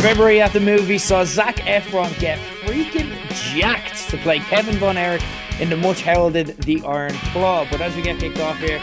February 0.00 0.40
at 0.40 0.54
the 0.54 0.60
movie 0.60 0.96
saw 0.96 1.24
Zac 1.24 1.56
Efron 1.56 2.18
get 2.18 2.38
freaking 2.62 3.14
jacked 3.52 4.08
to 4.08 4.16
play 4.16 4.38
Kevin 4.38 4.76
Von 4.76 4.96
Erich 4.96 5.22
in 5.60 5.68
the 5.68 5.76
much 5.76 6.00
heralded 6.00 6.56
The 6.62 6.82
Iron 6.86 7.12
Claw. 7.32 7.66
But 7.70 7.82
as 7.82 7.94
we 7.94 8.00
get 8.00 8.18
kicked 8.18 8.40
off 8.40 8.58
here, 8.60 8.80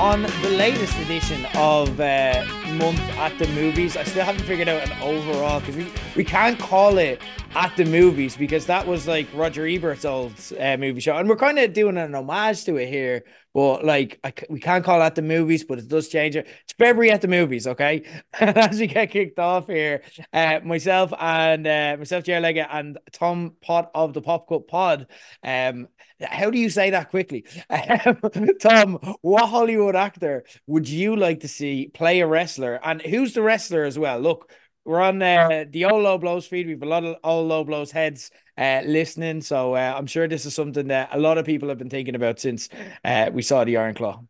on 0.00 0.22
the 0.22 0.48
latest 0.50 0.98
edition 0.98 1.46
of 1.54 2.00
uh, 2.00 2.44
Month 2.72 2.98
at 3.16 3.38
the 3.38 3.46
Movies, 3.48 3.96
I 3.96 4.02
still 4.02 4.24
haven't 4.24 4.42
figured 4.42 4.68
out 4.68 4.82
an 4.82 5.00
overall 5.00 5.60
because 5.60 5.76
we, 5.76 5.86
we 6.16 6.24
can't 6.24 6.58
call 6.58 6.98
it 6.98 7.20
at 7.56 7.74
the 7.74 7.86
movies 7.86 8.36
because 8.36 8.66
that 8.66 8.86
was 8.86 9.08
like 9.08 9.26
Roger 9.32 9.66
Ebert's 9.66 10.04
old 10.04 10.34
uh, 10.60 10.76
movie 10.76 11.00
show, 11.00 11.16
and 11.16 11.26
we're 11.26 11.36
kind 11.36 11.58
of 11.58 11.72
doing 11.72 11.96
an 11.96 12.14
homage 12.14 12.64
to 12.64 12.76
it 12.76 12.88
here. 12.88 13.24
But 13.54 13.82
like, 13.82 14.20
I, 14.22 14.34
we 14.50 14.60
can't 14.60 14.84
call 14.84 14.98
that 14.98 15.14
the 15.14 15.22
movies, 15.22 15.64
but 15.64 15.78
it 15.78 15.88
does 15.88 16.08
change 16.08 16.36
it. 16.36 16.46
It's 16.64 16.74
February 16.74 17.10
at 17.10 17.22
the 17.22 17.28
movies, 17.28 17.66
okay? 17.66 18.04
As 18.34 18.78
we 18.78 18.86
get 18.86 19.10
kicked 19.10 19.38
off 19.38 19.68
here, 19.68 20.02
uh, 20.34 20.60
myself 20.62 21.14
and 21.18 21.66
uh, 21.66 21.96
myself, 21.98 22.24
Jerry 22.24 22.42
Leggett, 22.42 22.68
and 22.70 22.98
Tom 23.12 23.54
Pot 23.62 23.90
of 23.94 24.12
the 24.12 24.20
Pop 24.20 24.46
Cult 24.46 24.68
Pod. 24.68 25.06
Um, 25.42 25.88
how 26.20 26.50
do 26.50 26.58
you 26.58 26.68
say 26.68 26.90
that 26.90 27.08
quickly? 27.08 27.46
Um, 27.70 28.20
Tom, 28.60 29.16
what 29.22 29.48
Hollywood 29.48 29.96
actor 29.96 30.44
would 30.66 30.88
you 30.88 31.16
like 31.16 31.40
to 31.40 31.48
see 31.48 31.88
play 31.88 32.20
a 32.20 32.26
wrestler? 32.26 32.78
And 32.84 33.00
who's 33.00 33.32
the 33.32 33.42
wrestler 33.42 33.84
as 33.84 33.98
well? 33.98 34.20
Look, 34.20 34.50
we're 34.86 35.00
on 35.00 35.20
uh, 35.20 35.64
the 35.68 35.84
old 35.84 36.04
low 36.04 36.16
blows 36.16 36.46
feed. 36.46 36.66
We've 36.66 36.82
a 36.82 36.86
lot 36.86 37.04
of 37.04 37.16
old 37.24 37.48
low 37.48 37.64
blows 37.64 37.90
heads 37.90 38.30
uh, 38.56 38.82
listening, 38.86 39.42
so 39.42 39.74
uh, 39.74 39.94
I'm 39.96 40.06
sure 40.06 40.28
this 40.28 40.46
is 40.46 40.54
something 40.54 40.86
that 40.88 41.10
a 41.12 41.18
lot 41.18 41.38
of 41.38 41.44
people 41.44 41.68
have 41.68 41.78
been 41.78 41.90
thinking 41.90 42.14
about 42.14 42.38
since 42.38 42.68
uh, 43.04 43.30
we 43.32 43.42
saw 43.42 43.64
the 43.64 43.76
Iron 43.76 43.94
Claw. 43.94 44.22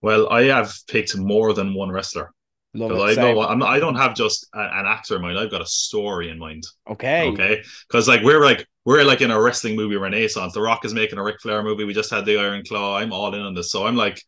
Well, 0.00 0.28
I 0.30 0.44
have 0.44 0.72
picked 0.86 1.16
more 1.16 1.52
than 1.52 1.74
one 1.74 1.90
wrestler. 1.90 2.30
Love 2.74 2.92
I 2.92 3.14
know 3.14 3.40
I'm 3.40 3.62
I 3.62 3.78
don't 3.80 3.96
have 3.96 4.14
just 4.14 4.46
a, 4.54 4.60
an 4.60 4.86
actor 4.86 5.16
in 5.16 5.22
mind. 5.22 5.38
I've 5.38 5.50
got 5.50 5.62
a 5.62 5.66
story 5.66 6.30
in 6.30 6.38
mind. 6.38 6.64
Okay. 6.88 7.28
Okay. 7.28 7.62
Because 7.88 8.06
like 8.06 8.22
we're 8.22 8.44
like 8.44 8.64
we're 8.84 9.04
like 9.04 9.22
in 9.22 9.30
a 9.30 9.40
wrestling 9.40 9.74
movie 9.74 9.96
renaissance. 9.96 10.52
The 10.52 10.60
Rock 10.60 10.84
is 10.84 10.94
making 10.94 11.18
a 11.18 11.22
Ric 11.22 11.40
Flair 11.40 11.62
movie. 11.62 11.84
We 11.84 11.94
just 11.94 12.10
had 12.10 12.26
the 12.26 12.38
Iron 12.38 12.62
Claw. 12.64 12.98
I'm 12.98 13.12
all 13.12 13.34
in 13.34 13.40
on 13.40 13.54
this. 13.54 13.72
So 13.72 13.86
I'm 13.86 13.96
like, 13.96 14.22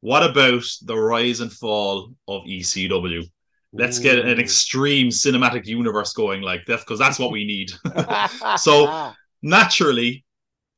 what 0.00 0.22
about 0.22 0.64
the 0.82 0.96
rise 0.96 1.40
and 1.40 1.52
fall 1.52 2.14
of 2.28 2.44
ECW? 2.44 3.24
Let's 3.72 3.98
get 3.98 4.18
an 4.18 4.38
extreme 4.38 5.08
cinematic 5.08 5.66
universe 5.66 6.12
going 6.12 6.42
like 6.42 6.66
that 6.66 6.80
because 6.80 6.98
that's 6.98 7.18
what 7.18 7.30
we 7.30 7.44
need. 7.44 7.72
so 8.56 9.12
naturally, 9.42 10.24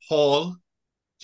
Paul 0.08 0.56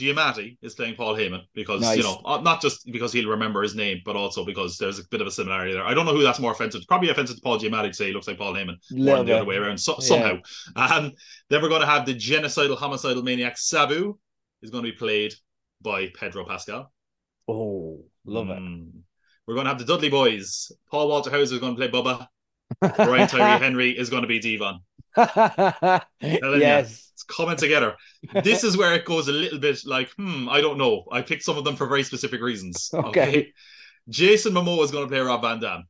Giamatti 0.00 0.56
is 0.62 0.74
playing 0.74 0.94
Paul 0.94 1.14
Heyman 1.14 1.42
because 1.54 1.82
nice. 1.82 1.96
you 1.96 2.02
know 2.02 2.20
uh, 2.24 2.40
not 2.40 2.62
just 2.62 2.90
because 2.90 3.12
he'll 3.12 3.28
remember 3.28 3.62
his 3.62 3.74
name, 3.74 4.00
but 4.04 4.16
also 4.16 4.44
because 4.44 4.78
there's 4.78 4.98
a 4.98 5.02
bit 5.10 5.20
of 5.20 5.26
a 5.26 5.30
similarity 5.30 5.72
there. 5.72 5.84
I 5.84 5.94
don't 5.94 6.06
know 6.06 6.14
who 6.14 6.22
that's 6.22 6.40
more 6.40 6.52
offensive. 6.52 6.82
Probably 6.88 7.10
offensive 7.10 7.36
to 7.36 7.42
Paul 7.42 7.58
Giamatti 7.58 7.88
to 7.88 7.94
say 7.94 8.06
he 8.06 8.12
looks 8.12 8.26
like 8.26 8.38
Paul 8.38 8.54
Heyman, 8.54 8.76
or 8.92 9.24
the 9.24 9.36
other 9.36 9.44
way 9.44 9.56
around. 9.56 9.78
So, 9.78 9.96
yeah. 10.00 10.06
Somehow, 10.06 10.38
um, 10.76 11.12
then 11.50 11.62
we're 11.62 11.68
going 11.68 11.82
to 11.82 11.86
have 11.86 12.06
the 12.06 12.14
genocidal, 12.14 12.78
homicidal 12.78 13.22
maniac 13.22 13.58
Sabu 13.58 14.18
is 14.62 14.70
going 14.70 14.84
to 14.84 14.90
be 14.90 14.96
played 14.96 15.34
by 15.82 16.08
Pedro 16.14 16.44
Pascal. 16.46 16.92
Oh, 17.48 18.04
love 18.24 18.46
mm. 18.46 18.50
it. 18.50 18.58
Hmm. 18.58 18.98
We're 19.50 19.56
going 19.56 19.64
to 19.64 19.70
have 19.70 19.80
the 19.80 19.84
Dudley 19.84 20.08
Boyz. 20.08 20.70
Paul 20.92 21.08
Walter 21.08 21.28
Hauser 21.28 21.56
is 21.56 21.60
going 21.60 21.74
to 21.74 21.76
play 21.76 21.88
Bubba. 21.90 22.28
Brian 23.04 23.26
Tyree 23.26 23.58
Henry 23.58 23.90
is 23.90 24.08
going 24.08 24.22
to 24.22 24.28
be 24.28 24.38
Devon. 24.38 24.78
yes. 25.16 26.08
You, 26.20 26.36
it's 26.36 27.24
coming 27.28 27.56
together. 27.56 27.96
This 28.44 28.62
is 28.62 28.76
where 28.76 28.94
it 28.94 29.04
goes 29.04 29.26
a 29.26 29.32
little 29.32 29.58
bit 29.58 29.80
like, 29.84 30.08
hmm, 30.10 30.48
I 30.48 30.60
don't 30.60 30.78
know. 30.78 31.02
I 31.10 31.22
picked 31.22 31.42
some 31.42 31.58
of 31.58 31.64
them 31.64 31.74
for 31.74 31.88
very 31.88 32.04
specific 32.04 32.40
reasons. 32.40 32.92
Okay. 32.94 33.28
okay? 33.28 33.52
Jason 34.08 34.52
Momoa 34.52 34.84
is 34.84 34.92
going 34.92 35.02
to 35.02 35.10
play 35.10 35.18
Rob 35.18 35.42
Van 35.42 35.58
Dam. 35.58 35.88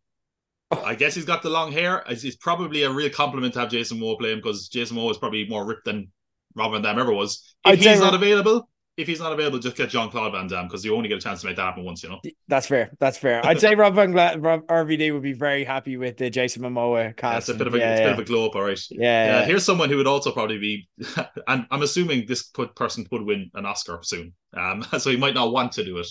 I 0.71 0.95
guess 0.95 1.15
he's 1.15 1.27
got 1.27 1.43
the 1.43 1.51
long 1.51 1.71
hair. 1.71 2.03
It's 2.09 2.37
probably 2.37 2.85
a 2.85 2.91
real 2.91 3.11
compliment 3.11 3.53
to 3.53 3.61
have 3.61 3.69
Jason 3.69 3.99
Momoa 3.99 4.19
play 4.19 4.33
him 4.33 4.39
because 4.39 4.69
Jason 4.69 4.97
Momoa 4.97 5.11
is 5.11 5.19
probably 5.19 5.47
more 5.47 5.67
ripped 5.67 5.85
than 5.85 6.11
Rob 6.55 6.73
Van 6.73 6.81
Dam 6.81 6.99
ever 6.99 7.13
was. 7.13 7.55
If 7.67 7.73
I'd 7.73 7.79
he's 7.79 8.01
not 8.01 8.15
available, 8.15 8.71
if 8.97 9.07
he's 9.07 9.21
not 9.21 9.33
available, 9.33 9.59
just 9.59 9.77
get 9.77 9.89
Jean 9.89 10.11
Claude 10.11 10.33
Van 10.33 10.47
Damme 10.47 10.67
because 10.67 10.85
you 10.85 10.95
only 10.95 11.09
get 11.09 11.19
a 11.19 11.21
chance 11.21 11.41
to 11.41 11.47
make 11.47 11.57
that 11.57 11.63
happen 11.63 11.85
once, 11.85 12.03
you 12.03 12.09
know. 12.09 12.21
That's 12.49 12.67
fair. 12.67 12.91
That's 12.99 13.17
fair. 13.17 13.45
I'd 13.45 13.61
say 13.61 13.75
Rob 13.75 13.95
Van 13.95 14.13
Gla- 14.13 14.39
Rob 14.39 14.67
RVD 14.67 15.13
would 15.13 15.23
be 15.23 15.33
very 15.33 15.65
happy 15.65 15.97
with 15.97 16.17
the 16.17 16.29
Jason 16.29 16.63
Momoa 16.63 17.17
cast. 17.17 17.33
Yeah, 17.33 17.39
it's 17.39 17.49
a 17.49 17.55
bit 17.55 17.67
of 17.67 17.75
a, 17.75 17.79
yeah, 17.79 17.97
yeah. 17.97 18.05
bit 18.05 18.13
of 18.13 18.19
a 18.19 18.25
glow 18.25 18.47
up, 18.47 18.55
all 18.55 18.63
right. 18.63 18.81
Yeah, 18.91 19.41
yeah, 19.41 19.47
Here's 19.47 19.65
someone 19.65 19.89
who 19.89 19.97
would 19.97 20.07
also 20.07 20.33
probably 20.33 20.59
be, 20.59 20.89
and 21.49 21.67
I'm 21.71 21.83
assuming 21.83 22.27
this 22.27 22.51
person 22.77 23.07
would 23.11 23.23
win 23.23 23.51
an 23.55 23.65
Oscar 23.65 24.01
soon, 24.03 24.35
um, 24.57 24.83
so 24.99 25.11
he 25.11 25.17
might 25.17 25.35
not 25.35 25.53
want 25.53 25.73
to 25.73 25.85
do 25.85 25.99
it. 25.99 26.09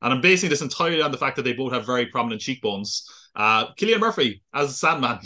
And 0.00 0.12
I'm 0.12 0.20
basing 0.20 0.50
this 0.50 0.62
entirely 0.62 1.02
on 1.02 1.12
the 1.12 1.18
fact 1.18 1.36
that 1.36 1.42
they 1.42 1.52
both 1.52 1.72
have 1.72 1.86
very 1.86 2.06
prominent 2.06 2.40
cheekbones. 2.40 3.06
Uh, 3.36 3.72
Cillian 3.74 4.00
Murphy 4.00 4.42
as 4.52 4.78
Sandman. 4.78 5.20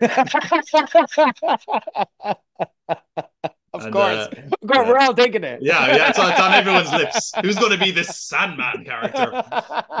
Of 3.74 3.84
and, 3.84 3.92
course. 3.92 4.16
Uh, 4.16 4.42
of 4.60 4.68
course, 4.68 4.86
we're 4.86 4.98
all 4.98 5.14
thinking 5.14 5.44
it. 5.44 5.62
Yeah, 5.62 5.86
yeah, 5.86 6.08
it's, 6.10 6.18
it's 6.18 6.40
on 6.40 6.52
everyone's 6.52 6.92
lips. 6.92 7.32
Who's 7.40 7.56
going 7.56 7.72
to 7.72 7.78
be 7.82 7.90
this 7.90 8.18
Sandman 8.18 8.84
character? 8.84 9.42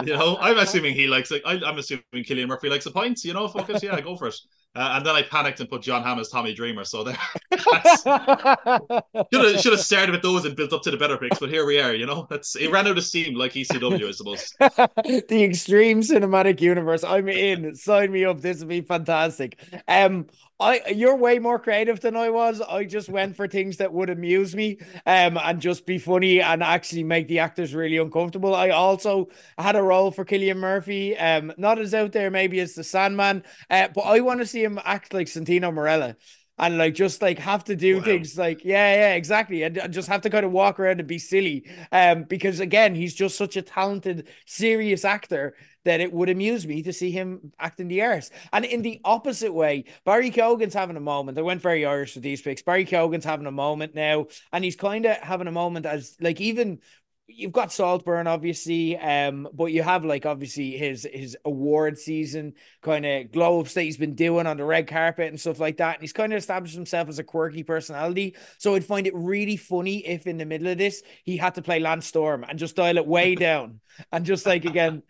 You 0.04 0.14
know, 0.14 0.36
I'm 0.40 0.58
assuming 0.64 0.94
he 0.94 1.06
likes 1.06 1.30
it. 1.32 1.40
I, 1.46 1.54
am 1.54 1.78
assuming 1.78 2.02
Cillian 2.14 2.48
Murphy 2.48 2.68
likes 2.68 2.84
the 2.84 2.90
points. 2.90 3.24
You 3.24 3.32
know, 3.32 3.48
focus. 3.48 3.82
Yeah, 3.82 3.98
go 4.00 4.16
for 4.16 4.28
it. 4.28 4.34
Uh, 4.74 4.94
and 4.96 5.06
then 5.06 5.14
I 5.14 5.22
panicked 5.22 5.60
and 5.60 5.68
put 5.68 5.82
Jon 5.82 6.02
Hamm 6.02 6.18
as 6.18 6.28
Tommy 6.30 6.54
Dreamer. 6.54 6.84
So 6.84 7.04
there, 7.04 7.14
should 7.58 9.44
have 9.44 9.60
should 9.60 9.72
have 9.72 9.80
started 9.80 10.12
with 10.12 10.22
those 10.22 10.46
and 10.46 10.56
built 10.56 10.72
up 10.72 10.82
to 10.82 10.90
the 10.90 10.96
better 10.96 11.16
picks. 11.18 11.38
But 11.38 11.50
here 11.50 11.66
we 11.66 11.78
are. 11.80 11.94
You 11.94 12.06
know, 12.06 12.26
that's 12.28 12.56
it 12.56 12.70
ran 12.70 12.86
out 12.86 12.96
of 12.96 13.04
steam 13.04 13.34
like 13.34 13.52
ECW, 13.52 14.08
I 14.08 14.10
suppose. 14.12 14.54
the 14.58 15.44
extreme 15.44 16.00
cinematic 16.00 16.60
universe. 16.60 17.04
I'm 17.04 17.28
in. 17.28 17.74
Sign 17.74 18.12
me 18.12 18.24
up. 18.24 18.40
This 18.40 18.60
would 18.60 18.68
be 18.68 18.80
fantastic. 18.82 19.58
Um, 19.88 20.26
I 20.62 20.90
you're 20.90 21.16
way 21.16 21.38
more 21.38 21.58
creative 21.58 22.00
than 22.00 22.16
I 22.16 22.30
was. 22.30 22.60
I 22.60 22.84
just 22.84 23.08
went 23.08 23.36
for 23.36 23.48
things 23.48 23.78
that 23.78 23.92
would 23.92 24.10
amuse 24.10 24.54
me, 24.54 24.78
um, 25.06 25.36
and 25.36 25.60
just 25.60 25.84
be 25.86 25.98
funny 25.98 26.40
and 26.40 26.62
actually 26.62 27.04
make 27.04 27.28
the 27.28 27.40
actors 27.40 27.74
really 27.74 27.96
uncomfortable. 27.96 28.54
I 28.54 28.70
also 28.70 29.28
had 29.58 29.76
a 29.76 29.82
role 29.82 30.10
for 30.12 30.24
Cillian 30.24 30.58
Murphy, 30.58 31.16
um, 31.18 31.52
not 31.58 31.78
as 31.78 31.94
out 31.94 32.12
there 32.12 32.30
maybe 32.30 32.60
as 32.60 32.74
the 32.74 32.84
Sandman, 32.84 33.42
uh, 33.70 33.88
but 33.94 34.02
I 34.02 34.20
want 34.20 34.40
to 34.40 34.46
see 34.46 34.62
him 34.62 34.80
act 34.84 35.12
like 35.12 35.26
Santino 35.26 35.72
Marella 35.72 36.16
and 36.58 36.78
like 36.78 36.94
just 36.94 37.22
like 37.22 37.38
have 37.38 37.64
to 37.64 37.74
do 37.74 37.98
wow. 37.98 38.04
things 38.04 38.38
like 38.38 38.64
yeah 38.64 38.94
yeah 38.94 39.14
exactly 39.14 39.62
and, 39.62 39.76
and, 39.78 39.92
just 39.92 40.08
have 40.08 40.20
to 40.20 40.30
kind 40.30 40.44
of 40.44 40.52
walk 40.52 40.78
around 40.78 41.00
and 41.00 41.08
be 41.08 41.18
silly 41.18 41.66
um 41.92 42.24
because 42.24 42.60
again 42.60 42.94
he's 42.94 43.14
just 43.14 43.36
such 43.36 43.56
a 43.56 43.62
talented 43.62 44.28
serious 44.46 45.04
actor 45.04 45.54
that 45.84 46.00
it 46.00 46.12
would 46.12 46.28
amuse 46.28 46.66
me 46.66 46.82
to 46.82 46.92
see 46.92 47.10
him 47.10 47.52
acting 47.58 47.88
the 47.88 48.02
arse. 48.02 48.30
And 48.52 48.64
in 48.64 48.82
the 48.82 49.00
opposite 49.04 49.52
way 49.52 49.84
Barry 50.04 50.30
Keoghan's 50.30 50.74
having 50.74 50.96
a 50.96 51.00
moment. 51.00 51.38
I 51.38 51.42
went 51.42 51.62
very 51.62 51.84
Irish 51.84 52.14
with 52.14 52.24
these 52.24 52.42
picks. 52.42 52.62
Barry 52.62 52.84
Keoghan's 52.84 53.24
having 53.24 53.46
a 53.46 53.52
moment 53.52 53.94
now 53.94 54.26
and 54.52 54.64
he's 54.64 54.76
kind 54.76 55.06
of 55.06 55.16
having 55.18 55.46
a 55.46 55.52
moment 55.52 55.86
as 55.86 56.16
like 56.20 56.40
even 56.40 56.80
you've 57.26 57.52
got 57.52 57.72
Saltburn, 57.72 58.26
obviously, 58.26 58.96
um, 58.98 59.48
but 59.52 59.66
you 59.66 59.82
have 59.82 60.04
like 60.04 60.26
obviously 60.26 60.72
his 60.72 61.08
his 61.10 61.36
award 61.44 61.98
season 61.98 62.54
kind 62.82 63.06
of 63.06 63.32
glow 63.32 63.60
ups 63.60 63.74
that 63.74 63.82
he's 63.82 63.96
been 63.96 64.14
doing 64.14 64.46
on 64.46 64.56
the 64.56 64.64
red 64.64 64.86
carpet 64.86 65.28
and 65.28 65.40
stuff 65.40 65.60
like 65.60 65.78
that. 65.78 65.94
And 65.94 66.02
he's 66.02 66.12
kind 66.12 66.32
of 66.32 66.38
established 66.38 66.74
himself 66.74 67.08
as 67.08 67.18
a 67.18 67.24
quirky 67.24 67.62
personality. 67.62 68.36
So 68.58 68.74
I'd 68.74 68.84
find 68.84 69.06
it 69.06 69.14
really 69.14 69.56
funny 69.56 70.06
if 70.06 70.26
in 70.26 70.38
the 70.38 70.44
middle 70.44 70.68
of 70.68 70.78
this 70.78 71.02
he 71.24 71.36
had 71.36 71.54
to 71.54 71.62
play 71.62 71.80
Lance 71.80 72.06
Storm 72.06 72.44
and 72.48 72.58
just 72.58 72.76
dial 72.76 72.96
it 72.96 73.06
way 73.06 73.34
down 73.42 73.80
and 74.10 74.24
just 74.24 74.46
like 74.46 74.64
again, 74.64 75.02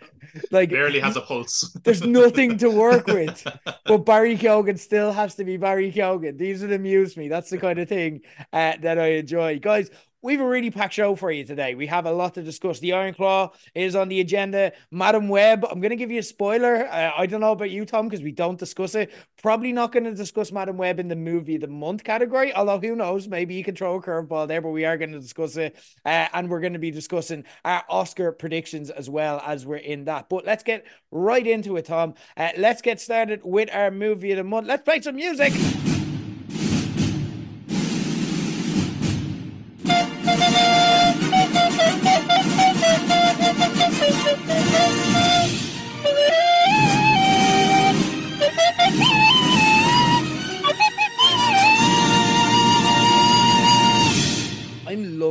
like 0.50 0.70
barely 0.70 1.00
has 1.00 1.16
a 1.16 1.20
pulse. 1.20 1.76
there's 1.84 2.04
nothing 2.04 2.58
to 2.58 2.70
work 2.70 3.06
with, 3.06 3.46
but 3.86 3.98
Barry 3.98 4.36
Keoghan 4.36 4.78
still 4.78 5.12
has 5.12 5.34
to 5.36 5.44
be 5.44 5.56
Barry 5.56 5.92
Keoghan. 5.92 6.38
These 6.38 6.62
would 6.62 6.72
amuse 6.72 7.16
me. 7.16 7.28
That's 7.28 7.50
the 7.50 7.58
kind 7.58 7.78
of 7.78 7.88
thing 7.88 8.20
uh, 8.52 8.74
that 8.80 8.98
I 8.98 9.12
enjoy, 9.12 9.58
guys 9.58 9.90
we 10.22 10.34
have 10.34 10.40
a 10.40 10.46
really 10.46 10.70
packed 10.70 10.94
show 10.94 11.16
for 11.16 11.32
you 11.32 11.44
today. 11.44 11.74
We 11.74 11.88
have 11.88 12.06
a 12.06 12.12
lot 12.12 12.34
to 12.34 12.42
discuss. 12.42 12.78
The 12.78 12.92
Iron 12.92 13.12
Claw 13.12 13.50
is 13.74 13.96
on 13.96 14.08
the 14.08 14.20
agenda. 14.20 14.72
Madame 14.90 15.28
Web, 15.28 15.66
I'm 15.68 15.80
going 15.80 15.90
to 15.90 15.96
give 15.96 16.12
you 16.12 16.20
a 16.20 16.22
spoiler. 16.22 16.86
Uh, 16.86 17.10
I 17.16 17.26
don't 17.26 17.40
know 17.40 17.52
about 17.52 17.70
you, 17.70 17.84
Tom, 17.84 18.08
because 18.08 18.22
we 18.22 18.30
don't 18.30 18.58
discuss 18.58 18.94
it. 18.94 19.12
Probably 19.42 19.72
not 19.72 19.90
going 19.90 20.04
to 20.04 20.14
discuss 20.14 20.52
Madame 20.52 20.76
Web 20.76 21.00
in 21.00 21.08
the 21.08 21.16
movie 21.16 21.56
of 21.56 21.62
the 21.62 21.66
month 21.66 22.04
category, 22.04 22.54
although 22.54 22.78
who 22.78 22.94
knows, 22.94 23.26
maybe 23.26 23.54
you 23.54 23.64
can 23.64 23.74
throw 23.74 23.96
a 23.96 24.02
curveball 24.02 24.46
there, 24.46 24.60
but 24.60 24.70
we 24.70 24.84
are 24.84 24.96
going 24.96 25.12
to 25.12 25.20
discuss 25.20 25.56
it. 25.56 25.76
Uh, 26.04 26.28
and 26.32 26.48
we're 26.48 26.60
going 26.60 26.72
to 26.74 26.78
be 26.78 26.92
discussing 26.92 27.44
our 27.64 27.82
Oscar 27.88 28.30
predictions 28.30 28.90
as 28.90 29.10
well 29.10 29.42
as 29.44 29.66
we're 29.66 29.76
in 29.76 30.04
that. 30.04 30.28
But 30.28 30.46
let's 30.46 30.62
get 30.62 30.86
right 31.10 31.46
into 31.46 31.76
it, 31.76 31.86
Tom. 31.86 32.14
Uh, 32.36 32.50
let's 32.56 32.80
get 32.80 33.00
started 33.00 33.40
with 33.42 33.74
our 33.74 33.90
movie 33.90 34.30
of 34.30 34.36
the 34.36 34.44
month. 34.44 34.68
Let's 34.68 34.84
play 34.84 35.00
some 35.00 35.16
music. 35.16 35.52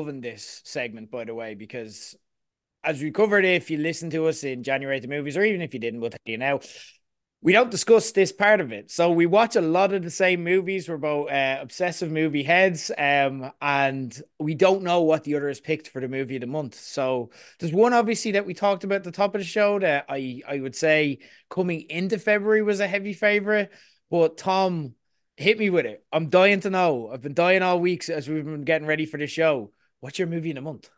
Loving 0.02 0.22
this 0.22 0.62
segment, 0.66 1.12
by 1.12 1.24
the 1.26 1.36
way, 1.36 1.54
because 1.54 2.16
as 2.84 3.02
we 3.02 3.12
covered, 3.12 3.46
if 3.46 3.70
you 3.70 3.78
listen 3.78 4.10
to 4.10 4.28
us 4.28 4.44
in 4.44 4.64
January 4.64 5.00
the 5.00 5.08
movies, 5.08 5.38
or 5.38 5.44
even 5.44 5.62
if 5.62 5.74
you 5.74 5.80
didn't, 5.80 6.02
we'll 6.02 6.10
tell 6.10 6.20
you 6.26 6.38
now. 6.38 6.60
we 7.44 7.54
don't 7.54 7.72
discuss 7.72 8.12
this 8.12 8.32
part 8.32 8.62
of 8.62 8.72
it. 8.72 8.92
So 8.92 9.12
we 9.12 9.26
watch 9.26 9.56
a 9.56 9.62
lot 9.62 9.94
of 9.94 10.04
the 10.04 10.12
same 10.12 10.44
movies. 10.44 10.88
We're 10.88 10.98
both 10.98 11.32
uh, 11.32 11.58
obsessive 11.60 12.12
movie 12.12 12.44
heads, 12.44 12.92
um, 12.98 13.52
and 13.62 14.20
we 14.40 14.54
don't 14.54 14.84
know 14.84 15.02
what 15.02 15.24
the 15.24 15.36
other 15.36 15.48
has 15.48 15.60
picked 15.60 15.88
for 15.88 16.02
the 16.02 16.08
movie 16.08 16.36
of 16.36 16.42
the 16.42 16.48
month. 16.48 16.76
So 16.76 17.32
there's 17.60 17.74
one 17.74 17.94
obviously 17.94 18.34
that 18.34 18.46
we 18.46 18.54
talked 18.54 18.84
about 18.84 18.98
at 18.98 19.04
the 19.06 19.12
top 19.12 19.34
of 19.34 19.42
the 19.42 19.46
show 19.46 19.80
that 19.80 20.06
I 20.08 20.42
I 20.48 20.60
would 20.60 20.76
say 20.76 21.20
coming 21.50 21.82
into 21.90 22.20
February 22.20 22.62
was 22.62 22.80
a 22.80 22.88
heavy 22.88 23.14
favorite. 23.14 23.72
But 24.12 24.38
Tom, 24.38 24.94
hit 25.38 25.58
me 25.58 25.70
with 25.70 25.86
it. 25.86 26.04
I'm 26.12 26.30
dying 26.30 26.60
to 26.62 26.70
know. 26.70 27.10
I've 27.12 27.22
been 27.22 27.34
dying 27.34 27.64
all 27.64 27.80
weeks 27.80 28.10
as 28.10 28.28
we've 28.28 28.46
been 28.46 28.64
getting 28.64 28.88
ready 28.88 29.06
for 29.06 29.18
the 29.18 29.28
show. 29.28 29.72
What's 30.02 30.18
your 30.18 30.28
movie 30.28 30.50
in 30.50 30.58
a 30.58 30.62
month? 30.62 30.90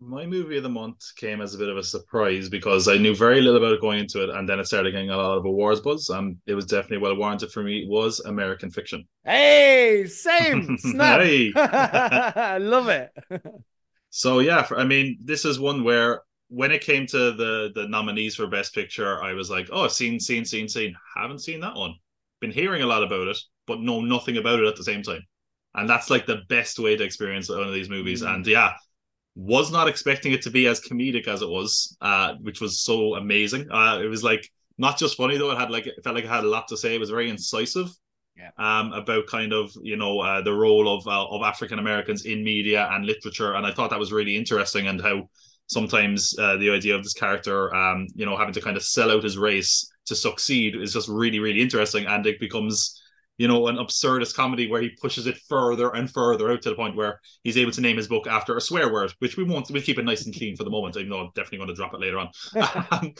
My 0.00 0.26
movie 0.26 0.58
of 0.58 0.62
the 0.62 0.68
month 0.68 1.14
came 1.16 1.40
as 1.40 1.54
a 1.54 1.58
bit 1.58 1.68
of 1.68 1.76
a 1.76 1.82
surprise 1.82 2.48
because 2.48 2.86
I 2.86 2.98
knew 2.98 3.14
very 3.14 3.40
little 3.40 3.56
about 3.56 3.72
it 3.72 3.80
going 3.80 4.00
into 4.00 4.22
it, 4.22 4.30
and 4.30 4.46
then 4.46 4.58
it 4.58 4.66
started 4.66 4.90
getting 4.90 5.10
a 5.10 5.16
lot 5.16 5.38
of 5.38 5.44
awards 5.46 5.80
buzz. 5.80 6.10
And 6.10 6.36
it 6.44 6.54
was 6.54 6.66
definitely 6.66 6.98
well 6.98 7.16
warranted 7.16 7.50
for 7.52 7.62
me. 7.62 7.86
Was 7.88 8.20
American 8.20 8.70
Fiction. 8.70 9.06
Hey, 9.24 10.06
same 10.08 10.76
snap. 10.78 11.20
I 11.56 12.58
love 12.58 12.88
it. 12.88 13.10
so 14.10 14.40
yeah, 14.40 14.62
for, 14.64 14.78
I 14.78 14.84
mean, 14.84 15.18
this 15.22 15.44
is 15.44 15.58
one 15.58 15.84
where 15.84 16.22
when 16.48 16.72
it 16.72 16.82
came 16.82 17.06
to 17.06 17.32
the 17.32 17.70
the 17.74 17.88
nominees 17.88 18.34
for 18.34 18.46
Best 18.48 18.74
Picture, 18.74 19.22
I 19.22 19.34
was 19.34 19.50
like, 19.50 19.68
oh, 19.72 19.88
seen, 19.88 20.20
seen, 20.20 20.44
seen, 20.44 20.68
seen. 20.68 20.94
Haven't 21.16 21.40
seen 21.40 21.60
that 21.60 21.76
one. 21.76 21.94
Been 22.40 22.50
hearing 22.50 22.82
a 22.82 22.86
lot 22.86 23.02
about 23.02 23.28
it, 23.28 23.38
but 23.66 23.80
know 23.80 24.00
nothing 24.00 24.36
about 24.36 24.60
it 24.60 24.66
at 24.66 24.76
the 24.76 24.84
same 24.84 25.02
time. 25.02 25.22
And 25.76 25.88
that's 25.88 26.10
like 26.10 26.26
the 26.26 26.42
best 26.48 26.78
way 26.78 26.96
to 26.96 27.04
experience 27.04 27.48
one 27.48 27.62
of 27.62 27.74
these 27.74 27.90
movies. 27.90 28.22
Mm. 28.22 28.34
And 28.34 28.46
yeah, 28.46 28.72
was 29.36 29.70
not 29.70 29.86
expecting 29.86 30.32
it 30.32 30.42
to 30.42 30.50
be 30.50 30.66
as 30.66 30.80
comedic 30.80 31.28
as 31.28 31.42
it 31.42 31.48
was, 31.48 31.96
uh, 32.00 32.34
which 32.40 32.60
was 32.60 32.80
so 32.80 33.14
amazing. 33.16 33.70
Uh, 33.70 34.00
it 34.02 34.06
was 34.08 34.24
like 34.24 34.50
not 34.78 34.98
just 34.98 35.16
funny 35.16 35.36
though; 35.36 35.50
it 35.50 35.58
had 35.58 35.70
like 35.70 35.86
it 35.86 36.02
felt 36.02 36.16
like 36.16 36.24
it 36.24 36.30
had 36.30 36.44
a 36.44 36.48
lot 36.48 36.66
to 36.68 36.76
say. 36.76 36.94
It 36.94 37.00
was 37.00 37.10
very 37.10 37.30
incisive. 37.30 37.90
Yeah. 38.36 38.50
Um, 38.58 38.92
about 38.92 39.26
kind 39.28 39.54
of 39.54 39.70
you 39.82 39.96
know 39.96 40.20
uh, 40.20 40.42
the 40.42 40.52
role 40.52 40.94
of 40.94 41.06
uh, 41.06 41.26
of 41.26 41.42
African 41.42 41.78
Americans 41.78 42.24
in 42.24 42.42
media 42.42 42.88
and 42.92 43.06
literature, 43.06 43.54
and 43.54 43.66
I 43.66 43.72
thought 43.72 43.90
that 43.90 43.98
was 43.98 44.12
really 44.12 44.36
interesting, 44.36 44.88
and 44.88 45.00
how 45.00 45.28
sometimes 45.68 46.38
uh, 46.38 46.56
the 46.56 46.70
idea 46.70 46.94
of 46.94 47.02
this 47.02 47.14
character, 47.14 47.74
um, 47.74 48.06
you 48.14 48.24
know, 48.24 48.36
having 48.36 48.54
to 48.54 48.60
kind 48.60 48.76
of 48.76 48.84
sell 48.84 49.10
out 49.10 49.24
his 49.24 49.38
race 49.38 49.90
to 50.06 50.14
succeed 50.14 50.76
is 50.76 50.92
just 50.92 51.08
really 51.08 51.38
really 51.38 51.60
interesting, 51.60 52.06
and 52.06 52.26
it 52.26 52.40
becomes 52.40 53.02
you 53.38 53.48
know, 53.48 53.68
an 53.68 53.76
absurdist 53.76 54.34
comedy 54.34 54.66
where 54.68 54.80
he 54.80 54.90
pushes 55.00 55.26
it 55.26 55.36
further 55.48 55.90
and 55.94 56.10
further 56.10 56.50
out 56.50 56.62
to 56.62 56.70
the 56.70 56.76
point 56.76 56.96
where 56.96 57.20
he's 57.42 57.58
able 57.58 57.72
to 57.72 57.80
name 57.80 57.96
his 57.96 58.08
book 58.08 58.26
after 58.26 58.56
a 58.56 58.60
swear 58.60 58.92
word, 58.92 59.12
which 59.18 59.36
we 59.36 59.44
won't, 59.44 59.70
we'll 59.70 59.82
keep 59.82 59.98
it 59.98 60.04
nice 60.04 60.24
and 60.24 60.34
clean 60.34 60.56
for 60.56 60.64
the 60.64 60.70
moment, 60.70 60.96
even 60.96 61.10
though 61.10 61.20
I'm 61.20 61.30
definitely 61.34 61.58
going 61.58 61.68
to 61.68 61.74
drop 61.74 61.94
it 61.94 62.00
later 62.00 62.18
on. 62.18 62.28
um, 62.90 63.14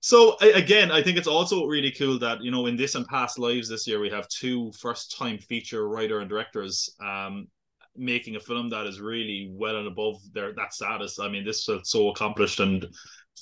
so 0.00 0.36
again, 0.38 0.92
I 0.92 1.02
think 1.02 1.18
it's 1.18 1.26
also 1.26 1.66
really 1.66 1.90
cool 1.90 2.18
that, 2.20 2.42
you 2.42 2.50
know, 2.50 2.66
in 2.66 2.76
this 2.76 2.94
and 2.94 3.06
past 3.08 3.38
lives 3.38 3.68
this 3.68 3.86
year, 3.88 3.98
we 3.98 4.10
have 4.10 4.28
two 4.28 4.70
first 4.78 5.16
time 5.18 5.38
feature 5.38 5.88
writer 5.88 6.20
and 6.20 6.28
directors 6.28 6.94
um, 7.04 7.48
making 7.96 8.36
a 8.36 8.40
film 8.40 8.68
that 8.70 8.86
is 8.86 9.00
really 9.00 9.48
well 9.52 9.78
and 9.78 9.88
above 9.88 10.16
their 10.32 10.52
that 10.52 10.72
status. 10.72 11.18
I 11.18 11.28
mean, 11.28 11.44
this 11.44 11.64
felt 11.64 11.86
so 11.86 12.10
accomplished 12.10 12.60
and 12.60 12.86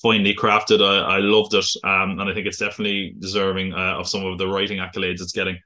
finely 0.00 0.34
crafted. 0.34 0.82
I, 0.82 1.16
I 1.16 1.18
loved 1.18 1.54
it. 1.54 1.66
Um, 1.84 2.18
and 2.18 2.30
I 2.30 2.34
think 2.34 2.46
it's 2.46 2.58
definitely 2.58 3.14
deserving 3.18 3.74
uh, 3.74 3.98
of 3.98 4.08
some 4.08 4.24
of 4.24 4.38
the 4.38 4.48
writing 4.48 4.78
accolades 4.78 5.20
it's 5.20 5.32
getting. 5.32 5.58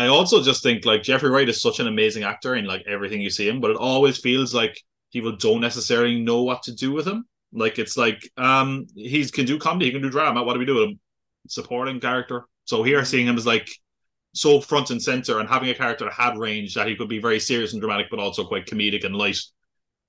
I 0.00 0.06
also 0.06 0.42
just 0.42 0.62
think 0.62 0.86
like 0.86 1.02
Jeffrey 1.02 1.28
Wright 1.28 1.48
is 1.48 1.60
such 1.60 1.78
an 1.78 1.86
amazing 1.86 2.22
actor 2.22 2.54
in 2.54 2.64
like 2.64 2.82
everything 2.86 3.20
you 3.20 3.28
see 3.28 3.46
him, 3.46 3.60
but 3.60 3.70
it 3.70 3.76
always 3.76 4.16
feels 4.16 4.54
like 4.54 4.74
people 5.12 5.36
don't 5.36 5.60
necessarily 5.60 6.18
know 6.18 6.42
what 6.42 6.62
to 6.62 6.74
do 6.74 6.90
with 6.90 7.06
him. 7.06 7.26
Like 7.52 7.78
it's 7.78 7.98
like 7.98 8.26
um 8.38 8.86
he 8.94 9.22
can 9.26 9.44
do 9.44 9.58
comedy, 9.58 9.86
he 9.86 9.92
can 9.92 10.00
do 10.00 10.08
drama. 10.08 10.42
What 10.42 10.54
do 10.54 10.58
we 10.58 10.64
do 10.64 10.76
with 10.76 10.84
him? 10.84 11.00
Supporting 11.48 12.00
character. 12.00 12.46
So 12.64 12.82
here 12.82 13.04
seeing 13.04 13.26
him 13.26 13.36
as 13.36 13.46
like 13.46 13.68
so 14.32 14.62
front 14.62 14.90
and 14.90 15.02
center 15.02 15.38
and 15.38 15.46
having 15.46 15.68
a 15.68 15.74
character 15.74 16.06
that 16.06 16.14
had 16.14 16.38
range 16.38 16.74
that 16.74 16.88
he 16.88 16.96
could 16.96 17.08
be 17.10 17.20
very 17.20 17.38
serious 17.38 17.74
and 17.74 17.82
dramatic, 17.82 18.06
but 18.10 18.20
also 18.20 18.46
quite 18.46 18.64
comedic 18.64 19.04
and 19.04 19.14
light 19.14 19.36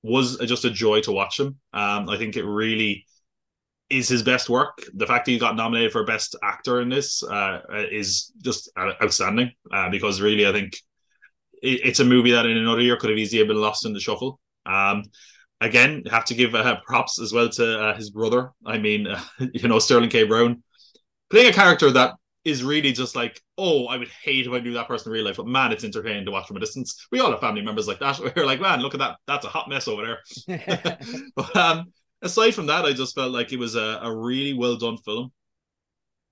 was 0.04 0.38
just 0.38 0.64
a 0.64 0.72
joy 0.72 1.02
to 1.02 1.12
watch 1.12 1.38
him. 1.38 1.60
Um, 1.74 2.08
I 2.08 2.18
think 2.18 2.38
it 2.38 2.46
really 2.46 3.06
is 3.92 4.08
his 4.08 4.24
best 4.24 4.50
work. 4.50 4.84
The 4.94 5.06
fact 5.06 5.26
that 5.26 5.32
he 5.32 5.40
got 5.40 5.56
nominated 5.56 5.92
for 5.92 6.04
best 6.04 6.36
actor 6.44 6.82
in 6.82 6.90
this 6.90 7.22
uh, 7.24 7.60
is 7.92 8.32
just 8.44 8.72
outstanding 8.78 9.52
uh, 9.72 9.90
because 9.90 10.22
really, 10.22 10.48
I 10.48 10.52
think 10.52 10.74
it, 11.62 11.82
it's 11.84 12.00
a 12.00 12.06
movie 12.06 12.32
that 12.32 12.46
in 12.46 12.58
another 12.58 12.82
year 12.82 12.98
could 12.98 13.10
have 13.10 13.20
easily 13.20 13.46
been 13.46 13.62
lost 13.62 13.86
in 13.86 13.94
the 13.94 14.00
shuffle. 14.00 14.40
Um, 14.66 15.04
again, 15.60 16.04
have 16.10 16.26
to 16.26 16.36
give 16.36 16.56
uh, 16.56 16.80
props 16.86 17.20
as 17.20 17.34
well 17.34 17.50
to 17.50 17.80
uh, 17.80 17.96
his 17.96 18.10
brother. 18.10 18.52
I 18.66 18.78
mean, 18.78 19.08
you 19.54 19.68
know, 19.68 19.80
Sterling 19.80 20.10
K. 20.10 20.24
Brown 20.24 20.64
playing 21.30 21.50
a 21.50 21.54
character 21.54 21.92
that 21.92 22.14
is 22.44 22.64
really 22.64 22.92
just 22.92 23.16
like, 23.16 23.40
oh, 23.58 23.86
I 23.86 23.98
would 23.98 24.10
hate 24.24 24.48
if 24.48 24.52
I 24.52 24.60
knew 24.60 24.74
that 24.74 24.88
person 24.88 25.12
in 25.12 25.14
real 25.14 25.26
life, 25.26 25.38
but 25.38 25.48
man, 25.48 25.72
it's 25.72 25.84
entertaining 25.84 26.26
to 26.26 26.32
watch 26.32 26.48
from 26.48 26.58
a 26.58 26.60
distance. 26.60 27.08
We 27.12 27.20
all 27.20 27.32
have 27.32 27.40
family 27.40 27.62
members 27.62 27.88
like 27.88 28.00
that. 28.00 28.20
We're 28.36 28.46
like, 28.46 28.60
man, 28.60 28.82
look 28.82 28.94
at 28.94 29.00
that. 29.00 29.18
That's 29.28 29.46
a 29.46 29.50
hot 29.50 29.70
mess 29.70 29.88
over 29.88 30.18
there. 30.48 30.98
but, 31.36 31.56
um, 31.56 31.92
aside 32.22 32.56
from 32.56 32.68
that, 32.68 32.86
I 32.86 32.94
just 32.94 33.16
felt 33.16 33.32
like 33.32 33.52
it 33.52 33.60
was 33.60 33.76
a, 33.76 34.00
a 34.02 34.16
really 34.16 34.54
well 34.54 34.76
done 34.76 34.98
film. 34.98 35.32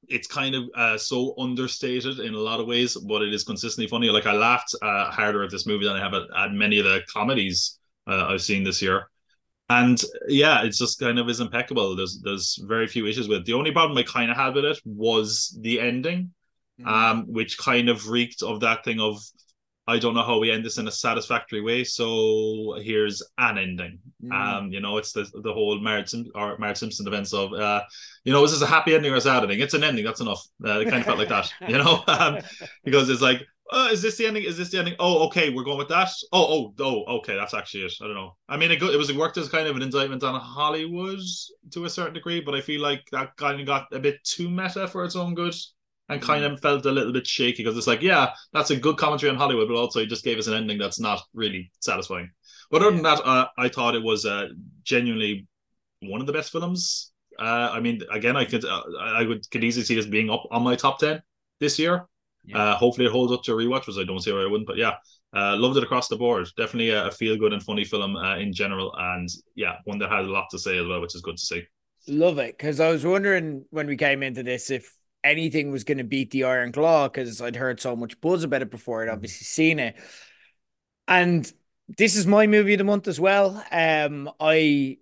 It's 0.08 0.28
kind 0.28 0.56
of 0.56 0.64
uh, 0.76 0.98
so 0.98 1.36
understated 1.38 2.20
in 2.20 2.34
a 2.34 2.40
lot 2.40 2.60
of 2.60 2.68
ways, 2.68 2.96
but 2.96 3.22
it 3.22 3.34
is 3.34 3.44
consistently 3.44 3.88
funny. 3.88 4.10
Like 4.10 4.26
I 4.26 4.34
laughed 4.34 4.74
uh, 4.82 5.12
harder 5.12 5.44
at 5.44 5.52
this 5.52 5.68
movie 5.68 5.86
than 5.86 5.96
I 5.96 6.00
have 6.00 6.14
at, 6.14 6.24
at 6.36 6.54
many 6.54 6.80
of 6.80 6.86
the 6.86 7.02
comedies 7.12 7.80
uh, 8.08 8.28
I've 8.28 8.42
seen 8.42 8.64
this 8.64 8.82
year. 8.82 9.10
And 9.70 10.02
yeah, 10.28 10.64
it's 10.64 10.80
just 10.80 11.00
kind 11.00 11.20
of 11.20 11.30
is 11.30 11.42
impeccable. 11.42 11.96
There's 11.96 12.20
there's 12.24 12.60
very 12.64 12.88
few 12.88 13.06
issues 13.06 13.28
with 13.28 13.42
it. 13.42 13.46
The 13.46 13.54
only 13.54 13.72
problem 13.72 13.98
I 13.98 14.04
kind 14.04 14.32
of 14.32 14.38
had 14.38 14.56
with 14.56 14.66
it 14.66 14.80
was 14.84 15.56
the 15.62 15.80
ending, 15.80 16.34
mm-hmm. 16.80 16.88
um, 16.88 17.26
which 17.32 17.60
kind 17.60 17.88
of 17.88 18.10
reeked 18.10 18.42
of 18.42 18.62
that 18.62 18.84
thing 18.84 19.00
of 19.00 19.22
I 19.90 19.98
don't 19.98 20.14
know 20.14 20.24
how 20.24 20.38
we 20.38 20.52
end 20.52 20.64
this 20.64 20.78
in 20.78 20.88
a 20.88 20.92
satisfactory 20.92 21.62
way. 21.62 21.84
So 21.84 22.78
here's 22.82 23.24
an 23.40 23.58
ending. 23.58 24.00
Mm. 24.24 24.32
Um, 24.32 24.72
you 24.72 24.82
know, 24.82 24.98
it's 24.98 25.14
the 25.14 25.28
the 25.42 25.52
whole 25.52 25.80
Marge 25.80 26.10
Sim- 26.10 26.32
or 26.36 26.58
Marge 26.60 26.78
Simpson 26.78 27.08
events 27.08 27.34
of, 27.34 27.54
uh, 27.54 27.82
you 28.24 28.32
know, 28.32 28.44
is 28.44 28.52
this 28.52 28.62
a 28.62 28.68
happy 28.68 28.94
ending 28.94 29.12
or 29.12 29.16
a 29.16 29.22
sad 29.22 29.42
ending? 29.42 29.60
It's 29.60 29.74
an 29.74 29.84
ending. 29.84 30.06
That's 30.06 30.22
enough. 30.22 30.46
Uh, 30.64 30.80
it 30.80 30.86
kind 30.86 31.02
of 31.02 31.06
felt 31.06 31.18
like 31.18 31.30
that, 31.30 31.52
you 31.68 31.78
know, 31.78 32.04
um, 32.08 32.38
because 32.84 33.10
it's 33.10 33.22
like, 33.22 33.42
oh, 33.72 33.90
is 33.90 34.02
this 34.02 34.18
the 34.18 34.28
ending? 34.28 34.44
Is 34.44 34.58
this 34.58 34.70
the 34.70 34.78
ending? 34.78 34.96
Oh, 35.00 35.26
okay, 35.28 35.50
we're 35.50 35.64
going 35.64 35.80
with 35.80 35.90
that. 35.90 36.10
Oh, 36.32 36.46
oh, 36.46 36.74
oh, 36.80 37.18
okay, 37.18 37.36
that's 37.36 37.56
actually 37.56 37.86
it. 37.86 37.94
I 38.02 38.06
don't 38.06 38.16
know. 38.16 38.36
I 38.48 38.58
mean, 38.58 38.72
it, 38.72 38.82
it 38.84 38.98
was 38.98 39.10
it 39.10 39.16
worked 39.16 39.38
as 39.38 39.50
kind 39.50 39.68
of 39.68 39.76
an 39.76 39.82
indictment 39.82 40.24
on 40.24 40.40
Hollywood 40.40 41.20
to 41.72 41.86
a 41.86 41.90
certain 41.90 42.14
degree, 42.14 42.42
but 42.42 42.54
I 42.54 42.62
feel 42.62 42.82
like 42.82 43.08
that 43.12 43.36
kind 43.38 43.60
of 43.60 43.66
got 43.66 43.88
a 43.92 44.00
bit 44.00 44.24
too 44.24 44.50
meta 44.50 44.88
for 44.88 45.04
its 45.04 45.16
own 45.16 45.34
good 45.34 45.56
and 46.10 46.22
kind 46.22 46.44
of 46.44 46.60
felt 46.60 46.86
a 46.86 46.92
little 46.92 47.14
bit 47.14 47.28
shaky 47.28 47.64
because 47.64 47.78
it's 47.78 47.88
like, 47.88 48.02
yeah, 48.02 48.32
that's 48.52 48.72
a 48.72 48.76
good 48.76 48.98
commentary 48.98 49.30
on 49.30 49.38
Hollywood, 49.38 49.68
but 49.68 49.78
also 49.78 50.00
he 50.00 50.08
just 50.08 50.24
gave 50.24 50.40
us 50.40 50.48
an 50.48 50.56
ending 50.56 50.80
that's 50.80 51.00
not 51.00 51.22
really 51.34 51.72
satisfying. 51.80 52.32
But 52.72 52.82
other 52.82 52.92
than 52.92 53.04
that, 53.04 53.22
uh, 53.26 53.48
I 53.58 53.70
thought 53.70 53.96
it 53.96 54.04
was 54.04 54.26
uh, 54.26 54.48
genuinely 54.84 55.48
one 56.02 56.22
of 56.22 56.28
the 56.28 56.34
best 56.34 56.52
films. 56.52 57.12
Uh, 57.40 57.70
I 57.72 57.80
mean, 57.80 58.02
again, 58.12 58.36
I 58.36 58.46
could 58.46 58.66
uh, 58.66 58.84
I 59.00 59.24
would 59.24 59.50
could 59.50 59.64
easily 59.64 59.86
see 59.86 59.96
this 59.96 60.06
being 60.06 60.30
up 60.30 60.44
on 60.52 60.64
my 60.64 60.76
top 60.76 61.00
ten 61.00 61.22
this 61.60 61.80
year. 61.80 62.06
Yeah. 62.44 62.58
Uh, 62.58 62.76
hopefully, 62.76 63.08
it 63.08 63.12
holds 63.12 63.32
up 63.32 63.44
to 63.44 63.54
a 63.54 63.56
rewatch, 63.56 63.88
which 63.88 63.98
I 63.98 64.04
don't 64.04 64.22
see 64.22 64.32
why 64.32 64.42
it 64.42 64.50
wouldn't. 64.50 64.68
But 64.68 64.78
yeah, 64.78 64.96
uh, 65.36 65.56
loved 65.58 65.78
it 65.78 65.84
across 65.84 66.08
the 66.08 66.18
board. 66.18 66.48
Definitely 66.58 66.90
a, 66.90 67.08
a 67.08 67.12
feel 67.12 67.38
good 67.38 67.54
and 67.54 67.64
funny 67.64 67.86
film 67.86 68.18
in 68.18 68.52
general, 68.52 68.94
and 68.98 69.30
yeah, 69.56 69.76
one 69.86 70.00
that 70.00 70.12
has 70.12 70.28
a 70.28 70.32
lot 70.32 70.48
to 70.52 70.60
say 70.60 70.78
as 70.78 70.88
well, 70.88 71.02
which 71.02 71.16
is 71.16 71.22
good 71.22 71.38
to 71.38 71.44
see. 71.44 71.64
Love 72.08 72.40
it 72.40 72.58
because 72.58 72.80
I 72.80 72.90
was 72.90 73.06
wondering 73.06 73.66
when 73.70 73.88
we 73.88 73.96
came 73.96 74.24
into 74.24 74.42
this 74.42 74.70
if 74.72 74.92
anything 75.24 75.72
was 75.72 75.84
going 75.84 75.98
to 75.98 76.04
beat 76.04 76.32
the 76.32 76.46
Iron 76.46 76.72
Claw 76.72 77.08
because 77.08 77.42
I'd 77.42 77.56
heard 77.56 77.80
so 77.80 77.96
much 77.96 78.20
buzz 78.22 78.44
about 78.44 78.62
it 78.62 78.72
before 78.72 79.02
I'd 79.02 79.08
mm-hmm. 79.08 79.16
obviously 79.16 79.46
seen 79.46 79.80
it. 79.80 79.96
And 81.08 81.52
this 81.98 82.16
is 82.16 82.28
my 82.28 82.48
movie 82.48 82.74
of 82.74 82.78
the 82.78 82.84
month 82.84 83.08
as 83.08 83.20
well. 83.20 83.64
Um, 83.72 84.30
I 84.40 84.98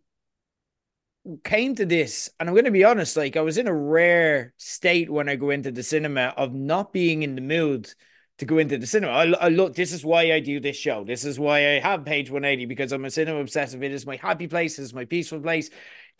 came 1.44 1.76
to 1.76 1.86
this, 1.86 2.30
and 2.40 2.48
I'm 2.48 2.56
going 2.56 2.66
to 2.66 2.72
be 2.72 2.86
honest, 2.86 3.18
like 3.18 3.36
I 3.36 3.42
was 3.42 3.58
in 3.58 3.68
a 3.68 3.76
rare 3.76 4.54
state 4.58 5.10
when 5.10 5.28
I 5.28 5.36
go 5.36 5.50
into 5.50 5.72
the 5.72 5.84
cinema 5.84 6.34
of 6.38 6.54
not 6.54 6.94
being 6.94 7.24
in 7.24 7.36
the 7.36 7.42
mood 7.42 7.94
to 8.38 8.46
go 8.46 8.60
into 8.60 8.78
the 8.78 8.88
cinema. 8.88 9.12
I, 9.12 9.26
I 9.32 9.50
look, 9.50 9.76
this 9.76 9.92
is 9.92 10.06
why 10.06 10.32
I 10.32 10.40
do 10.40 10.60
this 10.60 10.78
show. 10.78 11.04
This 11.04 11.26
is 11.26 11.40
why 11.40 11.58
I 11.58 11.80
have 11.80 12.06
page 12.06 12.30
180 12.30 12.66
because 12.66 12.92
I'm 12.92 13.06
a 13.06 13.12
cinema 13.12 13.40
obsessive. 13.40 13.84
It 13.84 13.92
is 13.92 14.06
my 14.06 14.16
happy 14.16 14.48
place, 14.48 14.78
it 14.80 14.84
is 14.84 14.94
my 14.94 15.06
peaceful 15.06 15.40
place. 15.42 15.70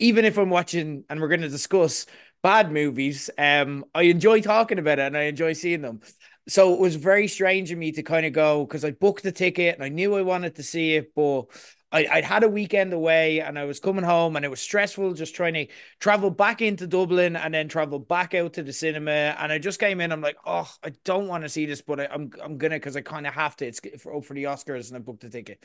Even 0.00 0.24
if 0.24 0.36
I'm 0.36 0.50
watching, 0.50 1.04
and 1.08 1.20
we're 1.20 1.28
going 1.28 1.40
to 1.40 1.48
discuss 1.48 2.06
bad 2.42 2.72
movies, 2.72 3.30
um, 3.38 3.84
I 3.94 4.02
enjoy 4.02 4.40
talking 4.40 4.78
about 4.78 4.98
it 4.98 5.06
and 5.06 5.16
I 5.16 5.22
enjoy 5.24 5.52
seeing 5.52 5.82
them. 5.82 6.00
So 6.48 6.72
it 6.72 6.80
was 6.80 6.96
very 6.96 7.28
strange 7.28 7.70
of 7.70 7.78
me 7.78 7.92
to 7.92 8.02
kind 8.02 8.24
of 8.24 8.32
go 8.32 8.64
because 8.64 8.84
I 8.84 8.92
booked 8.92 9.22
the 9.22 9.32
ticket 9.32 9.74
and 9.74 9.84
I 9.84 9.90
knew 9.90 10.16
I 10.16 10.22
wanted 10.22 10.54
to 10.56 10.62
see 10.62 10.94
it, 10.94 11.14
but 11.14 11.46
I, 11.90 12.06
I'd 12.06 12.24
had 12.24 12.42
a 12.42 12.48
weekend 12.48 12.92
away 12.92 13.40
and 13.40 13.58
I 13.58 13.64
was 13.64 13.80
coming 13.80 14.04
home 14.04 14.36
and 14.36 14.44
it 14.44 14.50
was 14.50 14.60
stressful 14.60 15.14
just 15.14 15.34
trying 15.34 15.54
to 15.54 15.66
travel 16.00 16.30
back 16.30 16.62
into 16.62 16.86
Dublin 16.86 17.36
and 17.36 17.52
then 17.52 17.68
travel 17.68 17.98
back 17.98 18.34
out 18.34 18.54
to 18.54 18.62
the 18.62 18.72
cinema. 18.72 19.10
And 19.38 19.52
I 19.52 19.58
just 19.58 19.80
came 19.80 20.00
in, 20.00 20.12
I'm 20.12 20.20
like, 20.20 20.36
oh, 20.46 20.70
I 20.82 20.92
don't 21.04 21.28
want 21.28 21.44
to 21.44 21.48
see 21.48 21.66
this, 21.66 21.82
but 21.82 22.00
I, 22.00 22.04
am 22.04 22.10
I'm, 22.12 22.30
I'm 22.42 22.58
gonna 22.58 22.76
because 22.76 22.96
I 22.96 23.02
kind 23.02 23.26
of 23.26 23.34
have 23.34 23.56
to. 23.56 23.66
It's 23.66 23.80
for, 24.00 24.22
for 24.22 24.34
the 24.34 24.44
Oscars 24.44 24.88
and 24.88 24.96
I 24.96 25.00
booked 25.00 25.22
the 25.22 25.30
ticket. 25.30 25.62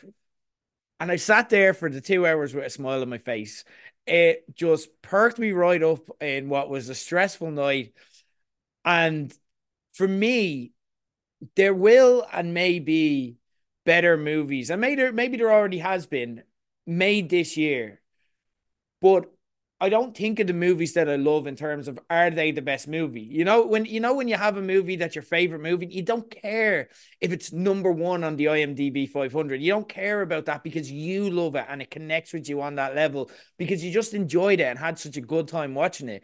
And 1.00 1.12
I 1.12 1.18
sat 1.18 1.50
there 1.50 1.74
for 1.74 1.90
the 1.90 2.02
two 2.02 2.26
hours 2.26 2.54
with 2.54 2.66
a 2.66 2.70
smile 2.70 3.02
on 3.02 3.10
my 3.10 3.18
face 3.18 3.66
it 4.06 4.44
just 4.56 5.02
perked 5.02 5.40
me 5.40 5.52
right 5.52 5.82
up 5.82 6.10
in 6.22 6.50
what 6.50 6.70
was 6.70 6.90
a 6.90 6.96
stressful 6.96 7.52
night. 7.52 7.94
And 8.86 9.34
for 9.94 10.08
me, 10.08 10.72
there 11.56 11.74
will 11.74 12.26
and 12.32 12.54
may 12.54 12.80
be 12.80 13.38
better 13.86 14.18
movies, 14.18 14.70
and 14.70 14.80
maybe 14.80 14.96
there, 14.96 15.12
maybe 15.12 15.38
there 15.38 15.52
already 15.52 15.80
has 15.80 16.06
been 16.06 16.44
made 16.86 17.30
this 17.30 17.58
year. 17.58 18.02
But 19.02 19.33
I 19.84 19.90
don't 19.90 20.16
think 20.16 20.40
of 20.40 20.48
the 20.48 20.54
movies 20.54 20.94
that 20.94 21.10
I 21.10 21.18
love 21.18 21.46
in 21.46 21.58
terms 21.58 21.90
of 21.90 22.00
are 22.10 22.30
they 22.30 22.52
the 22.52 22.62
best 22.62 22.88
movie? 22.88 23.20
You 23.20 23.44
know, 23.44 23.66
when 23.66 23.84
you 23.84 24.00
know 24.00 24.14
when 24.14 24.30
you 24.30 24.38
have 24.38 24.56
a 24.56 24.62
movie 24.62 24.96
that's 24.96 25.14
your 25.14 25.24
favorite 25.24 25.60
movie, 25.60 25.88
you 25.88 26.04
don't 26.04 26.32
care 26.32 26.88
if 27.20 27.34
it's 27.34 27.52
number 27.52 27.92
one 27.92 28.24
on 28.24 28.38
the 28.38 28.46
IMDb 28.46 29.10
500. 29.10 29.62
You 29.62 29.74
don't 29.74 29.90
care 29.90 30.22
about 30.22 30.46
that 30.46 30.64
because 30.64 30.90
you 30.90 31.30
love 31.30 31.56
it 31.56 31.66
and 31.68 31.82
it 31.82 31.92
connects 31.92 32.32
with 32.32 32.48
you 32.48 32.62
on 32.62 32.76
that 32.76 32.96
level 32.96 33.30
because 33.58 33.84
you 33.84 33.92
just 33.92 34.14
enjoyed 34.14 34.62
it 34.62 34.68
and 34.68 34.80
had 34.80 35.00
such 35.00 35.18
a 35.18 35.22
good 35.22 35.50
time 35.50 35.76
watching 35.76 36.08
it. 36.08 36.24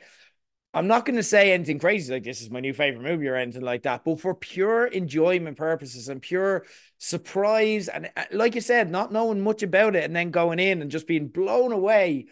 I'm 0.74 0.88
not 0.88 1.06
going 1.06 1.18
to 1.18 1.24
say 1.24 1.52
anything 1.52 1.80
crazy 1.80 2.14
like 2.14 2.24
this 2.24 2.42
is 2.42 2.50
my 2.50 2.62
new 2.62 2.74
favorite 2.74 3.04
movie 3.04 3.28
or 3.28 3.36
anything 3.36 3.64
like 3.64 3.84
that, 3.84 4.06
but 4.06 4.22
for 4.22 4.36
pure 4.36 4.86
enjoyment 4.86 5.58
purposes 5.58 6.08
and 6.08 6.22
pure 6.22 6.66
surprise 6.98 7.90
and 7.90 8.10
uh, 8.16 8.24
like 8.32 8.56
you 8.56 8.62
said, 8.62 8.90
not 8.90 9.12
knowing 9.12 9.42
much 9.42 9.64
about 9.64 9.98
it 9.98 10.06
and 10.06 10.16
then 10.16 10.32
going 10.32 10.60
in 10.60 10.82
and 10.82 10.90
just 10.92 11.08
being 11.08 11.28
blown 11.28 11.74
away 11.74 12.28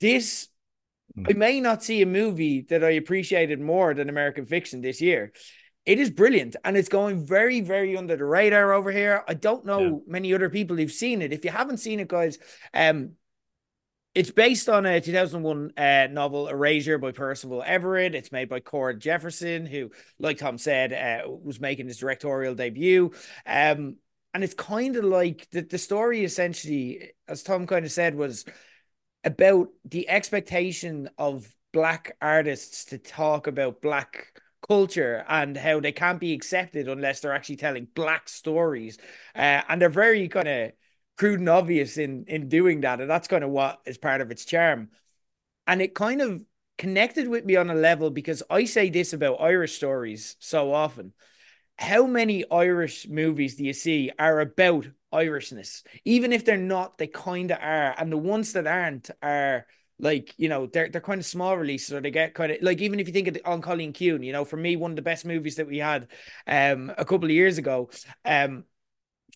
this. 0.00 0.48
I 1.28 1.32
may 1.32 1.60
not 1.60 1.82
see 1.82 2.02
a 2.02 2.06
movie 2.06 2.62
that 2.68 2.84
I 2.84 2.90
appreciated 2.90 3.60
more 3.60 3.94
than 3.94 4.08
American 4.08 4.44
Fiction 4.44 4.80
this 4.80 5.00
year. 5.00 5.32
It 5.86 5.98
is 5.98 6.10
brilliant 6.10 6.56
and 6.64 6.76
it's 6.76 6.88
going 6.88 7.26
very, 7.26 7.60
very 7.60 7.96
under 7.96 8.16
the 8.16 8.24
radar 8.24 8.72
over 8.72 8.92
here. 8.92 9.24
I 9.26 9.34
don't 9.34 9.64
know 9.64 9.80
yeah. 9.80 10.12
many 10.12 10.34
other 10.34 10.50
people 10.50 10.76
who've 10.76 10.92
seen 10.92 11.22
it. 11.22 11.32
If 11.32 11.44
you 11.44 11.50
haven't 11.50 11.78
seen 11.78 12.00
it, 12.00 12.08
guys, 12.08 12.38
um, 12.74 13.12
it's 14.14 14.30
based 14.30 14.68
on 14.68 14.86
a 14.86 15.00
2001 15.00 15.72
uh, 15.76 16.08
novel 16.10 16.48
Erasure 16.48 16.98
by 16.98 17.12
Percival 17.12 17.62
Everett. 17.64 18.14
It's 18.14 18.32
made 18.32 18.48
by 18.48 18.60
Cord 18.60 19.00
Jefferson, 19.00 19.66
who, 19.66 19.90
like 20.18 20.38
Tom 20.38 20.58
said, 20.58 20.92
uh, 20.92 21.30
was 21.30 21.60
making 21.60 21.86
his 21.86 21.98
directorial 21.98 22.54
debut. 22.54 23.12
Um, 23.46 23.96
and 24.34 24.44
it's 24.44 24.54
kind 24.54 24.96
of 24.96 25.04
like 25.04 25.48
the, 25.50 25.62
the 25.62 25.78
story 25.78 26.24
essentially, 26.24 27.12
as 27.28 27.42
Tom 27.42 27.66
kind 27.66 27.84
of 27.84 27.92
said, 27.92 28.14
was 28.14 28.44
about 29.24 29.68
the 29.84 30.08
expectation 30.08 31.10
of 31.18 31.54
black 31.72 32.16
artists 32.20 32.84
to 32.86 32.98
talk 32.98 33.46
about 33.46 33.80
black 33.82 34.40
culture 34.66 35.24
and 35.28 35.56
how 35.56 35.80
they 35.80 35.92
can't 35.92 36.20
be 36.20 36.32
accepted 36.32 36.88
unless 36.88 37.20
they're 37.20 37.34
actually 37.34 37.56
telling 37.56 37.86
black 37.94 38.28
stories. 38.28 38.98
Uh, 39.34 39.62
and 39.68 39.80
they're 39.80 39.88
very 39.88 40.28
kind 40.28 40.48
of 40.48 40.72
crude 41.16 41.40
and 41.40 41.48
obvious 41.48 41.98
in 41.98 42.24
in 42.28 42.48
doing 42.48 42.80
that 42.80 42.98
and 42.98 43.10
that's 43.10 43.28
kind 43.28 43.44
of 43.44 43.50
what 43.50 43.78
is 43.84 43.98
part 43.98 44.20
of 44.20 44.30
its 44.30 44.44
charm. 44.44 44.88
And 45.66 45.82
it 45.82 45.94
kind 45.94 46.22
of 46.22 46.42
connected 46.80 47.28
with 47.28 47.44
me 47.44 47.56
on 47.56 47.68
a 47.68 47.74
level 47.74 48.08
because 48.08 48.42
i 48.48 48.64
say 48.64 48.88
this 48.88 49.12
about 49.12 49.38
irish 49.38 49.76
stories 49.76 50.34
so 50.40 50.72
often 50.72 51.12
how 51.80 52.06
many 52.06 52.44
irish 52.50 53.08
movies 53.08 53.56
do 53.56 53.64
you 53.64 53.72
see 53.72 54.12
are 54.18 54.38
about 54.40 54.86
Irishness. 55.12 55.82
Even 56.04 56.32
if 56.32 56.44
they're 56.44 56.56
not, 56.56 56.98
they 56.98 57.06
kind 57.06 57.50
of 57.50 57.58
are. 57.60 57.94
And 57.98 58.12
the 58.12 58.16
ones 58.16 58.52
that 58.52 58.66
aren't 58.66 59.10
are 59.22 59.66
like, 59.98 60.34
you 60.38 60.48
know, 60.48 60.66
they're 60.66 60.88
they're 60.88 61.00
kind 61.00 61.18
of 61.18 61.26
small 61.26 61.56
releases 61.56 61.92
or 61.92 62.00
they 62.00 62.10
get 62.10 62.34
kind 62.34 62.52
of 62.52 62.58
like 62.62 62.80
even 62.80 63.00
if 63.00 63.06
you 63.06 63.12
think 63.12 63.28
of 63.28 63.34
the, 63.34 63.50
An 63.50 63.60
Cailín 63.60 63.92
Ciúin, 63.92 64.24
you 64.24 64.32
know, 64.32 64.44
for 64.44 64.56
me, 64.56 64.76
one 64.76 64.92
of 64.92 64.96
the 64.96 65.02
best 65.02 65.24
movies 65.24 65.56
that 65.56 65.66
we 65.66 65.78
had 65.78 66.08
um 66.46 66.92
a 66.96 67.04
couple 67.04 67.24
of 67.24 67.32
years 67.32 67.58
ago. 67.58 67.90
Um 68.24 68.64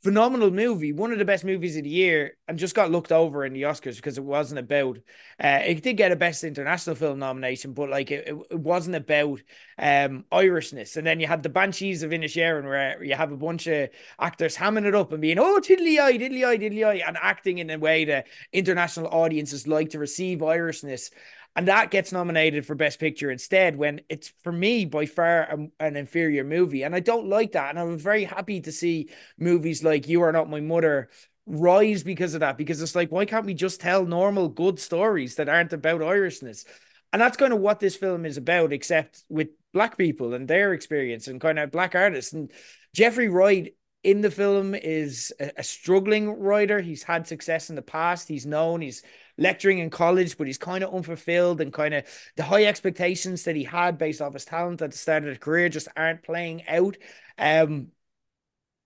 phenomenal 0.04 0.50
movie, 0.50 0.92
one 0.92 1.12
of 1.12 1.18
the 1.18 1.25
best 1.25 1.46
movies 1.46 1.78
of 1.78 1.82
the 1.82 1.88
year, 1.88 2.37
and 2.46 2.58
just 2.58 2.75
got 2.75 2.90
looked 2.90 3.11
over 3.11 3.42
in 3.42 3.54
the 3.54 3.62
Oscars 3.62 3.96
because 3.96 4.18
it 4.18 4.25
wasn't 4.25 4.61
about. 4.61 4.99
Uh, 5.42 5.61
it 5.64 5.82
did 5.82 5.96
get 5.96 6.12
a 6.12 6.16
Best 6.16 6.44
International 6.44 6.94
Film 6.94 7.18
nomination, 7.18 7.73
but 7.73 7.88
like 7.88 8.11
it, 8.11 8.28
it 8.28 8.61
wasn't 8.61 8.96
about 8.96 9.40
um 9.78 10.25
Irishness. 10.30 10.99
And 10.99 11.06
then 11.06 11.20
you 11.20 11.26
had 11.26 11.42
the 11.42 11.49
Banshees 11.49 12.02
of 12.02 12.11
Inisherin, 12.11 12.64
where 12.64 13.02
you 13.02 13.14
have 13.14 13.32
a 13.32 13.37
bunch 13.37 13.66
of 13.66 13.88
actors 14.20 14.56
hamming 14.56 14.84
it 14.84 14.94
up 14.94 15.11
and 15.12 15.23
being 15.23 15.38
oh 15.38 15.58
tiddly 15.58 15.99
eye, 15.99 16.18
diddly 16.18 16.46
eye, 16.46 16.58
diddly 16.58 16.87
eye, 16.87 17.02
and 17.06 17.16
acting 17.20 17.58
in 17.58 17.70
a 17.70 17.78
way 17.78 18.04
that 18.04 18.26
international 18.52 19.08
audiences 19.08 19.66
like 19.66 19.90
to 19.90 19.99
receive 19.99 20.40
Irishness 20.40 21.11
and 21.56 21.68
that 21.68 21.90
gets 21.90 22.12
nominated 22.12 22.66
for 22.66 22.75
best 22.75 22.99
picture 22.99 23.30
instead 23.30 23.76
when 23.76 24.00
it's 24.08 24.32
for 24.42 24.50
me 24.50 24.84
by 24.84 25.06
far 25.06 25.42
a, 25.42 25.68
an 25.80 25.96
inferior 25.96 26.44
movie. 26.44 26.82
And 26.82 26.94
i 26.94 27.00
don't 27.00 27.28
like 27.28 27.52
that. 27.52 27.70
And 27.70 27.78
i'm 27.78 27.99
very 27.99 28.25
happy 28.25 28.61
to 28.62 28.73
see 28.73 29.11
movies 29.38 29.84
like 29.84 30.08
you 30.08 30.23
are 30.23 30.32
not 30.32 30.50
my 30.50 30.61
mother 30.61 31.08
rise 31.46 32.02
because 32.02 32.32
of 32.32 32.40
that 32.40 32.56
because 32.56 32.80
it's 32.80 32.94
like 32.94 33.12
why 33.12 33.26
can't 33.26 33.44
we 33.44 33.52
just 33.52 33.80
tell 33.80 34.06
normal 34.06 34.49
good 34.49 34.80
stories 34.80 35.37
that 35.37 35.49
aren't 35.49 35.73
about 35.73 36.02
irishness? 36.02 36.64
And 37.12 37.23
that's 37.23 37.37
kind 37.37 37.52
of 37.52 37.61
what 37.61 37.78
this 37.78 37.94
film 37.94 38.25
is 38.26 38.37
about 38.37 38.73
except 38.73 39.23
with 39.28 39.49
black 39.73 39.96
people 39.96 40.34
and 40.34 40.49
their 40.49 40.73
experience 40.73 41.28
and 41.28 41.40
kind 41.40 41.61
of 41.61 41.70
black 41.70 41.94
artists. 41.94 42.32
And 42.32 42.50
jeffrey 42.92 43.28
wright 43.28 43.75
in 44.02 44.20
the 44.20 44.30
film 44.30 44.75
is 44.75 45.32
a, 45.38 45.52
a 45.58 45.62
struggling 45.62 46.28
writer. 46.28 46.80
He's 46.80 47.04
had 47.04 47.28
success 47.28 47.70
in 47.70 47.76
the 47.76 47.82
past. 47.82 48.26
He's 48.26 48.46
known. 48.46 48.80
He's 48.80 49.02
lecturing 49.38 49.79
in 49.79 49.91
college, 49.91 50.37
but 50.38 50.47
he's 50.47 50.59
kind 50.59 50.85
of 50.85 50.95
unfulfilled 50.95 51.61
and 51.61 51.73
kind 51.73 51.95
of 51.95 52.05
the 52.37 52.45
high 52.45 52.64
expectations 52.64 53.45
that 53.45 53.57
he 53.57 53.64
had 53.64 53.99
based 53.99 54.21
off 54.21 54.35
his 54.35 54.45
talent 54.45 54.83
at 54.83 54.93
the 54.93 54.99
start 54.99 55.23
of 55.25 55.29
his 55.31 55.38
career 55.38 55.69
just 55.69 55.88
aren't 55.97 56.23
playing 56.23 56.67
out. 56.69 56.97
Um, 57.38 57.88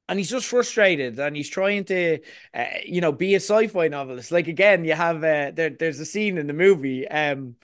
and 0.08 0.18
he's 0.18 0.30
just 0.30 0.46
frustrated 0.46 1.18
and 1.18 1.36
he's 1.36 1.48
trying 1.48 1.84
to 1.84 2.18
uh, 2.54 2.64
you 2.84 3.00
know 3.00 3.12
be 3.12 3.34
a 3.34 3.40
sci-fi 3.40 3.88
novelist. 3.88 4.32
Like 4.32 4.48
again 4.48 4.84
you 4.84 4.94
have 4.94 5.18
uh, 5.18 5.52
there, 5.54 5.70
there's 5.70 6.00
a 6.00 6.06
scene 6.06 6.38
in 6.38 6.46
the 6.46 6.52
movie 6.52 7.06
um 7.08 7.56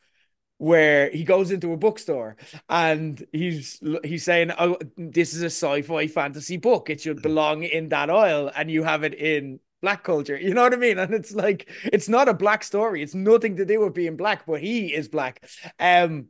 where 0.59 1.11
he 1.11 1.25
goes 1.25 1.51
into 1.51 1.73
a 1.73 1.77
bookstore 1.77 2.37
and 2.69 3.27
he's 3.33 3.81
he's 4.05 4.25
saying 4.25 4.53
oh 4.59 4.79
this 4.97 5.35
is 5.35 5.43
a 5.43 5.47
sci-fi 5.47 6.07
fantasy 6.07 6.57
book. 6.57 6.91
It 6.91 7.01
should 7.01 7.23
belong 7.23 7.65
in 7.65 7.89
that 7.89 8.11
aisle. 8.11 8.51
And 8.55 8.71
you 8.71 8.85
have 8.85 9.05
it 9.05 9.15
in 9.15 9.61
black 9.85 10.03
culture. 10.03 10.39
You 10.39 10.55
know 10.55 10.63
what 10.63 10.73
I 10.73 10.77
mean? 10.77 10.99
And 10.99 11.13
it's 11.13 11.35
like 11.35 11.69
it's 11.85 12.09
not 12.09 12.27
a 12.27 12.35
black 12.35 12.65
story. 12.65 13.03
It's 13.03 13.15
nothing 13.15 13.57
to 13.57 13.67
do 13.67 13.81
with 13.81 13.93
being 13.93 14.17
black, 14.17 14.47
but 14.47 14.63
he 14.63 14.95
is 14.95 15.09
black. 15.09 15.45
Um, 15.79 16.29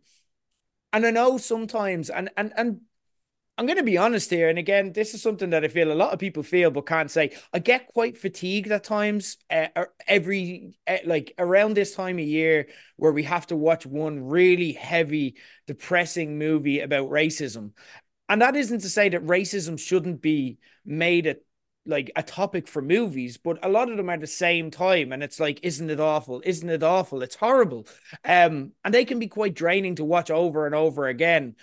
and 0.93 1.07
I 1.07 1.11
know 1.13 1.39
sometimes, 1.39 2.11
and 2.11 2.31
and 2.37 2.53
and 2.57 2.81
I'm 3.57 3.67
going 3.67 3.79
to 3.79 3.85
be 3.85 3.97
honest 3.97 4.31
here, 4.31 4.49
and 4.49 4.59
again, 4.59 4.93
this 4.93 5.15
is 5.15 5.23
something 5.23 5.51
that 5.51 5.65
I 5.65 5.69
feel 5.69 5.93
a 5.93 5.95
lot 5.95 6.13
of 6.13 6.19
people 6.19 6.43
feel 6.43 6.73
but 6.73 6.87
can't 6.87 7.11
say. 7.11 7.31
I 7.53 7.61
get 7.61 7.87
quite 7.87 8.17
fatigued 8.17 8.73
at 8.73 8.83
times. 8.83 9.37
Uh, 9.49 9.69
every 10.09 10.75
uh, 10.89 10.97
like 11.05 11.35
around 11.39 11.75
this 11.75 11.95
time 11.95 12.19
of 12.19 12.25
year, 12.25 12.67
where 12.97 13.13
we 13.13 13.23
have 13.23 13.47
to 13.49 13.57
watch 13.57 13.87
one 13.87 14.25
really 14.25 14.73
heavy, 14.73 15.37
depressing 15.69 16.39
movie 16.39 16.81
about 16.81 17.09
racism, 17.11 17.71
and 18.29 18.43
that 18.43 18.57
isn't 18.57 18.81
to 18.81 18.91
say 18.91 19.11
that 19.11 19.25
racism 19.25 19.79
shouldn't 19.79 20.21
be 20.21 20.59
made 20.85 21.29
a 21.29 21.37
like 21.87 22.11
a 22.17 22.23
topic 22.23 22.67
for 22.67 22.81
movies, 22.81 23.37
but 23.37 23.59
a 23.63 23.69
lot 23.69 23.91
of 23.91 23.97
them 23.97 24.09
are 24.09 24.17
the 24.17 24.27
same 24.27 24.71
time, 24.71 25.13
and 25.13 25.23
it's 25.23 25.39
like, 25.39 25.61
isn't 25.63 25.91
it 25.91 26.01
awful? 26.01 26.43
Isn't 26.45 26.71
it 26.71 26.83
awful? 26.83 27.23
It's 27.23 27.37
horrible. 27.37 27.87
Um, 28.25 28.73
and 28.85 28.93
they 28.93 29.05
can 29.05 29.19
be 29.19 29.29
quite 29.29 29.55
draining 29.55 29.97
to 29.97 30.05
watch 30.05 30.31
over 30.31 30.67
and 30.67 30.75
over 30.75 31.09
again. 31.09 31.57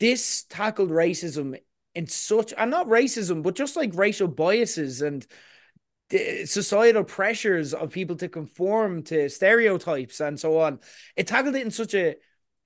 This 0.00 0.44
tackled 0.44 0.90
racism 0.90 1.58
in 1.94 2.06
such, 2.06 2.52
and 2.56 2.70
not 2.70 2.88
racism, 2.88 3.42
but 3.42 3.54
just 3.54 3.76
like 3.76 3.94
racial 3.94 4.28
biases 4.28 5.02
and 5.02 5.26
societal 6.44 7.04
pressures 7.04 7.74
of 7.74 7.90
people 7.90 8.16
to 8.16 8.28
conform 8.28 9.02
to 9.02 9.28
stereotypes 9.28 10.20
and 10.20 10.38
so 10.38 10.58
on. 10.58 10.78
It 11.16 11.26
tackled 11.26 11.56
it 11.56 11.62
in 11.62 11.70
such 11.70 11.94
a 11.94 12.16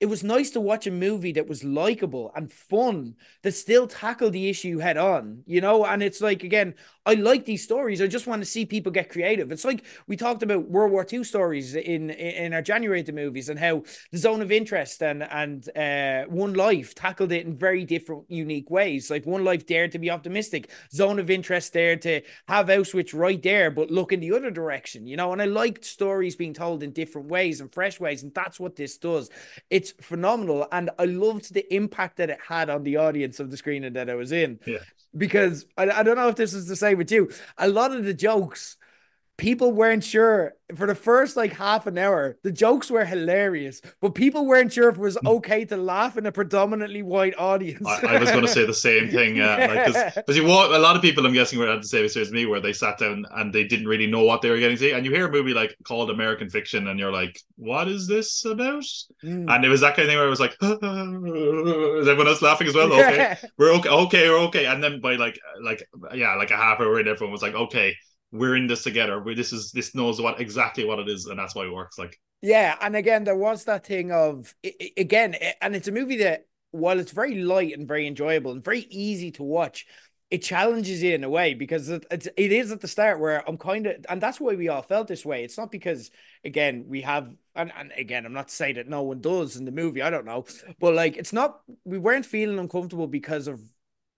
it 0.01 0.09
was 0.09 0.23
nice 0.23 0.49
to 0.49 0.59
watch 0.59 0.87
a 0.87 0.91
movie 0.91 1.33
that 1.33 1.47
was 1.47 1.63
likable 1.63 2.31
and 2.35 2.51
fun 2.51 3.15
that 3.43 3.51
still 3.51 3.85
tackled 3.85 4.33
the 4.33 4.49
issue 4.49 4.79
head 4.79 4.97
on, 4.97 5.43
you 5.45 5.61
know? 5.61 5.85
And 5.85 6.01
it's 6.01 6.19
like, 6.19 6.43
again, 6.43 6.73
I 7.05 7.15
like 7.15 7.45
these 7.45 7.63
stories. 7.63 8.01
I 8.01 8.07
just 8.07 8.27
want 8.27 8.41
to 8.43 8.45
see 8.45 8.65
people 8.65 8.91
get 8.91 9.09
creative. 9.09 9.51
It's 9.51 9.65
like 9.65 9.83
we 10.07 10.15
talked 10.15 10.43
about 10.43 10.69
World 10.69 10.91
War 10.91 11.05
II 11.11 11.23
stories 11.23 11.73
in 11.75 12.11
in 12.11 12.53
our 12.53 12.61
January 12.61 13.01
the 13.01 13.11
movies 13.11 13.49
and 13.49 13.59
how 13.59 13.83
the 14.11 14.17
zone 14.17 14.41
of 14.41 14.51
interest 14.51 15.01
and 15.01 15.23
and 15.23 15.67
uh, 15.75 16.29
One 16.29 16.53
Life 16.53 16.93
tackled 16.93 17.31
it 17.31 17.45
in 17.45 17.55
very 17.55 17.85
different, 17.85 18.25
unique 18.29 18.69
ways. 18.69 19.09
Like 19.09 19.25
One 19.25 19.43
Life 19.43 19.65
dared 19.65 19.91
to 19.93 19.99
be 19.99 20.11
optimistic, 20.11 20.69
Zone 20.91 21.17
of 21.17 21.29
Interest 21.29 21.73
dared 21.73 22.01
to 22.03 22.21
have 22.47 22.67
Auschwitz 22.67 23.17
right 23.17 23.41
there, 23.41 23.71
but 23.71 23.89
look 23.89 24.11
in 24.11 24.19
the 24.19 24.33
other 24.33 24.51
direction, 24.51 25.07
you 25.07 25.17
know? 25.17 25.31
And 25.31 25.41
I 25.41 25.45
liked 25.45 25.85
stories 25.85 26.35
being 26.35 26.53
told 26.53 26.83
in 26.83 26.91
different 26.91 27.29
ways 27.29 27.61
and 27.61 27.73
fresh 27.73 27.99
ways, 27.99 28.21
and 28.21 28.33
that's 28.33 28.59
what 28.59 28.75
this 28.75 28.97
does. 28.97 29.29
It's 29.69 29.91
phenomenal. 30.01 30.67
And 30.71 30.91
I 30.99 31.05
loved 31.05 31.53
the 31.53 31.73
impact 31.73 32.17
that 32.17 32.29
it 32.29 32.39
had 32.47 32.69
on 32.69 32.83
the 32.83 32.97
audience 32.97 33.39
of 33.39 33.49
the 33.49 33.57
screening 33.57 33.93
that 33.93 34.09
I 34.09 34.15
was 34.15 34.31
in. 34.31 34.59
Yeah. 34.65 34.79
Because 35.17 35.65
I, 35.77 35.89
I 35.89 36.03
don't 36.03 36.15
know 36.15 36.29
if 36.29 36.37
this 36.37 36.53
is 36.53 36.67
the 36.67 36.75
same 36.75 36.90
with 36.93 37.11
you. 37.11 37.29
A 37.57 37.67
lot 37.67 37.91
of 37.91 38.03
the 38.05 38.13
jokes 38.13 38.77
people 39.41 39.71
weren't 39.71 40.03
sure 40.03 40.53
for 40.75 40.85
the 40.85 40.93
first 40.93 41.35
like 41.35 41.53
half 41.53 41.87
an 41.87 41.97
hour. 41.97 42.37
The 42.43 42.51
jokes 42.51 42.91
were 42.91 43.03
hilarious, 43.03 43.81
but 43.99 44.13
people 44.13 44.45
weren't 44.45 44.71
sure 44.71 44.87
if 44.87 44.97
it 44.97 45.01
was 45.01 45.17
hmm. 45.17 45.27
okay 45.27 45.65
to 45.65 45.77
laugh 45.77 46.15
in 46.15 46.27
a 46.27 46.31
predominantly 46.31 47.01
white 47.01 47.33
audience. 47.39 47.85
I, 47.87 48.17
I 48.17 48.19
was 48.19 48.29
going 48.29 48.45
to 48.45 48.51
say 48.51 48.67
the 48.67 48.73
same 48.73 49.09
thing. 49.17 49.41
Uh, 49.41 49.57
yeah. 49.57 49.87
Because 49.87 50.27
like, 50.27 50.37
you 50.37 50.45
walk, 50.45 50.69
a 50.71 50.77
lot 50.77 50.95
of 50.95 51.01
people, 51.01 51.25
I'm 51.25 51.33
guessing, 51.33 51.57
were 51.57 51.67
at 51.67 51.81
the 51.81 51.87
same 51.87 52.05
experience 52.05 52.29
as 52.29 52.31
me, 52.31 52.45
where 52.45 52.59
they 52.59 52.71
sat 52.71 52.99
down 52.99 53.25
and 53.31 53.51
they 53.51 53.63
didn't 53.63 53.87
really 53.87 54.05
know 54.05 54.23
what 54.23 54.43
they 54.43 54.51
were 54.51 54.59
getting 54.59 54.77
to 54.77 54.79
see. 54.79 54.91
And 54.91 55.03
you 55.03 55.11
hear 55.11 55.27
a 55.27 55.31
movie 55.31 55.55
like 55.55 55.75
called 55.83 56.11
American 56.11 56.47
Fiction, 56.47 56.87
and 56.87 56.99
you're 56.99 57.11
like, 57.11 57.41
"What 57.55 57.87
is 57.87 58.07
this 58.07 58.45
about?" 58.45 58.85
Mm. 59.23 59.51
And 59.51 59.65
it 59.65 59.69
was 59.69 59.81
that 59.81 59.95
kind 59.95 60.05
of 60.05 60.11
thing 60.11 60.17
where 60.17 60.27
I 60.27 60.29
was 60.29 60.39
like, 60.39 60.55
"Is 60.61 62.07
everyone 62.07 62.27
else 62.27 62.43
laughing 62.43 62.67
as 62.67 62.75
well?" 62.75 62.93
Okay, 62.93 63.37
we're 63.57 63.73
okay, 63.73 63.89
okay, 63.89 64.29
we're 64.29 64.39
okay. 64.49 64.65
And 64.67 64.83
then 64.83 65.01
by 65.01 65.15
like, 65.15 65.39
like, 65.63 65.83
yeah, 66.13 66.35
like 66.35 66.51
a 66.51 66.57
half 66.57 66.79
hour 66.79 66.99
in, 66.99 67.07
everyone 67.07 67.31
was 67.31 67.41
like, 67.41 67.55
"Okay." 67.55 67.95
We're 68.31 68.55
in 68.55 68.67
this 68.67 68.83
together. 68.83 69.21
We 69.21 69.35
this 69.35 69.53
is 69.53 69.71
this 69.71 69.93
knows 69.93 70.21
what 70.21 70.39
exactly 70.39 70.85
what 70.85 70.99
it 70.99 71.09
is, 71.09 71.25
and 71.25 71.37
that's 71.37 71.55
why 71.55 71.65
it 71.65 71.73
works. 71.73 71.97
Like 71.97 72.19
yeah, 72.41 72.75
and 72.81 72.95
again, 72.95 73.23
there 73.23 73.35
was 73.35 73.65
that 73.65 73.85
thing 73.85 74.11
of 74.11 74.53
again, 74.97 75.35
and 75.61 75.75
it's 75.75 75.87
a 75.87 75.91
movie 75.91 76.17
that 76.17 76.45
while 76.71 76.99
it's 76.99 77.11
very 77.11 77.35
light 77.35 77.77
and 77.77 77.87
very 77.87 78.07
enjoyable 78.07 78.51
and 78.51 78.63
very 78.63 78.87
easy 78.89 79.31
to 79.31 79.43
watch, 79.43 79.85
it 80.31 80.41
challenges 80.41 81.03
you 81.03 81.13
in 81.13 81.25
a 81.25 81.29
way 81.29 81.53
because 81.53 81.89
it, 81.89 82.05
it's 82.09 82.27
it 82.37 82.51
is 82.53 82.71
at 82.71 82.79
the 82.79 82.87
start 82.87 83.19
where 83.19 83.47
I'm 83.47 83.57
kind 83.57 83.85
of 83.85 84.05
and 84.07 84.21
that's 84.21 84.39
why 84.39 84.55
we 84.55 84.69
all 84.69 84.81
felt 84.81 85.09
this 85.09 85.25
way. 85.25 85.43
It's 85.43 85.57
not 85.57 85.71
because 85.71 86.09
again 86.45 86.85
we 86.87 87.01
have 87.01 87.29
and, 87.53 87.71
and 87.77 87.91
again 87.97 88.25
I'm 88.25 88.33
not 88.33 88.49
saying 88.49 88.75
that 88.75 88.87
no 88.87 89.01
one 89.01 89.19
does 89.19 89.57
in 89.57 89.65
the 89.65 89.71
movie. 89.71 90.01
I 90.01 90.09
don't 90.09 90.25
know, 90.25 90.45
but 90.79 90.93
like 90.93 91.17
it's 91.17 91.33
not 91.33 91.61
we 91.83 91.97
weren't 91.97 92.25
feeling 92.25 92.59
uncomfortable 92.59 93.07
because 93.07 93.47
of 93.47 93.59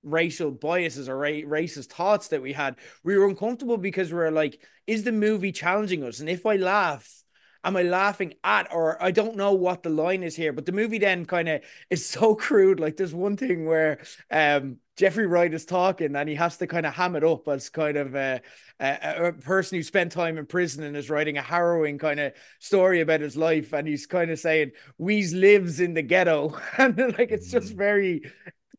racial 0.04 0.52
biases 0.52 1.10
or 1.10 1.18
ra- 1.18 1.30
racist 1.30 1.88
thoughts 1.88 2.30
that 2.30 2.42
we 2.42 2.54
had. 2.54 2.76
We 3.04 3.18
were 3.18 3.28
uncomfortable 3.28 3.78
because 3.78 4.12
we 4.12 4.18
were 4.18 4.32
like, 4.32 4.62
is 4.88 5.04
the 5.04 5.12
movie 5.12 5.52
challenging 5.52 6.04
us? 6.04 6.20
And 6.20 6.30
if 6.30 6.46
I 6.46 6.58
laugh, 6.58 7.24
am 7.64 7.78
I 7.78 7.84
laughing 7.84 8.34
at 8.44 8.74
or 8.74 9.02
I 9.02 9.12
don't 9.12 9.38
know 9.38 9.54
what 9.54 9.84
the 9.84 9.90
line 9.90 10.24
is 10.24 10.36
here. 10.36 10.54
But 10.54 10.66
the 10.66 10.72
movie 10.72 11.00
then 11.00 11.26
kind 11.26 11.50
of 11.50 11.62
is 11.90 12.06
so 12.10 12.36
crude. 12.36 12.80
Like 12.80 12.98
there's 12.98 13.14
one 13.14 13.38
thing 13.38 13.66
where 13.66 14.00
um 14.30 14.78
Jeffrey 14.96 15.26
Wright 15.26 15.52
is 15.52 15.66
talking 15.66 16.16
and 16.16 16.30
he 16.30 16.36
has 16.36 16.58
to 16.58 16.68
kind 16.68 16.86
of 16.86 16.94
ham 16.94 17.16
it 17.16 17.24
up 17.24 17.48
as 17.48 17.70
kind 17.70 17.98
of 17.98 18.14
a, 18.14 18.42
a, 18.80 19.28
a, 19.30 19.34
person 19.34 19.76
who 19.76 19.82
spent 19.82 20.12
time 20.12 20.38
in 20.38 20.46
prison 20.46 20.84
and 20.84 20.96
is 20.96 21.10
writing 21.10 21.36
a 21.36 21.42
harrowing 21.42 21.98
kind 21.98 22.20
of 22.20 22.34
story 22.60 23.02
about 23.02 23.22
his 23.22 23.36
life. 23.36 23.74
And 23.74 23.88
he's 23.88 24.06
kind 24.06 24.30
of 24.30 24.38
saying, 24.38 24.72
Weeze 25.02 25.34
lives 25.34 25.80
in 25.80 25.96
the 25.96 26.04
ghetto. 26.04 26.60
and 26.78 26.96
like, 27.18 27.32
it's 27.32 27.50
just 27.50 27.74
mm. 27.74 27.78
very, 27.78 28.32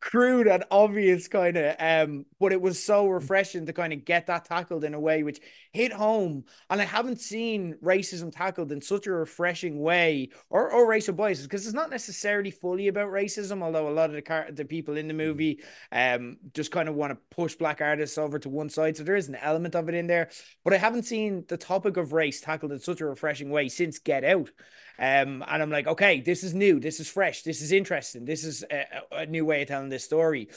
crude 0.05 0.47
and 0.47 0.65
obvious 0.71 1.29
kind 1.29 1.57
of 1.57 1.75
um 1.79 2.27
but 2.39 2.53
it 2.53 2.61
was 2.61 2.83
so 2.83 3.09
refreshing 3.09 3.65
to 3.65 3.73
kind 3.73 3.91
of 3.91 4.05
get 4.05 4.27
that 4.27 4.45
tackled 4.45 4.85
in 4.85 4.93
a 4.93 5.01
way 5.01 5.23
which 5.23 5.41
hit 5.73 5.91
home. 5.93 6.45
And 6.69 6.79
i 6.83 6.85
haven't 6.85 7.23
seen 7.23 7.77
racism 7.83 8.31
tackled 8.31 8.71
in 8.71 8.83
such 8.83 9.07
a 9.07 9.13
refreshing 9.13 9.81
way 9.81 10.29
or 10.51 10.71
or 10.71 10.87
racial 10.87 11.15
biases 11.15 11.47
because 11.47 11.65
it's 11.65 11.75
not 11.75 11.89
necessarily 11.89 12.51
fully 12.51 12.89
about 12.89 13.09
racism 13.09 13.63
although 13.63 13.89
a 13.89 13.97
lot 13.99 14.11
of 14.11 14.17
the 14.17 14.21
car- 14.21 14.49
the 14.53 14.67
people 14.67 14.99
in 14.99 15.09
the 15.09 15.15
movie 15.15 15.63
um 15.91 16.37
just 16.53 16.71
kind 16.71 16.91
of 16.91 16.95
want 16.95 17.11
to 17.11 17.19
push 17.35 17.55
black 17.55 17.81
artists 17.81 18.19
over 18.19 18.39
to 18.39 18.51
one 18.51 18.69
side. 18.69 18.99
So 18.99 19.05
there 19.05 19.17
is 19.17 19.29
an 19.29 19.37
element 19.37 19.75
of 19.75 19.89
it 19.89 19.95
in 19.95 20.07
there 20.07 20.29
but 20.65 20.75
i 20.75 20.77
haven't 20.77 21.05
seen 21.05 21.47
the 21.49 21.57
topic 21.57 21.97
of 21.97 22.13
race 22.13 22.43
tackled 22.43 22.73
in 22.73 22.79
such 22.79 23.01
a 23.01 23.07
refreshing 23.07 23.49
way 23.49 23.71
since 23.71 23.99
get 23.99 24.23
out 24.23 24.51
um, 24.99 25.45
and 25.47 25.63
I'm 25.63 25.71
like, 25.71 25.87
okay, 25.87 26.21
this 26.21 26.45
is 26.45 26.55
new, 26.55 26.81
this 26.81 27.01
is 27.01 27.09
fresh, 27.09 27.43
this 27.43 27.61
is 27.61 27.73
interesting, 27.73 28.25
this 28.25 28.45
is 28.45 28.65
a, 28.71 28.85
a 29.13 29.27
new 29.27 29.45
way 29.45 29.63
of 29.63 29.69
telling 29.69 29.89
this 29.89 30.05
story. 30.05 30.49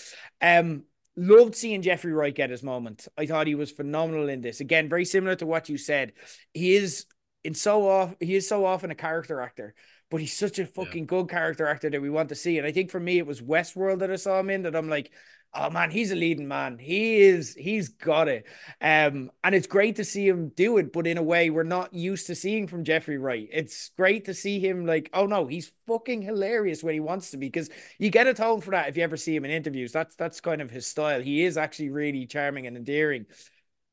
Um, 0.41 0.84
loved 1.15 1.56
seeing 1.56 1.82
Jeffrey 1.82 2.13
Wright 2.13 2.34
get 2.34 2.51
his 2.51 2.63
moment. 2.63 3.08
I 3.17 3.25
thought 3.25 3.48
he 3.48 3.56
was 3.56 3.72
phenomenal 3.72 4.29
in 4.29 4.41
this. 4.41 4.60
Again, 4.60 4.88
very 4.89 5.06
similar 5.06 5.36
to 5.36 5.46
what 5.46 5.70
you 5.70 5.77
said. 5.77 6.13
He 6.53 6.75
is 6.75 7.06
in 7.44 7.56
so 7.56 7.88
off. 7.88 8.15
He 8.20 8.36
is 8.36 8.48
so 8.48 8.65
often 8.65 8.91
a 8.91 8.96
character 8.96 9.41
actor, 9.41 9.74
but 10.10 10.22
he's 10.22 10.38
such 10.38 10.60
a 10.60 10.66
fucking 10.66 11.04
yeah. 11.04 11.08
good 11.08 11.30
character 11.30 11.68
actor 11.68 11.90
that 11.90 12.02
we 12.02 12.10
want 12.10 12.30
to 12.30 12.36
see. 12.36 12.58
And 12.58 12.68
I 12.68 12.72
think 12.72 12.92
for 12.92 13.00
me, 13.00 13.18
it 13.18 13.28
was 13.28 13.42
Westworld 13.42 14.00
that 14.00 14.12
I 14.12 14.16
saw 14.16 14.40
him 14.40 14.50
in 14.50 14.64
that 14.64 14.76
I'm 14.76 14.90
like, 14.90 15.12
oh 15.54 15.70
man, 15.70 15.90
he's 15.90 16.12
a 16.12 16.16
leading 16.16 16.48
man. 16.48 16.78
He 16.78 17.22
is, 17.22 17.56
he's 17.56 17.90
got 17.90 18.28
it. 18.28 18.46
Um, 18.82 19.32
and 19.44 19.56
it's 19.56 19.66
great 19.66 19.96
to 19.96 20.04
see 20.04 20.28
him 20.28 20.50
do 20.50 20.78
it, 20.78 20.92
but 20.92 21.08
in 21.08 21.18
a 21.18 21.24
way 21.24 21.50
we're 21.50 21.64
not 21.64 21.94
used 21.94 22.28
to 22.28 22.36
seeing 22.36 22.68
from 22.68 22.84
Jeffrey 22.84 23.17
Wright. 23.17 23.48
It's 23.52 23.91
great 23.98 24.26
to 24.26 24.34
see 24.34 24.60
him 24.60 24.86
like, 24.86 25.10
oh 25.13 25.26
no, 25.26 25.48
he's 25.48 25.72
fucking 25.88 26.22
hilarious 26.22 26.84
when 26.84 26.93
he 26.93 27.00
wants 27.00 27.32
to 27.32 27.38
be, 27.38 27.48
because 27.48 27.70
you 27.98 28.10
get 28.10 28.28
a 28.28 28.34
tone 28.34 28.62
for 28.62 28.72
that 28.72 28.89
if 28.89 28.98
you 28.98 29.04
ever 29.04 29.17
see 29.17 29.36
him 29.36 29.46
in 29.46 29.52
interviews. 29.52 29.91
That's 29.91 30.15
that's 30.15 30.41
kind 30.41 30.62
of 30.62 30.70
his 30.70 30.86
style. 30.86 31.22
He 31.22 31.43
is 31.43 31.58
actually 31.58 31.89
really 31.89 32.28
charming 32.28 32.67
and 32.67 32.78
endearing. 32.78 33.26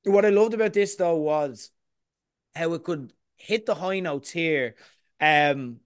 What 0.04 0.26
I 0.26 0.30
loved 0.30 0.54
about 0.54 0.74
this 0.74 0.96
though 0.96 1.16
was 1.16 1.70
how 2.54 2.74
it 2.74 2.82
could 2.82 3.12
hit 3.36 3.64
the 3.64 3.74
high 3.74 4.00
notes 4.00 4.30
here, 4.30 4.74
um, 5.20 5.78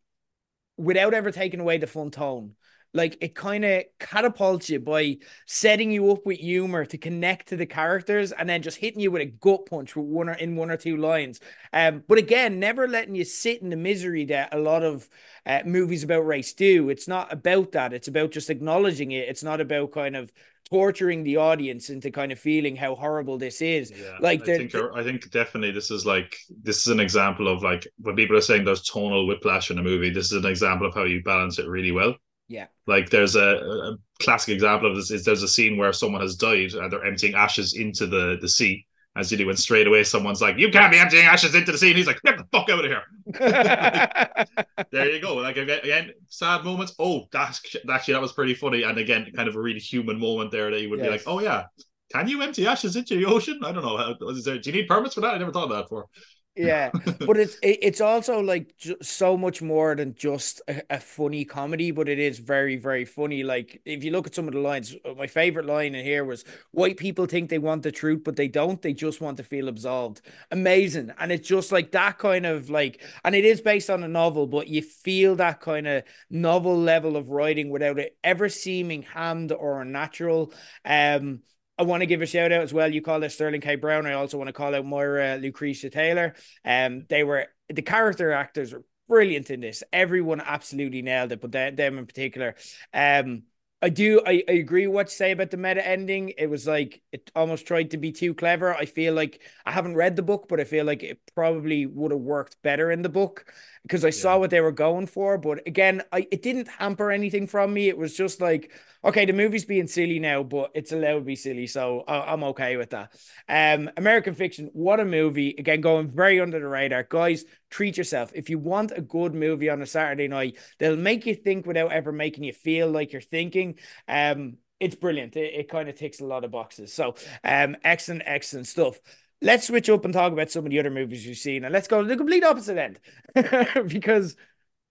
without 0.78 1.12
ever 1.12 1.30
taking 1.30 1.60
away 1.60 1.76
the 1.78 1.86
fun 1.86 2.10
tone 2.10 2.54
like 2.94 3.18
it 3.20 3.34
kind 3.34 3.64
of 3.64 3.84
catapults 4.00 4.70
you 4.70 4.80
by 4.80 5.18
setting 5.46 5.90
you 5.90 6.10
up 6.10 6.24
with 6.24 6.38
humor 6.38 6.86
to 6.86 6.96
connect 6.96 7.48
to 7.48 7.56
the 7.56 7.66
characters 7.66 8.32
and 8.32 8.48
then 8.48 8.62
just 8.62 8.78
hitting 8.78 9.00
you 9.00 9.10
with 9.10 9.20
a 9.20 9.26
gut 9.26 9.66
punch 9.66 9.94
with 9.94 10.06
one 10.06 10.28
or 10.28 10.32
in 10.32 10.56
one 10.56 10.70
or 10.70 10.76
two 10.76 10.96
lines. 10.96 11.38
Um, 11.72 12.02
but 12.08 12.18
again, 12.18 12.58
never 12.58 12.88
letting 12.88 13.14
you 13.14 13.24
sit 13.24 13.60
in 13.60 13.68
the 13.68 13.76
misery 13.76 14.24
that 14.26 14.54
a 14.54 14.58
lot 14.58 14.82
of 14.82 15.08
uh, 15.44 15.60
movies 15.66 16.02
about 16.02 16.26
race 16.26 16.54
do. 16.54 16.88
It's 16.88 17.08
not 17.08 17.32
about 17.32 17.72
that. 17.72 17.92
It's 17.92 18.08
about 18.08 18.30
just 18.30 18.48
acknowledging 18.48 19.12
it. 19.12 19.28
It's 19.28 19.44
not 19.44 19.60
about 19.60 19.92
kind 19.92 20.16
of 20.16 20.32
torturing 20.70 21.22
the 21.22 21.36
audience 21.36 21.90
into 21.90 22.10
kind 22.10 22.32
of 22.32 22.38
feeling 22.38 22.76
how 22.76 22.94
horrible 22.94 23.38
this 23.38 23.60
is. 23.60 23.90
Yeah, 23.90 24.16
like 24.20 24.42
I 24.42 24.56
think 24.56 24.74
I 24.74 25.02
think 25.02 25.30
definitely 25.30 25.70
this 25.70 25.90
is 25.90 26.04
like 26.04 26.36
this 26.62 26.86
is 26.86 26.88
an 26.88 27.00
example 27.00 27.48
of 27.48 27.62
like 27.62 27.86
when 27.98 28.16
people 28.16 28.36
are 28.36 28.40
saying 28.42 28.64
there's 28.64 28.82
tonal 28.82 29.26
whiplash 29.26 29.70
in 29.70 29.78
a 29.78 29.82
movie. 29.82 30.10
This 30.10 30.32
is 30.32 30.44
an 30.44 30.50
example 30.50 30.86
of 30.86 30.94
how 30.94 31.04
you 31.04 31.22
balance 31.22 31.58
it 31.58 31.68
really 31.68 31.92
well. 31.92 32.14
Yeah. 32.48 32.66
Like 32.86 33.10
there's 33.10 33.36
a, 33.36 33.56
a, 33.56 33.96
classic 34.20 34.54
example 34.54 34.90
of 34.90 34.96
this 34.96 35.10
is 35.10 35.24
there's 35.24 35.42
a 35.42 35.48
scene 35.48 35.76
where 35.76 35.92
someone 35.92 36.22
has 36.22 36.34
died 36.34 36.72
and 36.72 36.90
they're 36.90 37.04
emptying 37.04 37.34
ashes 37.34 37.74
into 37.74 38.06
the 38.06 38.38
the 38.40 38.48
sea. 38.48 38.86
As 39.18 39.32
you 39.32 39.36
do, 39.36 39.48
and 39.48 39.58
straight 39.58 39.88
away 39.88 40.04
someone's 40.04 40.40
like, 40.40 40.58
"You 40.58 40.70
can't 40.70 40.92
be 40.92 40.98
emptying 40.98 41.26
ashes 41.26 41.54
into 41.54 41.72
the 41.72 41.78
sea," 41.78 41.88
and 41.88 41.96
he's 41.96 42.06
like, 42.06 42.20
"Get 42.22 42.38
the 42.38 42.46
fuck 42.52 42.70
out 42.70 42.84
of 42.84 42.90
here!" 42.90 43.02
like, 43.40 44.48
there 44.92 45.10
you 45.10 45.20
go. 45.20 45.34
Like 45.34 45.56
again, 45.56 46.12
sad 46.28 46.64
moments. 46.64 46.94
Oh, 47.00 47.26
that's 47.32 47.60
actually 47.90 48.14
that 48.14 48.22
was 48.22 48.32
pretty 48.32 48.54
funny, 48.54 48.84
and 48.84 48.96
again, 48.96 49.30
kind 49.34 49.48
of 49.48 49.56
a 49.56 49.60
really 49.60 49.80
human 49.80 50.20
moment 50.20 50.52
there 50.52 50.70
that 50.70 50.80
you 50.80 50.88
would 50.90 51.00
yes. 51.00 51.06
be 51.06 51.10
like, 51.10 51.22
"Oh 51.26 51.40
yeah, 51.40 51.64
can 52.12 52.28
you 52.28 52.40
empty 52.42 52.66
ashes 52.66 52.94
into 52.94 53.16
the 53.16 53.26
ocean? 53.26 53.60
I 53.64 53.72
don't 53.72 53.82
know. 53.82 53.96
How, 53.96 54.14
there, 54.44 54.58
do 54.58 54.70
you 54.70 54.76
need 54.76 54.88
permits 54.88 55.14
for 55.14 55.20
that? 55.22 55.34
I 55.34 55.38
never 55.38 55.52
thought 55.52 55.64
of 55.64 55.70
that 55.70 55.82
before 55.82 56.06
yeah. 56.56 56.90
But 57.20 57.36
it's 57.36 57.56
it's 57.62 58.00
also 58.00 58.40
like 58.40 58.74
so 59.02 59.36
much 59.36 59.60
more 59.60 59.94
than 59.94 60.14
just 60.14 60.62
a, 60.68 60.82
a, 60.90 61.00
funny 61.00 61.44
comedy 61.44 61.90
but 61.90 62.08
it 62.08 62.18
is 62.18 62.38
very 62.38 62.76
very 62.76 63.04
funny. 63.04 63.42
Like 63.42 63.80
if 63.84 64.02
you 64.02 64.10
look 64.10 64.26
at 64.26 64.34
some 64.34 64.48
of 64.48 64.54
the 64.54 64.60
lines 64.60 64.94
uh, 65.04 65.14
my 65.14 65.26
favorite 65.26 65.66
line 65.66 65.94
in 65.94 66.04
here 66.04 66.24
was 66.24 66.44
white 66.70 66.96
people 66.96 67.26
think 67.26 67.50
they 67.50 67.58
want 67.58 67.82
the 67.82 67.92
truth 67.92 68.22
but 68.24 68.36
they 68.36 68.48
don't. 68.48 68.80
They 68.80 68.92
just 68.92 69.20
want 69.20 69.36
to 69.38 69.44
feel 69.44 69.68
absolved. 69.68 70.20
Amazing. 70.50 71.12
And 71.18 71.32
it's 71.32 71.48
just 71.48 71.72
like 71.72 71.92
that 71.92 72.18
kind 72.18 72.46
of 72.46 72.70
like 72.70 73.02
and 73.24 73.34
it 73.34 73.44
is 73.44 73.60
based 73.60 73.90
on 73.90 74.02
a 74.02 74.08
novel 74.08 74.46
but 74.46 74.68
you 74.68 74.82
feel 74.82 75.36
that 75.36 75.60
kind 75.60 75.86
of 75.86 76.02
novel 76.30 76.78
level 76.78 77.16
of 77.16 77.30
writing 77.30 77.70
without 77.70 77.98
it 77.98 78.16
ever 78.24 78.48
seeming 78.48 79.02
hammed 79.02 79.52
or 79.52 79.80
unnatural. 79.80 80.52
Um 80.84 81.40
I 81.78 81.84
want 81.84 82.00
to 82.00 82.06
give 82.06 82.22
a 82.22 82.26
shout 82.26 82.50
out 82.50 82.62
as 82.62 82.74
well. 82.74 82.92
You 82.92 83.00
call 83.00 83.22
it 83.22 83.30
Sterling 83.30 83.60
K. 83.60 83.76
Brown. 83.76 84.06
I 84.06 84.14
also 84.14 84.36
want 84.36 84.48
to 84.48 84.52
call 84.52 84.74
out 84.74 84.84
Myra 84.84 85.36
Lucretia 85.36 85.90
Taylor. 85.90 86.34
Um, 86.64 87.06
they 87.08 87.22
were 87.22 87.46
the 87.68 87.82
character 87.82 88.32
actors 88.32 88.72
were 88.72 88.84
brilliant 89.06 89.50
in 89.50 89.60
this. 89.60 89.82
Everyone 89.92 90.40
absolutely 90.40 91.02
nailed 91.02 91.32
it, 91.32 91.40
but 91.40 91.52
they, 91.52 91.70
them 91.70 91.98
in 91.98 92.06
particular. 92.06 92.56
Um, 92.92 93.44
I 93.80 93.90
do. 93.90 94.20
I, 94.26 94.42
I 94.48 94.52
agree 94.52 94.88
what 94.88 95.06
you 95.06 95.10
say 95.10 95.30
about 95.30 95.52
the 95.52 95.56
meta 95.56 95.86
ending. 95.86 96.30
It 96.36 96.50
was 96.50 96.66
like 96.66 97.00
it 97.12 97.30
almost 97.36 97.64
tried 97.64 97.92
to 97.92 97.96
be 97.96 98.10
too 98.10 98.34
clever. 98.34 98.74
I 98.74 98.86
feel 98.86 99.14
like 99.14 99.40
I 99.64 99.70
haven't 99.70 99.94
read 99.94 100.16
the 100.16 100.22
book, 100.22 100.46
but 100.48 100.58
I 100.58 100.64
feel 100.64 100.84
like 100.84 101.04
it 101.04 101.20
probably 101.36 101.86
would 101.86 102.10
have 102.10 102.20
worked 102.20 102.60
better 102.62 102.90
in 102.90 103.02
the 103.02 103.08
book 103.08 103.52
because 103.82 104.04
I 104.04 104.08
yeah. 104.08 104.12
saw 104.12 104.38
what 104.38 104.50
they 104.50 104.60
were 104.60 104.72
going 104.72 105.06
for. 105.06 105.38
But 105.38 105.66
again, 105.66 106.02
I 106.12 106.26
it 106.30 106.42
didn't 106.42 106.68
hamper 106.68 107.10
anything 107.10 107.46
from 107.46 107.72
me. 107.72 107.88
It 107.88 107.98
was 107.98 108.16
just 108.16 108.40
like 108.40 108.72
okay, 109.04 109.24
the 109.24 109.32
movie's 109.32 109.64
being 109.64 109.86
silly 109.86 110.18
now, 110.18 110.42
but 110.42 110.70
it's 110.74 110.92
allowed 110.92 111.20
to 111.20 111.24
be 111.24 111.36
silly, 111.36 111.66
so 111.66 112.00
I- 112.08 112.32
am 112.32 112.42
okay 112.44 112.76
with 112.76 112.90
that. 112.90 113.12
Um, 113.48 113.90
American 113.96 114.34
Fiction, 114.34 114.70
what 114.72 115.00
a 115.00 115.04
movie! 115.04 115.54
Again, 115.58 115.80
going 115.80 116.08
very 116.08 116.40
under 116.40 116.58
the 116.58 116.66
radar, 116.66 117.04
guys. 117.04 117.44
Treat 117.70 117.96
yourself. 117.96 118.32
If 118.34 118.50
you 118.50 118.58
want 118.58 118.92
a 118.94 119.00
good 119.00 119.34
movie 119.34 119.70
on 119.70 119.82
a 119.82 119.86
Saturday 119.86 120.28
night, 120.28 120.58
they'll 120.78 120.96
make 120.96 121.26
you 121.26 121.34
think 121.34 121.66
without 121.66 121.92
ever 121.92 122.12
making 122.12 122.44
you 122.44 122.52
feel 122.52 122.90
like 122.90 123.12
you're 123.12 123.22
thinking. 123.22 123.78
Um, 124.08 124.58
it's 124.80 124.94
brilliant. 124.94 125.36
It, 125.36 125.54
it 125.54 125.68
kind 125.68 125.88
of 125.88 125.96
ticks 125.96 126.20
a 126.20 126.24
lot 126.24 126.44
of 126.44 126.50
boxes. 126.50 126.92
So, 126.92 127.14
um, 127.42 127.76
excellent, 127.84 128.22
excellent 128.26 128.66
stuff 128.66 128.98
let's 129.40 129.66
switch 129.66 129.88
up 129.88 130.04
and 130.04 130.14
talk 130.14 130.32
about 130.32 130.50
some 130.50 130.64
of 130.64 130.70
the 130.70 130.78
other 130.78 130.90
movies 130.90 131.26
you've 131.26 131.38
seen 131.38 131.64
and 131.64 131.72
let's 131.72 131.88
go 131.88 132.02
to 132.02 132.08
the 132.08 132.16
complete 132.16 132.44
opposite 132.44 132.78
end 132.78 133.00
because 133.88 134.36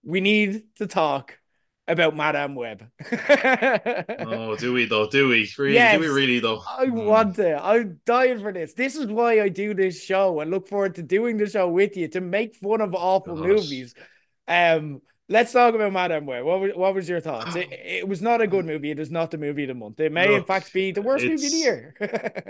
we 0.02 0.20
need 0.20 0.62
to 0.76 0.86
talk 0.86 1.38
about 1.88 2.14
Madame 2.14 2.54
Web. 2.54 2.86
oh, 3.12 4.56
do 4.56 4.74
we 4.74 4.84
though? 4.84 5.08
Do 5.08 5.28
we 5.28 5.50
really? 5.56 5.74
Yes, 5.74 5.94
do 5.94 6.00
we 6.00 6.08
really 6.08 6.38
though? 6.38 6.62
I 6.68 6.86
mm. 6.86 7.04
want 7.04 7.36
to. 7.36 7.62
I'm 7.64 8.00
dying 8.04 8.40
for 8.40 8.52
this. 8.52 8.74
This 8.74 8.94
is 8.94 9.06
why 9.06 9.40
I 9.40 9.48
do 9.48 9.74
this 9.74 10.02
show 10.02 10.40
and 10.40 10.50
look 10.50 10.68
forward 10.68 10.96
to 10.96 11.02
doing 11.02 11.38
the 11.38 11.48
show 11.48 11.68
with 11.68 11.96
you 11.96 12.08
to 12.08 12.20
make 12.20 12.54
fun 12.54 12.82
of 12.82 12.94
awful 12.94 13.36
Gosh. 13.36 13.46
movies. 13.46 13.94
Um, 14.46 15.00
Let's 15.30 15.52
talk 15.52 15.74
about 15.74 15.92
Madame 15.92 16.24
Web. 16.24 16.42
What 16.42 16.60
was, 16.60 16.72
what 16.74 16.94
was 16.94 17.06
your 17.06 17.20
thoughts? 17.20 17.54
It, 17.54 17.68
it, 17.72 18.08
was 18.08 18.22
not 18.22 18.40
a 18.40 18.46
good 18.46 18.64
movie. 18.64 18.90
It 18.90 18.98
is 18.98 19.10
not 19.10 19.30
the 19.30 19.36
movie 19.36 19.64
of 19.64 19.68
the 19.68 19.74
month. 19.74 20.00
It 20.00 20.10
may, 20.10 20.34
in 20.34 20.44
fact, 20.44 20.72
be 20.72 20.90
the 20.90 21.02
worst 21.02 21.24
movie 21.26 21.46
of 21.46 21.52
the 21.52 21.58
year. 21.58 21.94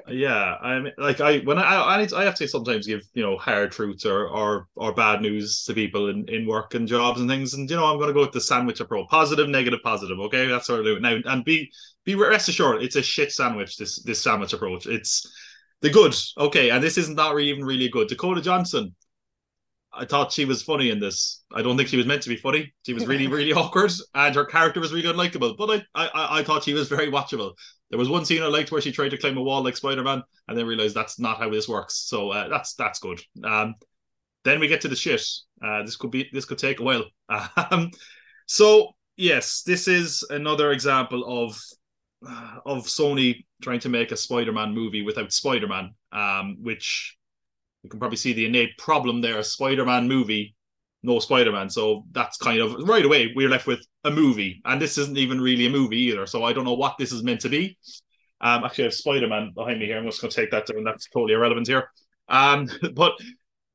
yeah, 0.09 0.55
I 0.63 0.79
mean, 0.79 0.93
like 0.97 1.21
I 1.21 1.39
when 1.39 1.59
I 1.59 1.75
I, 1.75 2.09
I 2.17 2.25
have 2.25 2.37
to 2.37 2.47
sometimes 2.47 2.87
give 2.87 3.03
you 3.15 3.23
know 3.23 3.37
hard 3.37 3.73
truths 3.73 4.07
or 4.07 4.29
or 4.29 4.69
or 4.77 4.93
bad 4.95 5.23
news 5.23 5.65
to 5.65 5.75
people 5.75 6.09
in, 6.09 6.29
in 6.29 6.47
work 6.47 6.75
and 6.75 6.87
jobs 6.87 7.21
and 7.21 7.29
things, 7.29 7.55
and 7.55 7.69
you 7.69 7.77
know 7.77 7.85
I'm 7.85 7.97
going 7.97 8.09
to 8.09 8.15
go 8.15 8.21
with 8.21 8.33
the 8.33 8.41
sandwich 8.41 8.79
approach: 8.79 9.09
positive, 9.09 9.49
negative, 9.49 9.81
positive. 9.83 10.21
Okay, 10.21 10.47
that's 10.47 10.69
what 10.69 10.81
I 10.81 10.85
do 10.85 11.01
now. 11.01 11.19
And 11.25 11.45
be 11.45 11.73
be 12.05 12.15
rest 12.15 12.49
assured, 12.49 12.83
it's 12.83 12.97
a 12.97 13.03
shit 13.03 13.33
sandwich. 13.33 13.77
This 13.77 14.01
this 14.05 14.23
sandwich 14.23 14.53
approach. 14.53 14.87
It's 14.87 15.29
the 15.81 15.91
good. 15.91 16.15
Okay, 16.39 16.71
and 16.71 16.83
this 16.83 16.97
isn't 16.97 17.17
not 17.17 17.39
even 17.41 17.65
really 17.65 17.89
good. 17.89 18.07
Dakota 18.07 18.41
Johnson 18.41 18.95
I 19.93 20.05
thought 20.05 20.33
she 20.33 20.45
was 20.45 20.63
funny 20.63 20.91
in 20.91 21.01
this. 21.01 21.43
I 21.53 21.63
don't 21.63 21.77
think 21.77 21.89
she 21.89 21.97
was 21.97 22.07
meant 22.07 22.23
to 22.23 22.29
be 22.29 22.37
funny. 22.37 22.73
She 22.85 22.93
was 22.93 23.07
really, 23.07 23.27
really 23.27 23.53
awkward, 23.55 23.93
and 24.15 24.35
her 24.35 24.45
character 24.45 24.81
was 24.81 24.93
really 24.93 25.09
unlikable. 25.09 25.57
But 25.57 25.85
I, 25.95 26.07
I, 26.07 26.39
I 26.39 26.43
thought 26.43 26.65
she 26.65 26.75
was 26.75 26.89
very 26.89 27.11
watchable. 27.11 27.53
There 27.91 27.99
was 27.99 28.09
one 28.09 28.25
scene 28.25 28.43
I 28.43 28.47
liked 28.47 28.71
where 28.71 28.83
she 28.83 28.93
tried 28.93 29.11
to 29.11 29.19
climb 29.19 29.39
a 29.39 29.43
wall 29.43 29.63
like 29.65 29.77
Spider 29.77 30.03
Man, 30.03 30.23
and 30.47 30.57
then 30.59 30.67
realized 30.67 30.95
that's 30.95 31.19
not 31.19 31.39
how 31.39 31.51
this 31.51 31.69
works. 31.69 31.95
So 32.07 32.31
uh, 32.31 32.49
that's 32.49 32.75
that's 32.75 32.99
good. 32.99 33.21
Um, 33.43 33.75
then 34.45 34.61
we 34.61 34.69
get 34.69 34.83
to 34.83 34.89
the 34.89 34.97
shit. 34.97 35.23
Uh, 35.63 35.83
this 35.83 35.97
could 35.97 36.11
be 36.11 36.29
this 36.33 36.45
could 36.45 36.59
take 36.59 36.81
a 36.81 36.85
while. 36.85 37.05
Um, 37.71 37.91
so 38.47 38.95
yes, 39.17 39.63
this 39.63 39.89
is 39.89 40.25
another 40.31 40.73
example 40.73 41.45
of 41.45 41.61
of 42.65 42.87
Sony 42.87 43.45
trying 43.63 43.81
to 43.81 43.89
make 43.89 44.13
a 44.13 44.17
Spider 44.17 44.53
Man 44.53 44.75
movie 44.75 45.03
without 45.03 45.33
Spider 45.33 45.69
Man, 45.69 45.95
um, 46.13 46.57
which 46.61 47.18
you 47.89 47.91
can 47.91 48.01
probably 48.01 48.19
see 48.19 48.35
the 48.35 48.45
innate 48.45 48.77
problem 48.77 49.23
there. 49.23 49.43
Spider-Man 49.43 50.07
movie, 50.07 50.55
no 51.03 51.19
Spider-Man. 51.21 51.71
So 51.71 52.05
that's 52.13 52.37
kind 52.37 52.61
of 52.61 52.87
right 52.87 53.05
away 53.05 53.33
we're 53.35 53.49
left 53.49 53.67
with 53.67 53.81
a 54.05 54.11
movie, 54.11 54.61
and 54.67 54.81
this 54.81 54.99
isn't 54.99 55.17
even 55.17 55.41
really 55.41 55.65
a 55.65 55.71
movie 55.71 55.97
either. 55.97 56.27
So 56.27 56.45
I 56.45 56.53
don't 56.53 56.67
know 56.67 56.75
what 56.75 56.99
this 56.99 57.13
is 57.13 57.23
meant 57.23 57.41
to 57.41 57.49
be. 57.49 57.79
Um, 58.43 58.63
actually, 58.63 58.85
I 58.85 58.89
have 58.89 58.95
Spider-Man 58.95 59.53
behind 59.55 59.81
me 59.81 59.87
here. 59.87 59.97
I'm 59.97 60.05
just 60.05 60.21
going 60.21 60.31
to 60.31 60.37
take 60.37 60.51
that 60.51 60.67
down. 60.67 60.85
That's 60.85 61.09
totally 61.09 61.33
irrelevant 61.33 61.67
here. 61.67 61.91
Um, 62.29 62.69
but 62.93 63.13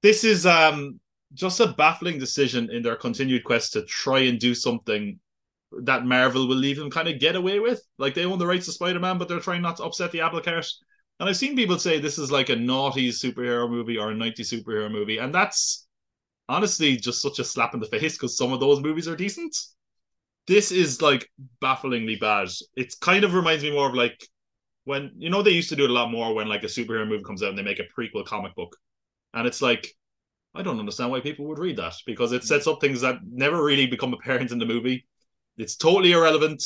this 0.04 0.24
is 0.24 0.46
um 0.46 1.00
just 1.34 1.60
a 1.60 1.68
baffling 1.68 2.20
decision 2.20 2.70
in 2.72 2.84
their 2.84 2.96
continued 2.96 3.44
quest 3.44 3.74
to 3.74 3.84
try 3.86 4.20
and 4.20 4.40
do 4.40 4.54
something 4.54 5.20
that 5.82 6.06
Marvel 6.06 6.48
will 6.48 6.56
leave 6.56 6.78
them 6.78 6.92
kind 6.92 7.08
of 7.08 7.20
get 7.20 7.36
away 7.36 7.60
with. 7.60 7.82
Like 7.98 8.14
they 8.14 8.26
own 8.26 8.38
the 8.38 8.46
rights 8.46 8.68
to 8.68 8.72
Spider-Man, 8.74 9.18
but 9.18 9.28
they're 9.28 9.40
trying 9.40 9.64
not 9.64 9.78
to 9.78 9.84
upset 9.86 10.12
the 10.12 10.22
apple 10.22 10.42
cart. 10.42 10.68
And 11.24 11.30
I've 11.30 11.38
seen 11.38 11.56
people 11.56 11.80
say 11.80 12.00
this 12.00 12.18
is 12.18 12.34
like 12.34 12.50
a 12.50 12.56
naughty 12.58 13.08
superhero 13.08 13.70
movie 13.70 13.98
or 13.98 14.12
a 14.12 14.14
90s 14.14 14.54
superhero 14.54 14.92
movie. 14.92 15.20
And 15.20 15.34
that's 15.34 15.88
honestly 16.50 16.98
just 16.98 17.22
such 17.22 17.40
a 17.40 17.46
slap 17.46 17.74
in 17.74 17.80
the 17.80 17.86
face 17.86 18.18
because 18.18 18.36
some 18.36 18.52
of 18.52 18.60
those 18.60 18.82
movies 18.82 19.08
are 19.08 19.16
decent. 19.16 19.56
This 20.48 20.74
is 20.74 21.02
like 21.02 21.32
bafflingly 21.62 22.18
bad. 22.18 22.50
It 22.76 22.94
kind 23.00 23.24
of 23.24 23.36
reminds 23.36 23.64
me 23.64 23.72
more 23.72 23.88
of 23.88 23.96
like 23.96 24.22
when 24.84 25.12
you 25.16 25.30
know 25.30 25.42
they 25.42 25.52
used 25.52 25.70
to 25.70 25.78
do 25.78 25.86
it 25.86 25.92
a 25.92 25.94
lot 25.94 26.12
more 26.12 26.34
when 26.34 26.50
like 26.50 26.64
a 26.64 26.66
superhero 26.66 27.08
movie 27.08 27.24
comes 27.24 27.42
out 27.42 27.52
and 27.52 27.58
they 27.58 27.64
make 27.64 27.80
a 27.80 27.88
prequel 27.98 28.26
comic 28.26 28.54
book. 28.56 28.76
And 29.34 29.48
it's 29.48 29.62
like 29.62 29.96
I 30.54 30.62
don't 30.62 30.82
understand 30.82 31.10
why 31.10 31.22
people 31.22 31.46
would 31.46 31.58
read 31.58 31.78
that 31.78 31.94
because 32.06 32.34
it 32.34 32.42
mm. 32.42 32.48
sets 32.48 32.68
up 32.68 32.82
things 32.82 33.00
that 33.00 33.20
never 33.26 33.64
really 33.64 33.88
become 33.88 34.14
apparent 34.14 34.52
in 34.52 34.60
the 34.60 34.66
movie. 34.66 35.08
It's 35.56 35.78
totally 35.78 36.12
irrelevant 36.12 36.62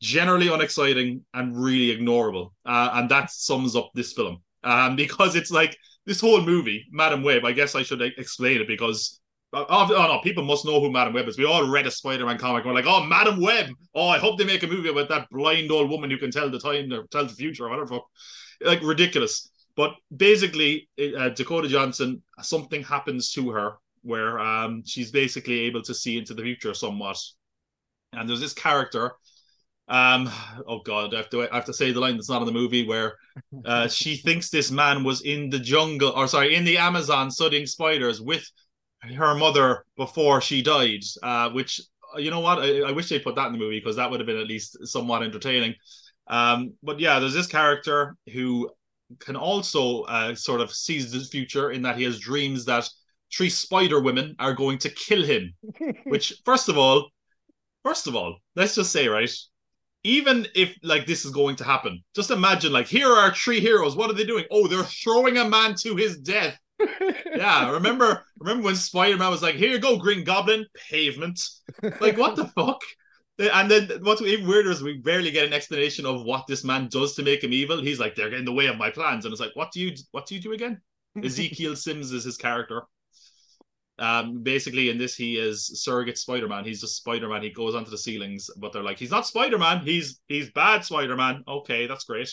generally 0.00 0.48
unexciting 0.48 1.24
and 1.34 1.56
really 1.56 1.96
ignorable. 1.96 2.50
Uh, 2.64 2.90
and 2.94 3.08
that 3.10 3.30
sums 3.30 3.76
up 3.76 3.90
this 3.94 4.12
film. 4.12 4.38
Um, 4.64 4.96
because 4.96 5.36
it's 5.36 5.50
like 5.50 5.76
this 6.06 6.20
whole 6.20 6.40
movie, 6.40 6.84
Madame 6.90 7.22
Web, 7.22 7.44
I 7.44 7.52
guess 7.52 7.74
I 7.74 7.82
should 7.82 8.02
explain 8.02 8.60
it 8.60 8.68
because 8.68 9.20
uh, 9.52 9.64
oh, 9.68 9.86
no, 9.88 10.20
people 10.22 10.44
must 10.44 10.66
know 10.66 10.80
who 10.80 10.90
Madame 10.90 11.14
Web 11.14 11.26
is. 11.26 11.38
We 11.38 11.46
all 11.46 11.66
read 11.66 11.86
a 11.86 11.90
Spider-Man 11.90 12.38
comic. 12.38 12.64
And 12.64 12.72
We're 12.72 12.80
like, 12.80 12.86
oh, 12.86 13.04
Madame 13.04 13.40
Web. 13.40 13.70
Oh, 13.94 14.08
I 14.08 14.18
hope 14.18 14.38
they 14.38 14.44
make 14.44 14.62
a 14.62 14.66
movie 14.66 14.90
about 14.90 15.08
that 15.08 15.28
blind 15.30 15.70
old 15.70 15.88
woman 15.88 16.10
who 16.10 16.18
can 16.18 16.30
tell 16.30 16.50
the 16.50 16.58
time 16.58 16.92
or 16.92 17.06
tell 17.06 17.24
the 17.24 17.32
future 17.32 17.66
or 17.66 17.70
whatever. 17.70 18.00
Like 18.60 18.82
ridiculous. 18.82 19.50
But 19.74 19.94
basically, 20.14 20.88
uh, 21.16 21.30
Dakota 21.30 21.68
Johnson, 21.68 22.22
something 22.42 22.82
happens 22.82 23.32
to 23.32 23.50
her 23.50 23.78
where 24.02 24.38
um, 24.38 24.82
she's 24.84 25.10
basically 25.10 25.60
able 25.60 25.82
to 25.82 25.94
see 25.94 26.18
into 26.18 26.34
the 26.34 26.42
future 26.42 26.74
somewhat. 26.74 27.18
And 28.12 28.28
there's 28.28 28.40
this 28.40 28.52
character 28.52 29.12
um, 29.88 30.30
oh 30.66 30.80
god, 30.80 31.14
I 31.14 31.18
have 31.18 31.30
to 31.30 31.48
I 31.50 31.54
have 31.54 31.64
to 31.64 31.72
say 31.72 31.92
the 31.92 32.00
line 32.00 32.16
that's 32.16 32.28
not 32.28 32.42
in 32.42 32.46
the 32.46 32.52
movie 32.52 32.86
where 32.86 33.14
uh, 33.64 33.88
she 33.98 34.16
thinks 34.16 34.50
this 34.50 34.70
man 34.70 35.02
was 35.02 35.22
in 35.22 35.48
the 35.48 35.58
jungle 35.58 36.10
or 36.10 36.28
sorry 36.28 36.54
in 36.54 36.64
the 36.64 36.76
Amazon 36.78 37.30
studying 37.30 37.66
spiders 37.66 38.20
with 38.20 38.44
her 39.16 39.34
mother 39.34 39.84
before 39.96 40.40
she 40.40 40.62
died. 40.62 41.00
Uh, 41.22 41.50
which 41.50 41.80
you 42.16 42.30
know 42.30 42.40
what 42.40 42.58
I, 42.58 42.82
I 42.82 42.92
wish 42.92 43.08
they 43.08 43.18
put 43.18 43.34
that 43.36 43.46
in 43.46 43.52
the 43.52 43.58
movie 43.58 43.80
because 43.80 43.96
that 43.96 44.10
would 44.10 44.20
have 44.20 44.26
been 44.26 44.38
at 44.38 44.46
least 44.46 44.86
somewhat 44.86 45.22
entertaining. 45.22 45.74
Um, 46.26 46.74
but 46.82 47.00
yeah, 47.00 47.18
there's 47.18 47.34
this 47.34 47.46
character 47.46 48.14
who 48.32 48.70
can 49.20 49.36
also 49.36 50.02
uh, 50.02 50.34
sort 50.34 50.60
of 50.60 50.70
sees 50.70 51.12
the 51.12 51.20
future 51.20 51.70
in 51.70 51.80
that 51.82 51.96
he 51.96 52.04
has 52.04 52.18
dreams 52.18 52.66
that 52.66 52.86
three 53.34 53.48
spider 53.48 54.00
women 54.00 54.36
are 54.38 54.52
going 54.52 54.76
to 54.78 54.90
kill 54.90 55.24
him. 55.24 55.54
which 56.04 56.34
first 56.44 56.68
of 56.68 56.76
all, 56.76 57.08
first 57.82 58.06
of 58.06 58.14
all, 58.14 58.36
let's 58.54 58.74
just 58.74 58.92
say 58.92 59.08
right 59.08 59.30
even 60.04 60.46
if 60.54 60.76
like 60.82 61.06
this 61.06 61.24
is 61.24 61.30
going 61.30 61.56
to 61.56 61.64
happen, 61.64 62.02
just 62.14 62.30
imagine 62.30 62.72
like 62.72 62.86
here 62.86 63.12
are 63.12 63.34
three 63.34 63.60
heroes. 63.60 63.96
What 63.96 64.10
are 64.10 64.14
they 64.14 64.24
doing? 64.24 64.44
Oh, 64.50 64.68
they're 64.68 64.82
throwing 64.82 65.38
a 65.38 65.48
man 65.48 65.74
to 65.82 65.96
his 65.96 66.18
death. 66.18 66.58
yeah, 67.34 67.70
remember 67.70 68.24
remember 68.38 68.64
when 68.64 68.76
Spider-Man 68.76 69.30
was 69.30 69.42
like, 69.42 69.56
"Here 69.56 69.70
you 69.70 69.78
go, 69.78 69.98
Green 69.98 70.24
Goblin, 70.24 70.64
pavement." 70.90 71.40
Like, 72.00 72.16
what 72.16 72.36
the 72.36 72.46
fuck? 72.46 72.80
And 73.38 73.70
then 73.70 73.88
what's 74.02 74.22
even 74.22 74.48
weirder 74.48 74.70
is 74.70 74.82
we 74.82 74.98
barely 74.98 75.30
get 75.30 75.46
an 75.46 75.52
explanation 75.52 76.06
of 76.06 76.24
what 76.24 76.46
this 76.46 76.64
man 76.64 76.88
does 76.88 77.14
to 77.14 77.22
make 77.22 77.42
him 77.42 77.52
evil. 77.52 77.80
He's 77.80 78.00
like, 78.00 78.14
"They're 78.14 78.34
in 78.34 78.44
the 78.44 78.52
way 78.52 78.66
of 78.66 78.76
my 78.76 78.90
plans," 78.90 79.24
and 79.24 79.32
it's 79.32 79.40
like, 79.40 79.54
"What 79.54 79.72
do 79.72 79.80
you 79.80 79.92
what 80.12 80.26
do 80.26 80.34
you 80.34 80.40
do 80.40 80.52
again?" 80.52 80.80
Ezekiel 81.24 81.74
Sims 81.74 82.12
is 82.12 82.24
his 82.24 82.36
character. 82.36 82.82
Um, 83.98 84.42
basically, 84.42 84.90
in 84.90 84.98
this, 84.98 85.16
he 85.16 85.36
is 85.36 85.82
surrogate 85.82 86.18
Spider 86.18 86.48
Man. 86.48 86.64
He's 86.64 86.80
just 86.80 86.96
Spider 86.96 87.28
Man. 87.28 87.42
He 87.42 87.50
goes 87.50 87.74
onto 87.74 87.90
the 87.90 87.98
ceilings, 87.98 88.48
but 88.56 88.72
they're 88.72 88.82
like, 88.82 88.98
he's 88.98 89.10
not 89.10 89.26
Spider 89.26 89.58
Man. 89.58 89.80
He's 89.80 90.20
he's 90.28 90.50
bad 90.52 90.84
Spider 90.84 91.16
Man. 91.16 91.42
Okay, 91.48 91.86
that's 91.86 92.04
great. 92.04 92.32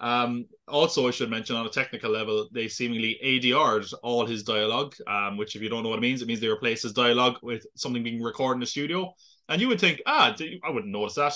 Um, 0.00 0.46
also, 0.66 1.06
I 1.06 1.10
should 1.12 1.30
mention 1.30 1.56
on 1.56 1.66
a 1.66 1.70
technical 1.70 2.10
level, 2.10 2.48
they 2.52 2.68
seemingly 2.68 3.18
ADR'd 3.24 3.92
all 4.02 4.26
his 4.26 4.42
dialogue, 4.42 4.94
um, 5.06 5.36
which, 5.36 5.56
if 5.56 5.62
you 5.62 5.68
don't 5.68 5.82
know 5.82 5.90
what 5.90 5.98
it 5.98 6.02
means, 6.02 6.20
it 6.20 6.26
means 6.26 6.40
they 6.40 6.48
replace 6.48 6.82
his 6.82 6.92
dialogue 6.92 7.38
with 7.42 7.64
something 7.76 8.02
being 8.02 8.22
recorded 8.22 8.56
in 8.56 8.60
the 8.60 8.66
studio. 8.66 9.14
And 9.48 9.60
you 9.60 9.68
would 9.68 9.80
think, 9.80 10.02
ah, 10.06 10.34
I 10.64 10.70
wouldn't 10.70 10.92
notice 10.92 11.14
that. 11.14 11.34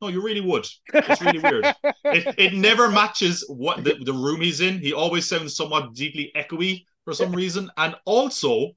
No, 0.00 0.08
you 0.08 0.22
really 0.22 0.40
would. 0.40 0.66
It's 0.94 1.20
really 1.20 1.38
weird. 1.38 1.66
It, 2.04 2.34
it 2.38 2.54
never 2.54 2.88
matches 2.88 3.44
what 3.48 3.84
the, 3.84 3.96
the 4.02 4.14
room 4.14 4.40
he's 4.40 4.62
in. 4.62 4.78
He 4.78 4.94
always 4.94 5.28
sounds 5.28 5.54
somewhat 5.54 5.94
deeply 5.94 6.32
echoey 6.34 6.84
for 7.04 7.12
some 7.12 7.32
reason. 7.32 7.70
And 7.76 7.94
also, 8.06 8.70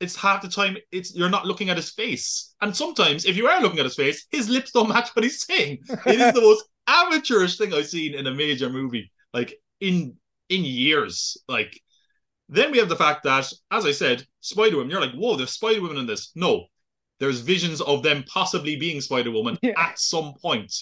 it's 0.00 0.16
half 0.16 0.42
the 0.42 0.48
time 0.48 0.76
it's 0.90 1.14
you're 1.14 1.28
not 1.28 1.46
looking 1.46 1.68
at 1.68 1.76
his 1.76 1.90
face. 1.90 2.54
And 2.60 2.74
sometimes 2.74 3.26
if 3.26 3.36
you 3.36 3.46
are 3.46 3.60
looking 3.60 3.78
at 3.78 3.84
his 3.84 3.94
face, 3.96 4.26
his 4.30 4.48
lips 4.48 4.72
don't 4.72 4.88
match 4.88 5.10
what 5.14 5.24
he's 5.24 5.44
saying. 5.44 5.78
It 6.06 6.20
is 6.20 6.32
the 6.34 6.40
most 6.42 6.64
amateurish 6.86 7.58
thing 7.58 7.72
I've 7.72 7.86
seen 7.86 8.14
in 8.14 8.26
a 8.26 8.34
major 8.34 8.70
movie, 8.70 9.12
like 9.32 9.54
in 9.80 10.16
in 10.48 10.64
years. 10.64 11.36
Like 11.48 11.80
then 12.48 12.72
we 12.72 12.78
have 12.78 12.88
the 12.88 12.96
fact 12.96 13.22
that, 13.24 13.50
as 13.70 13.86
I 13.86 13.92
said, 13.92 14.26
Spider 14.40 14.76
Woman, 14.76 14.90
you're 14.90 15.00
like, 15.00 15.14
whoa, 15.14 15.36
there's 15.36 15.52
Spider 15.52 15.82
Woman 15.82 15.98
in 15.98 16.06
this. 16.06 16.32
No, 16.34 16.66
there's 17.20 17.40
visions 17.40 17.80
of 17.80 18.02
them 18.02 18.24
possibly 18.26 18.76
being 18.76 19.00
Spider 19.00 19.30
Woman 19.30 19.58
yeah. 19.62 19.72
at 19.76 19.98
some 19.98 20.34
point. 20.42 20.74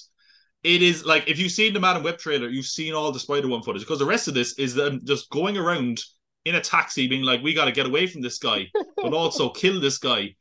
It 0.62 0.82
is 0.82 1.04
like 1.04 1.28
if 1.28 1.38
you've 1.38 1.52
seen 1.52 1.72
the 1.72 1.80
Madame 1.80 2.02
Web 2.02 2.18
trailer, 2.18 2.48
you've 2.48 2.66
seen 2.66 2.94
all 2.94 3.12
the 3.12 3.18
Spider 3.20 3.48
Woman 3.48 3.62
footage 3.62 3.82
because 3.82 3.98
the 3.98 4.06
rest 4.06 4.28
of 4.28 4.34
this 4.34 4.58
is 4.58 4.74
them 4.74 5.00
just 5.04 5.28
going 5.30 5.56
around 5.56 6.00
in 6.44 6.54
a 6.54 6.60
taxi 6.60 7.08
being 7.08 7.22
like, 7.22 7.42
we 7.42 7.54
got 7.54 7.66
to 7.66 7.72
get 7.72 7.86
away 7.86 8.06
from 8.06 8.22
this 8.22 8.38
guy, 8.38 8.66
but 8.96 9.12
also 9.12 9.50
kill 9.50 9.80
this 9.80 9.98
guy. 9.98 10.34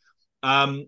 Um, 0.44 0.88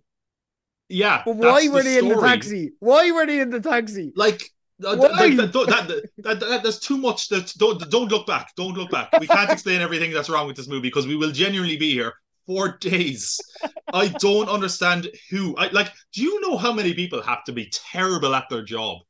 yeah. 0.88 1.22
But 1.26 1.36
why 1.36 1.68
were 1.68 1.84
the 1.84 1.90
they 1.90 1.98
story. 1.98 2.12
in 2.12 2.20
the 2.20 2.22
taxi? 2.22 2.72
Why 2.80 3.12
were 3.12 3.26
they 3.26 3.40
in 3.42 3.50
the 3.50 3.60
taxi? 3.60 4.12
Like, 4.16 4.50
uh, 4.84 4.96
that, 4.96 6.02
that, 6.18 6.40
that, 6.40 6.64
there's 6.64 6.80
too 6.80 6.98
much. 6.98 7.28
That 7.28 7.54
don't 7.58 7.80
don't 7.92 8.10
look 8.10 8.26
back. 8.26 8.54
Don't 8.56 8.78
look 8.78 8.90
back. 8.90 9.10
We 9.20 9.28
can't 9.28 9.50
explain 9.50 9.82
everything 9.82 10.12
that's 10.12 10.30
wrong 10.30 10.48
with 10.48 10.56
this 10.56 10.70
movie 10.70 10.88
because 10.88 11.06
we 11.06 11.18
will 11.18 11.32
genuinely 11.32 11.76
be 11.76 11.92
here 11.92 12.14
for 12.50 12.78
days. 12.80 13.40
I 13.94 14.08
don't 14.08 14.50
understand 14.50 15.08
who. 15.30 15.56
I 15.56 15.68
like. 15.68 15.94
Do 16.14 16.24
you 16.24 16.42
know 16.42 16.58
how 16.58 16.74
many 16.74 16.96
people 16.96 17.22
have 17.22 17.44
to 17.44 17.52
be 17.52 17.72
terrible 17.72 18.34
at 18.34 18.50
their 18.50 18.64
job 18.64 19.02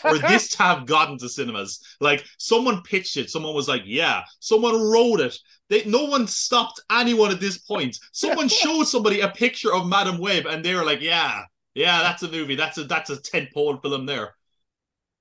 for 0.00 0.18
this 0.28 0.48
to 0.56 0.62
have 0.64 0.86
gotten 0.86 1.16
to 1.18 1.28
cinemas? 1.28 1.80
Like 2.00 2.24
someone 2.38 2.82
pitched 2.82 3.16
it. 3.16 3.30
Someone 3.30 3.54
was 3.54 3.68
like, 3.68 3.82
"Yeah." 3.84 4.24
Someone 4.40 4.74
wrote 4.74 5.20
it. 5.20 5.38
They, 5.68 5.84
no 5.84 6.04
one 6.04 6.26
stopped 6.26 6.80
anyone 6.90 7.30
at 7.30 7.38
this 7.38 7.58
point. 7.58 7.96
Someone 8.10 8.48
showed 8.62 8.84
somebody 8.84 9.20
a 9.20 9.28
picture 9.28 9.72
of 9.72 9.86
Madame 9.86 10.18
Web, 10.18 10.46
and 10.46 10.64
they 10.64 10.74
were 10.74 10.84
like, 10.84 11.00
"Yeah, 11.00 11.42
Yeah, 11.74 12.02
that's 12.02 12.24
a 12.24 12.30
movie. 12.30 12.56
That's 12.56 12.78
a 12.78 12.84
that's 12.84 13.10
a 13.10 13.18
tentpole 13.18 13.80
film 13.80 14.04
there. 14.04 14.34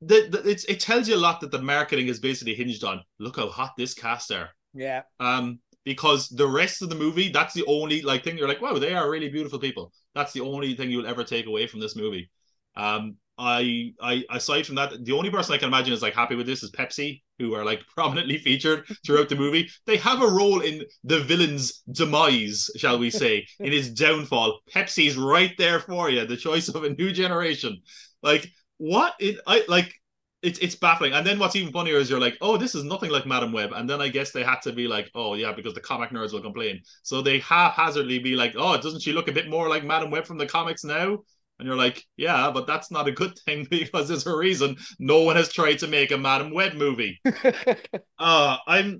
The, 0.01 0.27
the, 0.31 0.49
it's, 0.49 0.63
it 0.65 0.79
tells 0.79 1.07
you 1.07 1.15
a 1.15 1.17
lot 1.17 1.41
that 1.41 1.51
the 1.51 1.61
marketing 1.61 2.07
is 2.07 2.19
basically 2.19 2.55
hinged 2.55 2.83
on 2.83 3.03
look 3.19 3.35
how 3.35 3.49
hot 3.49 3.73
this 3.77 3.93
cast 3.93 4.31
are. 4.31 4.49
Yeah. 4.73 5.01
Um, 5.19 5.59
because 5.85 6.29
the 6.29 6.47
rest 6.47 6.81
of 6.81 6.89
the 6.89 6.95
movie, 6.95 7.29
that's 7.29 7.53
the 7.53 7.65
only 7.65 8.01
like 8.01 8.23
thing 8.23 8.37
you're 8.37 8.47
like, 8.47 8.61
wow, 8.61 8.77
they 8.77 8.93
are 8.93 9.09
really 9.09 9.29
beautiful 9.29 9.59
people. 9.59 9.91
That's 10.15 10.33
the 10.33 10.41
only 10.41 10.75
thing 10.75 10.89
you'll 10.91 11.07
ever 11.07 11.23
take 11.23 11.45
away 11.45 11.67
from 11.67 11.79
this 11.79 11.95
movie. 11.95 12.29
Um, 12.75 13.15
I, 13.37 13.93
I, 14.01 14.25
aside 14.31 14.65
from 14.65 14.75
that, 14.75 15.05
the 15.05 15.13
only 15.13 15.29
person 15.29 15.55
I 15.55 15.57
can 15.57 15.69
imagine 15.69 15.93
is 15.93 16.01
like 16.01 16.13
happy 16.13 16.35
with 16.35 16.45
this 16.45 16.61
is 16.61 16.71
Pepsi, 16.71 17.21
who 17.37 17.53
are 17.53 17.63
like 17.63 17.81
prominently 17.95 18.37
featured 18.37 18.85
throughout 19.05 19.29
the 19.29 19.35
movie. 19.35 19.69
They 19.85 19.95
have 19.97 20.21
a 20.21 20.27
role 20.27 20.59
in 20.59 20.83
the 21.05 21.21
villain's 21.21 21.81
demise, 21.91 22.69
shall 22.75 22.99
we 22.99 23.09
say, 23.09 23.47
in 23.59 23.71
his 23.71 23.89
downfall. 23.91 24.59
Pepsi's 24.75 25.17
right 25.17 25.53
there 25.57 25.79
for 25.79 26.09
you, 26.09 26.25
the 26.25 26.35
choice 26.35 26.67
of 26.67 26.83
a 26.83 26.89
new 26.89 27.13
generation. 27.13 27.81
Like 28.21 28.51
what? 28.77 29.13
It, 29.19 29.39
I 29.47 29.63
like 29.69 29.93
it's 30.41 30.59
it's 30.59 30.75
baffling. 30.75 31.13
And 31.13 31.25
then 31.25 31.39
what's 31.39 31.55
even 31.55 31.73
funnier 31.73 31.97
is 31.97 32.09
you're 32.09 32.19
like, 32.19 32.37
oh, 32.41 32.57
this 32.57 32.75
is 32.75 32.83
nothing 32.83 33.11
like 33.11 33.25
Madame 33.25 33.51
Web. 33.51 33.71
And 33.73 33.89
then 33.89 34.01
I 34.01 34.07
guess 34.07 34.31
they 34.31 34.43
had 34.43 34.61
to 34.63 34.71
be 34.71 34.87
like, 34.87 35.09
oh 35.15 35.33
yeah, 35.33 35.51
because 35.51 35.73
the 35.73 35.81
comic 35.81 36.11
nerds 36.11 36.33
will 36.33 36.41
complain. 36.41 36.81
So 37.03 37.21
they 37.21 37.39
haphazardly 37.39 38.19
be 38.19 38.35
like, 38.35 38.53
oh, 38.57 38.79
doesn't 38.79 39.01
she 39.01 39.11
look 39.11 39.27
a 39.27 39.33
bit 39.33 39.49
more 39.49 39.67
like 39.67 39.83
Madame 39.83 40.11
Web 40.11 40.25
from 40.25 40.37
the 40.37 40.45
comics 40.45 40.83
now? 40.83 41.19
And 41.59 41.67
you're 41.67 41.75
like, 41.75 42.05
yeah, 42.15 42.51
but 42.51 42.67
that's 42.67 42.89
not 42.89 43.09
a 43.09 43.11
good 43.11 43.37
thing 43.45 43.67
because 43.69 44.07
there's 44.07 44.25
a 44.25 44.35
reason 44.35 44.77
no 44.97 45.23
one 45.23 45.35
has 45.35 45.51
tried 45.51 45.79
to 45.79 45.87
make 45.87 46.11
a 46.11 46.17
Madame 46.17 46.53
Web 46.53 46.73
movie. 46.73 47.19
uh 48.19 48.57
I'm 48.65 48.99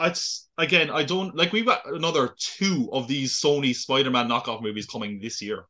it's 0.00 0.48
again, 0.58 0.90
I 0.90 1.04
don't 1.04 1.36
like 1.36 1.52
we've 1.52 1.66
got 1.66 1.82
another 1.86 2.34
two 2.36 2.88
of 2.92 3.06
these 3.06 3.40
Sony 3.40 3.74
Spider-Man 3.74 4.28
knockoff 4.28 4.60
movies 4.60 4.86
coming 4.86 5.20
this 5.20 5.40
year. 5.40 5.66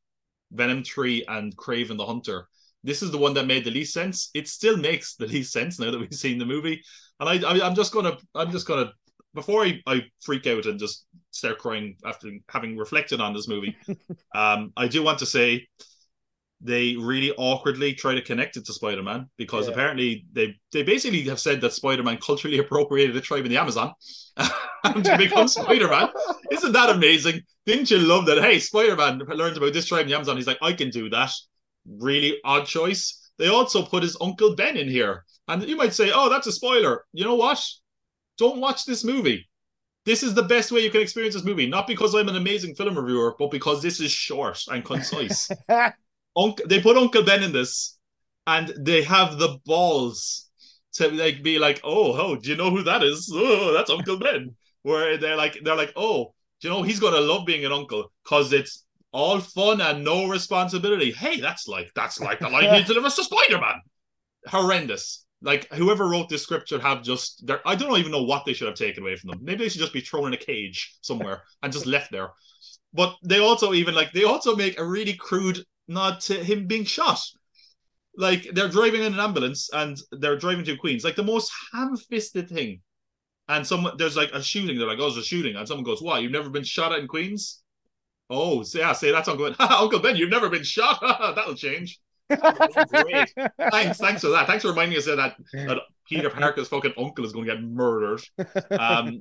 Venom 0.52 0.83
3 0.83 1.26
and 1.28 1.56
Kraven 1.56 1.96
the 1.96 2.06
Hunter 2.06 2.48
this 2.82 3.02
is 3.02 3.10
the 3.10 3.18
one 3.18 3.34
that 3.34 3.46
made 3.46 3.64
the 3.64 3.70
least 3.70 3.92
sense. 3.92 4.30
It 4.34 4.48
still 4.48 4.76
makes 4.76 5.16
the 5.16 5.26
least 5.34 5.52
sense 5.52 5.78
now 5.78 5.90
that 5.90 6.00
we've 6.00 6.12
seen 6.12 6.38
the 6.38 6.46
movie. 6.46 6.82
And 7.18 7.28
I, 7.28 7.48
I 7.48 7.66
am 7.66 7.74
just 7.74 7.92
gonna 7.92 8.16
I'm 8.34 8.50
just 8.50 8.66
gonna 8.66 8.92
before 9.34 9.64
I, 9.64 9.80
I 9.86 10.02
freak 10.20 10.46
out 10.46 10.66
and 10.66 10.78
just 10.78 11.06
start 11.30 11.58
crying 11.58 11.96
after 12.04 12.30
having 12.48 12.76
reflected 12.76 13.20
on 13.20 13.32
this 13.32 13.48
movie, 13.48 13.76
um, 14.34 14.72
I 14.76 14.88
do 14.88 15.02
want 15.02 15.20
to 15.20 15.26
say 15.26 15.68
they 16.62 16.96
really 16.96 17.32
awkwardly 17.38 17.94
try 17.94 18.14
to 18.14 18.20
connect 18.20 18.56
it 18.56 18.66
to 18.66 18.72
Spider-Man 18.72 19.30
because 19.38 19.66
yeah. 19.66 19.72
apparently 19.72 20.26
they 20.32 20.54
they 20.72 20.82
basically 20.82 21.22
have 21.22 21.40
said 21.40 21.60
that 21.60 21.72
Spider-Man 21.72 22.18
culturally 22.18 22.58
appropriated 22.64 23.16
a 23.16 23.20
tribe 23.20 23.44
in 23.44 23.50
the 23.50 23.58
Amazon 23.58 23.92
to 24.84 25.16
become 25.16 25.48
Spider-Man. 25.48 26.08
Isn't 26.50 26.72
that 26.72 26.90
amazing? 26.90 27.42
Didn't 27.66 27.90
you 27.90 27.98
love 27.98 28.26
that? 28.26 28.42
Hey, 28.42 28.58
Spider-Man 28.58 29.20
learns 29.28 29.56
about 29.56 29.72
this 29.72 29.86
tribe 29.86 30.02
in 30.02 30.08
the 30.08 30.14
Amazon. 30.14 30.36
He's 30.36 30.46
like, 30.46 30.58
I 30.60 30.72
can 30.72 30.90
do 30.90 31.08
that 31.10 31.30
really 31.86 32.38
odd 32.44 32.66
choice. 32.66 33.30
They 33.38 33.48
also 33.48 33.82
put 33.82 34.02
his 34.02 34.16
Uncle 34.20 34.54
Ben 34.54 34.76
in 34.76 34.88
here. 34.88 35.24
And 35.48 35.62
you 35.66 35.76
might 35.76 35.94
say, 35.94 36.12
oh, 36.14 36.28
that's 36.28 36.46
a 36.46 36.52
spoiler. 36.52 37.04
You 37.12 37.24
know 37.24 37.34
what? 37.34 37.64
Don't 38.38 38.60
watch 38.60 38.84
this 38.84 39.04
movie. 39.04 39.48
This 40.06 40.22
is 40.22 40.34
the 40.34 40.42
best 40.42 40.72
way 40.72 40.80
you 40.80 40.90
can 40.90 41.02
experience 41.02 41.34
this 41.34 41.44
movie. 41.44 41.66
Not 41.66 41.86
because 41.86 42.14
I'm 42.14 42.28
an 42.28 42.36
amazing 42.36 42.74
film 42.74 42.96
reviewer, 42.96 43.34
but 43.38 43.50
because 43.50 43.82
this 43.82 44.00
is 44.00 44.10
short 44.10 44.60
and 44.68 44.84
concise. 44.84 45.48
They 46.66 46.80
put 46.80 46.96
Uncle 46.96 47.24
Ben 47.24 47.42
in 47.42 47.52
this, 47.52 47.98
and 48.46 48.72
they 48.78 49.02
have 49.02 49.38
the 49.38 49.58
balls 49.66 50.48
to 50.94 51.10
like 51.10 51.42
be 51.42 51.58
like, 51.58 51.80
oh, 51.84 52.14
oh, 52.18 52.36
do 52.36 52.50
you 52.50 52.56
know 52.56 52.70
who 52.70 52.82
that 52.84 53.02
is? 53.02 53.30
Oh, 53.34 53.72
that's 53.74 53.90
Uncle 53.90 54.18
Ben. 54.18 54.54
Where 54.82 55.18
they're 55.18 55.36
like, 55.36 55.58
they're 55.62 55.76
like, 55.76 55.92
oh, 55.96 56.32
do 56.60 56.68
you 56.68 56.74
know 56.74 56.82
he's 56.82 57.00
gonna 57.00 57.20
love 57.20 57.46
being 57.46 57.64
an 57.64 57.72
uncle 57.72 58.12
because 58.22 58.52
it's 58.52 58.84
all 59.12 59.40
fun 59.40 59.80
and 59.80 60.04
no 60.04 60.28
responsibility. 60.28 61.10
Hey, 61.12 61.40
that's 61.40 61.66
like 61.66 61.90
that's 61.94 62.20
like 62.20 62.38
the 62.38 62.48
line 62.48 62.74
you 62.74 62.84
deliver 62.84 63.10
to 63.10 63.24
Spider-Man. 63.24 63.80
Horrendous. 64.46 65.24
Like 65.42 65.72
whoever 65.72 66.06
wrote 66.08 66.28
this 66.28 66.42
script 66.42 66.68
should 66.68 66.82
have 66.82 67.02
just 67.02 67.50
I 67.64 67.74
don't 67.74 67.98
even 67.98 68.12
know 68.12 68.22
what 68.22 68.44
they 68.44 68.52
should 68.52 68.68
have 68.68 68.76
taken 68.76 69.02
away 69.02 69.16
from 69.16 69.30
them. 69.30 69.40
Maybe 69.42 69.64
they 69.64 69.68
should 69.68 69.80
just 69.80 69.92
be 69.92 70.00
thrown 70.00 70.28
in 70.28 70.34
a 70.34 70.36
cage 70.36 70.94
somewhere 71.00 71.42
and 71.62 71.72
just 71.72 71.86
left 71.86 72.12
there. 72.12 72.30
But 72.92 73.16
they 73.24 73.38
also 73.38 73.72
even 73.72 73.94
like 73.94 74.12
they 74.12 74.24
also 74.24 74.54
make 74.54 74.78
a 74.78 74.84
really 74.84 75.14
crude 75.14 75.64
nod 75.88 76.20
to 76.20 76.42
him 76.44 76.66
being 76.66 76.84
shot. 76.84 77.20
Like 78.16 78.48
they're 78.52 78.68
driving 78.68 79.02
in 79.02 79.14
an 79.14 79.20
ambulance 79.20 79.70
and 79.72 79.96
they're 80.12 80.36
driving 80.36 80.64
to 80.66 80.76
Queens, 80.76 81.04
like 81.04 81.16
the 81.16 81.22
most 81.22 81.50
ham-fisted 81.72 82.48
thing. 82.48 82.82
And 83.48 83.66
someone 83.66 83.96
there's 83.96 84.16
like 84.16 84.30
a 84.32 84.42
shooting. 84.42 84.78
They're 84.78 84.86
like, 84.86 84.98
"Oh, 84.98 85.10
there's 85.10 85.16
a 85.16 85.24
shooting," 85.24 85.56
and 85.56 85.66
someone 85.66 85.84
goes, 85.84 86.00
"Why? 86.00 86.18
You've 86.18 86.30
never 86.30 86.50
been 86.50 86.62
shot 86.62 86.92
at 86.92 87.00
in 87.00 87.08
Queens?" 87.08 87.62
Oh, 88.30 88.64
yeah, 88.74 88.92
say 88.92 89.10
that's 89.10 89.28
Uncle 89.28 89.50
Ben. 89.58 89.68
Uncle 89.68 89.98
Ben, 89.98 90.16
you've 90.16 90.30
never 90.30 90.48
been 90.48 90.62
shot. 90.62 90.98
That'll 91.34 91.54
change. 91.54 92.00
Great. 92.28 93.34
thanks, 93.72 93.98
thanks 93.98 94.20
for 94.22 94.28
that. 94.28 94.46
Thanks 94.46 94.62
for 94.62 94.68
reminding 94.68 94.96
us 94.96 95.06
that, 95.06 95.34
that 95.52 95.78
Peter 96.08 96.30
Parker's 96.30 96.68
fucking 96.68 96.94
uncle 96.96 97.24
is 97.24 97.32
going 97.32 97.46
to 97.46 97.54
get 97.54 97.62
murdered. 97.64 98.22
Um, 98.70 99.20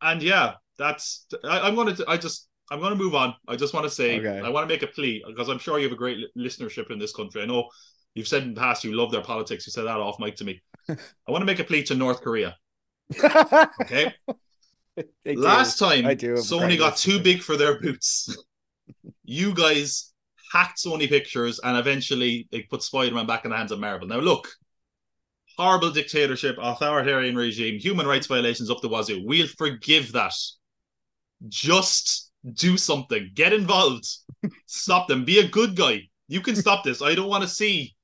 and 0.00 0.22
yeah, 0.22 0.54
that's. 0.78 1.26
I, 1.44 1.68
am 1.68 1.74
going 1.74 1.94
to. 1.94 2.04
I 2.08 2.16
just. 2.16 2.48
I'm 2.70 2.80
going 2.80 2.96
to 2.96 2.96
move 2.96 3.14
on. 3.14 3.34
I 3.46 3.56
just 3.56 3.74
want 3.74 3.84
to 3.84 3.90
say. 3.90 4.18
Okay. 4.18 4.40
I 4.40 4.48
want 4.48 4.66
to 4.66 4.74
make 4.74 4.82
a 4.82 4.86
plea 4.86 5.22
because 5.26 5.50
I'm 5.50 5.58
sure 5.58 5.78
you 5.78 5.84
have 5.84 5.92
a 5.92 5.96
great 5.96 6.18
listenership 6.36 6.90
in 6.90 6.98
this 6.98 7.12
country. 7.12 7.42
I 7.42 7.46
know 7.46 7.68
you've 8.14 8.26
said 8.26 8.42
in 8.42 8.54
the 8.54 8.60
past 8.60 8.84
you 8.84 8.94
love 8.94 9.12
their 9.12 9.20
politics. 9.20 9.66
You 9.66 9.70
said 9.70 9.84
that 9.84 9.98
off 9.98 10.18
mic 10.18 10.36
to 10.36 10.44
me. 10.44 10.62
I 10.88 10.96
want 11.28 11.42
to 11.42 11.46
make 11.46 11.58
a 11.58 11.64
plea 11.64 11.82
to 11.84 11.94
North 11.94 12.22
Korea. 12.22 12.56
Okay. 13.82 14.14
Last 15.24 15.78
time 15.78 16.04
Sony 16.04 16.78
got 16.78 16.96
too 16.96 17.20
big 17.20 17.42
for 17.42 17.56
their 17.56 17.80
boots. 17.80 18.36
you 19.24 19.54
guys 19.54 20.12
hacked 20.52 20.78
Sony 20.78 21.08
Pictures 21.08 21.60
and 21.62 21.76
eventually 21.76 22.48
they 22.50 22.62
put 22.62 22.82
Spider-Man 22.82 23.26
back 23.26 23.44
in 23.44 23.50
the 23.50 23.56
hands 23.56 23.72
of 23.72 23.80
Marvel. 23.80 24.08
Now 24.08 24.18
look, 24.18 24.48
horrible 25.56 25.90
dictatorship, 25.90 26.56
authoritarian 26.60 27.36
regime, 27.36 27.78
human 27.78 28.06
rights 28.06 28.26
violations 28.26 28.70
up 28.70 28.80
the 28.80 28.88
wazoo. 28.88 29.22
We'll 29.24 29.48
forgive 29.58 30.12
that. 30.12 30.34
Just 31.48 32.30
do 32.54 32.76
something. 32.76 33.30
Get 33.34 33.52
involved. 33.52 34.06
stop 34.66 35.08
them. 35.08 35.24
Be 35.24 35.40
a 35.40 35.48
good 35.48 35.76
guy. 35.76 36.02
You 36.28 36.40
can 36.40 36.56
stop 36.56 36.84
this. 36.84 37.02
I 37.02 37.14
don't 37.14 37.28
want 37.28 37.42
to 37.42 37.48
see 37.48 37.94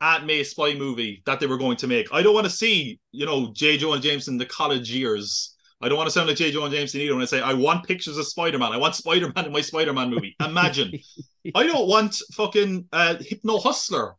Aunt 0.00 0.26
May 0.26 0.42
spy 0.42 0.74
movie 0.74 1.22
that 1.26 1.40
they 1.40 1.46
were 1.46 1.58
going 1.58 1.76
to 1.78 1.86
make. 1.86 2.12
I 2.12 2.22
don't 2.22 2.34
want 2.34 2.46
to 2.46 2.50
see, 2.50 2.98
you 3.12 3.26
know, 3.26 3.52
J. 3.52 3.76
Jonah 3.76 4.00
Jameson 4.00 4.38
the 4.38 4.46
college 4.46 4.90
years 4.90 5.56
I 5.82 5.88
don't 5.88 5.96
want 5.96 6.08
to 6.08 6.12
sound 6.12 6.28
like 6.28 6.36
J. 6.36 6.50
Jonah 6.50 6.74
Jameson 6.74 7.00
either 7.00 7.14
when 7.14 7.22
I 7.22 7.26
say 7.26 7.40
I 7.40 7.54
want 7.54 7.86
pictures 7.86 8.18
of 8.18 8.26
Spider 8.26 8.58
Man. 8.58 8.72
I 8.72 8.76
want 8.76 8.94
Spider 8.94 9.32
Man 9.34 9.46
in 9.46 9.52
my 9.52 9.62
Spider 9.62 9.92
Man 9.92 10.10
movie. 10.10 10.36
Imagine. 10.44 10.92
I 11.54 11.66
don't 11.66 11.88
want 11.88 12.20
fucking 12.34 12.86
uh, 12.92 13.16
Hypno 13.20 13.58
Hustler, 13.58 14.14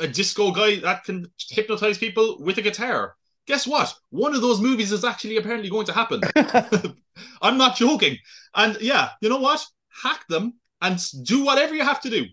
a 0.00 0.08
disco 0.08 0.50
guy 0.50 0.76
that 0.80 1.04
can 1.04 1.26
hypnotize 1.50 1.98
people 1.98 2.38
with 2.40 2.58
a 2.58 2.62
guitar. 2.62 3.14
Guess 3.46 3.66
what? 3.66 3.94
One 4.10 4.34
of 4.34 4.40
those 4.40 4.60
movies 4.60 4.92
is 4.92 5.04
actually 5.04 5.36
apparently 5.36 5.70
going 5.70 5.86
to 5.86 5.92
happen. 5.92 6.20
I'm 7.42 7.58
not 7.58 7.76
joking. 7.76 8.16
And 8.54 8.76
yeah, 8.80 9.10
you 9.20 9.28
know 9.28 9.38
what? 9.38 9.64
Hack 10.02 10.26
them 10.28 10.54
and 10.80 10.98
do 11.24 11.44
whatever 11.44 11.74
you 11.74 11.84
have 11.84 12.00
to 12.02 12.10
do. 12.10 12.24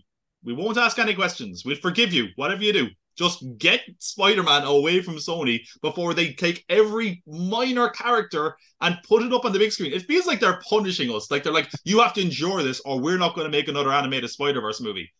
We 0.42 0.54
won't 0.54 0.78
ask 0.78 0.98
any 0.98 1.14
questions. 1.14 1.64
We'll 1.64 1.76
forgive 1.76 2.12
you, 2.12 2.28
whatever 2.36 2.62
you 2.62 2.72
do. 2.72 2.88
Just 3.20 3.44
get 3.58 3.82
Spider 3.98 4.42
Man 4.42 4.64
away 4.64 5.02
from 5.02 5.16
Sony 5.16 5.60
before 5.82 6.14
they 6.14 6.32
take 6.32 6.64
every 6.70 7.22
minor 7.26 7.90
character 7.90 8.56
and 8.80 8.96
put 9.06 9.22
it 9.22 9.30
up 9.30 9.44
on 9.44 9.52
the 9.52 9.58
big 9.58 9.72
screen. 9.72 9.92
It 9.92 10.06
feels 10.06 10.26
like 10.26 10.40
they're 10.40 10.62
punishing 10.66 11.14
us. 11.14 11.30
Like 11.30 11.42
they're 11.42 11.52
like, 11.52 11.68
you 11.84 12.00
have 12.00 12.14
to 12.14 12.22
endure 12.22 12.62
this 12.62 12.80
or 12.80 12.98
we're 12.98 13.18
not 13.18 13.34
going 13.34 13.44
to 13.44 13.50
make 13.50 13.68
another 13.68 13.92
animated 13.92 14.30
Spider 14.30 14.62
Verse 14.62 14.80
movie. 14.80 15.12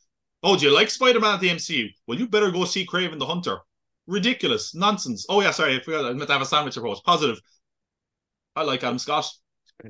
Oh, 0.42 0.56
do 0.56 0.64
you 0.64 0.74
like 0.74 0.88
Spider 0.88 1.20
Man 1.20 1.34
at 1.34 1.40
the 1.40 1.50
MCU? 1.50 1.90
Well, 2.06 2.18
you 2.18 2.26
better 2.26 2.50
go 2.50 2.64
see 2.64 2.86
Kraven 2.86 3.18
the 3.18 3.26
Hunter. 3.26 3.58
Ridiculous. 4.06 4.74
Nonsense. 4.74 5.26
Oh, 5.28 5.42
yeah, 5.42 5.50
sorry. 5.50 5.76
I 5.76 5.80
forgot. 5.80 6.06
I 6.06 6.14
meant 6.14 6.26
to 6.28 6.32
have 6.32 6.40
a 6.40 6.46
sandwich 6.46 6.78
approach. 6.78 7.00
Positive. 7.04 7.38
I 8.56 8.62
like 8.62 8.82
Adam 8.82 8.98
Scott. 8.98 9.30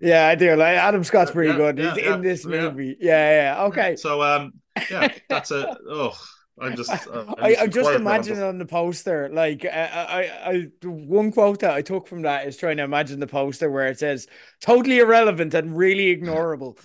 Yeah, 0.03 0.27
I 0.27 0.35
do. 0.35 0.57
Like 0.57 0.77
Adam 0.77 1.05
Scott's 1.05 1.31
pretty 1.31 1.51
yeah, 1.51 1.57
good. 1.57 1.79
He's 1.79 2.05
yeah, 2.05 2.15
in 2.15 2.23
this 2.23 2.45
movie. 2.45 2.97
Yeah, 3.01 3.55
yeah. 3.55 3.65
Okay. 3.67 3.97
So 3.97 4.21
um 4.21 4.53
yeah, 4.91 5.13
that's 5.29 5.51
a 5.51 5.77
oh 5.89 6.17
I'm 6.61 6.77
just. 6.77 6.91
Uh, 6.91 7.25
I'm 7.29 7.35
I, 7.39 7.49
am 7.63 7.71
just 7.71 7.91
imagining 7.91 8.43
on 8.43 8.59
the 8.59 8.67
poster, 8.67 9.29
like 9.33 9.65
I, 9.65 10.31
I, 10.45 10.51
I, 10.51 10.87
one 10.87 11.33
quote 11.33 11.61
that 11.61 11.73
I 11.73 11.83
took 11.83 12.07
from 12.07 12.23
that 12.23 12.47
is 12.47 12.57
trying 12.57 12.77
to 12.77 12.83
imagine 12.83 13.21
the 13.21 13.27
poster 13.27 13.71
where 13.71 13.89
it 13.89 13.99
says 13.99 14.27
"totally 14.61 14.99
irrelevant 14.99 15.55
and 15.55 15.77
really 15.77 16.17
ignorable." 16.17 16.77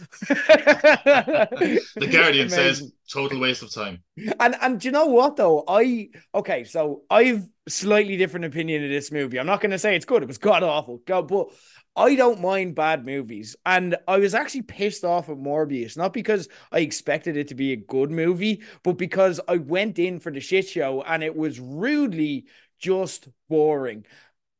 the 1.96 2.08
Guardian 2.12 2.50
says 2.60 2.92
"total 3.12 3.40
waste 3.40 3.64
of 3.64 3.74
time." 3.74 4.04
And 4.40 4.56
and 4.62 4.80
do 4.80 4.88
you 4.88 4.92
know 4.92 5.08
what 5.08 5.36
though? 5.36 5.64
I 5.68 6.10
okay, 6.34 6.64
so 6.64 7.04
I've 7.10 7.44
slightly 7.68 8.18
different 8.18 8.46
opinion 8.46 8.84
of 8.84 8.90
this 8.90 9.12
movie. 9.12 9.40
I'm 9.40 9.48
not 9.48 9.62
going 9.62 9.72
to 9.72 9.80
say 9.80 9.96
it's 9.96 10.06
good. 10.06 10.24
It 10.24 10.28
was 10.28 10.38
god 10.38 10.64
awful, 10.64 11.02
God, 11.06 11.28
but 11.28 11.50
I 11.96 12.16
don't 12.16 12.42
mind 12.42 12.76
bad 12.76 13.06
movies. 13.06 13.56
And 13.66 13.96
I 14.08 14.18
was 14.18 14.36
actually 14.36 14.64
pissed 14.64 15.06
off 15.06 15.30
at 15.30 15.38
Morbius, 15.38 15.96
not 15.96 16.12
because 16.12 16.50
I 16.72 16.80
expected 16.80 17.38
it 17.38 17.48
to 17.50 17.56
be 17.56 17.72
a 17.72 17.78
good 17.78 18.12
movie, 18.12 18.64
but 18.84 18.98
because 18.98 19.40
I 19.48 19.58
went 19.58 19.98
in 19.98 20.20
for 20.20 20.32
the 20.32 20.42
shit 20.42 20.68
show 20.68 21.02
and 21.04 21.24
it 21.24 21.36
was 21.36 21.60
rudely 21.60 22.46
just 22.80 23.30
boring. 23.50 24.06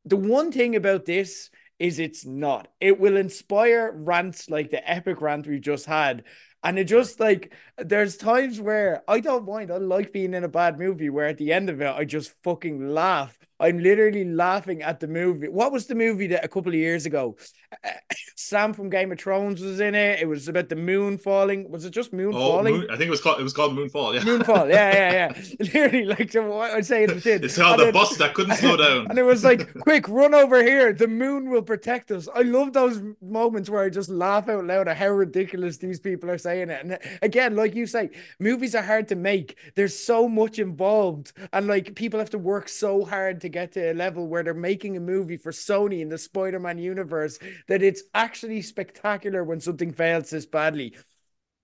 The 0.06 0.16
one 0.16 0.50
thing 0.50 0.76
about 0.76 1.04
this 1.04 1.50
is 1.78 1.98
it's 1.98 2.24
not. 2.24 2.68
It 2.80 2.98
will 2.98 3.16
inspire 3.16 3.92
rants 3.92 4.48
like 4.50 4.70
the 4.70 4.88
epic 4.88 5.20
rant 5.20 5.46
we 5.46 5.60
just 5.60 5.86
had 5.86 6.24
And 6.62 6.78
it 6.78 6.84
just 6.84 7.20
like 7.20 7.52
there's 7.78 8.16
times 8.16 8.60
where 8.60 9.02
I 9.08 9.20
don't 9.20 9.46
mind. 9.46 9.70
I 9.70 9.76
like 9.76 10.12
being 10.12 10.34
in 10.34 10.44
a 10.44 10.48
bad 10.48 10.78
movie 10.78 11.10
where 11.10 11.26
at 11.26 11.38
the 11.38 11.52
end 11.52 11.70
of 11.70 11.80
it 11.80 11.86
I 11.86 12.04
just 12.04 12.32
fucking 12.42 12.88
laugh. 12.88 13.38
I'm 13.58 13.78
literally 13.78 14.24
laughing 14.24 14.82
at 14.82 15.00
the 15.00 15.08
movie. 15.08 15.48
What 15.48 15.72
was 15.72 15.86
the 15.86 15.94
movie 15.94 16.26
that 16.28 16.44
a 16.44 16.48
couple 16.48 16.70
of 16.70 16.76
years 16.76 17.06
ago? 17.06 17.36
Sam 18.36 18.72
from 18.72 18.90
Game 18.90 19.12
of 19.12 19.18
Thrones 19.18 19.60
was 19.60 19.80
in 19.80 19.94
it. 19.94 20.20
It 20.20 20.28
was 20.28 20.48
about 20.48 20.68
the 20.68 20.76
moon 20.76 21.18
falling. 21.18 21.70
Was 21.70 21.84
it 21.84 21.90
just 21.90 22.12
moon 22.12 22.34
oh, 22.34 22.38
falling? 22.38 22.76
Moon, 22.76 22.86
I 22.90 22.96
think 22.96 23.08
it 23.08 23.10
was 23.10 23.20
called 23.20 23.40
it 23.40 23.42
was 23.42 23.52
called 23.52 23.72
Moonfall. 23.72 24.14
Yeah, 24.14 24.20
Moonfall. 24.20 24.70
Yeah, 24.70 24.94
yeah, 24.94 25.12
yeah. 25.12 25.42
literally, 25.60 26.04
like 26.04 26.32
what 26.34 26.70
I 26.70 26.80
say 26.80 27.04
it 27.04 27.22
did. 27.22 27.44
It's 27.44 27.56
called 27.56 27.80
the 27.80 27.92
bus 27.92 28.16
that 28.18 28.34
couldn't 28.34 28.56
slow 28.58 28.76
down. 28.76 29.06
And 29.08 29.18
it 29.18 29.22
was 29.22 29.44
like, 29.44 29.72
quick, 29.80 30.08
run 30.08 30.34
over 30.34 30.62
here. 30.62 30.92
The 30.92 31.08
moon 31.08 31.50
will 31.50 31.62
protect 31.62 32.10
us. 32.10 32.28
I 32.34 32.42
love 32.42 32.72
those 32.72 33.02
moments 33.20 33.70
where 33.70 33.82
I 33.82 33.90
just 33.90 34.10
laugh 34.10 34.48
out 34.48 34.64
loud 34.64 34.88
at 34.88 34.96
how 34.96 35.08
ridiculous 35.08 35.78
these 35.78 36.00
people 36.00 36.30
are 36.30 36.38
saying 36.38 36.70
it. 36.70 36.84
And 36.84 36.98
again, 37.22 37.56
like 37.56 37.74
you 37.74 37.86
say, 37.86 38.10
movies 38.38 38.74
are 38.74 38.82
hard 38.82 39.08
to 39.08 39.16
make. 39.16 39.56
There's 39.74 39.98
so 39.98 40.28
much 40.28 40.58
involved, 40.58 41.32
and 41.52 41.66
like 41.66 41.94
people 41.94 42.20
have 42.20 42.30
to 42.30 42.38
work 42.38 42.68
so 42.68 43.04
hard 43.04 43.40
to 43.40 43.45
get 43.48 43.72
to 43.72 43.92
a 43.92 43.94
level 43.94 44.26
where 44.26 44.42
they're 44.42 44.54
making 44.54 44.96
a 44.96 45.00
movie 45.00 45.36
for 45.36 45.52
Sony 45.52 46.00
in 46.00 46.08
the 46.08 46.18
Spider-Man 46.18 46.78
universe 46.78 47.38
that 47.68 47.82
it's 47.82 48.02
actually 48.14 48.62
spectacular 48.62 49.44
when 49.44 49.60
something 49.60 49.92
fails 49.92 50.30
this 50.30 50.46
badly. 50.46 50.94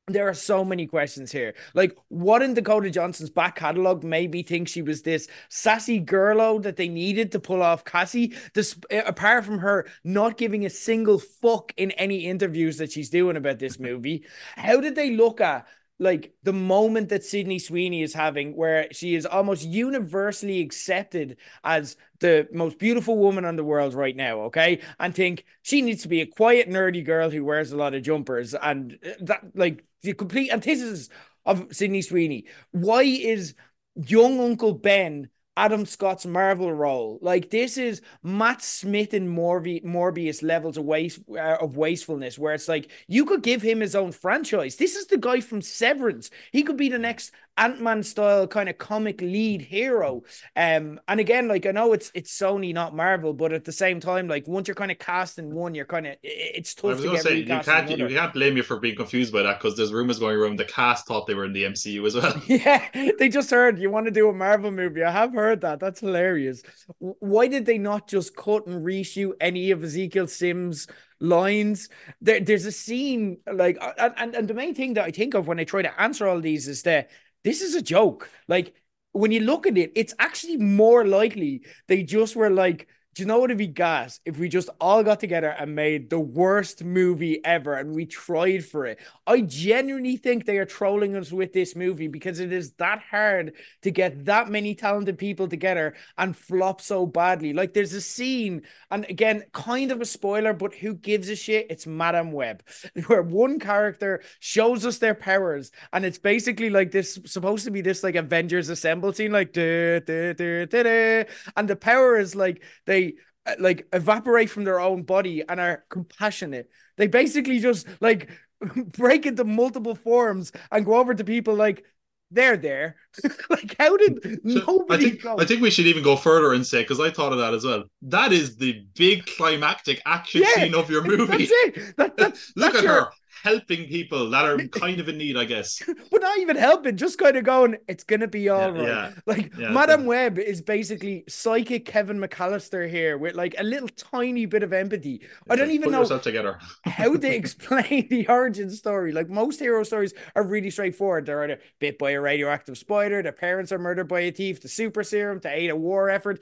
There 0.08 0.28
are 0.28 0.34
so 0.34 0.64
many 0.64 0.86
questions 0.88 1.30
here. 1.30 1.54
Like, 1.74 1.96
what 2.08 2.42
in 2.42 2.54
Dakota 2.54 2.90
Johnson's 2.90 3.30
back 3.30 3.54
catalog 3.54 4.02
made 4.02 4.32
me 4.32 4.42
think 4.42 4.66
she 4.66 4.82
was 4.82 5.02
this 5.02 5.28
sassy 5.48 6.00
girlo 6.00 6.60
that 6.64 6.76
they 6.76 6.88
needed 6.88 7.30
to 7.32 7.38
pull 7.38 7.62
off 7.62 7.84
Cassie? 7.84 8.34
This, 8.52 8.76
apart 8.90 9.44
from 9.44 9.60
her 9.60 9.86
not 10.02 10.36
giving 10.36 10.66
a 10.66 10.70
single 10.70 11.20
fuck 11.20 11.72
in 11.76 11.92
any 11.92 12.26
interviews 12.26 12.78
that 12.78 12.90
she's 12.90 13.10
doing 13.10 13.36
about 13.36 13.60
this 13.60 13.78
movie, 13.78 14.24
how 14.56 14.80
did 14.80 14.96
they 14.96 15.12
look 15.12 15.40
at 15.40 15.68
like 16.02 16.34
the 16.42 16.52
moment 16.52 17.08
that 17.10 17.24
Sydney 17.24 17.58
Sweeney 17.58 18.02
is 18.02 18.12
having, 18.12 18.56
where 18.56 18.88
she 18.92 19.14
is 19.14 19.24
almost 19.24 19.64
universally 19.64 20.60
accepted 20.60 21.36
as 21.62 21.96
the 22.18 22.48
most 22.52 22.78
beautiful 22.78 23.16
woman 23.16 23.44
in 23.44 23.56
the 23.56 23.64
world 23.64 23.94
right 23.94 24.16
now, 24.16 24.40
okay? 24.42 24.80
And 24.98 25.14
think 25.14 25.44
she 25.62 25.80
needs 25.80 26.02
to 26.02 26.08
be 26.08 26.20
a 26.20 26.26
quiet, 26.26 26.68
nerdy 26.68 27.04
girl 27.04 27.30
who 27.30 27.44
wears 27.44 27.70
a 27.70 27.76
lot 27.76 27.94
of 27.94 28.02
jumpers. 28.02 28.52
And 28.54 28.98
uh, 29.04 29.10
that, 29.20 29.44
like, 29.54 29.84
the 30.02 30.12
complete 30.12 30.52
antithesis 30.52 31.08
of 31.46 31.68
Sydney 31.70 32.02
Sweeney. 32.02 32.46
Why 32.72 33.02
is 33.02 33.54
young 33.94 34.40
Uncle 34.40 34.74
Ben 34.74 35.28
Adam 35.56 35.84
Scott's 35.84 36.24
Marvel 36.24 36.72
role. 36.72 37.18
Like 37.20 37.50
this 37.50 37.76
is 37.76 38.00
Matt 38.22 38.62
Smith 38.62 39.12
and 39.12 39.28
Morbi- 39.28 39.84
Morbius 39.84 40.42
levels 40.42 40.76
of 40.76 40.84
waste 40.84 41.20
uh, 41.30 41.58
of 41.60 41.76
wastefulness, 41.76 42.38
where 42.38 42.54
it's 42.54 42.68
like 42.68 42.90
you 43.06 43.24
could 43.24 43.42
give 43.42 43.62
him 43.62 43.80
his 43.80 43.94
own 43.94 44.12
franchise. 44.12 44.76
This 44.76 44.96
is 44.96 45.06
the 45.06 45.18
guy 45.18 45.40
from 45.40 45.60
Severance. 45.60 46.30
He 46.52 46.62
could 46.62 46.76
be 46.76 46.88
the 46.88 46.98
next 46.98 47.32
Ant 47.58 47.80
Man 47.80 48.02
style 48.02 48.46
kind 48.46 48.68
of 48.68 48.78
comic 48.78 49.20
lead 49.20 49.60
hero. 49.60 50.22
Um, 50.56 51.00
and 51.06 51.20
again, 51.20 51.48
like 51.48 51.66
I 51.66 51.72
know 51.72 51.92
it's 51.92 52.10
it's 52.14 52.36
Sony, 52.36 52.72
not 52.72 52.96
Marvel, 52.96 53.34
but 53.34 53.52
at 53.52 53.64
the 53.64 53.72
same 53.72 54.00
time, 54.00 54.26
like 54.26 54.48
once 54.48 54.68
you're 54.68 54.74
kind 54.74 54.90
of 54.90 54.98
casting 54.98 55.54
one, 55.54 55.74
you're 55.74 55.84
kind 55.84 56.06
of 56.06 56.16
it's 56.22 56.74
tough 56.74 56.98
to 56.98 57.10
get 57.10 57.22
say, 57.22 57.36
you 57.36 57.46
can't 57.46 57.90
you 57.90 58.08
can't 58.08 58.32
blame 58.32 58.56
you 58.56 58.62
for 58.62 58.78
being 58.78 58.96
confused 58.96 59.32
by 59.32 59.42
that 59.42 59.58
because 59.58 59.76
there's 59.76 59.92
rumors 59.92 60.18
going 60.18 60.36
around 60.36 60.58
the 60.58 60.64
cast 60.64 61.06
thought 61.06 61.26
they 61.26 61.34
were 61.34 61.44
in 61.44 61.52
the 61.52 61.64
MCU 61.64 62.06
as 62.06 62.14
well. 62.14 62.40
Yeah, 62.52 62.86
they 63.18 63.28
just 63.28 63.50
heard 63.50 63.78
you 63.78 63.90
want 63.90 64.06
to 64.06 64.10
do 64.10 64.28
a 64.28 64.32
Marvel 64.32 64.70
movie. 64.70 65.02
I 65.02 65.10
have 65.10 65.32
heard 65.32 65.60
that. 65.62 65.80
That's 65.80 66.00
hilarious. 66.00 66.62
Why 66.98 67.48
did 67.48 67.66
they 67.66 67.78
not 67.78 68.08
just 68.08 68.36
cut 68.36 68.66
and 68.66 68.84
reshoot 68.84 69.32
any 69.40 69.70
of 69.70 69.82
Ezekiel 69.82 70.26
Sims? 70.26 70.86
lines. 71.22 71.88
There, 72.20 72.40
there's 72.40 72.66
a 72.66 72.72
scene 72.72 73.38
like, 73.50 73.78
and, 73.98 74.34
and 74.34 74.48
the 74.48 74.54
main 74.54 74.74
thing 74.74 74.94
that 74.94 75.04
I 75.04 75.10
think 75.10 75.34
of 75.34 75.46
when 75.46 75.60
I 75.60 75.64
try 75.64 75.82
to 75.82 76.00
answer 76.00 76.26
all 76.26 76.40
these 76.40 76.68
is 76.68 76.82
that 76.82 77.10
this 77.44 77.62
is 77.62 77.74
a 77.74 77.82
joke. 77.82 78.30
Like 78.48 78.74
when 79.12 79.32
you 79.32 79.40
look 79.40 79.66
at 79.66 79.78
it, 79.78 79.92
it's 79.94 80.14
actually 80.18 80.56
more 80.56 81.06
likely 81.06 81.62
they 81.88 82.02
just 82.02 82.36
were 82.36 82.50
like, 82.50 82.88
do 83.14 83.22
you 83.22 83.26
know 83.26 83.38
what 83.38 83.50
it'd 83.50 83.58
be 83.58 83.66
gas 83.66 84.20
if 84.24 84.38
we 84.38 84.48
just 84.48 84.70
all 84.80 85.02
got 85.02 85.20
together 85.20 85.48
and 85.48 85.74
made 85.74 86.08
the 86.08 86.18
worst 86.18 86.82
movie 86.82 87.44
ever 87.44 87.74
and 87.74 87.94
we 87.94 88.06
tried 88.06 88.64
for 88.64 88.86
it? 88.86 89.00
I 89.26 89.42
genuinely 89.42 90.16
think 90.16 90.46
they 90.46 90.56
are 90.56 90.64
trolling 90.64 91.14
us 91.14 91.30
with 91.30 91.52
this 91.52 91.76
movie 91.76 92.08
because 92.08 92.40
it 92.40 92.52
is 92.52 92.72
that 92.78 93.02
hard 93.10 93.52
to 93.82 93.90
get 93.90 94.24
that 94.24 94.48
many 94.48 94.74
talented 94.74 95.18
people 95.18 95.46
together 95.46 95.94
and 96.16 96.34
flop 96.34 96.80
so 96.80 97.04
badly. 97.04 97.52
Like 97.52 97.74
there's 97.74 97.92
a 97.92 98.00
scene, 98.00 98.62
and 98.90 99.04
again, 99.10 99.44
kind 99.52 99.92
of 99.92 100.00
a 100.00 100.06
spoiler, 100.06 100.54
but 100.54 100.74
who 100.74 100.94
gives 100.94 101.28
a 101.28 101.36
shit? 101.36 101.66
It's 101.68 101.86
Madame 101.86 102.32
Web, 102.32 102.62
where 103.08 103.22
one 103.22 103.58
character 103.58 104.22
shows 104.40 104.86
us 104.86 104.96
their 104.98 105.14
powers, 105.14 105.70
and 105.92 106.06
it's 106.06 106.18
basically 106.18 106.70
like 106.70 106.92
this 106.92 107.18
supposed 107.26 107.66
to 107.66 107.70
be 107.70 107.82
this 107.82 108.02
like 108.02 108.14
Avengers 108.14 108.70
Assemble 108.70 109.12
scene, 109.12 109.32
like 109.32 109.52
duh, 109.52 110.00
duh, 110.00 110.32
duh, 110.32 111.24
and 111.56 111.68
the 111.68 111.76
power 111.76 112.18
is 112.18 112.34
like 112.34 112.62
they 112.86 113.11
Uh, 113.44 113.54
like 113.58 113.88
evaporate 113.92 114.48
from 114.48 114.62
their 114.62 114.78
own 114.78 115.02
body 115.02 115.42
and 115.48 115.58
are 115.58 115.84
compassionate. 115.88 116.70
They 116.96 117.08
basically 117.08 117.58
just 117.58 117.88
like 118.00 118.30
break 118.96 119.26
into 119.26 119.42
multiple 119.42 119.96
forms 119.96 120.52
and 120.70 120.84
go 120.84 120.94
over 120.94 121.12
to 121.12 121.24
people 121.24 121.54
like 121.54 121.84
they're 122.30 122.56
there. 122.56 122.96
like, 123.50 123.74
how 123.78 123.96
did 123.96 124.40
nobody 124.44 125.06
I 125.06 125.08
think, 125.10 125.22
go? 125.22 125.36
I 125.38 125.44
think 125.44 125.60
we 125.60 125.70
should 125.70 125.86
even 125.86 126.02
go 126.02 126.16
further 126.16 126.52
and 126.52 126.66
say, 126.66 126.82
because 126.82 127.00
I 127.00 127.10
thought 127.10 127.32
of 127.32 127.38
that 127.38 127.52
as 127.52 127.64
well. 127.64 127.84
That 128.02 128.32
is 128.32 128.56
the 128.56 128.86
big 128.94 129.26
climactic 129.26 130.00
action 130.06 130.42
yeah, 130.42 130.62
scene 130.62 130.74
of 130.74 130.88
your 130.88 131.02
movie. 131.04 131.46
That's 131.46 131.50
it. 131.50 131.96
That, 131.96 132.16
that's, 132.16 132.52
Look 132.56 132.74
that's 132.74 132.84
at 132.84 132.84
your, 132.84 133.04
her 133.04 133.10
helping 133.42 133.88
people 133.88 134.30
that 134.30 134.44
are 134.44 134.56
kind 134.68 135.00
of 135.00 135.08
in 135.08 135.18
need, 135.18 135.36
I 135.36 135.44
guess. 135.44 135.82
but 136.10 136.22
not 136.22 136.38
even 136.38 136.56
helping, 136.56 136.96
just 136.96 137.18
kind 137.18 137.36
of 137.36 137.44
going, 137.44 137.76
it's 137.88 138.04
gonna 138.04 138.28
be 138.28 138.48
all 138.48 138.74
yeah, 138.74 138.82
right. 138.82 138.88
Yeah, 138.88 139.12
like 139.26 139.52
yeah, 139.58 139.70
Madame 139.70 140.04
Web 140.06 140.38
is 140.38 140.60
basically 140.62 141.24
psychic 141.28 141.84
Kevin 141.84 142.18
McCallister 142.18 142.88
here 142.88 143.18
with 143.18 143.34
like 143.34 143.54
a 143.58 143.64
little 143.64 143.88
tiny 143.88 144.46
bit 144.46 144.62
of 144.62 144.72
empathy. 144.72 145.26
I 145.50 145.56
don't 145.56 145.68
like, 145.68 145.74
even 145.74 145.90
know 145.90 146.04
together. 146.18 146.58
how 146.84 147.16
they 147.16 147.34
explain 147.42 148.08
the 148.08 148.28
origin 148.28 148.70
story. 148.70 149.12
Like 149.12 149.28
most 149.28 149.58
hero 149.58 149.82
stories 149.82 150.14
are 150.36 150.44
really 150.44 150.70
straightforward. 150.70 151.26
They're 151.26 151.42
either 151.42 151.58
bit 151.80 151.98
by 151.98 152.12
a 152.12 152.20
radioactive 152.20 152.78
spider, 152.78 153.22
their 153.22 153.32
parents 153.32 153.72
are 153.72 153.78
murdered 153.78 154.08
by 154.08 154.20
a 154.20 154.30
thief, 154.30 154.60
the 154.60 154.68
super 154.68 155.02
serum 155.02 155.40
to 155.40 155.48
aid 155.48 155.70
a 155.70 155.76
war 155.76 156.08
effort. 156.10 156.40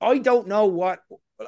I 0.00 0.18
don't 0.18 0.46
know 0.46 0.66
what 0.66 1.00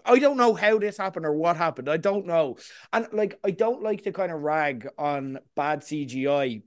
I 0.04 0.18
don't 0.18 0.36
know 0.36 0.54
how 0.54 0.78
this 0.78 0.96
happened 0.96 1.26
or 1.26 1.34
what 1.34 1.56
happened. 1.56 1.88
I 1.88 1.96
don't 1.96 2.26
know. 2.26 2.56
And 2.92 3.08
like, 3.12 3.38
I 3.42 3.50
don't 3.50 3.82
like 3.82 4.02
to 4.02 4.12
kind 4.12 4.30
of 4.30 4.40
rag 4.40 4.88
on 4.96 5.38
bad 5.56 5.80
CGI. 5.80 6.62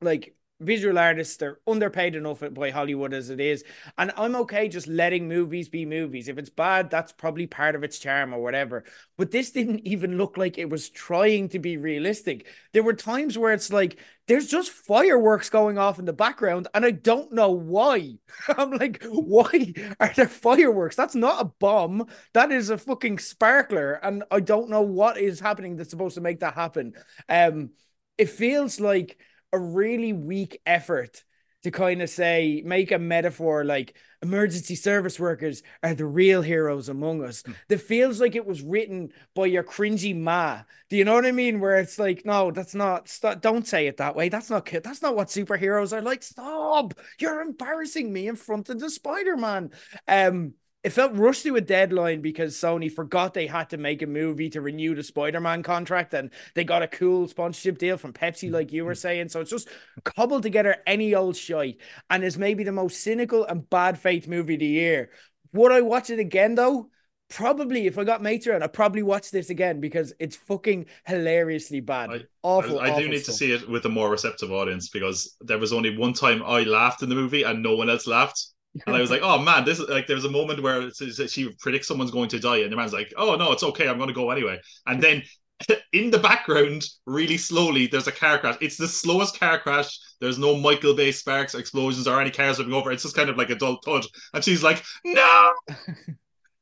Like, 0.00 0.34
visual 0.60 0.98
artists 0.98 1.36
they're 1.36 1.58
underpaid 1.66 2.14
enough 2.16 2.42
by 2.52 2.70
hollywood 2.70 3.14
as 3.14 3.30
it 3.30 3.40
is. 3.40 3.64
And 3.96 4.12
i'm 4.16 4.34
okay 4.36 4.68
just 4.68 4.86
letting 4.88 5.28
movies 5.28 5.68
be 5.68 5.86
movies. 5.86 6.28
If 6.28 6.38
it's 6.38 6.50
bad 6.50 6.90
that's 6.90 7.12
probably 7.12 7.46
part 7.46 7.74
of 7.74 7.84
its 7.84 7.98
charm 7.98 8.34
or 8.34 8.42
whatever. 8.42 8.84
But 9.16 9.30
this 9.30 9.50
didn't 9.50 9.80
even 9.86 10.18
look 10.18 10.36
like 10.36 10.58
it 10.58 10.70
was 10.70 10.88
trying 10.90 11.48
to 11.50 11.58
be 11.58 11.76
realistic. 11.76 12.46
There 12.72 12.82
were 12.82 12.94
times 12.94 13.38
where 13.38 13.52
it's 13.52 13.72
like 13.72 13.98
there's 14.26 14.46
just 14.48 14.70
fireworks 14.70 15.48
going 15.48 15.78
off 15.78 15.98
in 15.98 16.04
the 16.04 16.12
background 16.12 16.68
and 16.74 16.84
i 16.84 16.90
don't 16.90 17.32
know 17.32 17.50
why. 17.50 18.18
I'm 18.48 18.72
like 18.72 19.02
why 19.04 19.74
are 20.00 20.12
there 20.14 20.28
fireworks? 20.28 20.96
That's 20.96 21.14
not 21.14 21.40
a 21.42 21.52
bomb. 21.60 22.06
That 22.34 22.52
is 22.52 22.70
a 22.70 22.78
fucking 22.78 23.18
sparkler. 23.18 23.94
And 24.02 24.24
i 24.30 24.40
don't 24.40 24.70
know 24.70 24.82
what 24.82 25.18
is 25.18 25.40
happening 25.40 25.76
that's 25.76 25.90
supposed 25.90 26.16
to 26.16 26.20
make 26.20 26.40
that 26.40 26.54
happen. 26.54 26.94
Um 27.28 27.70
it 28.16 28.30
feels 28.30 28.80
like 28.80 29.18
a 29.52 29.58
really 29.58 30.12
weak 30.12 30.60
effort 30.66 31.24
to 31.62 31.70
kind 31.70 32.00
of 32.02 32.08
say 32.08 32.62
make 32.64 32.92
a 32.92 32.98
metaphor 32.98 33.64
like 33.64 33.96
emergency 34.22 34.74
service 34.74 35.18
workers 35.18 35.62
are 35.82 35.94
the 35.94 36.06
real 36.06 36.40
heroes 36.42 36.88
among 36.88 37.24
us. 37.24 37.42
Mm. 37.42 37.54
that 37.68 37.80
feels 37.80 38.20
like 38.20 38.36
it 38.36 38.46
was 38.46 38.62
written 38.62 39.10
by 39.34 39.46
your 39.46 39.64
cringy 39.64 40.16
ma. 40.16 40.60
Do 40.88 40.96
you 40.96 41.04
know 41.04 41.14
what 41.14 41.26
i 41.26 41.32
mean? 41.32 41.60
Where 41.60 41.78
it's 41.78 41.98
like 41.98 42.24
no 42.24 42.50
that's 42.50 42.74
not 42.74 43.08
stop, 43.08 43.40
don't 43.40 43.66
say 43.66 43.86
it 43.86 43.96
that 43.96 44.14
way. 44.16 44.28
That's 44.28 44.50
not 44.50 44.66
that's 44.66 45.02
not 45.02 45.16
what 45.16 45.28
superheroes 45.28 45.92
are 45.92 46.02
like. 46.02 46.22
Stop! 46.22 46.94
You're 47.18 47.40
embarrassing 47.40 48.12
me 48.12 48.28
in 48.28 48.36
front 48.36 48.68
of 48.68 48.78
the 48.78 48.90
spider-man. 48.90 49.70
Um 50.06 50.54
it 50.84 50.90
felt 50.90 51.14
rushed 51.14 51.42
to 51.42 51.56
a 51.56 51.60
deadline 51.60 52.20
because 52.20 52.54
Sony 52.54 52.90
forgot 52.90 53.34
they 53.34 53.48
had 53.48 53.70
to 53.70 53.76
make 53.76 54.00
a 54.00 54.06
movie 54.06 54.48
to 54.50 54.60
renew 54.60 54.94
the 54.94 55.02
Spider-Man 55.02 55.64
contract 55.64 56.14
and 56.14 56.30
they 56.54 56.62
got 56.62 56.82
a 56.82 56.88
cool 56.88 57.26
sponsorship 57.26 57.78
deal 57.78 57.96
from 57.96 58.12
Pepsi, 58.12 58.50
like 58.50 58.72
you 58.72 58.84
were 58.84 58.92
mm-hmm. 58.92 58.98
saying. 58.98 59.28
So 59.28 59.40
it's 59.40 59.50
just 59.50 59.68
cobbled 60.04 60.44
together 60.44 60.76
any 60.86 61.14
old 61.14 61.36
shite 61.36 61.78
and 62.10 62.22
is 62.22 62.38
maybe 62.38 62.62
the 62.62 62.72
most 62.72 63.02
cynical 63.02 63.44
and 63.44 63.68
bad 63.68 63.98
faith 63.98 64.28
movie 64.28 64.54
of 64.54 64.60
the 64.60 64.66
year. 64.66 65.10
Would 65.52 65.72
I 65.72 65.80
watch 65.80 66.10
it 66.10 66.20
again 66.20 66.54
though? 66.54 66.90
Probably 67.28 67.86
if 67.86 67.98
I 67.98 68.04
got 68.04 68.22
mates 68.22 68.46
around, 68.46 68.62
I'd 68.62 68.72
probably 68.72 69.02
watch 69.02 69.30
this 69.30 69.50
again 69.50 69.80
because 69.80 70.14
it's 70.18 70.36
fucking 70.36 70.86
hilariously 71.06 71.80
bad. 71.80 72.10
I, 72.10 72.20
awful. 72.42 72.78
I, 72.78 72.86
I 72.86 72.90
awful 72.90 73.02
do 73.02 73.08
need 73.08 73.18
stuff. 73.18 73.34
to 73.34 73.38
see 73.38 73.52
it 73.52 73.68
with 73.68 73.84
a 73.84 73.90
more 73.90 74.10
receptive 74.10 74.52
audience 74.52 74.88
because 74.88 75.36
there 75.40 75.58
was 75.58 75.72
only 75.72 75.98
one 75.98 76.14
time 76.14 76.42
I 76.42 76.62
laughed 76.62 77.02
in 77.02 77.10
the 77.10 77.14
movie 77.14 77.42
and 77.42 77.62
no 77.62 77.74
one 77.74 77.90
else 77.90 78.06
laughed 78.06 78.46
and 78.86 78.96
I 78.96 79.00
was 79.00 79.10
like, 79.10 79.22
oh 79.22 79.38
man, 79.38 79.64
this 79.64 79.78
is 79.78 79.88
like 79.88 80.06
there's 80.06 80.24
a 80.24 80.30
moment 80.30 80.62
where 80.62 80.90
she 80.90 81.48
predicts 81.58 81.88
someone's 81.88 82.10
going 82.10 82.28
to 82.30 82.38
die, 82.38 82.58
and 82.58 82.72
the 82.72 82.76
man's 82.76 82.92
like, 82.92 83.12
oh 83.16 83.36
no, 83.36 83.52
it's 83.52 83.62
okay, 83.62 83.88
I'm 83.88 83.96
going 83.96 84.08
to 84.08 84.14
go 84.14 84.30
anyway. 84.30 84.58
And 84.86 85.02
then 85.02 85.22
in 85.92 86.10
the 86.10 86.18
background, 86.18 86.86
really 87.06 87.36
slowly, 87.36 87.86
there's 87.86 88.06
a 88.06 88.12
car 88.12 88.38
crash. 88.38 88.56
It's 88.60 88.76
the 88.76 88.88
slowest 88.88 89.38
car 89.38 89.58
crash. 89.58 89.98
There's 90.20 90.38
no 90.38 90.56
Michael 90.56 90.94
Bay 90.94 91.12
sparks, 91.12 91.54
explosions, 91.54 92.06
or 92.06 92.20
any 92.20 92.30
cars 92.30 92.58
moving 92.58 92.74
over. 92.74 92.92
It's 92.92 93.02
just 93.02 93.16
kind 93.16 93.30
of 93.30 93.36
like 93.36 93.50
a 93.50 93.54
dull 93.54 93.78
thud. 93.84 94.04
And 94.34 94.44
she's 94.44 94.62
like, 94.62 94.82
no. 95.04 95.52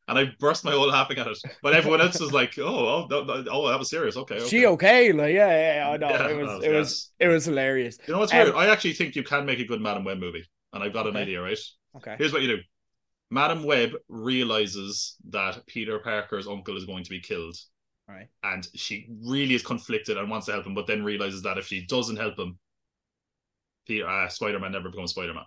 and 0.08 0.18
I 0.18 0.26
burst 0.38 0.64
my 0.64 0.72
whole 0.72 0.88
laughing 0.88 1.18
at 1.18 1.26
it. 1.26 1.38
But 1.62 1.74
everyone 1.74 2.00
else 2.00 2.20
was 2.20 2.32
like, 2.32 2.58
"Oh, 2.58 3.06
oh, 3.10 3.44
oh, 3.50 3.68
that 3.68 3.78
was 3.78 3.90
serious." 3.90 4.16
Okay, 4.16 4.36
okay. 4.36 4.48
She 4.48 4.66
okay? 4.66 5.12
Like, 5.12 5.34
yeah, 5.34 5.76
yeah, 5.76 5.90
I 5.90 5.96
know. 5.96 6.08
Yeah, 6.08 6.28
it 6.28 6.36
was, 6.36 6.46
no, 6.46 6.56
it 6.58 6.72
yes. 6.72 6.72
was, 6.72 7.10
it 7.18 7.28
was 7.28 7.44
hilarious. 7.44 7.98
You 8.06 8.14
know 8.14 8.20
what's 8.20 8.32
um, 8.32 8.38
weird? 8.38 8.54
I 8.54 8.66
actually 8.68 8.92
think 8.92 9.16
you 9.16 9.22
can 9.22 9.44
make 9.44 9.58
a 9.58 9.64
good 9.64 9.80
Madam 9.80 10.04
Web 10.04 10.18
movie, 10.18 10.44
and 10.72 10.82
I've 10.82 10.92
got 10.92 11.06
okay. 11.06 11.16
an 11.16 11.22
idea, 11.22 11.42
right? 11.42 11.58
Okay. 11.96 12.16
Here's 12.18 12.32
what 12.32 12.42
you 12.42 12.48
do: 12.48 12.62
Madam 13.30 13.64
Web 13.64 13.92
realizes 14.08 15.16
that 15.30 15.66
Peter 15.66 15.98
Parker's 15.98 16.46
uncle 16.46 16.76
is 16.76 16.84
going 16.84 17.04
to 17.04 17.10
be 17.10 17.20
killed. 17.20 17.56
Right. 18.08 18.28
And 18.44 18.66
she 18.74 19.08
really 19.24 19.54
is 19.54 19.64
conflicted 19.64 20.16
and 20.16 20.30
wants 20.30 20.46
to 20.46 20.52
help 20.52 20.64
him, 20.64 20.74
but 20.74 20.86
then 20.86 21.02
realizes 21.02 21.42
that 21.42 21.58
if 21.58 21.66
she 21.66 21.86
doesn't 21.86 22.16
help 22.16 22.38
him, 22.38 22.56
Peter, 23.86 24.08
uh, 24.08 24.28
Spider 24.28 24.60
Man 24.60 24.72
never 24.72 24.90
becomes 24.90 25.10
Spider 25.10 25.34
Man. 25.34 25.44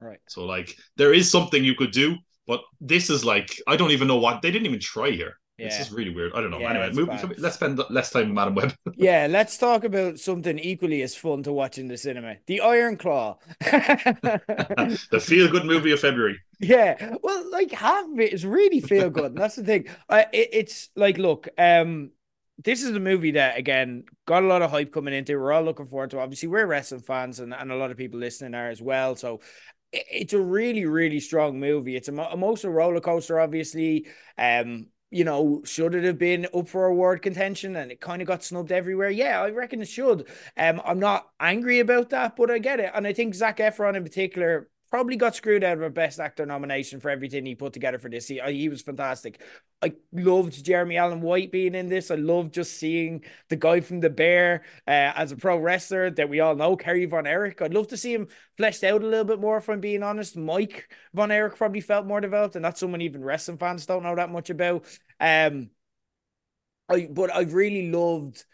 Right. 0.00 0.18
So, 0.28 0.44
like, 0.44 0.76
there 0.96 1.14
is 1.14 1.30
something 1.30 1.64
you 1.64 1.74
could 1.74 1.92
do, 1.92 2.16
but 2.46 2.60
this 2.80 3.08
is 3.08 3.24
like, 3.24 3.58
I 3.66 3.76
don't 3.76 3.92
even 3.92 4.08
know 4.08 4.18
what 4.18 4.42
they 4.42 4.50
didn't 4.50 4.66
even 4.66 4.80
try 4.80 5.10
here. 5.10 5.38
Yeah. 5.58 5.66
It's 5.66 5.76
just 5.76 5.92
really 5.92 6.14
weird. 6.14 6.32
I 6.34 6.40
don't 6.40 6.50
know. 6.50 6.58
Yeah, 6.58 6.70
anyway, 6.70 6.92
move, 6.92 7.38
let's 7.38 7.56
spend 7.56 7.80
less 7.90 8.10
time 8.10 8.28
with 8.28 8.34
Madame 8.34 8.54
Web. 8.54 8.74
yeah, 8.96 9.26
let's 9.28 9.58
talk 9.58 9.84
about 9.84 10.18
something 10.18 10.58
equally 10.58 11.02
as 11.02 11.14
fun 11.14 11.42
to 11.42 11.52
watch 11.52 11.76
in 11.78 11.88
the 11.88 11.98
cinema: 11.98 12.36
The 12.46 12.62
Iron 12.62 12.96
Claw. 12.96 13.36
the 13.60 15.22
feel-good 15.22 15.66
movie 15.66 15.92
of 15.92 16.00
February. 16.00 16.40
Yeah, 16.58 17.16
well, 17.22 17.50
like 17.50 17.70
half 17.70 18.06
of 18.06 18.18
it 18.18 18.32
is 18.32 18.46
really 18.46 18.80
feel 18.80 19.10
good. 19.10 19.32
and 19.32 19.36
that's 19.38 19.56
the 19.56 19.64
thing. 19.64 19.86
Uh, 20.08 20.24
it, 20.32 20.48
it's 20.52 20.88
like, 20.96 21.18
look, 21.18 21.48
um, 21.58 22.12
this 22.64 22.82
is 22.82 22.96
a 22.96 23.00
movie 23.00 23.32
that 23.32 23.58
again 23.58 24.04
got 24.26 24.42
a 24.42 24.46
lot 24.46 24.62
of 24.62 24.70
hype 24.70 24.92
coming 24.92 25.12
into. 25.12 25.38
We're 25.38 25.52
all 25.52 25.62
looking 25.62 25.86
forward 25.86 26.10
to. 26.12 26.20
Obviously, 26.20 26.48
we're 26.48 26.66
wrestling 26.66 27.02
fans, 27.02 27.40
and, 27.40 27.52
and 27.52 27.70
a 27.70 27.76
lot 27.76 27.90
of 27.90 27.98
people 27.98 28.20
listening 28.20 28.54
are 28.54 28.70
as 28.70 28.80
well. 28.80 29.16
So 29.16 29.40
it's 29.92 30.32
a 30.32 30.40
really, 30.40 30.86
really 30.86 31.20
strong 31.20 31.60
movie. 31.60 31.96
It's 31.96 32.08
a 32.08 32.32
emotional 32.32 32.72
roller 32.72 33.00
coaster, 33.00 33.38
obviously. 33.38 34.06
Um, 34.38 34.86
you 35.12 35.24
know, 35.24 35.60
should 35.64 35.94
it 35.94 36.04
have 36.04 36.18
been 36.18 36.48
up 36.54 36.68
for 36.68 36.86
award 36.86 37.22
contention 37.22 37.76
and 37.76 37.92
it 37.92 38.00
kind 38.00 38.22
of 38.22 38.28
got 38.28 38.42
snubbed 38.42 38.72
everywhere? 38.72 39.10
Yeah, 39.10 39.42
I 39.42 39.50
reckon 39.50 39.82
it 39.82 39.88
should. 39.88 40.26
Um, 40.56 40.80
I'm 40.84 40.98
not 40.98 41.28
angry 41.38 41.80
about 41.80 42.10
that, 42.10 42.34
but 42.36 42.50
I 42.50 42.58
get 42.58 42.80
it. 42.80 42.90
And 42.94 43.06
I 43.06 43.12
think 43.12 43.34
Zac 43.34 43.58
Efron 43.58 43.94
in 43.94 44.02
particular 44.02 44.68
probably 44.92 45.16
got 45.16 45.34
screwed 45.34 45.64
out 45.64 45.78
of 45.78 45.82
a 45.82 45.88
Best 45.88 46.20
Actor 46.20 46.44
nomination 46.44 47.00
for 47.00 47.08
everything 47.08 47.46
he 47.46 47.54
put 47.54 47.72
together 47.72 47.98
for 47.98 48.10
this. 48.10 48.28
He, 48.28 48.38
he 48.48 48.68
was 48.68 48.82
fantastic. 48.82 49.40
I 49.80 49.94
loved 50.12 50.62
Jeremy 50.62 50.98
Allen 50.98 51.22
White 51.22 51.50
being 51.50 51.74
in 51.74 51.88
this. 51.88 52.10
I 52.10 52.16
loved 52.16 52.52
just 52.52 52.76
seeing 52.76 53.24
the 53.48 53.56
guy 53.56 53.80
from 53.80 54.00
The 54.00 54.10
Bear 54.10 54.64
uh, 54.86 55.16
as 55.16 55.32
a 55.32 55.36
pro 55.36 55.56
wrestler 55.56 56.10
that 56.10 56.28
we 56.28 56.40
all 56.40 56.54
know, 56.54 56.76
Kerry 56.76 57.06
Von 57.06 57.26
Erich. 57.26 57.62
I'd 57.62 57.72
love 57.72 57.88
to 57.88 57.96
see 57.96 58.12
him 58.12 58.28
fleshed 58.58 58.84
out 58.84 59.02
a 59.02 59.06
little 59.06 59.24
bit 59.24 59.40
more, 59.40 59.56
if 59.56 59.70
I'm 59.70 59.80
being 59.80 60.02
honest. 60.02 60.36
Mike 60.36 60.92
Von 61.14 61.30
Erich 61.30 61.56
probably 61.56 61.80
felt 61.80 62.04
more 62.04 62.20
developed, 62.20 62.56
and 62.56 62.64
that's 62.64 62.78
someone 62.78 63.00
even 63.00 63.24
wrestling 63.24 63.56
fans 63.56 63.86
don't 63.86 64.02
know 64.02 64.16
that 64.16 64.30
much 64.30 64.50
about. 64.50 64.84
Um, 65.18 65.70
I, 66.90 67.08
but 67.10 67.34
I 67.34 67.44
really 67.44 67.90
loved 67.90 68.44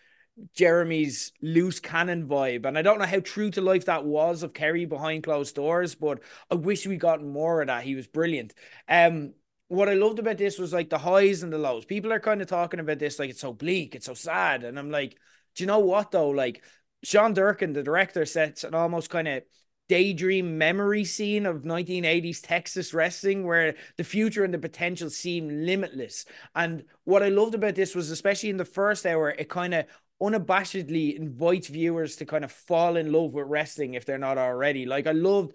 Jeremy's 0.54 1.32
loose 1.42 1.80
cannon 1.80 2.26
vibe. 2.26 2.66
And 2.66 2.78
I 2.78 2.82
don't 2.82 2.98
know 2.98 3.06
how 3.06 3.20
true 3.20 3.50
to 3.52 3.60
life 3.60 3.86
that 3.86 4.04
was 4.04 4.42
of 4.42 4.54
Kerry 4.54 4.84
behind 4.84 5.24
closed 5.24 5.54
doors, 5.54 5.94
but 5.94 6.20
I 6.50 6.54
wish 6.54 6.86
we 6.86 6.96
got 6.96 7.22
more 7.22 7.60
of 7.60 7.66
that. 7.68 7.84
He 7.84 7.94
was 7.94 8.06
brilliant. 8.06 8.54
Um, 8.88 9.34
what 9.68 9.88
I 9.88 9.94
loved 9.94 10.18
about 10.18 10.38
this 10.38 10.58
was 10.58 10.72
like 10.72 10.90
the 10.90 10.98
highs 10.98 11.42
and 11.42 11.52
the 11.52 11.58
lows. 11.58 11.84
People 11.84 12.12
are 12.12 12.20
kind 12.20 12.40
of 12.40 12.48
talking 12.48 12.80
about 12.80 12.98
this 12.98 13.18
like 13.18 13.30
it's 13.30 13.40
so 13.40 13.52
bleak, 13.52 13.94
it's 13.94 14.06
so 14.06 14.14
sad. 14.14 14.64
And 14.64 14.78
I'm 14.78 14.90
like, 14.90 15.18
do 15.54 15.62
you 15.62 15.66
know 15.66 15.80
what 15.80 16.10
though? 16.10 16.30
Like 16.30 16.62
Sean 17.04 17.34
Durkin, 17.34 17.72
the 17.72 17.82
director, 17.82 18.24
sets 18.24 18.64
an 18.64 18.74
almost 18.74 19.10
kind 19.10 19.28
of 19.28 19.42
daydream 19.88 20.58
memory 20.58 21.04
scene 21.04 21.46
of 21.46 21.62
1980s 21.62 22.40
Texas 22.42 22.92
wrestling 22.92 23.46
where 23.46 23.74
the 23.96 24.04
future 24.04 24.44
and 24.44 24.52
the 24.52 24.58
potential 24.58 25.08
seem 25.10 25.48
limitless. 25.48 26.26
And 26.54 26.84
what 27.04 27.22
I 27.22 27.28
loved 27.28 27.54
about 27.54 27.74
this 27.74 27.94
was, 27.94 28.10
especially 28.10 28.50
in 28.50 28.58
the 28.58 28.64
first 28.64 29.06
hour, 29.06 29.30
it 29.30 29.48
kind 29.48 29.74
of 29.74 29.86
unabashedly 30.22 31.16
invites 31.16 31.68
viewers 31.68 32.16
to 32.16 32.26
kind 32.26 32.44
of 32.44 32.52
fall 32.52 32.96
in 32.96 33.12
love 33.12 33.32
with 33.32 33.46
wrestling 33.46 33.94
if 33.94 34.04
they're 34.04 34.18
not 34.18 34.38
already. 34.38 34.86
Like 34.86 35.06
I 35.06 35.12
loved 35.12 35.52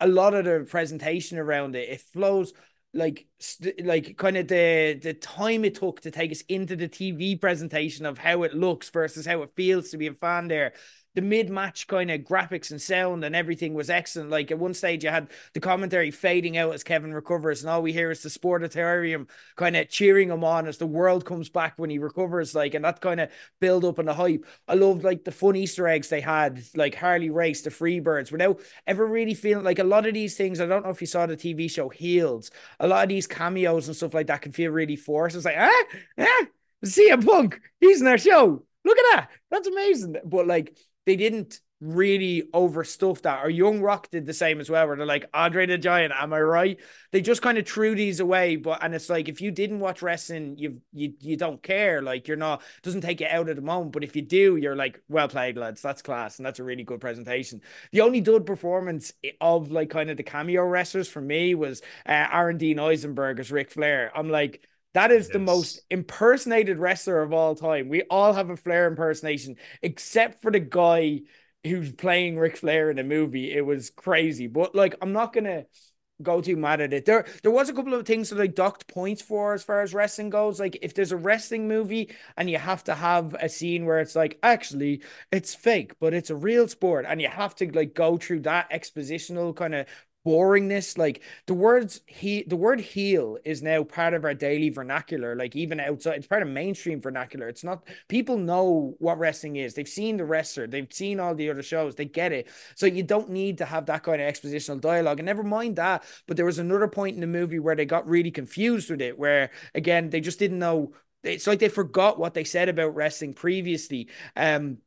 a 0.00 0.06
lot 0.06 0.34
of 0.34 0.44
the 0.44 0.66
presentation 0.68 1.38
around 1.38 1.76
it. 1.76 1.88
It 1.88 2.00
flows 2.00 2.52
like 2.92 3.26
like 3.82 4.16
kind 4.16 4.36
of 4.36 4.46
the 4.48 4.98
the 5.02 5.14
time 5.14 5.64
it 5.64 5.74
took 5.74 6.00
to 6.02 6.10
take 6.10 6.30
us 6.30 6.42
into 6.42 6.76
the 6.76 6.88
TV 6.88 7.40
presentation 7.40 8.06
of 8.06 8.18
how 8.18 8.44
it 8.44 8.54
looks 8.54 8.88
versus 8.90 9.26
how 9.26 9.42
it 9.42 9.50
feels 9.56 9.90
to 9.90 9.98
be 9.98 10.06
a 10.06 10.14
fan 10.14 10.46
there 10.48 10.74
the 11.14 11.22
mid 11.22 11.48
match 11.48 11.86
kind 11.86 12.10
of 12.10 12.22
graphics 12.22 12.70
and 12.70 12.80
sound 12.80 13.24
and 13.24 13.36
everything 13.36 13.74
was 13.74 13.88
excellent. 13.90 14.30
Like 14.30 14.50
at 14.50 14.58
one 14.58 14.74
stage, 14.74 15.04
you 15.04 15.10
had 15.10 15.28
the 15.52 15.60
commentary 15.60 16.10
fading 16.10 16.56
out 16.56 16.74
as 16.74 16.84
Kevin 16.84 17.14
recovers, 17.14 17.62
and 17.62 17.70
all 17.70 17.82
we 17.82 17.92
hear 17.92 18.10
is 18.10 18.22
the 18.22 18.28
Sportatorium 18.28 19.28
kind 19.56 19.76
of 19.76 19.88
cheering 19.88 20.30
him 20.30 20.44
on 20.44 20.66
as 20.66 20.78
the 20.78 20.86
world 20.86 21.24
comes 21.24 21.48
back 21.48 21.74
when 21.76 21.90
he 21.90 21.98
recovers. 21.98 22.54
Like, 22.54 22.74
and 22.74 22.84
that 22.84 23.00
kind 23.00 23.20
of 23.20 23.30
build 23.60 23.84
up 23.84 23.98
and 23.98 24.08
the 24.08 24.14
hype. 24.14 24.44
I 24.66 24.74
loved 24.74 25.04
like 25.04 25.24
the 25.24 25.32
fun 25.32 25.56
Easter 25.56 25.86
eggs 25.86 26.08
they 26.08 26.20
had, 26.20 26.62
like 26.74 26.96
Harley 26.96 27.30
Race, 27.30 27.62
the 27.62 27.70
Freebirds, 27.70 28.32
without 28.32 28.60
ever 28.86 29.06
really 29.06 29.34
feeling 29.34 29.64
like 29.64 29.78
a 29.78 29.84
lot 29.84 30.06
of 30.06 30.14
these 30.14 30.36
things. 30.36 30.60
I 30.60 30.66
don't 30.66 30.84
know 30.84 30.90
if 30.90 31.00
you 31.00 31.06
saw 31.06 31.26
the 31.26 31.36
TV 31.36 31.70
show 31.70 31.88
Heels, 31.88 32.50
a 32.80 32.88
lot 32.88 33.04
of 33.04 33.08
these 33.08 33.26
cameos 33.26 33.86
and 33.86 33.96
stuff 33.96 34.14
like 34.14 34.26
that 34.26 34.42
can 34.42 34.52
feel 34.52 34.72
really 34.72 34.96
forced. 34.96 35.36
It's 35.36 35.44
like, 35.44 35.56
ah, 35.58 35.84
ah, 36.18 36.46
CM 36.84 37.24
Punk, 37.24 37.60
he's 37.80 38.00
in 38.00 38.06
our 38.06 38.18
show. 38.18 38.64
Look 38.84 38.98
at 38.98 39.04
that. 39.12 39.30
That's 39.50 39.68
amazing. 39.68 40.16
But 40.24 40.46
like, 40.46 40.76
they 41.06 41.16
didn't 41.16 41.60
really 41.80 42.44
overstuff 42.54 43.22
that. 43.22 43.44
Or 43.44 43.50
Young 43.50 43.80
Rock 43.82 44.10
did 44.10 44.26
the 44.26 44.32
same 44.32 44.60
as 44.60 44.70
well, 44.70 44.86
where 44.86 44.96
they're 44.96 45.06
like 45.06 45.28
Andre 45.34 45.66
the 45.66 45.78
Giant, 45.78 46.12
am 46.16 46.32
I 46.32 46.40
right? 46.40 46.80
They 47.12 47.20
just 47.20 47.42
kind 47.42 47.58
of 47.58 47.68
threw 47.68 47.94
these 47.94 48.20
away. 48.20 48.56
But 48.56 48.82
and 48.82 48.94
it's 48.94 49.10
like 49.10 49.28
if 49.28 49.40
you 49.40 49.50
didn't 49.50 49.80
watch 49.80 50.02
wrestling, 50.02 50.56
you 50.58 50.80
you 50.92 51.14
you 51.20 51.36
don't 51.36 51.62
care. 51.62 52.02
Like 52.02 52.26
you're 52.26 52.36
not 52.36 52.62
doesn't 52.82 53.02
take 53.02 53.20
you 53.20 53.26
out 53.28 53.48
at 53.48 53.56
the 53.56 53.62
moment. 53.62 53.92
But 53.92 54.04
if 54.04 54.16
you 54.16 54.22
do, 54.22 54.56
you're 54.56 54.76
like, 54.76 55.00
well 55.08 55.28
played, 55.28 55.56
lads. 55.56 55.82
That's 55.82 56.02
class. 56.02 56.38
And 56.38 56.46
that's 56.46 56.58
a 56.58 56.64
really 56.64 56.84
good 56.84 57.00
presentation. 57.00 57.60
The 57.92 58.00
only 58.00 58.20
dud 58.20 58.46
performance 58.46 59.12
of 59.40 59.70
like 59.70 59.90
kind 59.90 60.10
of 60.10 60.16
the 60.16 60.22
cameo 60.22 60.62
wrestlers 60.62 61.08
for 61.08 61.20
me 61.20 61.54
was 61.54 61.82
uh 62.06 62.28
Aaron 62.32 62.56
Dean 62.56 62.78
Eisenberg 62.78 63.40
as 63.40 63.52
Ric 63.52 63.70
Flair. 63.70 64.10
I'm 64.14 64.30
like 64.30 64.66
that 64.94 65.10
is 65.10 65.26
yes. 65.26 65.32
the 65.32 65.38
most 65.40 65.80
impersonated 65.90 66.78
wrestler 66.78 67.22
of 67.22 67.32
all 67.32 67.54
time. 67.54 67.88
We 67.88 68.02
all 68.10 68.32
have 68.32 68.50
a 68.50 68.56
Flair 68.56 68.86
impersonation, 68.86 69.56
except 69.82 70.40
for 70.40 70.50
the 70.50 70.60
guy 70.60 71.22
who's 71.64 71.92
playing 71.92 72.38
Ric 72.38 72.56
Flair 72.56 72.90
in 72.90 72.98
a 72.98 73.04
movie. 73.04 73.52
It 73.52 73.66
was 73.66 73.90
crazy. 73.90 74.46
But 74.46 74.74
like, 74.74 74.94
I'm 75.02 75.12
not 75.12 75.32
gonna 75.32 75.66
go 76.22 76.40
too 76.40 76.56
mad 76.56 76.80
at 76.80 76.92
it. 76.92 77.04
There 77.06 77.26
there 77.42 77.50
was 77.50 77.68
a 77.68 77.72
couple 77.72 77.94
of 77.94 78.06
things 78.06 78.30
that 78.30 78.40
I 78.40 78.46
docked 78.46 78.86
points 78.86 79.20
for 79.20 79.54
as 79.54 79.64
far 79.64 79.82
as 79.82 79.94
wrestling 79.94 80.30
goes. 80.30 80.60
Like 80.60 80.78
if 80.82 80.94
there's 80.94 81.12
a 81.12 81.16
wrestling 81.16 81.66
movie 81.66 82.14
and 82.36 82.48
you 82.48 82.58
have 82.58 82.84
to 82.84 82.94
have 82.94 83.34
a 83.34 83.48
scene 83.48 83.84
where 83.84 83.98
it's 83.98 84.14
like, 84.14 84.38
actually, 84.42 85.02
it's 85.32 85.54
fake, 85.54 85.94
but 86.00 86.14
it's 86.14 86.30
a 86.30 86.36
real 86.36 86.68
sport, 86.68 87.04
and 87.08 87.20
you 87.20 87.28
have 87.28 87.54
to 87.56 87.70
like 87.72 87.94
go 87.94 88.16
through 88.16 88.40
that 88.40 88.70
expositional 88.70 89.56
kind 89.56 89.74
of 89.74 89.86
boringness 90.26 90.96
like 90.96 91.22
the 91.46 91.54
words 91.54 92.00
he 92.06 92.44
the 92.44 92.56
word 92.56 92.80
heel 92.80 93.36
is 93.44 93.62
now 93.62 93.84
part 93.84 94.14
of 94.14 94.24
our 94.24 94.32
daily 94.32 94.70
vernacular 94.70 95.36
like 95.36 95.54
even 95.54 95.78
outside 95.78 96.16
it's 96.16 96.26
part 96.26 96.42
of 96.42 96.48
mainstream 96.48 97.00
vernacular. 97.00 97.48
It's 97.48 97.64
not 97.64 97.86
people 98.08 98.36
know 98.38 98.94
what 98.98 99.18
wrestling 99.18 99.56
is. 99.56 99.74
They've 99.74 99.88
seen 99.88 100.16
the 100.16 100.24
wrestler. 100.24 100.66
They've 100.66 100.90
seen 100.90 101.20
all 101.20 101.34
the 101.34 101.50
other 101.50 101.62
shows. 101.62 101.94
They 101.94 102.06
get 102.06 102.32
it. 102.32 102.48
So 102.74 102.86
you 102.86 103.02
don't 103.02 103.30
need 103.30 103.58
to 103.58 103.64
have 103.66 103.86
that 103.86 104.02
kind 104.02 104.20
of 104.20 104.32
expositional 104.32 104.80
dialogue. 104.80 105.20
And 105.20 105.26
never 105.26 105.42
mind 105.42 105.76
that 105.76 106.04
but 106.26 106.36
there 106.36 106.46
was 106.46 106.58
another 106.58 106.88
point 106.88 107.14
in 107.14 107.20
the 107.20 107.26
movie 107.26 107.58
where 107.58 107.76
they 107.76 107.86
got 107.86 108.08
really 108.08 108.30
confused 108.30 108.90
with 108.90 109.00
it 109.02 109.18
where 109.18 109.50
again 109.74 110.10
they 110.10 110.20
just 110.20 110.38
didn't 110.38 110.58
know 110.58 110.92
it's 111.22 111.46
like 111.46 111.58
they 111.58 111.68
forgot 111.68 112.18
what 112.18 112.34
they 112.34 112.44
said 112.44 112.68
about 112.68 112.94
wrestling 112.94 113.34
previously. 113.34 114.08
Um 114.36 114.78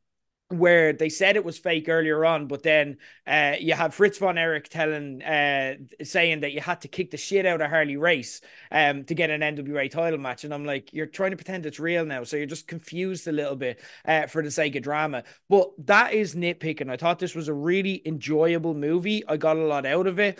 where 0.50 0.94
they 0.94 1.10
said 1.10 1.36
it 1.36 1.44
was 1.44 1.58
fake 1.58 1.88
earlier 1.88 2.24
on, 2.24 2.46
but 2.46 2.62
then 2.62 2.96
uh, 3.26 3.54
you 3.60 3.74
have 3.74 3.94
Fritz 3.94 4.16
von 4.16 4.38
Erich 4.38 4.68
telling, 4.70 5.22
uh, 5.22 5.74
saying 6.02 6.40
that 6.40 6.52
you 6.52 6.60
had 6.60 6.80
to 6.80 6.88
kick 6.88 7.10
the 7.10 7.18
shit 7.18 7.44
out 7.44 7.60
of 7.60 7.68
Harley 7.68 7.98
Race 7.98 8.40
um, 8.72 9.04
to 9.04 9.14
get 9.14 9.28
an 9.28 9.42
NWA 9.42 9.90
title 9.90 10.18
match. 10.18 10.44
And 10.44 10.54
I'm 10.54 10.64
like, 10.64 10.92
you're 10.94 11.06
trying 11.06 11.32
to 11.32 11.36
pretend 11.36 11.66
it's 11.66 11.78
real 11.78 12.06
now. 12.06 12.24
So 12.24 12.38
you're 12.38 12.46
just 12.46 12.66
confused 12.66 13.28
a 13.28 13.32
little 13.32 13.56
bit 13.56 13.78
uh, 14.06 14.26
for 14.26 14.42
the 14.42 14.50
sake 14.50 14.74
of 14.76 14.82
drama. 14.82 15.24
But 15.50 15.70
that 15.86 16.14
is 16.14 16.34
nitpicking. 16.34 16.90
I 16.90 16.96
thought 16.96 17.18
this 17.18 17.34
was 17.34 17.48
a 17.48 17.54
really 17.54 18.00
enjoyable 18.06 18.74
movie. 18.74 19.22
I 19.28 19.36
got 19.36 19.58
a 19.58 19.66
lot 19.66 19.84
out 19.84 20.06
of 20.06 20.18
it 20.18 20.38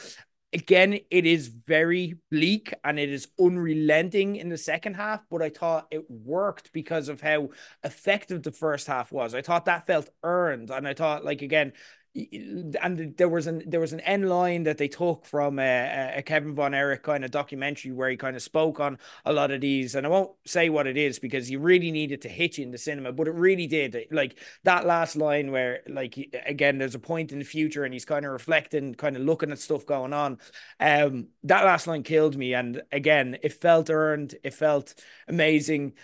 again, 0.53 0.99
it 1.11 1.27
is 1.27 1.49
very 1.49 2.17
bleak 2.31 2.73
and 2.85 2.99
it 2.99 3.11
is 3.11 3.29
unrelenting 3.39 4.37
in 4.37 4.49
the 4.49 4.57
second 4.57 4.95
half, 4.95 5.23
but 5.31 5.43
I 5.43 5.51
thought 5.51 5.89
it 5.91 6.11
worked 6.11 6.73
because 6.73 7.09
of 7.09 7.21
how 7.21 7.51
effective 7.85 8.43
the 8.43 8.53
first 8.53 8.87
half 8.87 9.13
was. 9.13 9.35
I 9.35 9.43
thought 9.43 9.67
that 9.67 9.87
felt 9.87 10.09
earned. 10.23 10.71
And 10.71 10.89
I 10.89 10.95
thought, 10.95 11.25
like, 11.25 11.43
again, 11.43 11.73
and 12.15 13.15
there 13.17 13.29
was 13.29 13.47
an 13.47 13.63
there 13.67 13.81
was 13.81 13.93
an 13.93 14.01
end 14.01 14.29
line 14.29 14.65
that 14.65 14.79
they 14.79 14.89
took 14.89 15.25
from 15.27 15.59
a, 15.59 16.15
a, 16.17 16.23
Kevin 16.23 16.55
Von 16.55 16.75
Erich 16.75 17.03
kind 17.03 17.25
of 17.25 17.31
documentary 17.31 17.93
where 17.93 18.09
he 18.09 18.17
kind 18.17 18.35
of 18.35 18.43
spoke 18.43 18.81
on 18.81 18.99
a 19.25 19.33
lot 19.33 19.51
of 19.51 19.61
these, 19.61 19.95
and 19.95 20.07
I 20.07 20.11
won't 20.11 20.33
say 20.47 20.69
what 20.69 20.87
it 20.87 20.97
is 20.97 21.19
because 21.19 21.51
you 21.51 21.61
really 21.61 21.91
needed 21.91 22.23
to 22.23 22.29
hit 22.29 22.59
you 22.59 22.65
in 22.65 22.71
the 22.71 22.79
cinema, 22.79 23.13
but 23.13 23.29
it 23.29 23.35
really 23.35 23.67
did. 23.67 23.97
Like 24.11 24.39
that 24.65 24.87
last 24.87 25.17
line 25.17 25.51
where, 25.51 25.81
like, 25.87 26.17
again, 26.47 26.79
there's 26.79 26.95
a 26.95 27.01
point 27.01 27.31
in 27.33 27.39
the 27.39 27.45
future 27.45 27.85
and 27.85 27.93
he's 27.93 28.05
kind 28.05 28.25
of 28.25 28.33
reflecting, 28.33 28.95
kind 28.95 29.17
of 29.17 29.23
looking 29.23 29.53
at 29.53 29.59
stuff 29.59 29.87
going 29.87 30.13
on. 30.13 30.39
Um, 30.81 31.29
that 31.45 31.65
last 31.65 31.87
line 31.87 32.03
killed 32.03 32.37
me, 32.37 32.55
and 32.55 32.83
again, 32.91 33.39
it 33.43 33.53
felt 33.53 33.91
earned. 33.91 34.35
It 34.43 34.55
felt 34.55 34.95
amazing. 35.29 35.95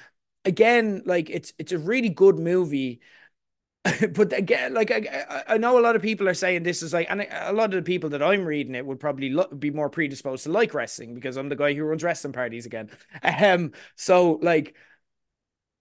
Again, 0.45 1.03
like 1.07 1.31
it's 1.31 1.55
it's 1.59 1.73
a 1.73 1.79
really 1.79 2.11
good 2.11 2.39
movie 2.39 3.01
but 4.15 4.33
again, 4.33 4.73
like 4.73 4.91
I, 4.91 5.45
I 5.47 5.59
know 5.59 5.79
a 5.79 5.83
lot 5.83 5.95
of 5.95 6.01
people 6.01 6.27
are 6.29 6.35
saying 6.35 6.63
this 6.63 6.83
is 6.83 6.95
like, 6.95 7.07
and 7.11 7.27
a 7.31 7.53
lot 7.53 7.67
of 7.67 7.73
the 7.73 7.83
people 7.83 8.11
that 8.11 8.23
I'm 8.23 8.47
reading 8.47 8.75
it 8.75 8.87
would 8.87 8.99
probably 8.99 9.29
lo- 9.31 9.49
be 9.49 9.71
more 9.71 9.91
predisposed 9.91 10.45
to 10.45 10.51
like 10.51 10.73
wrestling 10.73 11.15
because 11.15 11.37
I'm 11.37 11.51
the 11.51 11.57
guy 11.57 11.75
who 11.75 11.85
runs 11.85 12.03
wrestling 12.03 12.33
parties 12.33 12.67
again. 12.67 12.91
Um, 13.23 13.73
so 13.97 14.39
like, 14.43 14.75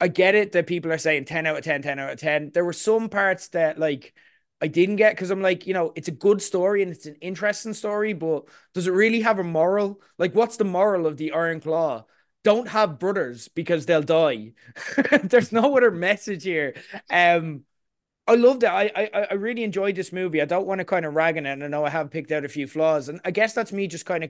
I 0.01 0.07
get 0.07 0.35
it 0.35 0.51
that 0.51 0.67
people 0.67 0.91
are 0.91 0.97
saying 0.97 1.25
10 1.25 1.45
out 1.47 1.57
of 1.57 1.63
10, 1.63 1.81
10 1.81 1.99
out 1.99 2.11
of 2.11 2.19
10. 2.19 2.51
There 2.53 2.65
were 2.65 2.73
some 2.73 3.09
parts 3.09 3.49
that 3.49 3.79
like 3.79 4.13
I 4.61 4.67
didn't 4.67 4.97
get 4.97 5.13
because 5.15 5.31
I'm 5.31 5.41
like, 5.41 5.65
you 5.67 5.73
know, 5.73 5.93
it's 5.95 6.07
a 6.07 6.11
good 6.11 6.41
story 6.41 6.81
and 6.83 6.91
it's 6.91 7.05
an 7.05 7.15
interesting 7.21 7.73
story, 7.73 8.13
but 8.13 8.45
does 8.73 8.87
it 8.87 8.91
really 8.91 9.21
have 9.21 9.39
a 9.39 9.43
moral? 9.43 10.01
Like, 10.17 10.35
what's 10.35 10.57
the 10.57 10.65
moral 10.65 11.05
of 11.07 11.17
the 11.17 11.31
Iron 11.31 11.59
Claw? 11.61 12.05
Don't 12.43 12.67
have 12.69 12.99
brothers 12.99 13.47
because 13.47 13.85
they'll 13.85 14.01
die. 14.03 14.53
There's 15.23 15.51
no 15.51 15.75
other 15.77 15.91
message 15.91 16.43
here. 16.43 16.75
Um, 17.09 17.63
I 18.25 18.35
loved 18.35 18.63
it. 18.63 18.69
I, 18.69 18.89
I 18.95 19.27
I 19.31 19.33
really 19.33 19.63
enjoyed 19.63 19.95
this 19.95 20.13
movie. 20.13 20.41
I 20.41 20.45
don't 20.45 20.65
want 20.65 20.79
to 20.79 20.85
kind 20.85 21.05
of 21.05 21.13
rag 21.13 21.37
on 21.37 21.45
it. 21.45 21.51
And 21.51 21.63
I 21.63 21.67
know 21.67 21.85
I 21.85 21.89
have 21.89 22.11
picked 22.11 22.31
out 22.31 22.45
a 22.45 22.49
few 22.49 22.67
flaws, 22.67 23.09
and 23.09 23.19
I 23.25 23.31
guess 23.31 23.53
that's 23.53 23.73
me 23.73 23.87
just 23.87 24.05
kind 24.05 24.23
of 24.23 24.29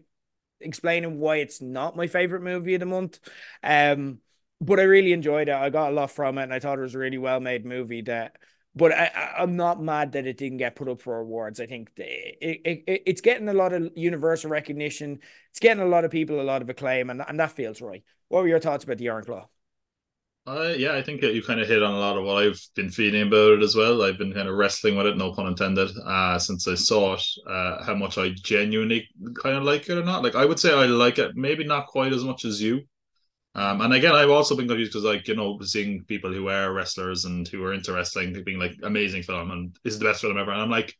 explaining 0.60 1.20
why 1.20 1.38
it's 1.38 1.62
not 1.62 1.96
my 1.96 2.08
favorite 2.08 2.42
movie 2.42 2.74
of 2.74 2.80
the 2.80 2.86
month. 2.88 3.20
Um, 3.62 4.20
but 4.62 4.80
I 4.80 4.84
really 4.84 5.14
enjoyed 5.14 5.50
it. 5.50 5.54
I 5.56 5.70
got 5.70 5.92
a 5.92 5.96
lot 5.96 6.12
from 6.12 6.38
it, 6.38 6.44
and 6.44 6.54
I 6.54 6.60
thought 6.60 6.80
it 6.80 6.84
was 6.84 6.96
a 6.96 7.00
really 7.00 7.18
well 7.20 7.40
made 7.40 7.66
movie. 7.66 8.02
That, 8.02 8.38
but 8.76 8.92
I, 8.94 9.36
I'm 9.38 9.56
not 9.58 9.82
mad 9.82 10.14
that 10.14 10.26
it 10.26 10.38
didn't 10.38 10.58
get 10.58 10.76
put 10.76 10.90
up 10.90 11.02
for 11.02 11.20
awards. 11.20 11.60
I 11.60 11.68
think 11.68 11.92
it, 11.98 12.62
it, 12.66 12.84
it 12.88 13.04
it's 13.06 13.22
getting 13.22 13.50
a 13.50 13.54
lot 13.54 13.74
of 13.74 13.92
universal 13.96 14.50
recognition. 14.50 15.20
It's 15.52 15.60
getting 15.60 15.84
a 15.84 15.88
lot 15.88 16.06
of 16.06 16.12
people 16.12 16.42
a 16.42 16.44
lot 16.44 16.64
of 16.64 16.70
acclaim, 16.70 17.10
and 17.12 17.22
and 17.28 17.40
that 17.40 17.52
feels 17.52 17.82
right. 17.82 18.04
What 18.30 18.42
were 18.42 18.48
your 18.50 18.60
thoughts 18.60 18.86
about 18.86 18.98
the 18.98 19.10
Iron 19.10 19.24
Claw? 19.26 19.48
Uh, 20.46 20.74
yeah, 20.78 20.94
I 20.94 21.02
think 21.02 21.22
you 21.22 21.42
kind 21.42 21.62
of 21.62 21.70
hit 21.70 21.82
on 21.82 21.94
a 21.94 22.00
lot 22.00 22.18
of 22.18 22.26
what 22.26 22.44
I've 22.44 22.60
been 22.76 22.90
feeling 22.90 23.22
about 23.22 23.54
it 23.54 23.64
as 23.64 23.78
well. 23.78 24.02
I've 24.02 24.18
been 24.18 24.34
kind 24.34 24.50
of 24.50 24.56
wrestling 24.56 24.98
with 24.98 25.06
it, 25.06 25.16
no 25.16 25.32
pun 25.32 25.48
intended, 25.48 25.90
uh, 26.06 26.38
since 26.38 26.68
I 26.68 26.76
saw 26.76 27.14
it, 27.14 27.24
uh, 27.50 27.82
how 27.86 27.96
much 27.96 28.18
I 28.18 28.32
genuinely 28.32 29.08
kind 29.42 29.56
of 29.56 29.64
like 29.64 29.88
it 29.88 29.98
or 29.98 30.04
not. 30.04 30.22
Like, 30.22 30.36
I 30.36 30.44
would 30.44 30.60
say 30.60 30.74
I 30.74 30.86
like 30.86 31.18
it, 31.18 31.38
maybe 31.38 31.64
not 31.64 31.88
quite 31.88 32.12
as 32.12 32.26
much 32.26 32.44
as 32.44 32.62
you. 32.62 32.82
Um, 33.56 33.82
and 33.82 33.94
again, 33.94 34.14
I've 34.16 34.32
also 34.32 34.56
been 34.56 34.68
confused 34.68 34.94
because, 34.94 35.06
like, 35.06 35.28
you 35.28 35.36
know, 35.36 35.60
seeing 35.64 36.06
people 36.06 36.34
who 36.34 36.50
are 36.50 36.74
wrestlers 36.74 37.26
and 37.26 37.48
who 37.48 37.64
are 37.66 37.74
into 37.74 37.94
wrestling 37.94 38.42
being 38.46 38.60
like, 38.60 38.76
amazing 38.84 39.24
film 39.24 39.52
and 39.52 39.76
this 39.84 39.94
is 39.94 40.00
the 40.00 40.06
best 40.06 40.22
film 40.22 40.38
ever. 40.38 40.52
And 40.52 40.62
I'm 40.62 40.70
like, 40.72 40.96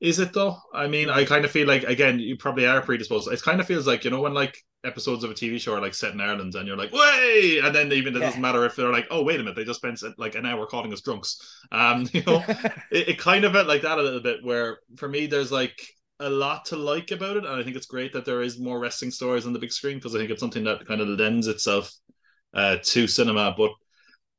is 0.00 0.18
it 0.18 0.32
though? 0.32 0.56
I 0.72 0.88
mean, 0.88 1.10
I 1.10 1.24
kind 1.24 1.44
of 1.44 1.50
feel 1.50 1.66
like 1.66 1.84
again, 1.84 2.18
you 2.18 2.36
probably 2.36 2.66
are 2.66 2.80
predisposed. 2.80 3.30
It 3.30 3.42
kind 3.42 3.60
of 3.60 3.66
feels 3.66 3.86
like 3.86 4.04
you 4.04 4.10
know 4.10 4.22
when 4.22 4.34
like 4.34 4.56
episodes 4.82 5.24
of 5.24 5.30
a 5.30 5.34
TV 5.34 5.60
show 5.60 5.74
are 5.74 5.80
like 5.80 5.94
set 5.94 6.14
in 6.14 6.20
Ireland, 6.20 6.54
and 6.54 6.66
you're 6.66 6.76
like, 6.76 6.92
"Way!" 6.92 7.60
and 7.62 7.74
then 7.74 7.92
even 7.92 8.16
it 8.16 8.20
yeah. 8.20 8.26
doesn't 8.26 8.40
matter 8.40 8.64
if 8.64 8.76
they're 8.76 8.92
like, 8.92 9.06
"Oh, 9.10 9.22
wait 9.22 9.36
a 9.36 9.38
minute," 9.40 9.56
they 9.56 9.64
just 9.64 9.80
spent 9.80 10.02
like 10.18 10.34
an 10.34 10.46
hour 10.46 10.66
calling 10.66 10.92
us 10.92 11.02
drunks. 11.02 11.38
Um, 11.70 12.08
you 12.12 12.22
know, 12.26 12.42
it, 12.90 13.10
it 13.10 13.18
kind 13.18 13.44
of 13.44 13.52
felt 13.52 13.68
like 13.68 13.82
that 13.82 13.98
a 13.98 14.02
little 14.02 14.20
bit. 14.20 14.42
Where 14.42 14.78
for 14.96 15.08
me, 15.08 15.26
there's 15.26 15.52
like 15.52 15.78
a 16.18 16.30
lot 16.30 16.64
to 16.66 16.76
like 16.76 17.10
about 17.10 17.36
it, 17.36 17.44
and 17.44 17.60
I 17.60 17.62
think 17.62 17.76
it's 17.76 17.86
great 17.86 18.14
that 18.14 18.24
there 18.24 18.42
is 18.42 18.58
more 18.58 18.80
wrestling 18.80 19.10
stories 19.10 19.46
on 19.46 19.52
the 19.52 19.58
big 19.58 19.72
screen 19.72 19.98
because 19.98 20.14
I 20.14 20.18
think 20.18 20.30
it's 20.30 20.40
something 20.40 20.64
that 20.64 20.86
kind 20.86 21.02
of 21.02 21.08
lends 21.08 21.46
itself 21.46 21.92
uh, 22.54 22.78
to 22.82 23.06
cinema. 23.06 23.54
But 23.56 23.72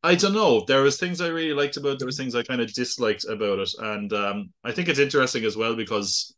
I 0.03 0.15
don't 0.15 0.33
know. 0.33 0.63
There 0.65 0.81
was 0.81 0.97
things 0.97 1.21
I 1.21 1.27
really 1.27 1.53
liked 1.53 1.77
about. 1.77 1.93
It. 1.93 1.99
There 1.99 2.07
was 2.07 2.17
things 2.17 2.33
I 2.33 2.43
kind 2.43 2.61
of 2.61 2.73
disliked 2.73 3.25
about 3.25 3.59
it, 3.59 3.69
and 3.79 4.11
um, 4.13 4.53
I 4.63 4.71
think 4.71 4.87
it's 4.87 4.99
interesting 4.99 5.45
as 5.45 5.55
well 5.55 5.75
because 5.75 6.35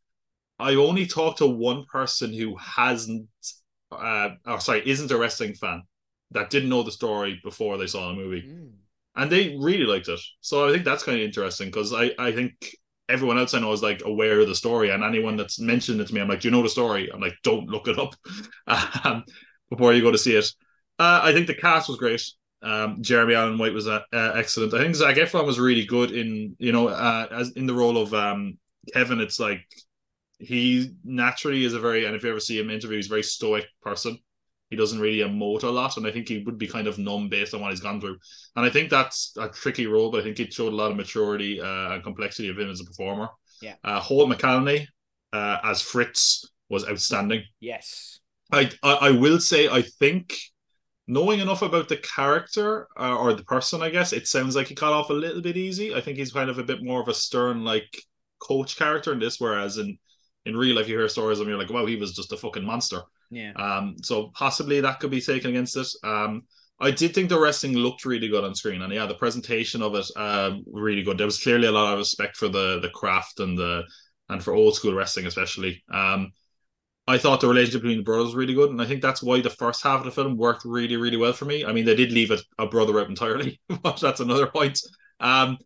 I 0.59 0.75
only 0.75 1.05
talked 1.05 1.37
to 1.37 1.47
one 1.47 1.85
person 1.85 2.33
who 2.33 2.57
hasn't, 2.57 3.27
uh, 3.91 4.31
or 4.45 4.59
sorry, 4.59 4.83
isn't 4.85 5.11
a 5.11 5.17
wrestling 5.17 5.53
fan 5.53 5.83
that 6.31 6.49
didn't 6.49 6.69
know 6.69 6.83
the 6.83 6.91
story 6.91 7.39
before 7.43 7.77
they 7.77 7.87
saw 7.87 8.09
the 8.09 8.15
movie, 8.15 8.41
mm. 8.41 8.71
and 9.15 9.31
they 9.31 9.55
really 9.59 9.85
liked 9.85 10.09
it. 10.09 10.19
So 10.41 10.67
I 10.67 10.71
think 10.73 10.83
that's 10.83 11.03
kind 11.03 11.17
of 11.17 11.23
interesting 11.23 11.67
because 11.67 11.93
I 11.93 12.11
I 12.19 12.33
think 12.33 12.53
everyone 13.07 13.37
else 13.37 13.53
I 13.53 13.59
know 13.59 13.71
is 13.71 13.83
like 13.83 14.01
aware 14.03 14.41
of 14.41 14.47
the 14.47 14.55
story, 14.55 14.89
and 14.89 15.03
anyone 15.03 15.37
that's 15.37 15.59
mentioned 15.59 16.01
it 16.01 16.07
to 16.07 16.13
me, 16.13 16.19
I'm 16.19 16.27
like, 16.27 16.41
do 16.41 16.49
you 16.49 16.51
know 16.51 16.63
the 16.63 16.69
story? 16.69 17.09
I'm 17.13 17.21
like, 17.21 17.35
don't 17.43 17.69
look 17.69 17.87
it 17.87 17.97
up 17.97 18.13
um, 19.05 19.23
before 19.69 19.93
you 19.93 20.01
go 20.01 20.11
to 20.11 20.17
see 20.17 20.35
it. 20.35 20.51
Uh, 20.99 21.21
I 21.23 21.31
think 21.31 21.47
the 21.47 21.55
cast 21.55 21.87
was 21.87 21.97
great. 21.97 22.21
Um, 22.63 23.01
Jeremy 23.01 23.35
Allen 23.35 23.57
White 23.57 23.73
was 23.73 23.87
uh, 23.87 24.01
uh, 24.13 24.31
excellent. 24.35 24.73
I 24.73 24.79
think 24.79 24.95
Zac 24.95 25.17
Efron 25.17 25.45
was 25.45 25.59
really 25.59 25.85
good 25.85 26.11
in 26.11 26.55
you 26.59 26.71
know 26.71 26.87
uh, 26.87 27.27
as 27.31 27.51
in 27.51 27.67
the 27.67 27.73
role 27.73 27.97
of 27.97 28.13
um, 28.13 28.57
Kevin. 28.93 29.19
It's 29.19 29.39
like 29.39 29.61
he 30.39 30.91
naturally 31.03 31.65
is 31.65 31.73
a 31.73 31.79
very 31.79 32.05
and 32.05 32.15
if 32.15 32.23
you 32.23 32.29
ever 32.29 32.39
see 32.39 32.57
him 32.57 32.69
interview, 32.69 32.97
he's 32.97 33.07
a 33.07 33.09
very 33.09 33.23
stoic 33.23 33.65
person. 33.81 34.17
He 34.69 34.77
doesn't 34.77 34.99
really 34.99 35.19
emote 35.19 35.63
a 35.63 35.67
lot, 35.67 35.97
and 35.97 36.07
I 36.07 36.11
think 36.11 36.27
he 36.27 36.39
would 36.39 36.57
be 36.57 36.67
kind 36.67 36.87
of 36.87 36.97
numb 36.97 37.29
based 37.29 37.53
on 37.53 37.61
what 37.61 37.71
he's 37.71 37.79
gone 37.79 38.01
through. 38.01 38.17
And 38.55 38.65
I 38.65 38.69
think 38.69 38.89
that's 38.89 39.33
a 39.37 39.49
tricky 39.49 39.85
role, 39.85 40.09
but 40.09 40.21
I 40.21 40.23
think 40.23 40.39
it 40.39 40.53
showed 40.53 40.73
a 40.73 40.75
lot 40.75 40.89
of 40.89 40.97
maturity 40.97 41.61
uh, 41.61 41.93
and 41.93 42.03
complexity 42.03 42.49
of 42.49 42.57
him 42.57 42.71
as 42.71 42.81
a 42.81 42.85
performer. 42.85 43.29
Yeah. 43.61 43.75
Uh, 43.83 43.99
Holt 43.99 44.29
McCallany 44.29 44.87
uh, 45.31 45.57
as 45.63 45.81
Fritz 45.81 46.49
was 46.69 46.87
outstanding. 46.87 47.43
Yes. 47.59 48.19
I, 48.51 48.71
I 48.81 48.93
I 48.93 49.11
will 49.11 49.39
say 49.39 49.67
I 49.67 49.81
think 49.81 50.33
knowing 51.07 51.39
enough 51.39 51.61
about 51.61 51.89
the 51.89 51.97
character 51.97 52.87
uh, 52.97 53.17
or 53.17 53.33
the 53.33 53.43
person, 53.43 53.81
I 53.81 53.89
guess, 53.89 54.13
it 54.13 54.27
sounds 54.27 54.55
like 54.55 54.67
he 54.67 54.75
got 54.75 54.93
off 54.93 55.09
a 55.09 55.13
little 55.13 55.41
bit 55.41 55.57
easy. 55.57 55.93
I 55.93 56.01
think 56.01 56.17
he's 56.17 56.31
kind 56.31 56.49
of 56.49 56.59
a 56.59 56.63
bit 56.63 56.83
more 56.83 57.01
of 57.01 57.07
a 57.07 57.13
stern, 57.13 57.63
like 57.63 57.97
coach 58.39 58.77
character 58.77 59.13
in 59.13 59.19
this, 59.19 59.39
whereas 59.39 59.77
in 59.77 59.97
in 60.45 60.57
real 60.57 60.75
life 60.75 60.87
you 60.87 60.97
hear 60.97 61.07
stories 61.07 61.39
of 61.39 61.45
him, 61.45 61.51
you're 61.51 61.59
like, 61.59 61.69
wow, 61.69 61.85
he 61.85 61.95
was 61.95 62.13
just 62.13 62.33
a 62.33 62.37
fucking 62.37 62.65
monster. 62.65 63.01
Yeah. 63.29 63.53
Um. 63.53 63.95
So 64.01 64.31
possibly 64.33 64.81
that 64.81 64.99
could 64.99 65.11
be 65.11 65.21
taken 65.21 65.51
against 65.51 65.77
it. 65.77 65.87
Um. 66.03 66.43
I 66.79 66.91
did 66.91 67.13
think 67.13 67.29
the 67.29 67.39
wrestling 67.39 67.75
looked 67.75 68.03
really 68.03 68.27
good 68.27 68.43
on 68.43 68.55
screen, 68.55 68.81
and 68.81 68.91
yeah, 68.91 69.05
the 69.05 69.13
presentation 69.13 69.81
of 69.81 69.95
it, 69.95 70.05
uh, 70.17 70.57
really 70.65 71.03
good. 71.03 71.17
There 71.17 71.27
was 71.27 71.41
clearly 71.41 71.67
a 71.67 71.71
lot 71.71 71.93
of 71.93 71.99
respect 71.99 72.35
for 72.35 72.49
the 72.49 72.79
the 72.81 72.89
craft 72.89 73.39
and 73.39 73.57
the 73.57 73.83
and 74.29 74.43
for 74.43 74.53
old 74.53 74.75
school 74.75 74.93
wrestling, 74.93 75.27
especially. 75.27 75.81
Um, 75.93 76.31
I 77.05 77.17
thought 77.17 77.41
the 77.41 77.47
relationship 77.47 77.81
between 77.81 77.97
the 77.97 78.03
brothers 78.03 78.27
was 78.27 78.35
really 78.35 78.53
good, 78.53 78.69
and 78.69 78.81
I 78.81 78.85
think 78.85 79.01
that's 79.01 79.21
why 79.21 79.41
the 79.41 79.49
first 79.49 79.83
half 79.83 79.99
of 79.99 80.05
the 80.05 80.11
film 80.11 80.37
worked 80.37 80.63
really, 80.63 80.95
really 80.95 81.17
well 81.17 81.33
for 81.33 81.45
me. 81.45 81.65
I 81.65 81.73
mean, 81.73 81.85
they 81.85 81.95
did 81.95 82.13
leave 82.13 82.31
a 82.57 82.65
brother 82.67 82.99
out 82.99 83.09
entirely, 83.09 83.59
but 83.83 83.99
that's 83.99 84.21
another 84.21 84.47
point. 84.47 84.79
Um, 85.19 85.57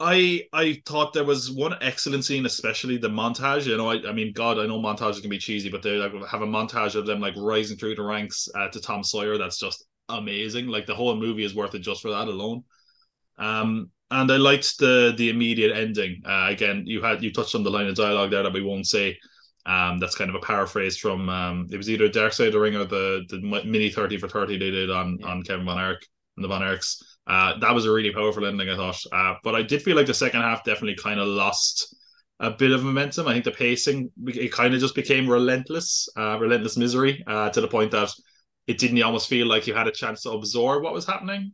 I 0.00 0.46
I 0.52 0.82
thought 0.86 1.12
there 1.12 1.24
was 1.24 1.50
one 1.50 1.74
excellent 1.82 2.24
scene, 2.24 2.46
especially 2.46 2.96
the 2.96 3.08
montage. 3.08 3.66
You 3.66 3.76
know, 3.76 3.90
I, 3.90 4.08
I 4.08 4.12
mean, 4.12 4.32
God, 4.32 4.58
I 4.58 4.66
know 4.66 4.80
montages 4.80 5.20
can 5.20 5.30
be 5.30 5.38
cheesy, 5.38 5.68
but 5.68 5.82
they 5.82 5.92
like, 5.92 6.12
have 6.26 6.42
a 6.42 6.46
montage 6.46 6.94
of 6.94 7.06
them 7.06 7.20
like 7.20 7.34
rising 7.36 7.76
through 7.76 7.96
the 7.96 8.02
ranks 8.02 8.48
uh, 8.54 8.68
to 8.68 8.80
Tom 8.80 9.04
Sawyer. 9.04 9.36
That's 9.36 9.58
just 9.58 9.84
amazing. 10.08 10.68
Like 10.68 10.86
the 10.86 10.94
whole 10.94 11.14
movie 11.16 11.44
is 11.44 11.54
worth 11.54 11.74
it 11.74 11.80
just 11.80 12.00
for 12.00 12.10
that 12.10 12.28
alone. 12.28 12.64
Um, 13.38 13.90
and 14.10 14.30
I 14.32 14.36
liked 14.36 14.78
the 14.78 15.14
the 15.16 15.28
immediate 15.28 15.76
ending. 15.76 16.22
Uh, 16.24 16.46
again, 16.48 16.84
you 16.86 17.02
had 17.02 17.22
you 17.22 17.32
touched 17.32 17.54
on 17.54 17.62
the 17.62 17.70
line 17.70 17.86
of 17.86 17.94
dialogue 17.94 18.30
there 18.30 18.42
that 18.42 18.52
we 18.52 18.62
won't 18.62 18.86
say. 18.86 19.18
Um, 19.66 19.98
that's 19.98 20.16
kind 20.16 20.30
of 20.30 20.36
a 20.36 20.40
paraphrase 20.40 20.96
from 20.96 21.28
um, 21.28 21.66
it 21.70 21.76
was 21.76 21.90
either 21.90 22.08
Dark 22.08 22.32
Side 22.32 22.48
of 22.48 22.52
the 22.54 22.60
Ring 22.60 22.76
or 22.76 22.84
the 22.84 23.24
the 23.28 23.40
mini 23.64 23.90
thirty 23.90 24.16
for 24.16 24.28
thirty 24.28 24.58
they 24.58 24.70
did 24.70 24.90
on 24.90 25.18
yeah. 25.20 25.26
on 25.26 25.42
Kevin 25.42 25.66
Von 25.66 25.78
Erich 25.78 26.06
and 26.36 26.44
the 26.44 26.48
Von 26.48 26.62
Erichs. 26.62 27.02
Uh, 27.26 27.58
that 27.58 27.74
was 27.74 27.86
a 27.86 27.92
really 27.92 28.12
powerful 28.12 28.46
ending, 28.46 28.68
I 28.68 28.76
thought. 28.76 29.00
Uh, 29.12 29.34
but 29.44 29.54
I 29.54 29.62
did 29.62 29.82
feel 29.82 29.96
like 29.96 30.06
the 30.06 30.14
second 30.14 30.40
half 30.40 30.64
definitely 30.64 30.96
kind 30.96 31.20
of 31.20 31.28
lost 31.28 31.94
a 32.40 32.50
bit 32.50 32.72
of 32.72 32.82
momentum. 32.82 33.28
I 33.28 33.34
think 33.34 33.44
the 33.44 33.50
pacing 33.52 34.10
it 34.26 34.50
kind 34.50 34.74
of 34.74 34.80
just 34.80 34.94
became 34.94 35.28
relentless, 35.28 36.08
uh, 36.16 36.38
relentless 36.40 36.76
misery 36.76 37.22
uh, 37.26 37.50
to 37.50 37.60
the 37.60 37.68
point 37.68 37.90
that 37.90 38.10
it 38.66 38.78
didn't 38.78 39.02
almost 39.02 39.28
feel 39.28 39.46
like 39.46 39.66
you 39.66 39.74
had 39.74 39.88
a 39.88 39.92
chance 39.92 40.22
to 40.22 40.30
absorb 40.30 40.82
what 40.82 40.94
was 40.94 41.06
happening 41.06 41.52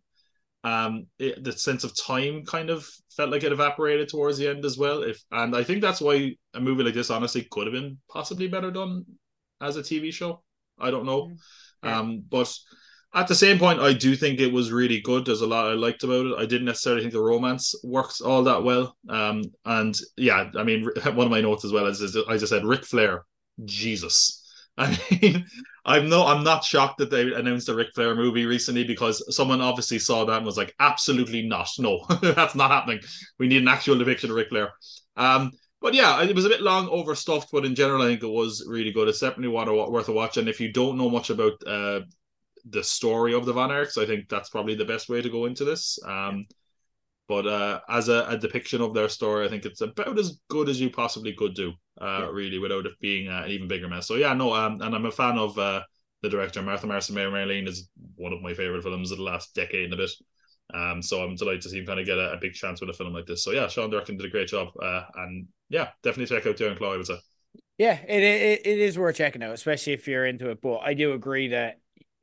um, 0.66 1.06
it, 1.20 1.44
the 1.44 1.52
sense 1.52 1.84
of 1.84 1.96
time 1.96 2.44
kind 2.44 2.70
of 2.70 2.84
felt 3.16 3.30
like 3.30 3.44
it 3.44 3.52
evaporated 3.52 4.08
towards 4.08 4.36
the 4.36 4.48
end 4.48 4.64
as 4.64 4.76
well. 4.76 5.04
If 5.04 5.22
and 5.30 5.54
I 5.54 5.62
think 5.62 5.80
that's 5.80 6.00
why 6.00 6.34
a 6.54 6.60
movie 6.60 6.82
like 6.82 6.94
this 6.94 7.08
honestly 7.08 7.46
could 7.52 7.68
have 7.68 7.72
been 7.72 7.98
possibly 8.10 8.48
better 8.48 8.72
done 8.72 9.04
as 9.60 9.76
a 9.76 9.82
TV 9.82 10.12
show. 10.12 10.42
I 10.76 10.90
don't 10.90 11.06
know, 11.06 11.30
yeah. 11.84 12.00
um, 12.00 12.24
but 12.28 12.52
at 13.14 13.28
the 13.28 13.34
same 13.34 13.60
point, 13.60 13.78
I 13.78 13.92
do 13.92 14.16
think 14.16 14.40
it 14.40 14.52
was 14.52 14.72
really 14.72 15.00
good. 15.00 15.24
There's 15.24 15.40
a 15.40 15.46
lot 15.46 15.70
I 15.70 15.74
liked 15.74 16.02
about 16.02 16.26
it. 16.26 16.36
I 16.36 16.46
didn't 16.46 16.66
necessarily 16.66 17.02
think 17.02 17.12
the 17.12 17.22
romance 17.22 17.72
works 17.84 18.20
all 18.20 18.42
that 18.42 18.64
well. 18.64 18.96
Um, 19.08 19.44
and 19.64 19.96
yeah, 20.16 20.50
I 20.56 20.64
mean, 20.64 20.84
one 21.14 21.26
of 21.26 21.30
my 21.30 21.40
notes 21.40 21.64
as 21.64 21.72
well 21.72 21.86
is, 21.86 22.00
is 22.00 22.16
I 22.28 22.36
just 22.36 22.50
said 22.50 22.64
Ric 22.64 22.84
Flair, 22.84 23.24
Jesus. 23.64 24.45
I 24.78 24.98
mean, 25.10 25.46
I'm 25.84 26.08
no, 26.08 26.26
I'm 26.26 26.44
not 26.44 26.64
shocked 26.64 26.98
that 26.98 27.10
they 27.10 27.32
announced 27.32 27.68
a 27.68 27.74
Ric 27.74 27.88
Flair 27.94 28.14
movie 28.14 28.44
recently 28.44 28.84
because 28.84 29.34
someone 29.34 29.60
obviously 29.60 29.98
saw 29.98 30.24
that 30.24 30.36
and 30.36 30.46
was 30.46 30.56
like, 30.56 30.74
absolutely 30.80 31.42
not. 31.42 31.68
No, 31.78 32.04
that's 32.22 32.54
not 32.54 32.70
happening. 32.70 33.00
We 33.38 33.48
need 33.48 33.62
an 33.62 33.68
actual 33.68 33.96
depiction 33.98 34.30
of 34.30 34.36
Ric 34.36 34.50
Flair. 34.50 34.72
Um, 35.16 35.52
but 35.80 35.94
yeah, 35.94 36.22
it 36.22 36.34
was 36.34 36.44
a 36.44 36.50
bit 36.50 36.62
long, 36.62 36.88
overstuffed, 36.88 37.50
but 37.52 37.64
in 37.64 37.74
general, 37.74 38.02
I 38.02 38.06
think 38.06 38.22
it 38.22 38.26
was 38.26 38.64
really 38.66 38.92
good. 38.92 39.08
It's 39.08 39.20
definitely 39.20 39.48
worth 39.48 40.08
a 40.08 40.12
watch. 40.12 40.36
And 40.36 40.48
if 40.48 40.60
you 40.60 40.72
don't 40.72 40.98
know 40.98 41.10
much 41.10 41.30
about 41.30 41.52
uh, 41.66 42.00
the 42.68 42.82
story 42.82 43.34
of 43.34 43.46
the 43.46 43.52
Von 43.52 43.70
Erichs, 43.70 44.02
I 44.02 44.06
think 44.06 44.28
that's 44.28 44.50
probably 44.50 44.74
the 44.74 44.84
best 44.84 45.08
way 45.08 45.22
to 45.22 45.30
go 45.30 45.44
into 45.44 45.64
this. 45.64 45.98
Um, 46.04 46.46
but 47.28 47.46
uh, 47.46 47.80
as 47.88 48.08
a, 48.08 48.26
a, 48.28 48.38
depiction 48.38 48.80
of 48.80 48.94
their 48.94 49.08
story, 49.08 49.46
I 49.46 49.48
think 49.48 49.64
it's 49.64 49.80
about 49.80 50.18
as 50.18 50.38
good 50.48 50.68
as 50.68 50.80
you 50.80 50.90
possibly 50.90 51.32
could 51.32 51.54
do, 51.54 51.72
uh, 52.00 52.20
yeah. 52.22 52.28
really, 52.30 52.58
without 52.58 52.86
it 52.86 52.98
being 53.00 53.28
uh, 53.28 53.42
an 53.44 53.50
even 53.50 53.68
bigger 53.68 53.88
mess. 53.88 54.06
So 54.06 54.14
yeah, 54.14 54.32
no, 54.32 54.54
um, 54.54 54.80
and 54.80 54.94
I'm 54.94 55.06
a 55.06 55.10
fan 55.10 55.38
of 55.38 55.58
uh, 55.58 55.82
the 56.22 56.28
director 56.28 56.62
Martha 56.62 56.86
Marcy 56.86 57.12
May 57.12 57.24
Marlene 57.24 57.68
is 57.68 57.88
one 58.14 58.32
of 58.32 58.42
my 58.42 58.54
favorite 58.54 58.82
films 58.82 59.10
of 59.10 59.18
the 59.18 59.24
last 59.24 59.54
decade 59.54 59.84
and 59.84 59.94
a 59.94 59.96
bit. 59.96 60.10
Um, 60.74 61.00
so 61.02 61.22
I'm 61.22 61.36
delighted 61.36 61.62
to 61.62 61.70
see 61.70 61.78
him 61.78 61.86
kind 61.86 62.00
of 62.00 62.06
get 62.06 62.18
a, 62.18 62.32
a, 62.32 62.38
big 62.38 62.52
chance 62.52 62.80
with 62.80 62.90
a 62.90 62.92
film 62.92 63.12
like 63.12 63.26
this. 63.26 63.44
So 63.44 63.52
yeah, 63.52 63.68
Sean 63.68 63.90
Durkin 63.90 64.16
did 64.16 64.26
a 64.26 64.30
great 64.30 64.48
job, 64.48 64.68
uh, 64.82 65.04
and 65.14 65.46
yeah, 65.68 65.90
definitely 66.02 66.34
check 66.34 66.46
out 66.46 66.56
the 66.56 66.66
Iron 66.66 66.76
Claw. 66.76 66.94
I 66.94 66.96
would 66.96 67.06
say. 67.06 67.18
Yeah, 67.78 68.00
it, 68.08 68.22
it 68.22 68.66
it 68.66 68.78
is 68.78 68.98
worth 68.98 69.16
checking 69.16 69.42
out, 69.42 69.52
especially 69.52 69.92
if 69.92 70.08
you're 70.08 70.26
into 70.26 70.50
it. 70.50 70.60
But 70.60 70.78
I 70.78 70.94
do 70.94 71.12
agree 71.12 71.48
that 71.48 71.78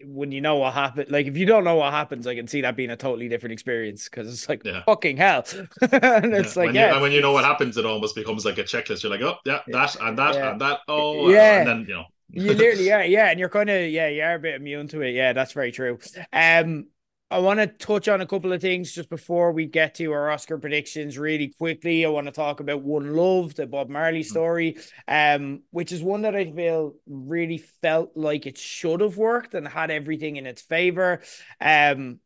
when 0.06 0.32
you 0.32 0.42
know 0.42 0.58
what 0.58 0.74
happened, 0.74 1.12
like 1.12 1.28
if 1.28 1.38
you 1.38 1.46
don't 1.46 1.64
know 1.64 1.76
what 1.76 1.92
happens, 1.92 2.28
I 2.28 2.36
can 2.36 2.48
see 2.48 2.62
that 2.62 2.76
being 2.76 2.90
a 2.90 2.96
totally 2.96 3.30
different 3.30 3.54
experience 3.54 4.06
because 4.06 4.32
it's 4.32 4.48
like 4.48 4.64
yeah. 4.64 4.84
fucking 4.86 5.18
hell. 5.18 5.46
and 5.82 6.34
it's 6.34 6.56
yeah. 6.56 6.62
like, 6.62 6.68
when 6.68 6.76
yeah. 6.76 6.88
You, 6.88 6.94
and 6.94 7.02
when 7.02 7.12
you 7.12 7.22
know 7.22 7.32
what 7.32 7.46
happens, 7.46 7.78
it 7.78 7.86
almost 7.86 8.16
becomes 8.16 8.46
like 8.46 8.58
a 8.58 8.64
checklist. 8.64 9.04
You're 9.04 9.12
like, 9.12 9.22
oh, 9.22 9.38
yeah, 9.46 9.60
that 9.68 9.96
and 10.02 10.18
that 10.18 10.36
and 10.36 10.62
that. 10.62 10.80
Oh, 10.88 11.30
yeah. 11.30 11.60
And 11.60 11.68
then, 11.68 11.86
you 11.88 11.94
know. 11.96 12.06
you 12.30 12.54
literally, 12.54 12.88
yeah, 12.88 13.04
yeah. 13.04 13.30
And 13.30 13.40
you're 13.40 13.50
kind 13.50 13.70
of, 13.70 13.90
yeah, 13.90 14.08
you 14.08 14.22
are 14.22 14.36
a 14.36 14.40
bit 14.40 14.56
immune 14.56 14.88
to 14.90 15.02
it. 15.02 15.12
Yeah, 15.12 15.34
that's 15.34 15.54
very 15.54 15.72
true. 15.72 16.00
Um, 16.32 16.88
I 17.34 17.40
want 17.40 17.60
to 17.60 17.66
touch 17.66 18.08
on 18.08 18.22
a 18.22 18.28
couple 18.28 18.54
of 18.54 18.62
things 18.62 18.94
just 18.94 19.10
before 19.10 19.54
we 19.54 19.66
get 19.66 19.96
to 19.96 20.12
our 20.12 20.30
Oscar 20.30 20.60
predictions 20.60 21.18
really 21.18 21.48
quickly. 21.48 22.06
I 22.06 22.10
want 22.10 22.28
to 22.28 22.32
talk 22.32 22.60
about 22.60 22.84
One 22.84 23.16
Love, 23.16 23.56
the 23.56 23.66
Bob 23.66 23.90
Marley 23.90 24.22
mm. 24.22 24.26
story, 24.26 24.78
um, 25.08 25.64
which 25.72 25.92
is 25.92 26.04
one 26.04 26.22
that 26.22 26.36
I 26.36 26.52
feel 26.52 26.94
really 27.08 27.58
felt 27.58 28.12
like 28.14 28.46
it 28.46 28.60
should 28.60 29.02
have 29.02 29.18
worked 29.18 29.56
and 29.56 29.68
had 29.68 29.90
everything 29.90 30.36
in 30.36 30.46
its 30.46 30.62
favor. 30.62 31.24
Um, 31.60 32.20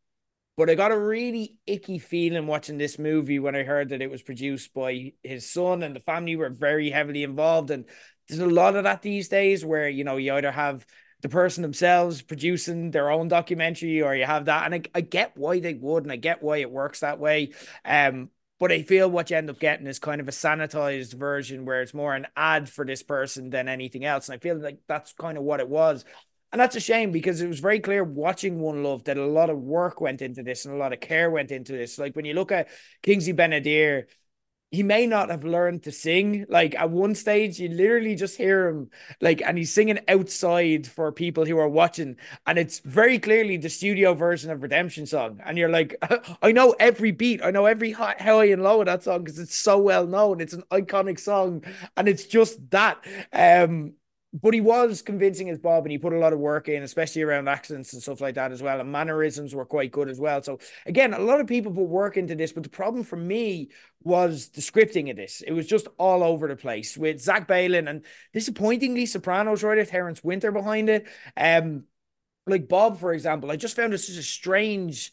but 0.58 0.70
I 0.70 0.76
got 0.76 0.91
a 0.91 0.99
really 0.99 1.55
icky 1.66 1.99
feeling 1.99 2.45
watching 2.45 2.78
this 2.78 2.99
movie 2.99 3.39
when 3.39 3.55
I 3.55 3.64
heard 3.64 3.89
that 3.89 4.01
it 4.01 4.12
was 4.12 4.24
produced 4.24 4.74
by 4.74 5.14
his 5.24 5.49
son 5.49 5.84
and 5.84 5.95
the 5.95 6.01
family 6.01 6.36
were 6.36 6.49
very 6.49 6.89
heavily 6.89 7.24
involved. 7.24 7.72
And 7.72 7.86
there's 8.28 8.41
a 8.41 8.45
lot 8.45 8.76
of 8.76 8.84
that 8.84 9.03
these 9.03 9.30
days 9.30 9.64
where, 9.64 9.88
you 9.88 10.03
know, 10.03 10.18
you 10.18 10.34
either 10.34 10.51
have 10.51 10.86
the 11.22 11.30
person 11.30 11.61
themselves 11.61 12.22
producing 12.22 12.91
their 12.91 13.09
own 13.09 13.28
documentary 13.28 14.01
or 14.01 14.15
you 14.15 14.26
have 14.26 14.45
that. 14.45 14.65
And 14.65 14.76
I, 14.76 14.82
I 14.93 15.01
get 15.01 15.36
why 15.36 15.59
they 15.59 15.74
would 15.74 16.03
and 16.03 16.11
I 16.11 16.15
get 16.15 16.43
why 16.43 16.57
it 16.57 16.72
works 16.72 16.99
that 16.99 17.20
way. 17.20 17.51
Um 17.84 18.30
but 18.59 18.72
I 18.72 18.82
feel 18.82 19.09
what 19.09 19.30
you 19.30 19.38
end 19.38 19.51
up 19.51 19.59
getting 19.59 19.86
is 19.86 19.99
kind 19.99 20.20
of 20.20 20.28
a 20.28 20.32
sanitized 20.32 21.13
version 21.13 21.65
where 21.65 21.82
it's 21.82 21.93
more 21.93 22.15
an 22.15 22.26
ad 22.36 22.68
for 22.68 22.86
this 22.86 23.03
person 23.03 23.51
than 23.51 23.68
anything 23.68 24.03
else. 24.03 24.30
And 24.30 24.36
I 24.36 24.39
feel 24.39 24.57
like 24.57 24.80
that's 24.88 25.13
kind 25.13 25.38
of 25.38 25.43
what 25.43 25.59
it 25.59 25.70
was. 25.70 26.03
And 26.51 26.59
that's 26.59 26.76
a 26.76 26.80
shame 26.80 27.11
because 27.11 27.41
it 27.41 27.47
was 27.47 27.59
very 27.59 27.80
clear 27.80 28.03
watching 28.03 28.59
One 28.59 28.82
Love 28.84 29.03
that 29.03 29.18
a 29.18 29.26
lot 29.26 29.49
of 29.49 29.59
work 29.59 30.01
went 30.01 30.22
into 30.22 30.43
this 30.43 30.65
and 30.65 30.74
a 30.74 30.78
lot 30.78 30.93
of 30.93 30.99
care 31.01 31.30
went 31.30 31.51
into 31.51 31.74
this. 31.74 31.99
Like 31.99 32.15
when 32.15 32.26
you 32.26 32.34
look 32.34 32.51
at 32.51 32.70
Kingsley 33.03 33.34
Ben-Adir, 33.34 34.05
he 34.72 34.84
may 34.84 35.07
not 35.07 35.30
have 35.30 35.45
learned 35.45 35.84
to 35.84 35.91
sing. 35.91 36.45
Like 36.49 36.76
at 36.76 36.89
one 36.89 37.15
stage, 37.15 37.59
you 37.59 37.70
literally 37.70 38.15
just 38.15 38.38
hear 38.38 38.68
him 38.68 38.89
like, 39.22 39.41
and 39.41 39.57
he's 39.57 39.74
singing 39.74 39.99
outside 40.07 40.88
for 40.88 41.11
people 41.11 41.45
who 41.45 41.57
are 41.57 41.70
watching, 41.70 42.18
and 42.45 42.57
it's 42.57 42.80
very 42.80 43.18
clearly 43.20 43.57
the 43.57 43.70
studio 43.70 44.13
version 44.13 44.51
of 44.51 44.61
Redemption 44.61 45.05
song. 45.05 45.39
And 45.45 45.57
you're 45.57 45.70
like, 45.70 45.95
I 46.41 46.51
know 46.51 46.76
every 46.80 47.11
beat, 47.11 47.41
I 47.43 47.51
know 47.51 47.65
every 47.65 47.91
high, 47.93 48.15
and 48.18 48.63
low 48.63 48.82
of 48.82 48.88
that 48.88 49.03
song 49.03 49.24
because 49.24 49.39
it's 49.39 49.55
so 49.55 49.78
well 49.78 50.05
known. 50.05 50.41
It's 50.41 50.53
an 50.53 50.63
iconic 50.72 51.20
song, 51.20 51.63
and 51.95 52.07
it's 52.07 52.26
just 52.26 52.70
that. 52.72 53.03
Um, 53.32 53.93
but 54.42 54.54
he 54.54 54.62
was 54.62 55.02
convincing 55.02 55.50
as 55.50 55.58
Bob, 55.58 55.86
and 55.86 55.92
he 55.92 55.98
put 55.98 56.14
a 56.14 56.20
lot 56.20 56.34
of 56.34 56.40
work 56.40 56.68
in, 56.68 56.84
especially 56.84 57.22
around 57.22 57.48
accents 57.48 57.94
and 57.94 58.02
stuff 58.02 58.22
like 58.22 58.36
that 58.36 58.52
as 58.52 58.62
well. 58.62 58.80
And 58.80 58.92
mannerisms 58.92 59.56
were 59.56 59.66
quite 59.66 59.92
good 59.92 60.10
as 60.10 60.20
well. 60.20 60.42
So 60.44 60.60
again, 60.86 61.14
a 61.14 61.20
lot 61.20 61.40
of 61.40 61.48
people 61.48 61.72
put 61.72 61.84
work 61.88 62.18
into 62.18 62.36
this, 62.36 62.54
but 62.54 62.64
the 62.64 62.70
problem 62.70 63.04
for 63.04 63.16
me 63.16 63.70
was 64.04 64.50
the 64.50 64.62
scripting 64.62 65.10
of 65.10 65.16
this. 65.16 65.42
It 65.46 65.54
was 65.54 65.68
just 65.68 65.88
all 65.98 66.24
over 66.24 66.48
the 66.48 66.56
place 66.56 66.98
with 66.98 67.22
Zach 67.22 67.48
Baylin 67.48 67.90
and 67.90 68.06
disappointingly 68.34 69.06
Sopranos 69.06 69.64
writer 69.64 69.86
Terence 69.86 70.24
Winter 70.24 70.52
behind 70.52 70.90
it. 70.90 71.08
Um, 71.36 71.86
like 72.46 72.68
Bob, 72.68 73.00
for 73.00 73.14
example, 73.14 73.52
I 73.52 73.56
just 73.56 73.76
found 73.76 73.94
it 73.94 73.98
such 73.98 74.18
a 74.18 74.24
strange 74.24 75.12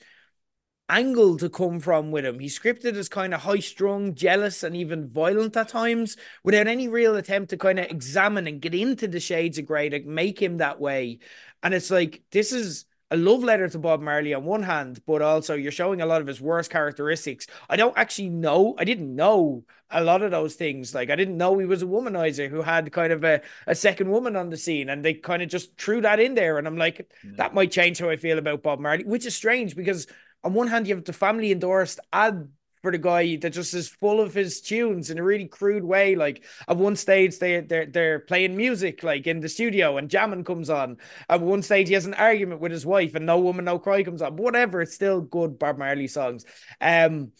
angle 0.88 1.36
to 1.38 1.48
come 1.48 1.80
from 1.80 2.10
with 2.10 2.24
him. 2.24 2.38
He 2.38 2.48
scripted 2.48 2.94
as 2.94 3.08
kind 3.08 3.32
of 3.32 3.40
high 3.40 3.60
strung, 3.60 4.14
jealous, 4.14 4.62
and 4.62 4.76
even 4.76 5.08
violent 5.08 5.56
at 5.56 5.68
times 5.68 6.16
without 6.42 6.66
any 6.66 6.88
real 6.88 7.16
attempt 7.16 7.50
to 7.50 7.56
kind 7.56 7.78
of 7.78 7.86
examine 7.90 8.46
and 8.46 8.60
get 8.60 8.74
into 8.74 9.08
the 9.08 9.20
shades 9.20 9.58
of 9.58 9.66
grey 9.66 9.88
to 9.88 10.00
make 10.00 10.40
him 10.40 10.58
that 10.58 10.80
way. 10.80 11.20
And 11.62 11.72
it's 11.72 11.90
like, 11.90 12.22
this 12.30 12.52
is 12.52 12.84
a 13.10 13.16
love 13.16 13.44
letter 13.44 13.68
to 13.68 13.78
Bob 13.78 14.02
Marley 14.02 14.34
on 14.34 14.44
one 14.44 14.62
hand, 14.62 15.00
but 15.06 15.22
also 15.22 15.54
you're 15.54 15.72
showing 15.72 16.00
a 16.00 16.06
lot 16.06 16.20
of 16.20 16.26
his 16.26 16.40
worst 16.40 16.70
characteristics. 16.70 17.46
I 17.70 17.76
don't 17.76 17.96
actually 17.96 18.30
know, 18.30 18.74
I 18.78 18.84
didn't 18.84 19.14
know 19.14 19.64
a 19.90 20.02
lot 20.02 20.22
of 20.22 20.32
those 20.32 20.54
things. 20.54 20.94
Like, 20.94 21.10
I 21.10 21.16
didn't 21.16 21.36
know 21.36 21.58
he 21.58 21.66
was 21.66 21.82
a 21.82 21.86
womanizer 21.86 22.48
who 22.48 22.62
had 22.62 22.90
kind 22.92 23.12
of 23.12 23.22
a, 23.22 23.40
a 23.66 23.74
second 23.74 24.10
woman 24.10 24.36
on 24.36 24.50
the 24.50 24.56
scene, 24.56 24.88
and 24.88 25.04
they 25.04 25.14
kind 25.14 25.42
of 25.42 25.48
just 25.48 25.78
threw 25.78 26.00
that 26.00 26.18
in 26.18 26.34
there. 26.34 26.58
And 26.58 26.66
I'm 26.66 26.76
like, 26.76 27.08
mm. 27.24 27.36
that 27.36 27.54
might 27.54 27.70
change 27.70 28.00
how 28.00 28.10
I 28.10 28.16
feel 28.16 28.38
about 28.38 28.62
Bob 28.62 28.80
Marley, 28.80 29.04
which 29.04 29.26
is 29.26 29.36
strange 29.36 29.76
because 29.76 30.06
on 30.44 30.54
one 30.54 30.68
hand, 30.68 30.86
you 30.86 30.94
have 30.94 31.04
the 31.04 31.12
family 31.12 31.50
endorsed 31.50 32.00
ad 32.12 32.48
for 32.82 32.92
the 32.92 32.98
guy 32.98 33.36
that 33.36 33.50
just 33.50 33.72
is 33.72 33.88
full 33.88 34.20
of 34.20 34.34
his 34.34 34.60
tunes 34.60 35.08
in 35.08 35.18
a 35.18 35.22
really 35.22 35.46
crude 35.46 35.84
way. 35.84 36.16
Like 36.16 36.44
at 36.68 36.76
one 36.76 36.96
stage, 36.96 37.38
they 37.38 37.60
they're 37.60 37.86
they're 37.86 38.20
playing 38.20 38.56
music 38.56 39.02
like 39.02 39.26
in 39.26 39.40
the 39.40 39.48
studio, 39.48 39.96
and 39.96 40.10
jamming 40.10 40.44
comes 40.44 40.68
on. 40.68 40.98
At 41.30 41.40
one 41.40 41.62
stage, 41.62 41.88
he 41.88 41.94
has 41.94 42.04
an 42.04 42.14
argument 42.14 42.60
with 42.60 42.72
his 42.72 42.84
wife, 42.84 43.14
and 43.14 43.24
No 43.24 43.40
Woman 43.40 43.64
No 43.64 43.78
Cry 43.78 44.02
comes 44.02 44.20
on. 44.20 44.36
But 44.36 44.42
whatever, 44.42 44.82
it's 44.82 44.94
still 44.94 45.22
good 45.22 45.58
Bob 45.58 45.78
Marley 45.78 46.08
songs. 46.08 46.44
Um, 46.80 47.32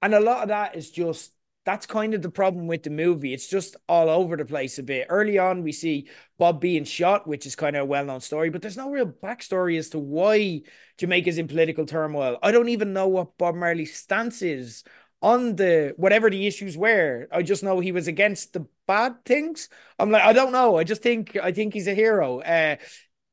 and 0.00 0.14
a 0.14 0.20
lot 0.20 0.42
of 0.42 0.48
that 0.48 0.74
is 0.74 0.90
just 0.90 1.32
that's 1.68 1.84
kind 1.84 2.14
of 2.14 2.22
the 2.22 2.30
problem 2.30 2.66
with 2.66 2.82
the 2.82 2.88
movie. 2.88 3.34
It's 3.34 3.46
just 3.46 3.76
all 3.90 4.08
over 4.08 4.38
the 4.38 4.46
place 4.46 4.78
a 4.78 4.82
bit. 4.82 5.06
Early 5.10 5.36
on, 5.36 5.62
we 5.62 5.72
see 5.72 6.08
Bob 6.38 6.62
being 6.62 6.84
shot, 6.84 7.26
which 7.26 7.44
is 7.44 7.54
kind 7.54 7.76
of 7.76 7.82
a 7.82 7.84
well 7.84 8.06
known 8.06 8.20
story, 8.22 8.48
but 8.48 8.62
there's 8.62 8.78
no 8.78 8.90
real 8.90 9.04
backstory 9.04 9.78
as 9.78 9.90
to 9.90 9.98
why 9.98 10.62
Jamaica's 10.96 11.36
in 11.36 11.46
political 11.46 11.84
turmoil. 11.84 12.38
I 12.42 12.52
don't 12.52 12.70
even 12.70 12.94
know 12.94 13.08
what 13.08 13.36
Bob 13.36 13.54
Marley's 13.54 13.94
stance 13.94 14.40
is 14.40 14.82
on 15.20 15.56
the 15.56 15.92
whatever 15.98 16.30
the 16.30 16.46
issues 16.46 16.74
were. 16.74 17.28
I 17.30 17.42
just 17.42 17.62
know 17.62 17.80
he 17.80 17.92
was 17.92 18.08
against 18.08 18.54
the 18.54 18.64
bad 18.86 19.22
things. 19.26 19.68
I'm 19.98 20.10
like, 20.10 20.22
I 20.22 20.32
don't 20.32 20.52
know. 20.52 20.78
I 20.78 20.84
just 20.84 21.02
think 21.02 21.36
I 21.36 21.52
think 21.52 21.74
he's 21.74 21.86
a 21.86 21.94
hero. 21.94 22.40
Uh, 22.40 22.76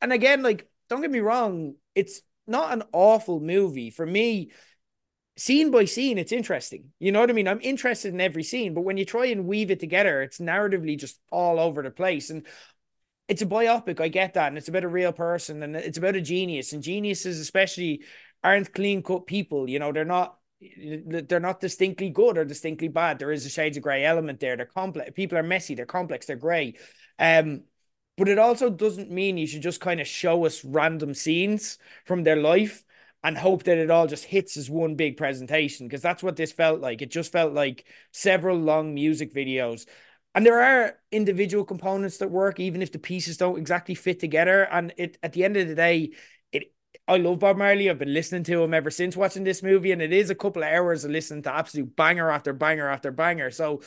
and 0.01 0.11
again, 0.11 0.43
like, 0.43 0.67
don't 0.89 0.99
get 0.99 1.09
me 1.09 1.19
wrong, 1.19 1.75
it's 1.95 2.19
not 2.47 2.73
an 2.73 2.83
awful 2.91 3.39
movie 3.39 3.91
for 3.91 4.05
me 4.05 4.51
scene 5.37 5.71
by 5.71 5.85
scene, 5.85 6.17
it's 6.17 6.31
interesting. 6.31 6.91
You 6.99 7.11
know 7.11 7.19
what 7.19 7.29
I 7.29 7.33
mean? 7.33 7.47
I'm 7.47 7.61
interested 7.61 8.13
in 8.13 8.21
every 8.21 8.43
scene, 8.43 8.73
but 8.73 8.81
when 8.81 8.97
you 8.97 9.05
try 9.05 9.25
and 9.27 9.45
weave 9.45 9.71
it 9.71 9.79
together, 9.79 10.21
it's 10.21 10.39
narratively 10.39 10.97
just 10.97 11.19
all 11.31 11.59
over 11.59 11.83
the 11.83 11.91
place. 11.91 12.29
And 12.29 12.45
it's 13.27 13.41
a 13.41 13.45
biopic, 13.45 13.99
I 13.99 14.07
get 14.07 14.35
that. 14.35 14.47
And 14.47 14.57
it's 14.57 14.67
about 14.67 14.83
a 14.83 14.89
real 14.89 15.11
person 15.11 15.63
and 15.63 15.75
it's 15.75 15.97
about 15.97 16.15
a 16.15 16.21
genius. 16.21 16.73
And 16.73 16.81
geniuses, 16.81 17.39
especially, 17.39 18.03
aren't 18.43 18.73
clean 18.73 19.01
cut 19.01 19.25
people. 19.27 19.69
You 19.69 19.79
know, 19.79 19.91
they're 19.91 20.05
not. 20.05 20.37
They're 20.77 21.41
not 21.41 21.59
distinctly 21.59 22.09
good 22.09 22.37
or 22.37 22.45
distinctly 22.45 22.87
bad. 22.87 23.19
There 23.19 23.31
is 23.31 23.45
a 23.45 23.49
shades 23.49 23.75
of 23.75 23.83
grey 23.83 24.05
element 24.05 24.39
there. 24.39 24.55
They're 24.55 24.65
complex. 24.65 25.11
People 25.13 25.37
are 25.37 25.43
messy. 25.43 25.75
They're 25.75 25.85
complex. 25.85 26.25
They're 26.25 26.37
grey. 26.37 26.75
Um, 27.19 27.65
but 28.17 28.29
it 28.29 28.39
also 28.39 28.69
doesn't 28.69 29.11
mean 29.11 29.37
you 29.37 29.47
should 29.47 29.61
just 29.61 29.81
kind 29.81 29.99
of 29.99 30.07
show 30.07 30.45
us 30.45 30.63
random 30.63 31.13
scenes 31.13 31.77
from 32.05 32.23
their 32.23 32.37
life 32.37 32.84
and 33.25 33.35
hope 33.35 33.63
that 33.63 33.79
it 33.79 33.89
all 33.89 34.05
just 34.05 34.23
hits 34.23 34.55
as 34.55 34.69
one 34.69 34.93
big 34.93 35.17
presentation 35.17 35.87
because 35.87 36.03
that's 36.03 36.21
what 36.21 36.35
this 36.35 36.51
felt 36.51 36.79
like. 36.79 37.01
It 37.01 37.09
just 37.09 37.31
felt 37.31 37.53
like 37.53 37.87
several 38.11 38.55
long 38.55 38.93
music 38.93 39.33
videos. 39.33 39.87
And 40.35 40.45
there 40.45 40.61
are 40.61 40.99
individual 41.11 41.65
components 41.65 42.19
that 42.19 42.29
work, 42.29 42.59
even 42.59 42.83
if 42.83 42.91
the 42.91 42.99
pieces 42.99 43.37
don't 43.37 43.57
exactly 43.57 43.95
fit 43.95 44.19
together. 44.19 44.67
And 44.71 44.93
it 44.97 45.17
at 45.23 45.33
the 45.33 45.43
end 45.43 45.57
of 45.57 45.67
the 45.67 45.73
day, 45.73 46.11
it 46.51 46.71
I 47.07 47.17
love 47.17 47.39
Bob 47.39 47.57
Marley. 47.57 47.89
I've 47.89 47.97
been 47.97 48.13
listening 48.13 48.43
to 48.43 48.61
him 48.61 48.75
ever 48.75 48.91
since 48.91 49.17
watching 49.17 49.43
this 49.43 49.63
movie, 49.63 49.91
and 49.91 50.03
it 50.03 50.13
is 50.13 50.29
a 50.29 50.35
couple 50.35 50.61
of 50.61 50.69
hours 50.69 51.03
of 51.03 51.09
listening 51.09 51.41
to 51.43 51.55
absolute 51.55 51.95
banger 51.95 52.29
after 52.29 52.53
banger 52.53 52.87
after 52.87 53.09
banger. 53.11 53.49
So 53.49 53.81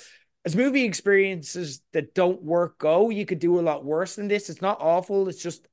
as 0.44 0.56
movie 0.56 0.82
experiences 0.82 1.80
that 1.92 2.12
don't 2.12 2.42
work 2.42 2.78
go, 2.78 3.08
you 3.08 3.24
could 3.24 3.38
do 3.38 3.60
a 3.60 3.62
lot 3.62 3.84
worse 3.84 4.16
than 4.16 4.26
this. 4.26 4.50
It's 4.50 4.62
not 4.62 4.78
awful. 4.80 5.28
It's 5.28 5.40
just 5.40 5.68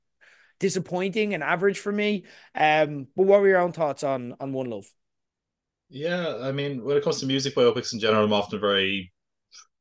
disappointing 0.58 1.34
and 1.34 1.42
average 1.42 1.78
for 1.78 1.92
me. 1.92 2.24
Um, 2.54 3.06
but 3.16 3.24
what 3.24 3.40
were 3.40 3.48
your 3.48 3.60
own 3.60 3.72
thoughts 3.72 4.02
on 4.02 4.34
on 4.40 4.52
One 4.52 4.70
Love? 4.70 4.86
Yeah, 5.88 6.38
I 6.42 6.52
mean, 6.52 6.84
when 6.84 6.96
it 6.96 7.04
comes 7.04 7.20
to 7.20 7.26
music 7.26 7.54
biopics 7.54 7.92
in 7.92 8.00
general, 8.00 8.24
I'm 8.24 8.32
often 8.32 8.60
very 8.60 9.12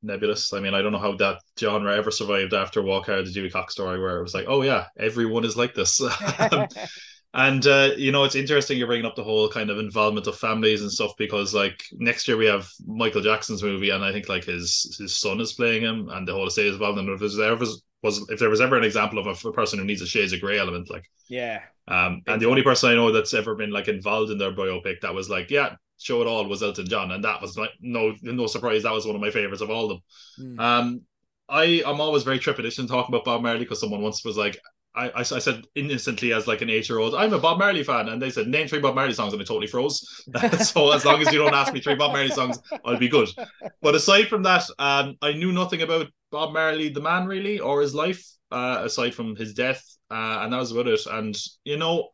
nebulous. 0.03 0.53
I 0.53 0.59
mean, 0.59 0.73
I 0.73 0.81
don't 0.81 0.91
know 0.91 0.99
how 0.99 1.15
that 1.17 1.39
genre 1.59 1.95
ever 1.95 2.11
survived 2.11 2.53
after 2.53 2.81
Walk 2.81 3.07
Hard, 3.07 3.25
the 3.25 3.31
Dewey 3.31 3.49
Cox 3.49 3.73
story, 3.73 3.99
where 3.99 4.19
it 4.19 4.23
was 4.23 4.33
like, 4.33 4.45
oh 4.47 4.61
yeah, 4.61 4.85
everyone 4.97 5.45
is 5.45 5.57
like 5.57 5.73
this. 5.73 5.99
and 7.33 7.67
uh, 7.67 7.89
you 7.97 8.11
know, 8.11 8.23
it's 8.23 8.35
interesting 8.35 8.77
you're 8.77 8.87
bringing 8.87 9.05
up 9.05 9.15
the 9.15 9.23
whole 9.23 9.49
kind 9.49 9.69
of 9.69 9.79
involvement 9.79 10.27
of 10.27 10.37
families 10.37 10.81
and 10.81 10.91
stuff 10.91 11.11
because 11.17 11.53
like 11.53 11.83
next 11.93 12.27
year 12.27 12.37
we 12.37 12.45
have 12.45 12.69
Michael 12.85 13.21
Jackson's 13.21 13.63
movie, 13.63 13.89
and 13.89 14.03
I 14.03 14.11
think 14.11 14.29
like 14.29 14.45
his 14.45 14.95
his 14.99 15.17
son 15.17 15.41
is 15.41 15.53
playing 15.53 15.81
him, 15.81 16.09
and 16.09 16.27
the 16.27 16.33
whole 16.33 16.47
estate 16.47 16.67
is 16.67 16.73
involved. 16.73 16.99
And 16.99 17.09
if 17.09 17.19
there's 17.19 17.39
ever 17.39 17.65
was 18.03 18.29
if 18.29 18.39
there 18.39 18.49
was 18.49 18.61
ever 18.61 18.77
an 18.77 18.83
example 18.83 19.19
of 19.19 19.27
a, 19.27 19.47
a 19.47 19.53
person 19.53 19.79
who 19.79 19.85
needs 19.85 20.01
a 20.01 20.07
shades 20.07 20.33
of 20.33 20.41
grey 20.41 20.59
element, 20.59 20.89
like 20.89 21.05
yeah. 21.29 21.61
Um, 21.87 22.21
and 22.27 22.41
the 22.41 22.47
only 22.47 22.63
person 22.63 22.89
I 22.89 22.95
know 22.95 23.11
that's 23.11 23.33
ever 23.33 23.55
been 23.55 23.71
like 23.71 23.87
involved 23.87 24.31
in 24.31 24.37
their 24.37 24.51
biopic 24.51 25.01
that 25.01 25.13
was 25.13 25.29
like, 25.29 25.51
yeah, 25.51 25.75
show 25.99 26.21
it 26.21 26.27
all 26.27 26.47
was 26.47 26.63
Elton 26.63 26.87
John, 26.87 27.11
and 27.11 27.23
that 27.23 27.41
was 27.41 27.57
like 27.57 27.71
no 27.79 28.13
no 28.21 28.47
surprise. 28.47 28.83
That 28.83 28.93
was 28.93 29.05
one 29.05 29.15
of 29.15 29.21
my 29.21 29.31
favorites 29.31 29.61
of 29.61 29.69
all 29.69 29.91
of 29.91 30.01
them. 30.37 30.57
Mm. 30.57 30.59
Um, 30.59 31.01
I 31.47 31.83
I'm 31.85 32.01
always 32.01 32.23
very 32.23 32.39
trepidatious 32.39 32.87
talking 32.87 33.13
about 33.13 33.25
Bob 33.25 33.41
Marley 33.41 33.59
because 33.59 33.79
someone 33.79 34.01
once 34.01 34.25
was 34.25 34.37
like, 34.37 34.59
I, 34.95 35.09
I, 35.09 35.19
I 35.19 35.23
said 35.23 35.65
innocently 35.75 36.33
as 36.33 36.47
like 36.47 36.61
an 36.61 36.69
eight 36.69 36.87
year 36.89 36.99
old, 36.99 37.15
I'm 37.15 37.33
a 37.33 37.39
Bob 37.39 37.59
Marley 37.59 37.83
fan, 37.83 38.09
and 38.09 38.21
they 38.21 38.29
said 38.29 38.47
name 38.47 38.67
three 38.67 38.79
Bob 38.79 38.95
Marley 38.95 39.13
songs, 39.13 39.33
and 39.33 39.41
I 39.41 39.45
totally 39.45 39.67
froze. 39.67 39.99
so 40.63 40.91
as 40.91 41.05
long 41.05 41.21
as 41.21 41.31
you 41.31 41.39
don't 41.39 41.53
ask 41.53 41.73
me 41.73 41.81
three 41.81 41.95
Bob 41.95 42.13
Marley 42.13 42.29
songs, 42.29 42.59
I'll 42.83 42.97
be 42.97 43.09
good. 43.09 43.29
But 43.81 43.95
aside 43.95 44.27
from 44.27 44.43
that, 44.43 44.63
um, 44.79 45.17
I 45.21 45.33
knew 45.33 45.51
nothing 45.51 45.81
about 45.81 46.07
Bob 46.31 46.53
Marley, 46.53 46.89
the 46.89 47.01
man, 47.01 47.27
really, 47.27 47.59
or 47.59 47.81
his 47.81 47.93
life, 47.93 48.25
uh, 48.51 48.81
aside 48.83 49.13
from 49.13 49.35
his 49.35 49.53
death, 49.53 49.83
uh, 50.09 50.39
and 50.41 50.53
that 50.53 50.59
was 50.59 50.71
about 50.71 50.87
it. 50.87 51.05
And 51.05 51.37
you 51.63 51.77
know, 51.77 52.09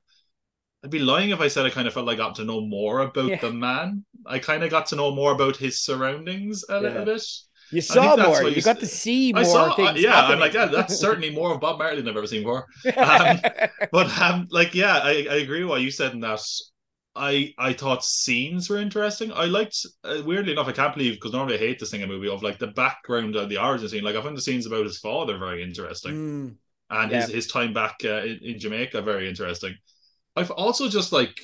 I'd 0.84 0.90
be 0.90 1.00
lying 1.00 1.30
if 1.30 1.42
I 1.42 1.48
said 1.48 1.66
I 1.66 1.70
kind 1.70 1.88
of 1.88 1.94
felt 1.94 2.08
like 2.08 2.16
I 2.16 2.26
got 2.26 2.36
to 2.36 2.46
know 2.46 2.62
more 2.62 3.02
about 3.02 3.30
yeah. 3.30 3.40
the 3.40 3.54
man. 3.54 4.06
I 4.26 4.40
kind 4.40 4.64
of 4.64 4.72
got 4.72 4.88
to 4.88 4.96
know 4.96 5.14
more 5.14 5.32
about 5.34 5.56
his 5.56 5.80
surroundings 5.80 6.66
a 6.70 6.74
yeah. 6.74 6.80
little 6.80 7.06
bit. 7.06 7.24
You 7.72 7.82
saw 7.82 8.16
more. 8.18 8.44
You, 8.44 8.50
you, 8.50 8.62
got 8.62 8.80
to 8.80 8.86
see 8.86 9.32
more. 9.32 9.42
I 9.42 9.46
saw, 9.46 9.74
uh, 9.74 9.94
yeah, 9.96 10.12
happening. 10.12 10.34
I'm 10.34 10.40
like, 10.40 10.54
yeah, 10.54 10.66
that's 10.66 10.98
certainly 10.98 11.30
more 11.30 11.54
of 11.54 11.62
Bob 11.62 11.80
Marley 11.80 11.98
than 11.98 12.10
I've 12.10 12.18
ever 12.18 12.28
seen 12.28 12.44
before. 12.44 12.68
Um, 12.98 13.40
but 13.92 14.22
um, 14.22 14.48
like, 14.52 14.76
yeah, 14.76 15.00
I, 15.00 15.28
I 15.30 15.36
agree 15.36 15.64
with 15.64 15.70
what 15.70 15.82
you 15.82 15.92
said 15.92 16.14
in 16.14 16.20
that. 16.22 16.42
I 17.14 17.54
I 17.58 17.74
thought 17.74 18.06
scenes 18.06 18.70
were 18.70 18.78
interesting. 18.78 19.34
I 19.34 19.46
liked, 19.46 19.86
uh, 20.04 20.22
weirdly 20.26 20.54
enough, 20.54 20.68
I 20.68 20.72
can't 20.72 20.94
believe 20.94 21.16
because 21.16 21.34
normally 21.34 21.56
I 21.56 21.60
hate 21.60 21.80
this 21.80 21.92
thing 21.92 22.04
a 22.04 22.08
movie 22.08 22.30
of 22.30 22.42
like 22.42 22.58
the 22.58 22.68
background 22.68 23.36
of 23.36 23.50
the 23.50 23.58
origin 23.58 23.90
scene. 23.90 24.04
Like 24.04 24.16
I 24.16 24.22
found 24.22 24.38
the 24.38 24.42
scenes 24.42 24.66
about 24.66 24.86
his 24.86 25.00
father 25.00 25.38
very 25.38 25.62
interesting, 25.62 26.14
mm, 26.14 26.56
and 26.90 27.12
yeah. 27.12 27.22
his 27.22 27.30
his 27.30 27.48
time 27.48 27.74
back 27.74 27.96
uh, 28.06 28.22
in, 28.22 28.40
in 28.42 28.60
Jamaica 28.60 29.02
very 29.02 29.28
interesting. 29.28 29.76
I've 30.38 30.52
also 30.52 30.88
just 30.88 31.12
like 31.12 31.38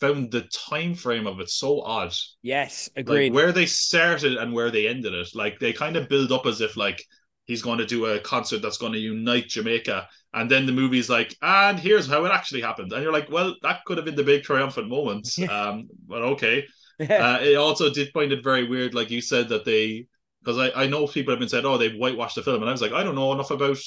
found 0.00 0.30
the 0.30 0.42
time 0.70 0.94
frame 0.94 1.26
of 1.26 1.40
it 1.40 1.50
so 1.50 1.80
odd. 1.82 2.12
Yes, 2.42 2.88
agreed. 2.96 3.32
Like, 3.32 3.36
where 3.36 3.52
they 3.52 3.66
started 3.66 4.36
and 4.36 4.52
where 4.52 4.70
they 4.70 4.88
ended 4.88 5.14
it, 5.14 5.28
like 5.34 5.58
they 5.58 5.72
kind 5.72 5.96
of 5.96 6.08
build 6.08 6.32
up 6.32 6.46
as 6.46 6.60
if 6.60 6.76
like 6.76 7.04
he's 7.46 7.62
going 7.62 7.78
to 7.78 7.86
do 7.86 8.06
a 8.06 8.20
concert 8.20 8.62
that's 8.62 8.78
going 8.78 8.92
to 8.92 8.98
unite 8.98 9.48
Jamaica, 9.48 10.08
and 10.34 10.50
then 10.50 10.66
the 10.66 10.72
movie's 10.72 11.08
like, 11.08 11.34
and 11.42 11.78
here's 11.78 12.06
how 12.06 12.24
it 12.24 12.32
actually 12.32 12.60
happened, 12.60 12.92
and 12.92 13.02
you're 13.02 13.12
like, 13.12 13.30
well, 13.30 13.54
that 13.62 13.84
could 13.84 13.98
have 13.98 14.04
been 14.04 14.16
the 14.16 14.24
big 14.24 14.42
triumphant 14.42 14.88
moment. 14.88 15.28
um, 15.50 15.88
but 16.06 16.22
okay. 16.22 16.66
uh, 17.00 17.38
it 17.40 17.56
also 17.56 17.90
did 17.90 18.10
find 18.12 18.32
it 18.32 18.42
very 18.42 18.68
weird, 18.68 18.92
like 18.92 19.10
you 19.10 19.20
said, 19.20 19.48
that 19.48 19.64
they 19.64 20.06
because 20.42 20.58
I, 20.58 20.84
I 20.84 20.86
know 20.86 21.06
people 21.06 21.32
have 21.32 21.40
been 21.40 21.48
said, 21.48 21.64
oh, 21.64 21.76
they've 21.76 21.96
whitewashed 21.96 22.36
the 22.36 22.42
film, 22.42 22.62
and 22.62 22.68
I 22.68 22.72
was 22.72 22.82
like, 22.82 22.92
I 22.92 23.02
don't 23.02 23.14
know 23.14 23.32
enough 23.32 23.50
about 23.50 23.78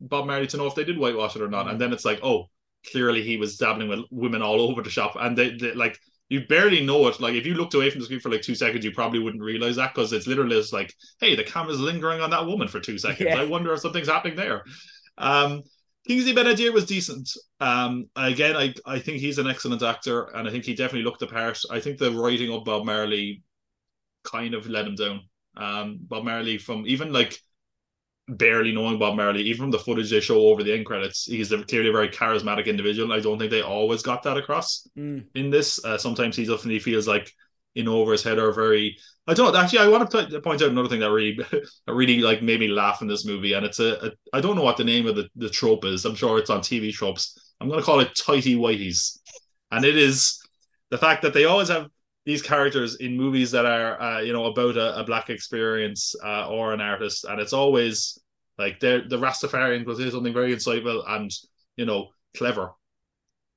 Bob 0.00 0.26
Marley 0.26 0.46
to 0.48 0.56
know 0.56 0.66
if 0.66 0.74
they 0.74 0.84
did 0.84 0.98
whitewash 0.98 1.36
it 1.36 1.42
or 1.42 1.48
not. 1.48 1.66
Mm. 1.66 1.72
And 1.72 1.80
then 1.80 1.92
it's 1.92 2.04
like, 2.04 2.20
oh, 2.22 2.50
clearly 2.90 3.22
he 3.22 3.36
was 3.36 3.56
dabbling 3.56 3.88
with 3.88 4.00
women 4.10 4.42
all 4.42 4.60
over 4.60 4.82
the 4.82 4.90
shop, 4.90 5.16
and 5.18 5.36
they, 5.36 5.56
they 5.56 5.74
like 5.74 5.98
you 6.28 6.46
barely 6.46 6.84
know 6.84 7.06
it. 7.08 7.20
Like 7.20 7.34
if 7.34 7.46
you 7.46 7.54
looked 7.54 7.74
away 7.74 7.90
from 7.90 8.00
the 8.00 8.06
screen 8.06 8.20
for 8.20 8.30
like 8.30 8.42
two 8.42 8.54
seconds, 8.54 8.84
you 8.84 8.92
probably 8.92 9.20
wouldn't 9.20 9.42
realize 9.42 9.76
that 9.76 9.94
because 9.94 10.12
it's 10.12 10.26
literally 10.26 10.56
just 10.56 10.72
like, 10.72 10.92
hey, 11.20 11.36
the 11.36 11.44
camera's 11.44 11.80
lingering 11.80 12.20
on 12.20 12.30
that 12.30 12.46
woman 12.46 12.68
for 12.68 12.80
two 12.80 12.98
seconds. 12.98 13.30
Yeah. 13.30 13.40
I 13.40 13.44
wonder 13.44 13.72
if 13.72 13.80
something's 13.80 14.08
happening 14.08 14.36
there. 14.36 14.64
Um, 15.18 15.62
Kingsley 16.06 16.32
Ben-Adir 16.32 16.72
was 16.72 16.84
decent. 16.84 17.28
Um, 17.60 18.08
again, 18.14 18.56
I 18.56 18.74
I 18.86 18.98
think 18.98 19.18
he's 19.18 19.38
an 19.38 19.48
excellent 19.48 19.82
actor, 19.82 20.24
and 20.34 20.46
I 20.46 20.50
think 20.50 20.64
he 20.64 20.74
definitely 20.74 21.02
looked 21.02 21.20
the 21.20 21.26
part. 21.26 21.58
I 21.70 21.80
think 21.80 21.98
the 21.98 22.12
writing 22.12 22.52
of 22.52 22.64
Bob 22.64 22.84
Marley 22.84 23.42
kind 24.24 24.54
of 24.54 24.68
let 24.68 24.86
him 24.86 24.94
down. 24.94 25.20
Um, 25.56 25.98
Bob 26.02 26.24
Marley 26.24 26.58
from 26.58 26.86
even 26.86 27.12
like 27.12 27.38
barely 28.28 28.72
knowing 28.72 28.98
Bob 28.98 29.16
Marley, 29.16 29.42
even 29.42 29.62
from 29.62 29.70
the 29.70 29.78
footage 29.78 30.10
they 30.10 30.20
show 30.20 30.46
over 30.48 30.62
the 30.62 30.72
end 30.72 30.86
credits, 30.86 31.24
he's 31.24 31.52
a, 31.52 31.62
clearly 31.64 31.90
a 31.90 31.92
very 31.92 32.08
charismatic 32.08 32.66
individual. 32.66 33.12
I 33.12 33.20
don't 33.20 33.38
think 33.38 33.50
they 33.50 33.62
always 33.62 34.02
got 34.02 34.22
that 34.24 34.36
across 34.36 34.86
mm. 34.96 35.24
in 35.34 35.50
this. 35.50 35.84
Uh, 35.84 35.98
sometimes 35.98 36.36
he 36.36 36.44
definitely 36.44 36.80
feels 36.80 37.06
like 37.06 37.32
in 37.74 37.88
over 37.88 38.12
his 38.12 38.22
head 38.22 38.38
or 38.38 38.52
very. 38.52 38.96
I 39.28 39.34
don't 39.34 39.54
actually. 39.54 39.80
I 39.80 39.88
want 39.88 40.10
to 40.10 40.40
point 40.40 40.62
out 40.62 40.70
another 40.70 40.88
thing 40.88 41.00
that 41.00 41.10
really, 41.10 41.36
that 41.36 41.68
really 41.92 42.18
like 42.18 42.42
made 42.42 42.60
me 42.60 42.68
laugh 42.68 43.02
in 43.02 43.08
this 43.08 43.24
movie, 43.24 43.52
and 43.52 43.64
it's 43.64 43.80
a, 43.80 44.06
a. 44.06 44.10
I 44.32 44.40
don't 44.40 44.56
know 44.56 44.62
what 44.62 44.76
the 44.76 44.84
name 44.84 45.06
of 45.06 45.16
the, 45.16 45.28
the 45.36 45.50
trope 45.50 45.84
is. 45.84 46.04
I'm 46.04 46.14
sure 46.14 46.38
it's 46.38 46.50
on 46.50 46.60
TV 46.60 46.92
tropes. 46.92 47.54
I'm 47.60 47.68
going 47.68 47.80
to 47.80 47.86
call 47.86 48.00
it 48.00 48.16
tighty 48.16 48.56
whiteys, 48.56 49.18
and 49.70 49.84
it 49.84 49.96
is 49.96 50.40
the 50.90 50.98
fact 50.98 51.22
that 51.22 51.34
they 51.34 51.44
always 51.44 51.68
have 51.68 51.88
these 52.26 52.42
characters 52.42 52.96
in 52.96 53.16
movies 53.16 53.52
that 53.52 53.64
are 53.64 54.00
uh, 54.02 54.20
you 54.20 54.32
know 54.32 54.46
about 54.46 54.76
a, 54.76 55.00
a 55.00 55.04
black 55.04 55.30
experience 55.30 56.14
uh, 56.22 56.48
or 56.48 56.74
an 56.74 56.80
artist 56.80 57.24
and 57.24 57.40
it's 57.40 57.54
always 57.54 58.18
like 58.58 58.80
they're 58.80 59.08
the 59.08 59.16
Rastafarian 59.16 59.86
will 59.86 59.96
say 59.96 60.10
something 60.10 60.34
very 60.34 60.54
insightful 60.54 61.02
and 61.08 61.30
you 61.76 61.86
know 61.86 62.08
clever. 62.36 62.72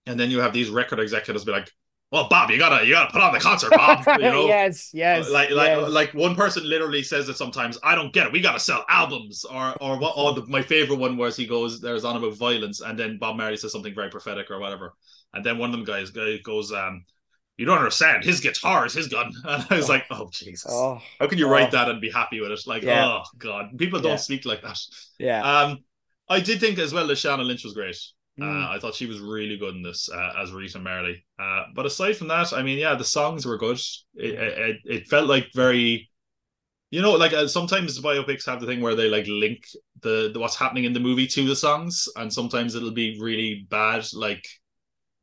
And 0.06 0.20
then 0.20 0.32
you 0.32 0.40
have 0.40 0.54
these 0.54 0.70
record 0.70 1.00
executives 1.00 1.44
be 1.44 1.52
like 1.52 1.70
well 2.12 2.28
bob 2.28 2.50
you 2.50 2.58
gotta 2.58 2.86
you 2.86 2.94
gotta 2.94 3.12
put 3.12 3.22
on 3.22 3.34
the 3.34 3.40
concert 3.40 3.72
bob 3.72 4.04
you 4.20 4.24
know? 4.24 4.48
Yes 4.48 4.90
yes 4.94 5.30
like 5.30 5.52
like 5.52 5.78
yes. 5.78 5.90
like 5.90 6.14
one 6.14 6.36
person 6.36 6.68
literally 6.68 7.04
says 7.04 7.30
it 7.30 7.38
sometimes 7.38 7.78
i 7.84 7.94
don't 7.94 8.14
get 8.14 8.26
it 8.26 8.34
we 8.34 8.42
gotta 8.42 8.60
sell 8.60 8.84
albums 8.90 9.46
or 9.46 9.76
or 9.80 10.00
what 10.00 10.14
oh, 10.16 10.34
the, 10.34 10.44
my 10.48 10.64
favorite 10.64 10.98
one 10.98 11.18
was 11.18 11.36
he 11.36 11.46
goes 11.46 11.80
there's 11.80 12.06
on 12.06 12.16
about 12.18 12.36
violence 12.36 12.82
and 12.82 12.98
then 12.98 13.20
bob 13.20 13.36
marley 13.36 13.58
says 13.58 13.72
something 13.72 13.94
very 13.94 14.10
prophetic 14.10 14.50
or 14.50 14.60
whatever. 14.60 14.94
And 15.34 15.46
then 15.46 15.60
one 15.60 15.70
of 15.70 15.76
them 15.76 15.86
guys 15.86 16.10
goes 16.10 16.72
um 16.72 17.06
you 17.60 17.66
don't 17.66 17.78
understand. 17.78 18.24
His 18.24 18.40
guitar 18.40 18.86
is 18.86 18.94
his 18.94 19.10
gun. 19.10 19.34
And 19.44 19.66
I 19.70 19.76
was 19.76 19.90
oh. 19.90 19.94
like, 19.94 20.06
oh 20.12 20.30
Jesus. 20.32 20.72
Oh. 20.74 21.02
How 21.20 21.28
can 21.28 21.38
you 21.38 21.48
oh. 21.48 21.52
write 21.52 21.72
that 21.72 21.90
and 21.90 22.00
be 22.00 22.10
happy 22.10 22.40
with 22.40 22.52
it? 22.52 22.62
Like, 22.66 22.84
yeah. 22.84 23.06
oh 23.06 23.24
God. 23.38 23.78
People 23.78 24.00
don't 24.00 24.12
yeah. 24.12 24.18
speak 24.18 24.46
like 24.46 24.62
that. 24.62 24.80
Yeah. 25.20 25.44
Um, 25.44 25.80
I 26.30 26.40
did 26.40 26.62
think 26.62 26.80
as 26.80 26.94
well 26.94 27.06
that 27.06 27.14
Lashana 27.14 27.46
Lynch 27.46 27.66
was 27.66 27.74
great. 27.74 27.98
Mm. 28.40 28.44
Uh, 28.46 28.74
I 28.74 28.80
thought 28.80 28.96
she 28.96 29.08
was 29.08 29.20
really 29.20 29.58
good 29.58 29.76
in 29.76 29.84
this 29.84 30.10
uh, 30.10 30.34
as 30.42 30.54
Rita 30.54 30.80
Marley. 30.80 31.26
Uh, 31.38 31.66
but 31.76 31.86
aside 31.86 32.16
from 32.16 32.30
that, 32.30 32.54
I 32.54 32.64
mean, 32.64 32.78
yeah, 32.78 32.96
the 32.96 33.04
songs 33.04 33.46
were 33.46 33.58
good. 33.58 33.80
It 34.16 34.36
it, 34.36 34.78
it 34.86 35.08
felt 35.10 35.28
like 35.28 35.48
very, 35.54 36.10
you 36.92 37.02
know, 37.02 37.12
like 37.12 37.34
uh, 37.34 37.50
sometimes 37.50 38.00
biopics 38.00 38.46
have 38.46 38.62
the 38.62 38.68
thing 38.68 38.80
where 38.80 38.96
they 38.96 39.10
like 39.10 39.28
link 39.28 39.66
the, 40.02 40.32
the 40.34 40.40
what's 40.40 40.56
happening 40.56 40.86
in 40.86 40.94
the 40.94 41.02
movie 41.02 41.28
to 41.28 41.46
the 41.46 41.58
songs, 41.58 42.08
and 42.16 42.32
sometimes 42.32 42.76
it'll 42.76 42.92
be 42.92 43.20
really 43.20 43.68
bad, 43.70 44.06
like 44.14 44.48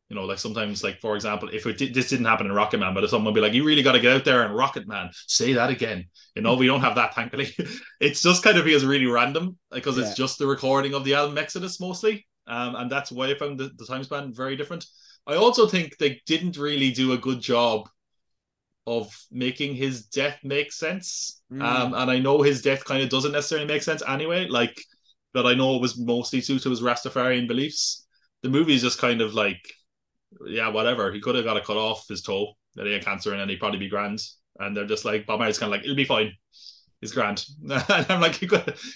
you 0.08 0.14
know, 0.14 0.24
like 0.24 0.38
sometimes, 0.38 0.84
like 0.84 1.00
for 1.00 1.16
example, 1.16 1.48
if 1.52 1.66
it 1.66 1.78
did, 1.78 1.92
this 1.92 2.10
didn't 2.10 2.26
happen 2.26 2.46
in 2.46 2.52
Rocket 2.52 2.78
Man, 2.78 2.94
but 2.94 3.02
if 3.02 3.10
someone 3.10 3.32
would 3.32 3.38
be 3.38 3.40
like, 3.40 3.54
"You 3.54 3.64
really 3.64 3.82
got 3.82 3.92
to 3.92 4.00
get 4.00 4.14
out 4.14 4.24
there 4.24 4.42
and 4.42 4.54
Rocket 4.54 4.86
Man, 4.86 5.10
say 5.26 5.52
that 5.54 5.70
again," 5.70 6.04
you 6.36 6.42
know, 6.42 6.54
we 6.54 6.66
don't 6.66 6.80
have 6.80 6.94
that, 6.94 7.14
thankfully. 7.14 7.48
it's 8.00 8.22
just 8.22 8.44
kind 8.44 8.56
of 8.56 8.64
feels 8.64 8.84
really 8.84 9.06
random 9.06 9.58
because 9.72 9.98
yeah. 9.98 10.04
it's 10.04 10.14
just 10.14 10.38
the 10.38 10.46
recording 10.46 10.94
of 10.94 11.04
the 11.04 11.14
album 11.14 11.38
Exodus 11.38 11.80
mostly, 11.80 12.26
um, 12.46 12.76
and 12.76 12.90
that's 12.90 13.10
why 13.10 13.30
I 13.30 13.34
found 13.34 13.58
the, 13.58 13.70
the 13.76 13.84
time 13.84 14.04
span 14.04 14.32
very 14.32 14.56
different. 14.56 14.86
I 15.26 15.34
also 15.34 15.66
think 15.66 15.96
they 15.98 16.20
didn't 16.24 16.56
really 16.56 16.92
do 16.92 17.12
a 17.12 17.18
good 17.18 17.40
job 17.40 17.88
of 18.86 19.12
making 19.32 19.74
his 19.74 20.04
death 20.04 20.38
make 20.44 20.72
sense, 20.72 21.42
mm. 21.52 21.60
um, 21.60 21.94
and 21.94 22.08
I 22.08 22.20
know 22.20 22.42
his 22.42 22.62
death 22.62 22.84
kind 22.84 23.02
of 23.02 23.08
doesn't 23.08 23.32
necessarily 23.32 23.66
make 23.66 23.82
sense 23.82 24.04
anyway. 24.06 24.46
Like, 24.46 24.80
but 25.34 25.46
I 25.46 25.54
know 25.54 25.74
it 25.74 25.82
was 25.82 25.98
mostly 25.98 26.40
due 26.42 26.60
to 26.60 26.70
his 26.70 26.80
Rastafarian 26.80 27.48
beliefs. 27.48 28.06
The 28.44 28.50
movie 28.50 28.76
is 28.76 28.82
just 28.82 29.00
kind 29.00 29.20
of 29.20 29.34
like 29.34 29.60
yeah, 30.46 30.68
whatever. 30.68 31.12
He 31.12 31.20
could 31.20 31.34
have 31.34 31.44
got 31.44 31.56
a 31.56 31.60
cut 31.60 31.76
off 31.76 32.06
his 32.08 32.22
toe 32.22 32.52
that 32.74 32.86
he 32.86 32.92
had 32.92 33.04
cancer 33.04 33.34
and 33.34 33.50
he'd 33.50 33.60
probably 33.60 33.78
be 33.78 33.88
grand. 33.88 34.20
And 34.58 34.76
they're 34.76 34.86
just 34.86 35.04
like, 35.04 35.26
Bob 35.26 35.38
Marley's 35.38 35.58
kind 35.58 35.72
of 35.72 35.76
like, 35.78 35.84
it'll 35.84 35.96
be 35.96 36.04
fine. 36.04 36.32
He's 37.00 37.12
grand. 37.12 37.44
and 37.62 38.06
I'm 38.08 38.20
like, 38.20 38.40
you're 38.40 38.50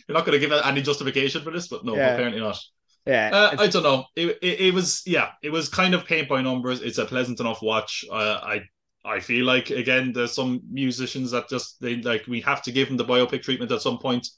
not 0.08 0.24
going 0.26 0.38
to 0.38 0.38
give 0.38 0.52
any 0.52 0.82
justification 0.82 1.42
for 1.42 1.50
this, 1.50 1.68
but 1.68 1.84
no, 1.84 1.96
yeah. 1.96 2.14
apparently 2.14 2.40
not. 2.40 2.58
Yeah, 3.06 3.30
uh, 3.32 3.56
I 3.58 3.66
don't 3.66 3.82
know. 3.82 4.04
It, 4.14 4.38
it, 4.42 4.60
it 4.60 4.74
was 4.74 5.02
yeah, 5.06 5.30
it 5.42 5.50
was 5.50 5.70
kind 5.70 5.94
of 5.94 6.04
paint 6.04 6.28
by 6.28 6.42
numbers. 6.42 6.82
It's 6.82 6.98
a 6.98 7.06
pleasant 7.06 7.40
enough 7.40 7.62
watch. 7.62 8.04
Uh, 8.12 8.38
I 8.42 8.60
I 9.04 9.20
feel 9.20 9.46
like 9.46 9.70
again, 9.70 10.12
there's 10.12 10.34
some 10.34 10.60
musicians 10.70 11.30
that 11.30 11.48
just 11.48 11.80
they 11.80 11.96
like 11.96 12.26
we 12.26 12.42
have 12.42 12.62
to 12.64 12.72
give 12.72 12.88
them 12.88 12.98
the 12.98 13.04
biopic 13.04 13.42
treatment 13.42 13.72
at 13.72 13.80
some 13.80 13.98
point 13.98 14.28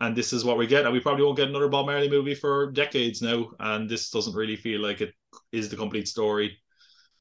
and 0.00 0.16
this 0.16 0.32
is 0.32 0.44
what 0.44 0.58
we 0.58 0.66
get. 0.66 0.84
And 0.84 0.92
we 0.92 1.00
probably 1.00 1.24
won't 1.24 1.36
get 1.36 1.48
another 1.48 1.68
Bob 1.68 1.86
Marley 1.86 2.10
movie 2.10 2.34
for 2.34 2.70
decades 2.72 3.22
now. 3.22 3.50
And 3.60 3.88
this 3.88 4.10
doesn't 4.10 4.34
really 4.34 4.56
feel 4.56 4.80
like 4.80 5.00
it 5.00 5.12
is 5.52 5.68
the 5.68 5.76
complete 5.76 6.08
story. 6.08 6.58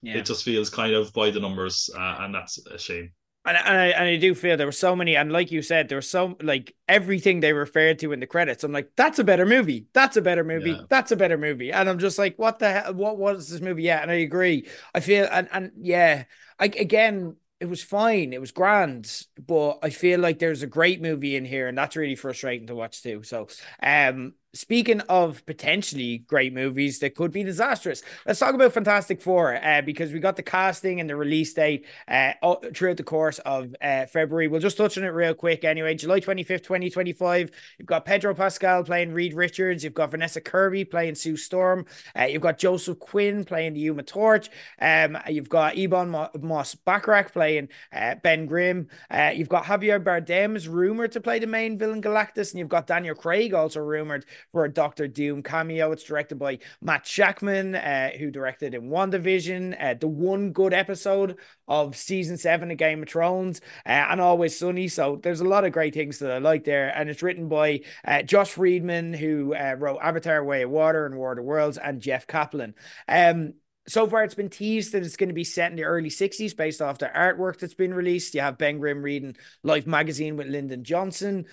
Yeah. 0.01 0.17
It 0.17 0.25
just 0.25 0.43
feels 0.43 0.69
kind 0.69 0.93
of 0.93 1.13
by 1.13 1.31
the 1.31 1.39
numbers, 1.39 1.89
uh, 1.97 2.17
and 2.19 2.35
that's 2.35 2.57
a 2.67 2.77
shame. 2.77 3.11
And, 3.45 3.57
and 3.57 3.77
I 3.77 3.85
and 3.87 4.07
I 4.07 4.15
do 4.17 4.33
feel 4.35 4.55
there 4.55 4.67
were 4.67 4.71
so 4.71 4.95
many, 4.95 5.15
and 5.15 5.31
like 5.31 5.51
you 5.51 5.61
said, 5.61 5.89
there 5.89 5.97
was 5.97 6.09
so 6.09 6.37
like 6.41 6.75
everything 6.87 7.39
they 7.39 7.53
referred 7.53 7.99
to 7.99 8.11
in 8.11 8.19
the 8.19 8.27
credits. 8.27 8.63
I'm 8.63 8.71
like, 8.71 8.91
that's 8.95 9.19
a 9.19 9.23
better 9.23 9.45
movie. 9.45 9.87
That's 9.93 10.17
a 10.17 10.21
better 10.21 10.43
movie. 10.43 10.71
Yeah. 10.71 10.81
That's 10.89 11.11
a 11.11 11.17
better 11.17 11.37
movie. 11.37 11.71
And 11.71 11.89
I'm 11.89 11.99
just 11.99 12.17
like, 12.17 12.37
what 12.37 12.59
the 12.59 12.71
hell? 12.71 12.93
What 12.93 13.17
was 13.17 13.49
this 13.49 13.61
movie? 13.61 13.83
Yeah, 13.83 14.01
and 14.01 14.11
I 14.11 14.15
agree. 14.15 14.67
I 14.93 14.99
feel 15.01 15.27
and 15.29 15.49
and 15.51 15.71
yeah, 15.77 16.23
I 16.59 16.65
again 16.65 17.35
it 17.59 17.65
was 17.67 17.83
fine. 17.83 18.33
It 18.33 18.41
was 18.41 18.51
grand, 18.51 19.25
but 19.37 19.79
I 19.81 19.89
feel 19.89 20.19
like 20.19 20.39
there's 20.39 20.63
a 20.63 20.67
great 20.67 21.01
movie 21.01 21.35
in 21.35 21.45
here, 21.45 21.67
and 21.67 21.77
that's 21.77 21.95
really 21.95 22.15
frustrating 22.15 22.67
to 22.67 22.75
watch 22.75 23.01
too. 23.01 23.23
So, 23.23 23.47
um, 23.81 24.33
speaking 24.53 25.01
of 25.01 25.45
potentially 25.45 26.19
great 26.19 26.53
movies 26.53 26.99
that 26.99 27.15
could 27.15 27.31
be 27.31 27.43
disastrous, 27.43 28.03
let's 28.25 28.39
talk 28.39 28.53
about 28.53 28.73
Fantastic 28.73 29.21
Four 29.21 29.55
uh, 29.63 29.81
because 29.81 30.11
we 30.13 30.19
got 30.19 30.35
the 30.35 30.43
casting 30.43 30.99
and 30.99 31.09
the 31.09 31.15
release 31.15 31.53
date 31.53 31.85
uh, 32.07 32.33
throughout 32.73 32.97
the 32.97 33.03
course 33.03 33.39
of 33.39 33.75
uh, 33.81 34.05
February. 34.05 34.47
We'll 34.47 34.61
just 34.61 34.77
touch 34.77 34.97
on 34.97 35.03
it 35.03 35.07
real 35.07 35.33
quick 35.33 35.63
anyway. 35.63 35.95
July 35.95 36.19
25th, 36.19 36.63
2025. 36.63 37.51
You've 37.79 37.87
got 37.87 38.05
Pedro 38.05 38.33
Pascal 38.35 38.83
playing 38.83 39.11
Reed 39.13 39.33
Richards. 39.33 39.83
You've 39.83 39.93
got 39.93 40.11
Vanessa 40.11 40.39
Kirby 40.39 40.85
playing 40.85 41.15
Sue 41.15 41.35
Storm. 41.35 41.85
Uh, 42.17 42.25
you've 42.25 42.41
got 42.41 42.57
Joseph 42.59 42.99
Quinn 42.99 43.43
playing 43.43 43.73
the 43.73 43.79
Human 43.79 44.05
Torch. 44.05 44.49
Um, 44.79 45.17
you've 45.27 45.49
got 45.49 45.77
Ebon 45.77 46.09
Moss 46.09 46.75
Bachrach 46.75 47.31
playing 47.31 47.69
uh, 47.91 48.15
Ben 48.15 48.45
Grimm. 48.45 48.87
Uh, 49.09 49.31
you've 49.33 49.49
got 49.49 49.63
Javier 49.63 50.03
Bardem 50.03 50.55
is 50.55 50.67
rumored 50.67 51.11
to 51.13 51.21
play 51.21 51.39
the 51.39 51.47
main 51.47 51.77
villain 51.77 52.01
Galactus, 52.01 52.51
and 52.51 52.59
you've 52.59 52.69
got 52.69 52.87
Daniel 52.87 53.15
Craig 53.15 53.53
also 53.53 53.79
rumored 53.79 54.25
for 54.51 54.65
a 54.65 54.71
Doctor 54.71 55.07
Doom 55.07 55.43
cameo. 55.43 55.91
It's 55.91 56.03
directed 56.03 56.35
by 56.35 56.59
Matt 56.81 57.05
Shakman, 57.05 57.75
uh, 57.75 58.17
who 58.17 58.31
directed 58.31 58.73
in 58.73 58.89
WandaVision, 58.89 59.75
uh, 59.81 59.95
the 59.99 60.07
one 60.07 60.51
good 60.51 60.73
episode 60.73 61.37
of 61.67 61.95
season 61.95 62.37
seven 62.37 62.71
of 62.71 62.77
Game 62.77 63.03
of 63.03 63.09
Thrones, 63.09 63.61
uh, 63.85 63.89
and 64.09 64.21
Always 64.21 64.57
Sunny. 64.57 64.87
So 64.87 65.19
there's 65.21 65.41
a 65.41 65.45
lot 65.45 65.65
of 65.65 65.71
great 65.71 65.93
things 65.93 66.19
that 66.19 66.31
I 66.31 66.37
like 66.39 66.63
there. 66.63 66.89
And 66.89 67.09
it's 67.09 67.23
written 67.23 67.47
by 67.47 67.81
uh, 68.05 68.21
Josh 68.23 68.51
Friedman, 68.51 69.13
who 69.13 69.55
uh, 69.55 69.75
wrote 69.77 69.99
Avatar 70.01 70.43
Way 70.43 70.63
of 70.63 70.69
Water 70.69 71.05
and 71.05 71.15
War 71.15 71.31
of 71.31 71.37
the 71.37 71.43
Worlds, 71.43 71.77
and 71.77 72.01
Jeff 72.01 72.27
Kaplan. 72.27 72.75
Um, 73.07 73.53
so 73.87 74.07
far 74.07 74.23
it's 74.23 74.35
been 74.35 74.49
teased 74.49 74.93
that 74.93 75.03
it's 75.03 75.17
going 75.17 75.29
to 75.29 75.35
be 75.35 75.43
set 75.43 75.71
in 75.71 75.75
the 75.75 75.83
early 75.83 76.09
60s 76.09 76.55
based 76.55 76.81
off 76.81 76.99
the 76.99 77.11
artwork 77.13 77.59
that's 77.59 77.73
been 77.73 77.93
released. 77.93 78.33
You 78.33 78.41
have 78.41 78.57
Ben 78.57 78.79
Grimm 78.79 79.01
reading 79.01 79.35
Life 79.61 79.85
magazine 79.85 80.37
with 80.37 80.47
Lyndon 80.47 80.83
Johnson. 80.83 81.45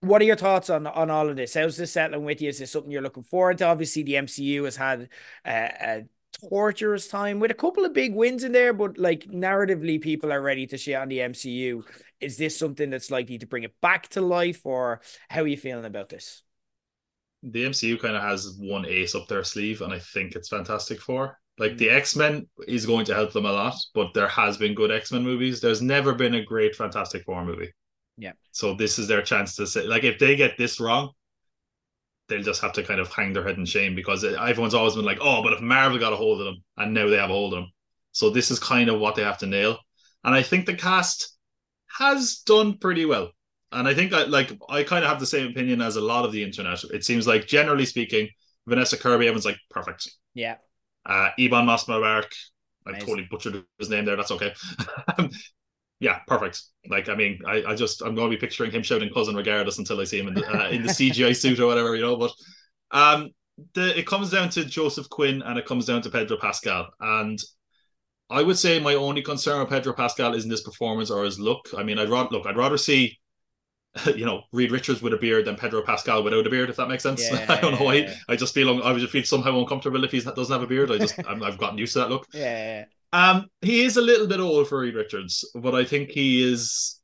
What 0.00 0.22
are 0.22 0.26
your 0.26 0.36
thoughts 0.36 0.70
on 0.70 0.86
on 0.86 1.10
all 1.10 1.28
of 1.28 1.36
this? 1.36 1.54
How's 1.54 1.76
this 1.76 1.92
settling 1.92 2.24
with 2.24 2.40
you? 2.40 2.48
Is 2.48 2.58
this 2.58 2.70
something 2.70 2.90
you're 2.90 3.02
looking 3.02 3.24
forward 3.24 3.58
to? 3.58 3.66
Obviously, 3.66 4.04
the 4.04 4.14
MCU 4.14 4.64
has 4.64 4.76
had 4.76 5.08
a 5.44 6.02
torturous 6.48 7.08
time 7.08 7.40
with 7.40 7.50
a 7.50 7.54
couple 7.54 7.84
of 7.84 7.92
big 7.92 8.14
wins 8.14 8.44
in 8.44 8.52
there, 8.52 8.72
but 8.72 8.98
like 8.98 9.24
narratively, 9.24 10.00
people 10.00 10.32
are 10.32 10.40
ready 10.40 10.66
to 10.66 10.78
shit 10.78 10.94
on 10.94 11.08
the 11.08 11.18
MCU. 11.18 11.82
Is 12.20 12.36
this 12.36 12.56
something 12.56 12.90
that's 12.90 13.10
likely 13.10 13.38
to 13.38 13.46
bring 13.46 13.64
it 13.64 13.74
back 13.80 14.08
to 14.10 14.20
life, 14.20 14.64
or 14.64 15.00
how 15.28 15.42
are 15.42 15.46
you 15.46 15.56
feeling 15.56 15.84
about 15.84 16.08
this? 16.08 16.42
The 17.42 17.64
MCU 17.64 18.00
kind 18.00 18.16
of 18.16 18.22
has 18.22 18.56
one 18.58 18.84
ace 18.86 19.14
up 19.14 19.28
their 19.28 19.44
sleeve, 19.44 19.80
and 19.80 19.92
I 19.92 19.98
think 19.98 20.34
it's 20.34 20.48
Fantastic 20.48 21.00
Four. 21.00 21.38
Like 21.58 21.76
the 21.76 21.88
mm. 21.88 21.96
X 21.96 22.14
Men 22.14 22.48
is 22.66 22.86
going 22.86 23.04
to 23.06 23.14
help 23.14 23.32
them 23.32 23.46
a 23.46 23.52
lot, 23.52 23.74
but 23.94 24.14
there 24.14 24.28
has 24.28 24.56
been 24.56 24.74
good 24.74 24.92
X 24.92 25.12
Men 25.12 25.22
movies. 25.22 25.60
There's 25.60 25.82
never 25.82 26.14
been 26.14 26.34
a 26.34 26.44
great 26.44 26.76
Fantastic 26.76 27.24
Four 27.24 27.44
movie. 27.44 27.72
Yeah. 28.18 28.32
So 28.50 28.74
this 28.74 28.98
is 28.98 29.08
their 29.08 29.22
chance 29.22 29.56
to 29.56 29.66
say, 29.66 29.84
like, 29.84 30.04
if 30.04 30.18
they 30.18 30.36
get 30.36 30.58
this 30.58 30.80
wrong, 30.80 31.12
they'll 32.28 32.42
just 32.42 32.60
have 32.60 32.72
to 32.74 32.82
kind 32.82 33.00
of 33.00 33.10
hang 33.12 33.32
their 33.32 33.44
head 33.44 33.56
in 33.56 33.64
shame 33.64 33.94
because 33.94 34.24
everyone's 34.24 34.74
always 34.74 34.96
been 34.96 35.04
like, 35.04 35.18
oh, 35.20 35.42
but 35.42 35.54
if 35.54 35.60
Marvel 35.60 35.98
got 35.98 36.12
a 36.12 36.16
hold 36.16 36.40
of 36.40 36.46
them, 36.46 36.62
and 36.76 36.92
now 36.92 37.08
they 37.08 37.16
have 37.16 37.30
a 37.30 37.32
hold 37.32 37.54
of 37.54 37.60
them, 37.60 37.72
so 38.12 38.28
this 38.28 38.50
is 38.50 38.58
kind 38.58 38.90
of 38.90 39.00
what 39.00 39.14
they 39.14 39.22
have 39.22 39.38
to 39.38 39.46
nail. 39.46 39.78
And 40.24 40.34
I 40.34 40.42
think 40.42 40.66
the 40.66 40.74
cast 40.74 41.36
has 41.98 42.38
done 42.44 42.78
pretty 42.78 43.04
well. 43.04 43.30
And 43.70 43.86
I 43.86 43.94
think 43.94 44.12
I 44.12 44.24
like 44.24 44.50
I 44.68 44.82
kind 44.82 45.04
of 45.04 45.10
have 45.10 45.20
the 45.20 45.26
same 45.26 45.48
opinion 45.48 45.82
as 45.82 45.96
a 45.96 46.00
lot 46.00 46.24
of 46.24 46.32
the 46.32 46.42
internet. 46.42 46.82
It 46.84 47.04
seems 47.04 47.26
like 47.26 47.46
generally 47.46 47.84
speaking, 47.84 48.28
Vanessa 48.66 48.96
Kirby, 48.96 49.26
everyone's 49.26 49.44
like 49.44 49.58
perfect. 49.70 50.10
Yeah. 50.34 50.56
Uh, 51.04 51.30
Ebon 51.38 51.66
Moss-Bachrach, 51.66 52.32
I 52.86 52.98
totally 52.98 53.26
butchered 53.30 53.62
his 53.78 53.90
name 53.90 54.04
there. 54.04 54.16
That's 54.16 54.30
okay. 54.30 54.54
yeah, 56.00 56.20
perfect. 56.26 56.62
Like, 56.88 57.08
I 57.08 57.14
mean, 57.14 57.40
I, 57.46 57.62
I 57.68 57.74
just 57.74 58.02
I'm 58.02 58.14
going 58.14 58.30
to 58.30 58.36
be 58.36 58.40
picturing 58.40 58.70
him 58.70 58.82
shouting 58.82 59.12
cousin 59.12 59.34
regardless 59.34 59.78
until 59.78 60.00
I 60.00 60.04
see 60.04 60.20
him 60.20 60.28
in 60.28 60.34
the 60.34 60.46
uh, 60.46 60.68
in 60.68 60.82
the 60.82 60.90
CGI 60.90 61.34
suit 61.40 61.60
or 61.60 61.66
whatever, 61.66 61.96
you 61.96 62.02
know. 62.02 62.16
But 62.16 62.32
um, 62.90 63.30
the 63.74 63.98
it 63.98 64.06
comes 64.06 64.30
down 64.30 64.50
to 64.50 64.64
Joseph 64.64 65.08
Quinn 65.08 65.42
and 65.42 65.58
it 65.58 65.66
comes 65.66 65.86
down 65.86 66.02
to 66.02 66.10
Pedro 66.10 66.36
Pascal, 66.36 66.88
and 67.00 67.38
I 68.30 68.42
would 68.42 68.58
say 68.58 68.78
my 68.78 68.94
only 68.94 69.22
concern 69.22 69.60
with 69.60 69.70
Pedro 69.70 69.92
Pascal 69.92 70.34
isn't 70.34 70.50
his 70.50 70.60
performance 70.60 71.10
or 71.10 71.24
his 71.24 71.40
look. 71.40 71.68
I 71.76 71.82
mean, 71.82 71.98
I'd 71.98 72.10
rather 72.10 72.30
look, 72.30 72.46
I'd 72.46 72.56
rather 72.56 72.78
see 72.78 73.18
you 74.14 74.24
know, 74.26 74.42
Reed 74.52 74.70
Richards 74.70 75.02
with 75.02 75.12
a 75.12 75.16
beard 75.16 75.46
than 75.46 75.56
Pedro 75.56 75.82
Pascal 75.82 76.22
without 76.22 76.46
a 76.46 76.50
beard, 76.50 76.70
if 76.70 76.76
that 76.76 76.88
makes 76.88 77.02
sense. 77.02 77.28
Yeah, 77.28 77.44
I 77.48 77.60
don't 77.60 77.78
know 77.78 77.84
why. 77.84 78.14
I 78.28 78.36
just 78.36 78.54
feel 78.54 78.82
I 78.82 78.92
would 78.92 79.00
just 79.00 79.12
feel 79.12 79.24
somehow 79.24 79.58
uncomfortable 79.58 80.04
if 80.04 80.12
he 80.12 80.20
doesn't 80.20 80.52
have 80.52 80.62
a 80.62 80.66
beard. 80.66 80.90
I 80.90 80.98
just 80.98 81.18
i 81.26 81.34
have 81.34 81.58
gotten 81.58 81.78
used 81.78 81.94
to 81.94 82.00
that 82.00 82.10
look. 82.10 82.26
Yeah. 82.32 82.84
Um, 83.12 83.48
he 83.62 83.84
is 83.84 83.96
a 83.96 84.02
little 84.02 84.26
bit 84.26 84.40
old 84.40 84.68
for 84.68 84.80
Reed 84.80 84.94
Richards, 84.94 85.44
but 85.54 85.74
I 85.74 85.84
think 85.84 86.10
he 86.10 86.42
is. 86.42 87.00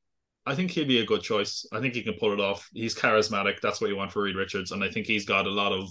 I 0.46 0.54
think 0.54 0.70
he'd 0.72 0.88
be 0.88 1.00
a 1.00 1.06
good 1.06 1.22
choice. 1.22 1.64
I 1.72 1.80
think 1.80 1.94
he 1.94 2.02
can 2.02 2.14
pull 2.20 2.32
it 2.32 2.40
off. 2.40 2.68
He's 2.74 2.94
charismatic. 2.94 3.60
That's 3.62 3.80
what 3.80 3.88
you 3.88 3.96
want 3.96 4.12
for 4.12 4.22
Reed 4.22 4.36
Richards, 4.36 4.72
and 4.72 4.84
I 4.84 4.90
think 4.90 5.06
he's 5.06 5.24
got 5.24 5.46
a 5.46 5.50
lot 5.50 5.72
of, 5.72 5.88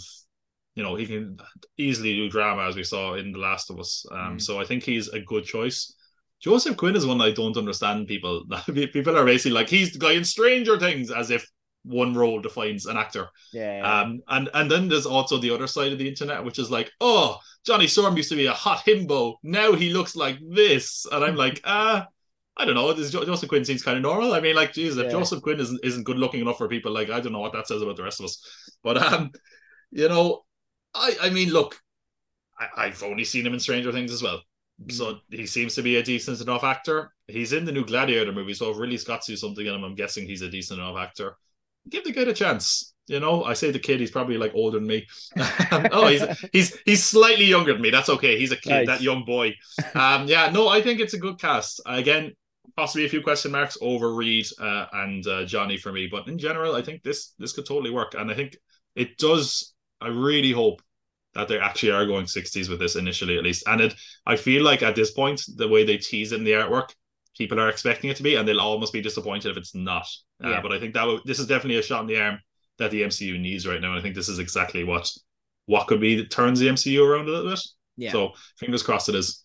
you 0.75 0.83
know, 0.83 0.95
he 0.95 1.07
can 1.07 1.37
easily 1.77 2.15
do 2.15 2.29
drama 2.29 2.67
as 2.67 2.75
we 2.75 2.83
saw 2.83 3.15
in 3.15 3.31
The 3.31 3.39
Last 3.39 3.71
of 3.71 3.79
Us. 3.79 4.05
Um, 4.11 4.37
mm. 4.37 4.41
so 4.41 4.59
I 4.61 4.65
think 4.65 4.83
he's 4.83 5.07
a 5.07 5.19
good 5.19 5.45
choice. 5.45 5.95
Joseph 6.39 6.77
Quinn 6.77 6.95
is 6.95 7.05
one 7.05 7.21
I 7.21 7.31
don't 7.31 7.57
understand. 7.57 8.07
People, 8.07 8.43
people 8.73 9.17
are 9.17 9.25
basically 9.25 9.53
like 9.53 9.69
he's 9.69 9.93
the 9.93 9.99
guy 9.99 10.11
in 10.11 10.23
Stranger 10.23 10.77
Things, 10.77 11.09
as 11.09 11.31
if 11.31 11.49
one 11.83 12.13
role 12.13 12.39
defines 12.39 12.85
an 12.85 12.97
actor. 12.97 13.29
Yeah. 13.51 13.81
Um, 13.81 14.21
and 14.27 14.49
and 14.53 14.69
then 14.69 14.87
there's 14.87 15.05
also 15.05 15.37
the 15.37 15.51
other 15.51 15.67
side 15.67 15.91
of 15.91 15.99
the 15.99 16.07
internet, 16.07 16.43
which 16.43 16.59
is 16.59 16.71
like, 16.71 16.91
oh, 17.01 17.37
Johnny 17.65 17.87
Storm 17.87 18.17
used 18.17 18.29
to 18.29 18.35
be 18.35 18.45
a 18.45 18.53
hot 18.53 18.83
himbo. 18.85 19.35
Now 19.43 19.73
he 19.73 19.93
looks 19.93 20.15
like 20.15 20.37
this, 20.49 21.05
and 21.11 21.23
I'm 21.23 21.35
like, 21.35 21.61
ah. 21.63 22.07
Uh, 22.07 22.09
I 22.55 22.65
don't 22.65 22.75
know. 22.75 22.93
This 22.93 23.09
Joseph 23.09 23.49
Quinn 23.49 23.65
seems 23.65 23.81
kind 23.81 23.97
of 23.97 24.03
normal. 24.03 24.33
I 24.33 24.39
mean, 24.39 24.55
like, 24.55 24.73
Jesus, 24.73 24.99
if 24.99 25.05
yeah. 25.05 25.11
Joseph 25.11 25.41
Quinn 25.41 25.59
isn't 25.59 25.79
isn't 25.83 26.03
good 26.03 26.19
looking 26.19 26.41
enough 26.41 26.59
for 26.59 26.67
people, 26.67 26.91
like, 26.91 27.09
I 27.09 27.19
don't 27.19 27.33
know 27.33 27.39
what 27.39 27.53
that 27.53 27.67
says 27.67 27.81
about 27.81 27.97
the 27.97 28.03
rest 28.03 28.19
of 28.19 28.25
us. 28.25 28.77
But 28.83 28.97
um, 28.97 29.31
you 29.89 30.07
know, 30.07 30.43
I 30.93 31.15
I 31.19 31.29
mean, 31.31 31.49
look, 31.49 31.81
I, 32.59 32.85
I've 32.85 33.01
only 33.01 33.23
seen 33.23 33.45
him 33.45 33.53
in 33.53 33.59
Stranger 33.59 33.91
Things 33.91 34.11
as 34.11 34.21
well. 34.21 34.41
So 34.89 35.19
he 35.29 35.45
seems 35.45 35.75
to 35.75 35.81
be 35.81 35.95
a 35.95 36.03
decent 36.03 36.41
enough 36.41 36.63
actor. 36.63 37.13
He's 37.27 37.53
in 37.53 37.65
the 37.65 37.71
new 37.71 37.85
Gladiator 37.85 38.31
movie, 38.31 38.53
so 38.53 38.71
if 38.71 38.77
Ridley 38.77 38.97
Scott 38.97 39.23
sees 39.23 39.41
something 39.41 39.65
in 39.65 39.73
him, 39.73 39.83
I'm 39.83 39.95
guessing 39.95 40.27
he's 40.27 40.41
a 40.41 40.49
decent 40.49 40.79
enough 40.79 40.97
actor. 40.97 41.37
Give 41.89 42.03
the 42.03 42.13
kid 42.13 42.27
a 42.27 42.33
chance. 42.33 42.92
You 43.07 43.19
know, 43.19 43.43
I 43.43 43.53
say 43.53 43.69
the 43.71 43.79
kid, 43.79 43.99
he's 43.99 44.11
probably 44.11 44.37
like 44.37 44.53
older 44.55 44.79
than 44.79 44.87
me. 44.87 45.07
oh, 45.91 46.07
he's 46.07 46.23
he's 46.53 46.77
he's 46.85 47.03
slightly 47.03 47.45
younger 47.45 47.73
than 47.73 47.81
me. 47.81 47.89
That's 47.89 48.09
okay. 48.09 48.39
He's 48.39 48.51
a 48.51 48.57
kid, 48.57 48.69
nice. 48.69 48.87
that 48.87 49.01
young 49.01 49.25
boy. 49.25 49.55
Um, 49.93 50.27
yeah, 50.27 50.49
no, 50.51 50.69
I 50.69 50.81
think 50.81 50.99
it's 50.99 51.13
a 51.13 51.19
good 51.19 51.39
cast. 51.39 51.81
Again, 51.85 52.31
possibly 52.77 53.05
a 53.05 53.09
few 53.09 53.21
question 53.21 53.51
marks 53.51 53.77
over 53.81 54.13
Reed 54.13 54.47
uh, 54.59 54.85
and 54.93 55.27
uh, 55.27 55.45
Johnny 55.45 55.77
for 55.77 55.91
me, 55.91 56.07
but 56.07 56.27
in 56.27 56.37
general, 56.37 56.75
I 56.75 56.81
think 56.81 57.03
this 57.03 57.33
this 57.39 57.51
could 57.51 57.65
totally 57.65 57.91
work, 57.91 58.13
and 58.13 58.31
I 58.31 58.35
think 58.35 58.55
it 58.95 59.17
does. 59.17 59.73
I 59.99 60.07
really 60.07 60.51
hope 60.51 60.81
that 61.33 61.47
they 61.47 61.59
actually 61.59 61.91
are 61.91 62.05
going 62.05 62.25
60s 62.25 62.69
with 62.69 62.79
this 62.79 62.95
initially 62.95 63.37
at 63.37 63.43
least. 63.43 63.63
And 63.67 63.81
it 63.81 63.95
I 64.25 64.35
feel 64.35 64.63
like 64.63 64.83
at 64.83 64.95
this 64.95 65.11
point, 65.11 65.41
the 65.55 65.67
way 65.67 65.83
they 65.83 65.97
tease 65.97 66.31
it 66.31 66.37
in 66.37 66.43
the 66.43 66.51
artwork, 66.51 66.89
people 67.37 67.59
are 67.59 67.69
expecting 67.69 68.09
it 68.09 68.17
to 68.17 68.23
be, 68.23 68.35
and 68.35 68.47
they'll 68.47 68.59
almost 68.59 68.93
be 68.93 69.01
disappointed 69.01 69.51
if 69.51 69.57
it's 69.57 69.75
not. 69.75 70.07
Uh, 70.43 70.49
yeah. 70.49 70.61
But 70.61 70.73
I 70.73 70.79
think 70.79 70.93
that 70.93 71.01
w- 71.01 71.21
this 71.25 71.39
is 71.39 71.47
definitely 71.47 71.79
a 71.79 71.83
shot 71.83 72.01
in 72.01 72.07
the 72.07 72.21
arm 72.21 72.39
that 72.79 72.91
the 72.91 73.03
MCU 73.03 73.39
needs 73.39 73.67
right 73.67 73.81
now. 73.81 73.91
And 73.91 73.99
I 73.99 74.01
think 74.01 74.15
this 74.15 74.29
is 74.29 74.39
exactly 74.39 74.83
what 74.83 75.09
what 75.65 75.87
could 75.87 76.01
be 76.01 76.15
that 76.17 76.29
turns 76.29 76.59
the 76.59 76.67
MCU 76.67 77.07
around 77.07 77.27
a 77.27 77.31
little 77.31 77.51
bit. 77.51 77.59
Yeah. 77.95 78.11
So 78.11 78.33
fingers 78.57 78.83
crossed 78.83 79.09
it 79.09 79.15
is. 79.15 79.43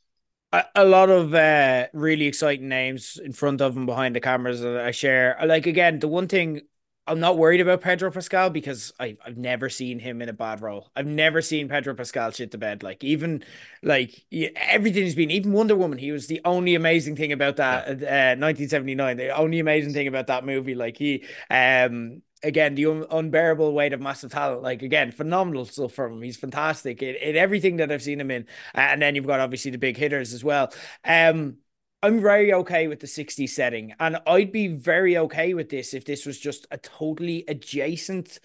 A, 0.52 0.64
a 0.74 0.84
lot 0.84 1.10
of 1.10 1.34
uh, 1.34 1.86
really 1.92 2.26
exciting 2.26 2.68
names 2.68 3.20
in 3.22 3.32
front 3.32 3.60
of 3.60 3.76
and 3.76 3.86
behind 3.86 4.16
the 4.16 4.20
cameras 4.20 4.60
that 4.60 4.78
I 4.78 4.90
share. 4.90 5.38
Like 5.44 5.66
again, 5.66 5.98
the 5.98 6.08
one 6.08 6.26
thing 6.26 6.62
I'm 7.08 7.20
not 7.20 7.38
worried 7.38 7.62
about 7.62 7.80
Pedro 7.80 8.10
Pascal 8.10 8.50
because 8.50 8.92
I, 9.00 9.16
I've 9.24 9.38
never 9.38 9.70
seen 9.70 9.98
him 9.98 10.20
in 10.20 10.28
a 10.28 10.34
bad 10.34 10.60
role. 10.60 10.90
I've 10.94 11.06
never 11.06 11.40
seen 11.40 11.68
Pedro 11.68 11.94
Pascal 11.94 12.30
shit 12.32 12.50
the 12.50 12.58
bed. 12.58 12.82
Like 12.82 13.02
even 13.02 13.42
like 13.82 14.26
everything 14.30 15.04
he's 15.04 15.14
been, 15.14 15.30
even 15.30 15.52
Wonder 15.52 15.74
Woman, 15.74 15.98
he 15.98 16.12
was 16.12 16.26
the 16.26 16.42
only 16.44 16.74
amazing 16.74 17.16
thing 17.16 17.32
about 17.32 17.56
that 17.56 17.86
yeah. 18.00 18.34
uh, 18.34 18.36
1979. 18.36 19.16
The 19.16 19.30
only 19.30 19.58
amazing 19.58 19.94
thing 19.94 20.06
about 20.06 20.26
that 20.26 20.44
movie. 20.44 20.74
Like 20.74 20.98
he, 20.98 21.24
um, 21.50 22.20
again, 22.43 22.74
the 22.74 22.86
un- 22.86 23.07
unbearable 23.11 23.72
weight 23.72 23.93
of 23.93 24.01
massive 24.01 24.32
talent. 24.32 24.62
Like 24.62 24.82
again, 24.82 25.12
phenomenal 25.12 25.64
stuff 25.64 25.93
from 25.93 26.14
him. 26.14 26.22
He's 26.22 26.36
fantastic 26.36 27.03
in, 27.03 27.14
in 27.16 27.36
everything 27.36 27.76
that 27.76 27.91
I've 27.91 28.03
seen 28.03 28.20
him 28.20 28.30
in. 28.30 28.47
And 28.74 29.01
then 29.03 29.14
you've 29.14 29.26
got 29.26 29.41
obviously 29.41 29.70
the 29.70 29.78
big 29.78 29.97
hitters 29.97 30.32
as 30.32 30.45
well. 30.45 30.72
Um, 31.05 31.59
I'm 32.03 32.20
very 32.20 32.53
okay 32.53 32.86
with 32.86 33.01
the 33.01 33.07
60 33.07 33.47
setting. 33.47 33.95
And 33.99 34.18
I'd 34.26 34.53
be 34.53 34.68
very 34.68 35.18
okay 35.18 35.55
with 35.55 35.68
this 35.68 35.95
if 35.95 36.05
this 36.05 36.26
was 36.26 36.39
just 36.39 36.66
a 36.70 36.78
totally 36.78 37.45
adjacent 37.49 38.39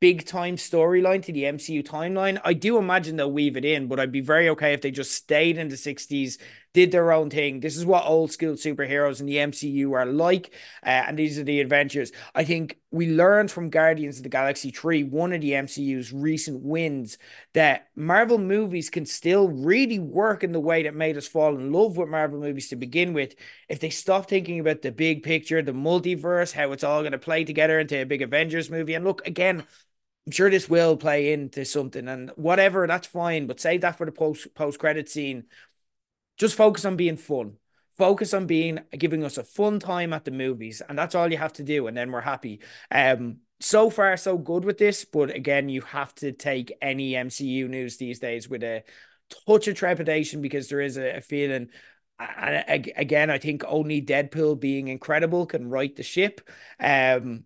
big 0.00 0.26
time 0.26 0.56
storyline 0.56 1.22
to 1.24 1.32
the 1.32 1.44
MCU 1.44 1.82
timeline. 1.86 2.40
I 2.44 2.52
do 2.52 2.78
imagine 2.78 3.16
they'll 3.16 3.32
weave 3.32 3.56
it 3.56 3.64
in, 3.64 3.88
but 3.88 3.98
I'd 3.98 4.12
be 4.12 4.20
very 4.20 4.48
okay 4.50 4.74
if 4.74 4.82
they 4.82 4.90
just 4.90 5.12
stayed 5.12 5.56
in 5.56 5.68
the 5.68 5.76
60s, 5.76 6.38
did 6.76 6.92
their 6.92 7.10
own 7.10 7.30
thing. 7.30 7.60
This 7.60 7.74
is 7.74 7.86
what 7.86 8.04
old 8.04 8.30
school 8.30 8.52
superheroes 8.52 9.18
in 9.20 9.24
the 9.24 9.38
MCU 9.38 9.94
are 9.94 10.04
like, 10.04 10.52
uh, 10.84 11.04
and 11.08 11.18
these 11.18 11.38
are 11.38 11.42
the 11.42 11.62
adventures. 11.62 12.12
I 12.34 12.44
think 12.44 12.78
we 12.90 13.08
learned 13.08 13.50
from 13.50 13.70
Guardians 13.70 14.18
of 14.18 14.24
the 14.24 14.28
Galaxy 14.28 14.70
3, 14.70 15.04
one 15.04 15.32
of 15.32 15.40
the 15.40 15.52
MCU's 15.52 16.12
recent 16.12 16.62
wins, 16.62 17.16
that 17.54 17.88
Marvel 17.96 18.36
movies 18.36 18.90
can 18.90 19.06
still 19.06 19.48
really 19.48 19.98
work 19.98 20.44
in 20.44 20.52
the 20.52 20.60
way 20.60 20.82
that 20.82 20.94
made 20.94 21.16
us 21.16 21.26
fall 21.26 21.56
in 21.56 21.72
love 21.72 21.96
with 21.96 22.10
Marvel 22.10 22.40
movies 22.40 22.68
to 22.68 22.76
begin 22.76 23.14
with. 23.14 23.36
If 23.70 23.80
they 23.80 23.88
stop 23.88 24.28
thinking 24.28 24.60
about 24.60 24.82
the 24.82 24.92
big 24.92 25.22
picture, 25.22 25.62
the 25.62 25.72
multiverse, 25.72 26.52
how 26.52 26.72
it's 26.72 26.84
all 26.84 27.00
going 27.00 27.12
to 27.12 27.18
play 27.18 27.44
together 27.44 27.80
into 27.80 28.02
a 28.02 28.04
big 28.04 28.20
Avengers 28.20 28.68
movie. 28.68 28.92
And 28.92 29.06
look, 29.06 29.26
again, 29.26 29.64
I'm 30.26 30.32
sure 30.32 30.50
this 30.50 30.68
will 30.68 30.98
play 30.98 31.32
into 31.32 31.64
something 31.64 32.06
and 32.06 32.32
whatever, 32.36 32.86
that's 32.86 33.06
fine. 33.06 33.46
But 33.46 33.60
save 33.60 33.80
that 33.80 33.96
for 33.96 34.04
the 34.04 34.12
post 34.12 34.54
post 34.54 34.78
credit 34.78 35.08
scene 35.08 35.44
just 36.36 36.54
focus 36.54 36.84
on 36.84 36.96
being 36.96 37.16
fun. 37.16 37.56
Focus 37.96 38.34
on 38.34 38.46
being 38.46 38.80
giving 38.96 39.24
us 39.24 39.38
a 39.38 39.42
fun 39.42 39.80
time 39.80 40.12
at 40.12 40.24
the 40.24 40.30
movies, 40.30 40.82
and 40.86 40.98
that's 40.98 41.14
all 41.14 41.30
you 41.30 41.38
have 41.38 41.54
to 41.54 41.62
do, 41.62 41.86
and 41.86 41.96
then 41.96 42.12
we're 42.12 42.20
happy. 42.20 42.60
Um, 42.90 43.38
so 43.60 43.88
far 43.88 44.16
so 44.18 44.36
good 44.36 44.64
with 44.64 44.76
this, 44.76 45.06
but 45.06 45.34
again, 45.34 45.68
you 45.68 45.80
have 45.80 46.14
to 46.16 46.32
take 46.32 46.76
any 46.82 47.12
MCU 47.12 47.68
news 47.68 47.96
these 47.96 48.18
days 48.18 48.50
with 48.50 48.62
a 48.62 48.84
touch 49.46 49.68
of 49.68 49.76
trepidation 49.76 50.42
because 50.42 50.68
there 50.68 50.80
is 50.80 50.98
a, 50.98 51.16
a 51.16 51.20
feeling. 51.20 51.70
And 52.18 52.64
again, 52.96 53.30
I 53.30 53.38
think 53.38 53.62
only 53.66 54.00
Deadpool 54.02 54.60
being 54.60 54.88
incredible 54.88 55.46
can 55.46 55.68
right 55.68 55.94
the 55.94 56.02
ship. 56.02 56.40
Um, 56.80 57.44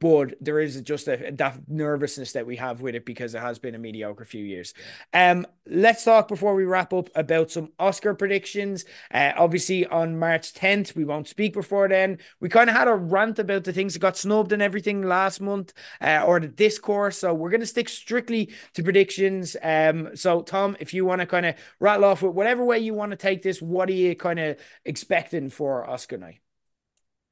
but 0.00 0.34
there 0.40 0.60
is 0.60 0.80
just 0.82 1.08
a 1.08 1.30
that 1.32 1.60
nervousness 1.66 2.32
that 2.32 2.46
we 2.46 2.56
have 2.56 2.80
with 2.80 2.94
it 2.94 3.04
because 3.06 3.34
it 3.34 3.40
has 3.40 3.58
been 3.58 3.74
a 3.74 3.78
mediocre 3.78 4.24
few 4.24 4.44
years. 4.44 4.74
Um, 5.14 5.46
let's 5.66 6.04
talk 6.04 6.28
before 6.28 6.54
we 6.54 6.64
wrap 6.64 6.92
up 6.92 7.08
about 7.14 7.50
some 7.50 7.72
Oscar 7.78 8.14
predictions. 8.14 8.84
Uh, 9.12 9.32
obviously 9.36 9.86
on 9.86 10.18
March 10.18 10.52
10th, 10.52 10.94
we 10.94 11.04
won't 11.04 11.28
speak 11.28 11.54
before 11.54 11.88
then. 11.88 12.18
We 12.40 12.48
kind 12.48 12.68
of 12.68 12.76
had 12.76 12.88
a 12.88 12.94
rant 12.94 13.38
about 13.38 13.64
the 13.64 13.72
things 13.72 13.94
that 13.94 14.00
got 14.00 14.16
snubbed 14.16 14.52
and 14.52 14.62
everything 14.62 15.02
last 15.02 15.40
month, 15.40 15.72
uh, 16.00 16.22
or 16.26 16.38
the 16.40 16.48
discourse. 16.48 17.18
So 17.18 17.32
we're 17.32 17.50
going 17.50 17.60
to 17.60 17.66
stick 17.66 17.88
strictly 17.88 18.52
to 18.74 18.82
predictions. 18.82 19.56
Um, 19.62 20.14
so 20.14 20.42
Tom, 20.42 20.76
if 20.80 20.92
you 20.92 21.04
want 21.04 21.20
to 21.20 21.26
kind 21.26 21.46
of 21.46 21.54
rattle 21.80 22.04
off 22.04 22.22
with 22.22 22.34
whatever 22.34 22.64
way 22.64 22.78
you 22.78 22.94
want 22.94 23.12
to 23.12 23.16
take 23.16 23.42
this, 23.42 23.62
what 23.62 23.88
are 23.88 23.92
you 23.92 24.14
kind 24.14 24.38
of 24.38 24.58
expecting 24.84 25.48
for 25.50 25.88
Oscar 25.88 26.18
night? 26.18 26.40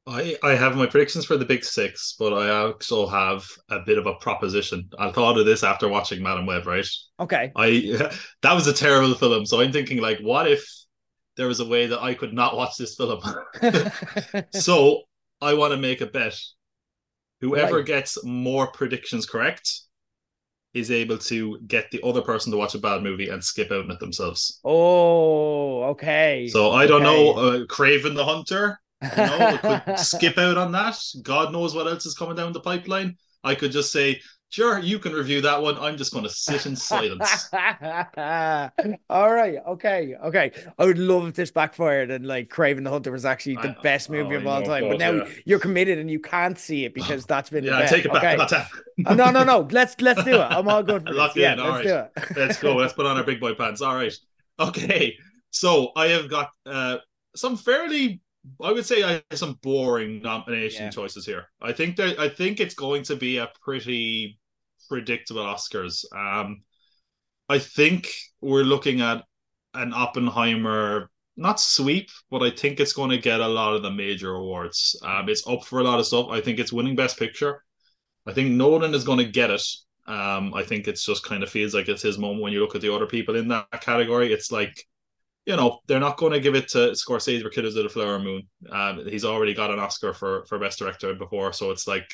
I, 0.08 0.36
I 0.42 0.54
have 0.54 0.76
my 0.76 0.86
predictions 0.86 1.24
for 1.24 1.36
the 1.36 1.44
big 1.44 1.64
six, 1.64 2.14
but 2.16 2.32
I 2.32 2.48
also 2.50 3.08
have 3.08 3.44
a 3.70 3.80
bit 3.80 3.98
of 3.98 4.06
a 4.06 4.14
proposition. 4.14 4.88
I 4.98 5.10
thought 5.10 5.36
of 5.36 5.46
this 5.46 5.64
after 5.64 5.88
watching 5.88 6.22
Madame 6.22 6.46
Web, 6.46 6.66
right? 6.66 6.86
Okay. 7.18 7.50
I 7.56 8.10
that 8.42 8.54
was 8.54 8.68
a 8.68 8.72
terrible 8.72 9.14
film. 9.14 9.46
So 9.46 9.60
I'm 9.60 9.72
thinking 9.72 9.98
like, 9.98 10.20
what 10.20 10.48
if 10.48 10.64
there 11.36 11.48
was 11.48 11.58
a 11.58 11.66
way 11.66 11.88
that 11.88 12.00
I 12.00 12.14
could 12.14 12.32
not 12.32 12.56
watch 12.56 12.76
this 12.78 12.94
film? 12.94 13.20
so 14.52 15.02
I 15.42 15.54
want 15.54 15.72
to 15.72 15.76
make 15.76 16.00
a 16.00 16.06
bet. 16.06 16.38
Whoever 17.40 17.78
right. 17.78 17.86
gets 17.86 18.22
more 18.24 18.68
predictions 18.68 19.26
correct 19.26 19.80
is 20.72 20.90
able 20.90 21.18
to 21.18 21.58
get 21.66 21.90
the 21.90 22.00
other 22.02 22.22
person 22.22 22.52
to 22.52 22.58
watch 22.58 22.74
a 22.74 22.78
bad 22.78 23.02
movie 23.02 23.28
and 23.28 23.42
skip 23.42 23.72
out 23.72 23.84
on 23.84 23.90
it 23.90 23.98
themselves. 23.98 24.60
Oh, 24.64 25.82
okay. 25.84 26.48
So 26.48 26.70
I 26.70 26.86
don't 26.86 27.04
okay. 27.04 27.24
know, 27.24 27.32
uh, 27.32 27.58
Kraven 27.66 28.14
the 28.14 28.24
Hunter 28.24 28.78
you 29.02 29.08
know, 29.16 29.58
could 29.58 29.98
skip 29.98 30.38
out 30.38 30.58
on 30.58 30.72
that. 30.72 30.98
God 31.22 31.52
knows 31.52 31.74
what 31.74 31.86
else 31.86 32.06
is 32.06 32.14
coming 32.14 32.36
down 32.36 32.52
the 32.52 32.60
pipeline. 32.60 33.16
I 33.44 33.54
could 33.54 33.70
just 33.70 33.92
say, 33.92 34.20
sure, 34.48 34.78
you 34.78 34.98
can 34.98 35.12
review 35.12 35.40
that 35.42 35.62
one. 35.62 35.78
I'm 35.78 35.96
just 35.96 36.12
going 36.12 36.24
to 36.24 36.30
sit 36.30 36.66
in 36.66 36.74
silence. 36.76 37.48
All 37.52 39.32
right. 39.32 39.58
Okay. 39.68 40.14
Okay. 40.24 40.52
I 40.78 40.84
would 40.84 40.98
love 40.98 41.28
if 41.28 41.34
this 41.34 41.50
backfired 41.50 42.10
and 42.10 42.26
like 42.26 42.48
Kraven 42.48 42.84
the 42.84 42.90
Hunter 42.90 43.12
was 43.12 43.24
actually 43.24 43.56
the 43.56 43.76
I, 43.78 43.82
best 43.82 44.10
movie 44.10 44.34
oh, 44.34 44.38
of 44.38 44.46
all 44.46 44.62
time. 44.62 44.88
but 44.88 44.98
now 44.98 45.12
yeah. 45.12 45.28
you're 45.44 45.58
committed 45.58 45.98
and 45.98 46.10
you 46.10 46.20
can't 46.20 46.58
see 46.58 46.84
it 46.84 46.94
because 46.94 47.26
that's 47.28 47.50
been 47.50 47.64
yeah. 47.64 47.78
I 47.78 47.86
take 47.86 48.04
it 48.04 48.12
back. 48.12 48.38
Okay. 48.38 48.64
oh, 49.06 49.14
no, 49.14 49.30
no, 49.30 49.44
no. 49.44 49.68
Let's 49.70 50.00
let's 50.00 50.24
do 50.24 50.34
it. 50.34 50.40
I'm 50.50 50.68
all 50.68 50.82
good 50.82 51.06
this. 51.06 51.36
Yeah, 51.36 51.52
in. 51.52 51.58
let's 51.60 51.84
do 51.84 51.96
it. 51.96 52.36
let's 52.36 52.58
go. 52.58 52.76
Let's 52.76 52.92
put 52.94 53.06
on 53.06 53.16
our 53.16 53.24
big 53.24 53.40
boy 53.40 53.54
pants. 53.54 53.80
All 53.80 53.94
right. 53.94 54.14
Okay. 54.58 55.16
So 55.50 55.92
I 55.96 56.08
have 56.08 56.28
got 56.28 56.50
uh, 56.64 56.98
some 57.34 57.56
fairly 57.56 58.20
I 58.62 58.72
would 58.72 58.86
say 58.86 59.02
I 59.02 59.12
have 59.30 59.38
some 59.38 59.58
boring 59.62 60.22
nomination 60.22 60.84
yeah. 60.84 60.90
choices 60.90 61.26
here. 61.26 61.46
I 61.60 61.72
think 61.72 61.96
that 61.96 62.18
I 62.18 62.28
think 62.28 62.60
it's 62.60 62.74
going 62.74 63.02
to 63.04 63.16
be 63.16 63.38
a 63.38 63.50
pretty 63.62 64.38
predictable 64.88 65.42
Oscars. 65.42 66.04
Um, 66.14 66.62
I 67.48 67.58
think 67.58 68.08
we're 68.40 68.62
looking 68.62 69.00
at 69.00 69.24
an 69.74 69.92
Oppenheimer 69.92 71.10
not 71.36 71.60
sweep, 71.60 72.08
but 72.30 72.42
I 72.42 72.50
think 72.50 72.80
it's 72.80 72.94
going 72.94 73.10
to 73.10 73.18
get 73.18 73.40
a 73.40 73.48
lot 73.48 73.74
of 73.74 73.82
the 73.82 73.90
major 73.90 74.34
awards. 74.34 74.98
Um, 75.04 75.28
it's 75.28 75.46
up 75.46 75.64
for 75.64 75.80
a 75.80 75.84
lot 75.84 75.98
of 75.98 76.06
stuff. 76.06 76.28
I 76.30 76.40
think 76.40 76.58
it's 76.58 76.72
winning 76.72 76.96
Best 76.96 77.18
Picture. 77.18 77.62
I 78.26 78.32
think 78.32 78.50
Nolan 78.50 78.94
is 78.94 79.04
going 79.04 79.18
to 79.18 79.30
get 79.30 79.50
it. 79.50 79.62
Um, 80.06 80.54
I 80.54 80.62
think 80.62 80.88
it's 80.88 81.04
just 81.04 81.24
kind 81.24 81.42
of 81.42 81.50
feels 81.50 81.74
like 81.74 81.88
it's 81.88 82.02
his 82.02 82.18
moment 82.18 82.40
when 82.40 82.52
you 82.52 82.60
look 82.60 82.74
at 82.74 82.80
the 82.80 82.94
other 82.94 83.06
people 83.06 83.36
in 83.36 83.48
that 83.48 83.80
category. 83.80 84.32
It's 84.32 84.50
like 84.50 84.86
you 85.46 85.56
know, 85.56 85.78
they're 85.86 86.00
not 86.00 86.18
going 86.18 86.32
to 86.32 86.40
give 86.40 86.56
it 86.56 86.68
to 86.68 86.90
Scorsese 86.90 87.40
for 87.40 87.50
Killers 87.50 87.76
of 87.76 87.84
the 87.84 87.88
Flower 87.88 88.18
Moon. 88.18 88.42
Um, 88.70 89.06
he's 89.06 89.24
already 89.24 89.54
got 89.54 89.70
an 89.70 89.78
Oscar 89.78 90.12
for 90.12 90.44
for 90.46 90.58
Best 90.58 90.78
Director 90.78 91.14
before, 91.14 91.52
so 91.52 91.70
it's 91.70 91.86
like, 91.86 92.12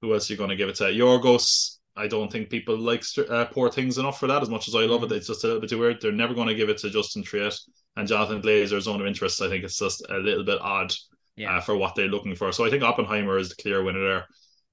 who 0.00 0.14
else 0.14 0.30
are 0.30 0.32
you 0.32 0.38
going 0.38 0.50
to 0.50 0.56
give 0.56 0.68
it 0.68 0.76
to? 0.76 0.84
Yorgos. 0.84 1.74
I 1.96 2.06
don't 2.06 2.30
think 2.30 2.48
people 2.48 2.78
like 2.78 3.02
uh, 3.28 3.46
Poor 3.46 3.68
Things 3.68 3.98
enough 3.98 4.20
for 4.20 4.28
that. 4.28 4.42
As 4.42 4.48
much 4.48 4.68
as 4.68 4.76
I 4.76 4.86
love 4.86 5.02
it, 5.02 5.10
mm. 5.10 5.16
it's 5.16 5.26
just 5.26 5.42
a 5.42 5.48
little 5.48 5.60
bit 5.60 5.70
too 5.70 5.80
weird. 5.80 6.00
They're 6.00 6.12
never 6.12 6.32
going 6.32 6.46
to 6.46 6.54
give 6.54 6.68
it 6.68 6.78
to 6.78 6.90
Justine 6.90 7.24
Triet 7.24 7.58
and 7.96 8.06
Jonathan 8.06 8.40
Glazer's 8.40 8.84
Zone 8.84 9.00
of 9.00 9.06
Interest. 9.08 9.42
I 9.42 9.48
think 9.48 9.64
it's 9.64 9.78
just 9.78 10.06
a 10.08 10.18
little 10.18 10.44
bit 10.44 10.60
odd 10.60 10.94
yeah. 11.34 11.56
uh, 11.56 11.60
for 11.60 11.76
what 11.76 11.96
they're 11.96 12.06
looking 12.06 12.36
for. 12.36 12.52
So 12.52 12.64
I 12.64 12.70
think 12.70 12.84
Oppenheimer 12.84 13.36
is 13.38 13.48
the 13.48 13.60
clear 13.60 13.82
winner 13.82 14.04
there. 14.04 14.26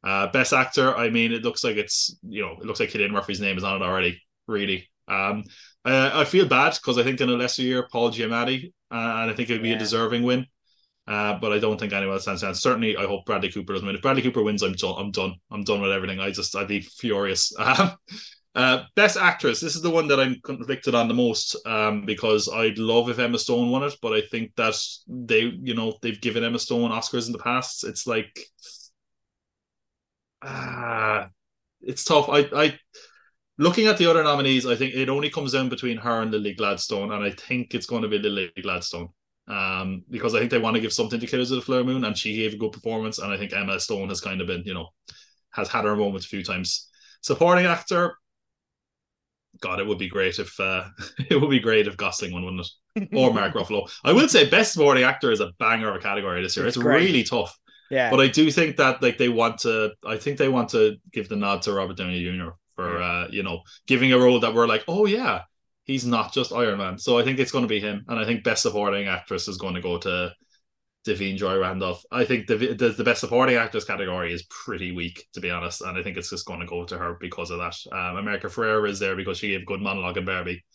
Uh, 0.03 0.27
best 0.27 0.53
actor, 0.53 0.95
I 0.95 1.09
mean, 1.09 1.31
it 1.33 1.41
looks 1.41 1.63
like 1.63 1.77
it's 1.77 2.15
you 2.21 2.43
know, 2.43 2.51
it 2.61 2.65
looks 2.65 2.79
like 2.79 2.89
Cillian 2.89 3.09
Murphy's 3.09 3.41
name 3.41 3.57
is 3.57 3.63
on 3.63 3.81
it 3.81 3.85
already. 3.85 4.21
Really, 4.47 4.87
um, 5.07 5.43
uh, 5.83 6.11
I 6.13 6.25
feel 6.25 6.47
bad 6.47 6.73
because 6.73 6.97
I 6.97 7.03
think 7.03 7.21
in 7.21 7.29
a 7.29 7.33
lesser 7.33 7.61
year, 7.61 7.87
Paul 7.91 8.11
Giamatti, 8.11 8.73
uh, 8.91 9.21
and 9.21 9.31
I 9.31 9.33
think 9.33 9.49
it 9.49 9.53
would 9.53 9.63
be 9.63 9.69
yeah. 9.69 9.75
a 9.75 9.79
deserving 9.79 10.23
win. 10.23 10.47
Uh, 11.07 11.37
but 11.39 11.53
I 11.53 11.59
don't 11.59 11.79
think 11.79 11.93
anyone 11.93 12.15
else 12.15 12.23
stands 12.23 12.41
chance. 12.41 12.61
Certainly, 12.61 12.97
I 12.97 13.05
hope 13.05 13.25
Bradley 13.25 13.51
Cooper 13.51 13.73
doesn't 13.73 13.85
win. 13.85 13.95
If 13.95 14.01
Bradley 14.01 14.23
Cooper 14.23 14.41
wins, 14.41 14.63
I'm 14.63 14.73
done. 14.73 14.95
I'm 14.97 15.11
done. 15.11 15.35
I'm 15.51 15.63
done 15.63 15.81
with 15.81 15.91
everything. 15.91 16.19
I 16.19 16.31
just, 16.31 16.55
I'd 16.55 16.67
be 16.67 16.81
furious. 16.81 17.53
Uh, 18.55 18.85
best 18.95 19.17
actress. 19.17 19.59
This 19.59 19.75
is 19.75 19.81
the 19.81 19.89
one 19.89 20.07
that 20.07 20.17
I'm 20.17 20.39
conflicted 20.41 20.95
on 20.95 21.09
the 21.09 21.13
most 21.13 21.57
um, 21.65 22.05
because 22.05 22.47
I'd 22.47 22.77
love 22.77 23.09
if 23.09 23.19
Emma 23.19 23.37
Stone 23.37 23.69
won 23.69 23.83
it, 23.83 23.97
but 24.01 24.13
I 24.13 24.21
think 24.21 24.55
that 24.55 24.75
they, 25.09 25.41
you 25.61 25.75
know, 25.75 25.97
they've 26.01 26.21
given 26.21 26.45
Emma 26.45 26.57
Stone 26.57 26.91
Oscars 26.91 27.25
in 27.25 27.33
the 27.33 27.37
past. 27.37 27.83
It's 27.83 28.07
like, 28.07 28.39
ah, 30.41 31.23
uh, 31.23 31.27
it's 31.81 32.05
tough. 32.05 32.29
I, 32.29 32.47
I 32.55 32.79
looking 33.57 33.87
at 33.87 33.97
the 33.97 34.09
other 34.09 34.23
nominees, 34.23 34.65
I 34.65 34.75
think 34.75 34.95
it 34.95 35.09
only 35.09 35.29
comes 35.29 35.53
down 35.53 35.69
between 35.69 35.97
her 35.97 36.21
and 36.21 36.31
Lily 36.31 36.53
Gladstone, 36.53 37.11
and 37.11 37.23
I 37.23 37.31
think 37.31 37.73
it's 37.73 37.85
going 37.85 38.01
to 38.01 38.07
be 38.07 38.19
Lily 38.19 38.51
Gladstone. 38.61 39.09
Um, 39.47 40.03
because 40.09 40.33
I 40.33 40.39
think 40.39 40.49
they 40.49 40.57
want 40.57 40.75
to 40.75 40.81
give 40.81 40.91
something 40.91 41.19
to 41.19 41.27
Killers 41.27 41.51
of 41.51 41.57
the 41.57 41.61
Flower 41.61 41.83
Moon, 41.83 42.03
and 42.03 42.17
she 42.17 42.35
gave 42.35 42.53
a 42.53 42.57
good 42.57 42.71
performance, 42.71 43.19
and 43.19 43.31
I 43.31 43.37
think 43.37 43.53
Emma 43.53 43.79
Stone 43.79 44.09
has 44.09 44.21
kind 44.21 44.41
of 44.41 44.47
been, 44.47 44.63
you 44.65 44.73
know, 44.73 44.87
has 45.51 45.69
had 45.69 45.85
her 45.85 45.95
moments 45.95 46.25
a 46.25 46.29
few 46.29 46.43
times. 46.43 46.89
Supporting 47.21 47.65
actor, 47.65 48.17
God, 49.61 49.79
it 49.79 49.87
would 49.87 49.99
be 49.99 50.09
great 50.09 50.39
if 50.39 50.59
uh, 50.59 50.85
it 51.29 51.39
would 51.39 51.49
be 51.49 51.59
great 51.59 51.87
if 51.87 51.95
Gosling 51.95 52.33
won, 52.33 52.43
wouldn't 52.43 52.61
it? 52.61 53.09
Or 53.13 53.33
Mark 53.33 53.53
Ruffalo. 53.53 53.91
I 54.05 54.13
would 54.13 54.31
say 54.31 54.49
best 54.49 54.73
supporting 54.73 55.03
actor 55.03 55.29
is 55.29 55.41
a 55.41 55.51
banger 55.59 55.89
of 55.89 55.97
a 55.97 55.99
category 55.99 56.41
this 56.41 56.55
year. 56.55 56.65
It's, 56.65 56.77
it's 56.77 56.85
really 56.85 57.23
tough. 57.23 57.53
Yeah. 57.91 58.09
But 58.09 58.21
I 58.21 58.27
do 58.27 58.49
think 58.49 58.77
that 58.77 59.01
like 59.01 59.17
they 59.17 59.27
want 59.27 59.59
to 59.59 59.91
I 60.05 60.15
think 60.15 60.37
they 60.37 60.47
want 60.47 60.69
to 60.69 60.95
give 61.11 61.27
the 61.27 61.35
nod 61.35 61.61
to 61.63 61.73
Robert 61.73 61.97
Downey 61.97 62.23
Jr 62.23 62.51
for 62.75 62.99
yeah. 62.99 63.05
uh, 63.05 63.27
you 63.29 63.43
know 63.43 63.61
giving 63.87 64.13
a 64.13 64.19
role 64.19 64.39
that 64.39 64.53
we're 64.53 64.67
like, 64.67 64.83
oh 64.87 65.05
yeah, 65.05 65.41
he's 65.85 66.05
not 66.05 66.33
just 66.33 66.53
Iron 66.53 66.77
Man. 66.77 66.97
So 66.97 67.17
I 67.17 67.23
think 67.23 67.39
it's 67.39 67.51
going 67.51 67.63
to 67.63 67.69
be 67.69 67.79
him, 67.79 68.05
and 68.07 68.19
I 68.19 68.25
think 68.25 68.43
best 68.43 68.61
supporting 68.63 69.07
actress 69.07 69.47
is 69.47 69.57
going 69.57 69.75
to 69.75 69.81
go 69.81 69.97
to 69.99 70.33
Da'Vine 71.05 71.37
Joy 71.37 71.57
Randolph. 71.59 72.03
I 72.11 72.25
think 72.25 72.47
the, 72.47 72.57
the, 72.57 72.89
the 72.89 73.03
best 73.03 73.21
supporting 73.21 73.55
actress 73.55 73.85
category 73.85 74.33
is 74.33 74.43
pretty 74.49 74.91
weak, 74.91 75.27
to 75.33 75.39
be 75.39 75.51
honest, 75.51 75.81
and 75.81 75.97
I 75.97 76.03
think 76.03 76.17
it's 76.17 76.31
just 76.31 76.47
going 76.47 76.61
to 76.61 76.65
go 76.65 76.83
to 76.83 76.97
her 76.97 77.17
because 77.19 77.51
of 77.51 77.59
that. 77.59 77.75
Um, 77.91 78.17
America 78.17 78.47
Ferrera 78.47 78.89
is 78.89 78.99
there 78.99 79.15
because 79.15 79.37
she 79.37 79.49
gave 79.49 79.65
good 79.65 79.81
monologue 79.81 80.17
in 80.17 80.25
Barbie, 80.25 80.65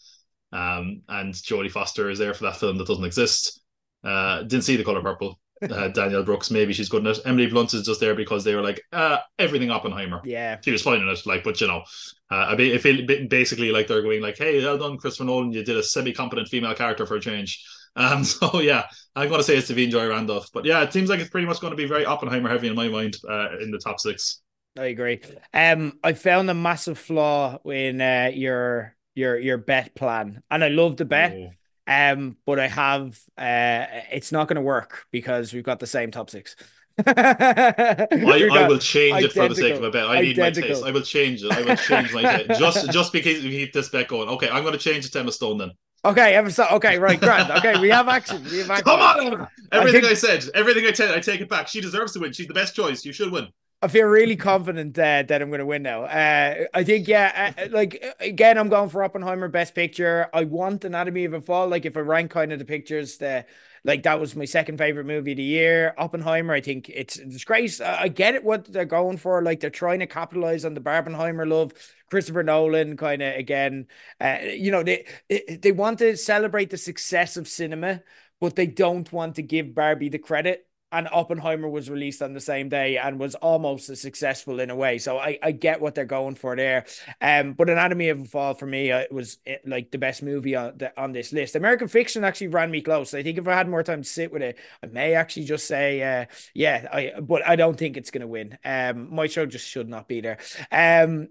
um, 0.53 1.03
and 1.09 1.35
Jodie 1.35 1.71
Foster 1.71 2.09
is 2.11 2.19
there 2.19 2.35
for 2.35 2.45
that 2.45 2.57
film 2.57 2.79
that 2.79 2.87
doesn't 2.87 3.05
exist. 3.05 3.61
Uh, 4.05 4.43
didn't 4.43 4.65
see 4.65 4.77
the 4.77 4.85
color 4.85 5.03
purple, 5.03 5.40
uh, 5.63 5.89
Danielle 5.89 6.23
Brooks, 6.23 6.51
maybe 6.51 6.73
she's 6.73 6.89
good 6.89 7.03
in 7.03 7.11
it. 7.11 7.19
Emily 7.25 7.47
Blunt 7.47 7.75
is 7.75 7.87
just 7.87 8.01
there 8.01 8.15
because 8.15 8.45
they 8.45 8.55
were 8.55 8.63
like, 8.63 8.81
uh, 8.93 9.19
everything 9.39 9.71
Oppenheimer. 9.71 10.21
Yeah. 10.25 10.59
She 10.63 10.73
was 10.73 10.83
fine 10.83 11.01
in 11.01 11.09
it, 11.09 11.27
like, 11.27 11.45
but 11.45 11.61
you 11.61 11.67
know, 11.67 11.83
uh, 12.31 12.35
I 12.35 12.57
mean, 12.57 12.79
feel 12.79 13.07
basically 13.29 13.71
like 13.71 13.87
they're 13.87 14.03
going 14.03 14.23
like, 14.23 14.39
hey, 14.39 14.63
well 14.65 14.79
done, 14.79 14.97
Christopher 14.97 15.25
Nolan, 15.25 15.53
you 15.53 15.65
did 15.65 15.77
a 15.77 15.83
semi-competent 15.83 16.49
female 16.49 16.75
character 16.75 17.07
for 17.07 17.17
a 17.17 17.21
change. 17.21 17.65
Um, 17.97 18.25
so 18.25 18.61
yeah, 18.61 18.87
I'm 19.17 19.29
going 19.29 19.41
to 19.41 19.45
say 19.45 19.57
it's 19.57 19.71
Da'Vine 19.71 19.91
Joy 19.91 20.09
Randolph, 20.09 20.49
but 20.53 20.65
yeah, 20.65 20.83
it 20.83 20.93
seems 20.93 21.11
like 21.11 21.21
it's 21.21 21.31
pretty 21.31 21.47
much 21.47 21.61
going 21.61 21.73
to 21.73 21.77
be 21.77 21.87
very 21.87 22.05
Oppenheimer 22.05 22.49
heavy 22.49 22.69
in 22.69 22.75
my 22.75 22.89
mind 22.89 23.17
uh, 23.29 23.59
in 23.59 23.71
the 23.71 23.79
top 23.79 24.01
six. 24.01 24.43
I 24.79 24.87
agree. 24.87 25.21
Um, 25.53 25.99
I 26.03 26.13
found 26.13 26.49
a 26.49 26.55
massive 26.55 26.99
flaw 26.99 27.59
in 27.65 28.01
uh, 28.01 28.31
your 28.33 28.95
your 29.17 29.37
your 29.37 29.59
bet 29.59 29.97
plan, 29.97 30.43
and 30.49 30.63
I 30.63 30.69
love 30.69 30.97
the 30.97 31.05
bet. 31.05 31.33
Oh 31.37 31.51
Um, 31.91 32.37
but 32.47 32.61
I 32.61 32.69
have 32.69 33.21
uh, 33.37 33.85
it's 34.13 34.31
not 34.31 34.47
going 34.47 34.55
to 34.57 34.63
work 34.63 35.07
because 35.11 35.53
we've 35.53 35.65
got 35.65 35.81
the 35.81 35.89
same 35.89 36.13
top 36.13 36.31
six. 36.31 36.55
I, 37.05 38.07
I 38.13 38.69
will 38.69 38.79
change 38.79 39.25
it 39.25 39.33
for 39.33 39.49
the 39.49 39.57
sake 39.57 39.75
of 39.75 39.83
a 39.83 39.91
bet. 39.91 40.07
I 40.07 40.21
need 40.21 40.39
identical. 40.39 40.69
my 40.69 40.75
taste. 40.75 40.87
I 40.87 40.91
will 40.93 41.03
change 41.03 41.43
it. 41.43 41.51
I 41.51 41.63
will 41.63 41.77
change 41.77 42.15
my 42.15 42.23
taste. 42.23 42.61
Just 42.61 42.91
just 42.93 43.13
because 43.13 43.43
we 43.43 43.51
keep 43.51 43.73
this 43.73 43.89
bet 43.89 44.07
going. 44.07 44.29
Okay, 44.29 44.49
I'm 44.49 44.63
going 44.63 44.73
to 44.73 44.79
change 44.79 45.05
it 45.05 45.13
to 45.13 45.19
Emma 45.19 45.33
Stone 45.33 45.59
then. 45.59 45.73
Okay, 46.05 46.37
Emma 46.37 46.51
Stone. 46.53 46.69
Okay, 46.75 46.97
right, 46.97 47.19
grand. 47.19 47.51
Okay, 47.51 47.81
we 47.81 47.89
have 47.89 48.07
action. 48.07 48.45
We 48.45 48.59
have 48.59 48.71
action. 48.71 48.85
Come 48.85 49.01
on! 49.01 49.49
Everything 49.73 50.05
I, 50.05 50.15
think... 50.15 50.31
I 50.33 50.39
said, 50.39 50.45
everything 50.55 50.87
I 50.87 50.93
said, 50.93 51.11
I 51.11 51.19
take 51.19 51.41
it 51.41 51.49
back. 51.49 51.67
She 51.67 51.81
deserves 51.81 52.13
to 52.13 52.21
win. 52.21 52.33
She's 52.33 52.47
the 52.47 52.55
best 52.55 52.77
choice. 52.77 53.05
You 53.05 53.13
should 53.13 53.33
win. 53.33 53.49
I 53.83 53.89
feel 53.89 54.07
really 54.07 54.37
confident 54.37 54.99
uh, 54.99 55.23
that 55.23 55.41
I'm 55.41 55.49
going 55.49 55.61
to 55.61 55.67
win 55.67 55.83
now. 55.83 56.05
Uh, 56.05 56.67
I 56.75 56.85
think, 56.85 57.09
yeah, 57.09 57.55
uh, 57.57 57.69
like 57.71 58.05
again, 58.21 58.59
I'm 58.59 58.69
going 58.69 58.91
for 58.91 59.03
Oppenheimer 59.03 59.49
Best 59.49 59.75
Picture. 59.75 60.29
I 60.35 60.45
want 60.45 60.85
Anatomy 60.85 61.25
of 61.25 61.33
a 61.33 61.41
Fall. 61.41 61.69
Like 61.69 61.87
if 61.87 61.97
I 61.97 62.01
rank 62.01 62.31
kind 62.31 62.53
of 62.53 62.59
the 62.59 62.67
pictures, 62.67 63.17
the 63.17 63.47
like 63.83 64.03
that 64.03 64.21
was 64.21 64.37
my 64.37 64.45
second 64.45 64.77
favorite 64.77 65.07
movie 65.07 65.31
of 65.31 65.39
the 65.39 65.43
year. 65.43 65.95
Oppenheimer, 65.97 66.53
I 66.53 66.61
think 66.61 66.91
it's 66.91 67.17
it's 67.17 67.45
great. 67.45 67.81
I 67.81 68.09
get 68.09 68.35
it 68.35 68.45
what 68.45 68.71
they're 68.71 68.85
going 68.85 69.17
for. 69.17 69.43
Like 69.43 69.61
they're 69.61 69.71
trying 69.71 70.01
to 70.01 70.07
capitalize 70.07 70.67
on 70.67 70.75
the 70.75 70.83
Barbenheimer 70.83 71.49
love. 71.49 71.73
Christopher 72.11 72.43
Nolan, 72.43 72.99
kind 72.99 73.23
of 73.23 73.35
again, 73.35 73.87
uh, 74.21 74.39
you 74.43 74.73
know, 74.73 74.83
they 74.83 75.07
they 75.29 75.73
want 75.73 76.01
to 76.01 76.19
celebrate 76.19 76.69
the 76.69 76.77
success 76.77 77.39
of 77.39 77.49
cinema, 77.49 78.03
but 78.41 78.57
they 78.57 78.67
don't 78.67 79.11
want 79.11 79.37
to 79.37 79.43
give 79.43 79.75
Barbie 79.75 80.11
the 80.11 80.19
credit 80.19 80.67
and 80.93 81.09
Oppenheimer 81.11 81.69
was 81.69 81.89
released 81.89 82.23
on 82.23 82.33
the 82.33 82.41
same 82.41 82.69
day 82.69 82.99
and 82.99 83.19
was 83.19 83.35
almost 83.37 83.89
as 83.91 84.01
successful 84.01 84.61
in 84.61 84.71
a 84.71 84.77
way. 84.77 84.99
So 84.99 85.19
I, 85.19 85.39
I 85.43 85.53
get 85.53 85.81
what 85.81 85.95
they're 85.95 86.05
going 86.05 86.35
for 86.35 86.57
there. 86.57 86.85
Um, 87.21 87.53
but 87.53 87.71
Anatomy 87.71 88.09
of 88.09 88.21
a 88.21 88.25
Fall 88.25 88.55
for 88.55 88.67
me 88.67 88.91
uh, 88.91 89.05
was 89.11 89.39
it, 89.45 89.63
like 89.67 89.91
the 89.91 89.99
best 89.99 90.23
movie 90.23 90.57
on 90.57 90.79
the, 90.79 90.99
on 91.01 91.13
this 91.13 91.33
list. 91.33 91.57
American 91.57 91.89
Fiction 91.89 92.25
actually 92.25 92.49
ran 92.49 92.71
me 92.71 92.81
close. 92.81 93.15
I 93.15 93.23
think 93.23 93.39
if 93.39 93.47
I 93.47 93.55
had 93.55 93.69
more 93.69 93.83
time 93.83 94.03
to 94.03 94.09
sit 94.09 94.33
with 94.33 94.43
it, 94.43 94.59
I 94.83 94.87
may 94.87 95.15
actually 95.15 95.45
just 95.45 95.67
say, 95.67 96.03
uh, 96.03 96.27
yeah, 96.55 96.89
I. 96.93 97.21
But 97.21 97.47
I 97.47 97.57
don't 97.57 97.77
think 97.79 97.97
it's 97.97 98.11
going 98.11 98.23
to 98.23 98.27
win. 98.27 98.59
Um, 98.65 99.15
Maestro 99.15 99.47
just 99.47 99.67
should 99.67 99.89
not 99.89 100.09
be 100.09 100.21
there. 100.21 100.39
Um, 100.73 101.29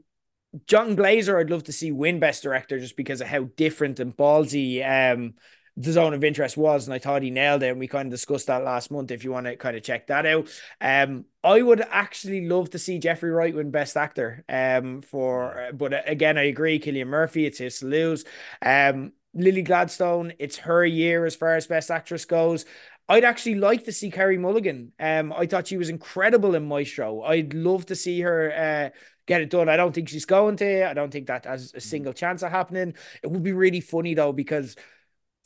Jonathan 0.66 0.98
Glazer, 0.98 1.40
I'd 1.40 1.50
love 1.50 1.66
to 1.66 1.74
see 1.74 1.92
win 1.92 2.20
Best 2.20 2.44
Director 2.44 2.80
just 2.80 2.98
because 2.98 3.22
of 3.22 3.28
how 3.28 3.44
different 3.56 4.00
and 4.00 4.16
ballsy 4.16 4.84
um 4.84 5.34
the 5.80 5.94
zone 5.94 6.14
of 6.14 6.26
interest 6.26 6.58
was, 6.58 6.86
and 6.86 6.94
I 6.94 7.00
thought 7.00 7.24
he 7.24 7.32
nailed 7.32 7.64
it. 7.64 7.70
And 7.70 7.80
we 7.80 7.88
kind 7.88 8.08
of 8.08 8.12
discussed 8.12 8.48
that 8.48 8.66
last 8.66 8.92
month. 8.92 9.12
If 9.12 9.24
you 9.24 9.32
want 9.32 9.46
to 9.46 9.56
kind 9.56 9.78
of 9.78 9.82
check 9.84 10.08
that 10.08 10.26
out, 10.26 10.50
um, 10.82 11.24
I 11.42 11.62
would 11.62 11.82
actually 11.90 12.48
love 12.48 12.70
to 12.72 12.80
see 12.80 13.00
Jeffrey 13.00 13.32
Wright 13.32 13.56
win 13.56 13.72
Best 13.72 13.96
Actor. 13.96 14.44
Um, 14.50 15.02
for 15.02 15.70
but 15.74 15.94
uh, 15.94 16.02
again, 16.06 16.38
I 16.38 16.44
agree. 16.44 16.80
Cillian 16.80 17.08
Murphy, 17.08 17.46
it's 17.46 17.60
his 17.60 17.80
to 17.80 17.86
lose. 17.86 18.26
Um, 18.62 19.14
Lily 19.34 19.62
Gladstone, 19.62 20.34
it's 20.38 20.58
her 20.58 20.86
year 20.86 21.26
as 21.26 21.36
far 21.36 21.56
as 21.56 21.68
Best 21.68 21.90
Actress 21.90 22.26
goes. 22.26 22.66
I'd 23.08 23.24
actually 23.24 23.56
like 23.56 23.86
to 23.86 23.94
see 23.94 24.12
Carey 24.12 24.38
Mulligan. 24.38 24.92
Um, 25.00 25.32
I 25.32 25.46
thought 25.46 25.68
she 25.68 25.78
was 25.78 25.90
incredible 25.90 26.56
in 26.56 26.68
Maestro. 26.68 27.24
I'd 27.24 27.54
love 27.54 27.86
to 27.88 27.96
see 27.96 28.20
her 28.20 28.52
uh, 28.52 28.98
get 29.26 29.42
it 29.42 29.50
done. 29.50 29.70
I 29.70 29.78
don't 29.78 29.96
think 29.96 30.10
she's 30.10 30.26
going 30.26 30.58
to. 30.58 30.90
I 30.90 30.94
don't 30.94 31.10
think 31.10 31.28
that 31.28 31.46
has 31.46 31.74
a 31.74 31.80
single 31.80 32.14
chance 32.14 32.44
of 32.44 32.52
happening. 32.52 32.96
It 33.24 33.32
would 33.32 33.44
be 33.44 33.54
really 33.54 33.82
funny 33.82 34.14
though 34.14 34.34
because 34.34 34.76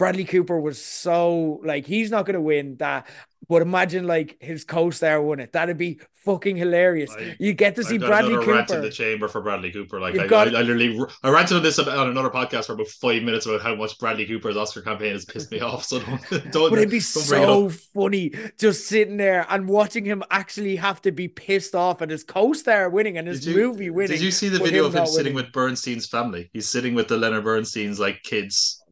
Bradley 0.04 0.26
Cooper 0.26 0.60
was 0.60 0.84
so 0.84 1.62
like 1.64 1.86
he's 1.86 2.12
not 2.12 2.26
going 2.26 2.34
to 2.34 2.42
win 2.42 2.76
that. 2.80 3.08
But 3.48 3.62
imagine 3.62 4.06
like 4.06 4.36
his 4.42 4.66
co-star 4.66 5.22
won 5.22 5.40
it. 5.40 5.54
That'd 5.54 5.78
be 5.78 6.02
fucking 6.26 6.58
hilarious. 6.58 7.10
I, 7.18 7.38
you 7.40 7.54
get 7.54 7.76
to 7.76 7.84
see 7.86 7.98
Bradley 7.98 8.36
Cooper. 8.36 8.52
Rant 8.52 8.72
in 8.72 8.82
the 8.82 8.90
chamber 8.90 9.30
for 9.30 9.40
Bradley 9.40 9.72
Cooper. 9.72 10.02
Like 10.02 10.18
I, 10.20 10.28
got, 10.28 10.54
I, 10.54 10.60
I, 10.60 10.62
literally 10.62 11.00
I 11.24 11.30
ranted 11.30 11.56
on 11.56 11.64
this 11.64 11.80
on 11.80 12.10
another 12.10 12.30
podcast 12.30 12.66
for 12.66 12.74
about 12.74 12.88
five 12.88 13.24
minutes 13.24 13.46
about 13.46 13.62
how 13.62 13.76
much 13.76 13.98
Bradley 13.98 14.26
Cooper's 14.26 14.58
Oscar 14.58 14.82
campaign 14.82 15.14
has 15.14 15.24
pissed 15.24 15.52
me 15.52 15.62
off. 15.62 15.86
So 15.86 16.00
don't, 16.00 16.30
don't 16.52 16.70
but 16.70 16.80
it'd 16.80 16.90
be 16.90 17.00
so 17.00 17.70
funny 17.70 18.34
just 18.58 18.88
sitting 18.88 19.16
there 19.16 19.46
and 19.50 19.70
watching 19.70 20.04
him 20.04 20.22
actually 20.32 20.76
have 20.76 21.02
to 21.04 21.14
be 21.14 21.30
pissed 21.30 21.76
off 21.76 22.02
at 22.02 22.10
his 22.10 22.26
co-star 22.26 22.90
winning 22.90 23.18
and 23.18 23.28
his 23.28 23.48
you, 23.48 23.56
movie 23.56 23.90
winning. 23.90 24.12
Did 24.12 24.22
you 24.22 24.32
see 24.32 24.50
the 24.50 24.60
video 24.60 24.84
him 24.84 24.88
of 24.88 24.96
him 24.96 25.06
sitting 25.06 25.34
winning. 25.34 25.46
with 25.46 25.54
Bernstein's 25.54 26.08
family? 26.08 26.50
He's 26.52 26.68
sitting 26.68 26.94
with 26.94 27.08
the 27.08 27.18
Leonard 27.18 27.46
Bernstein's 27.46 28.00
like 28.00 28.24
kids 28.24 28.83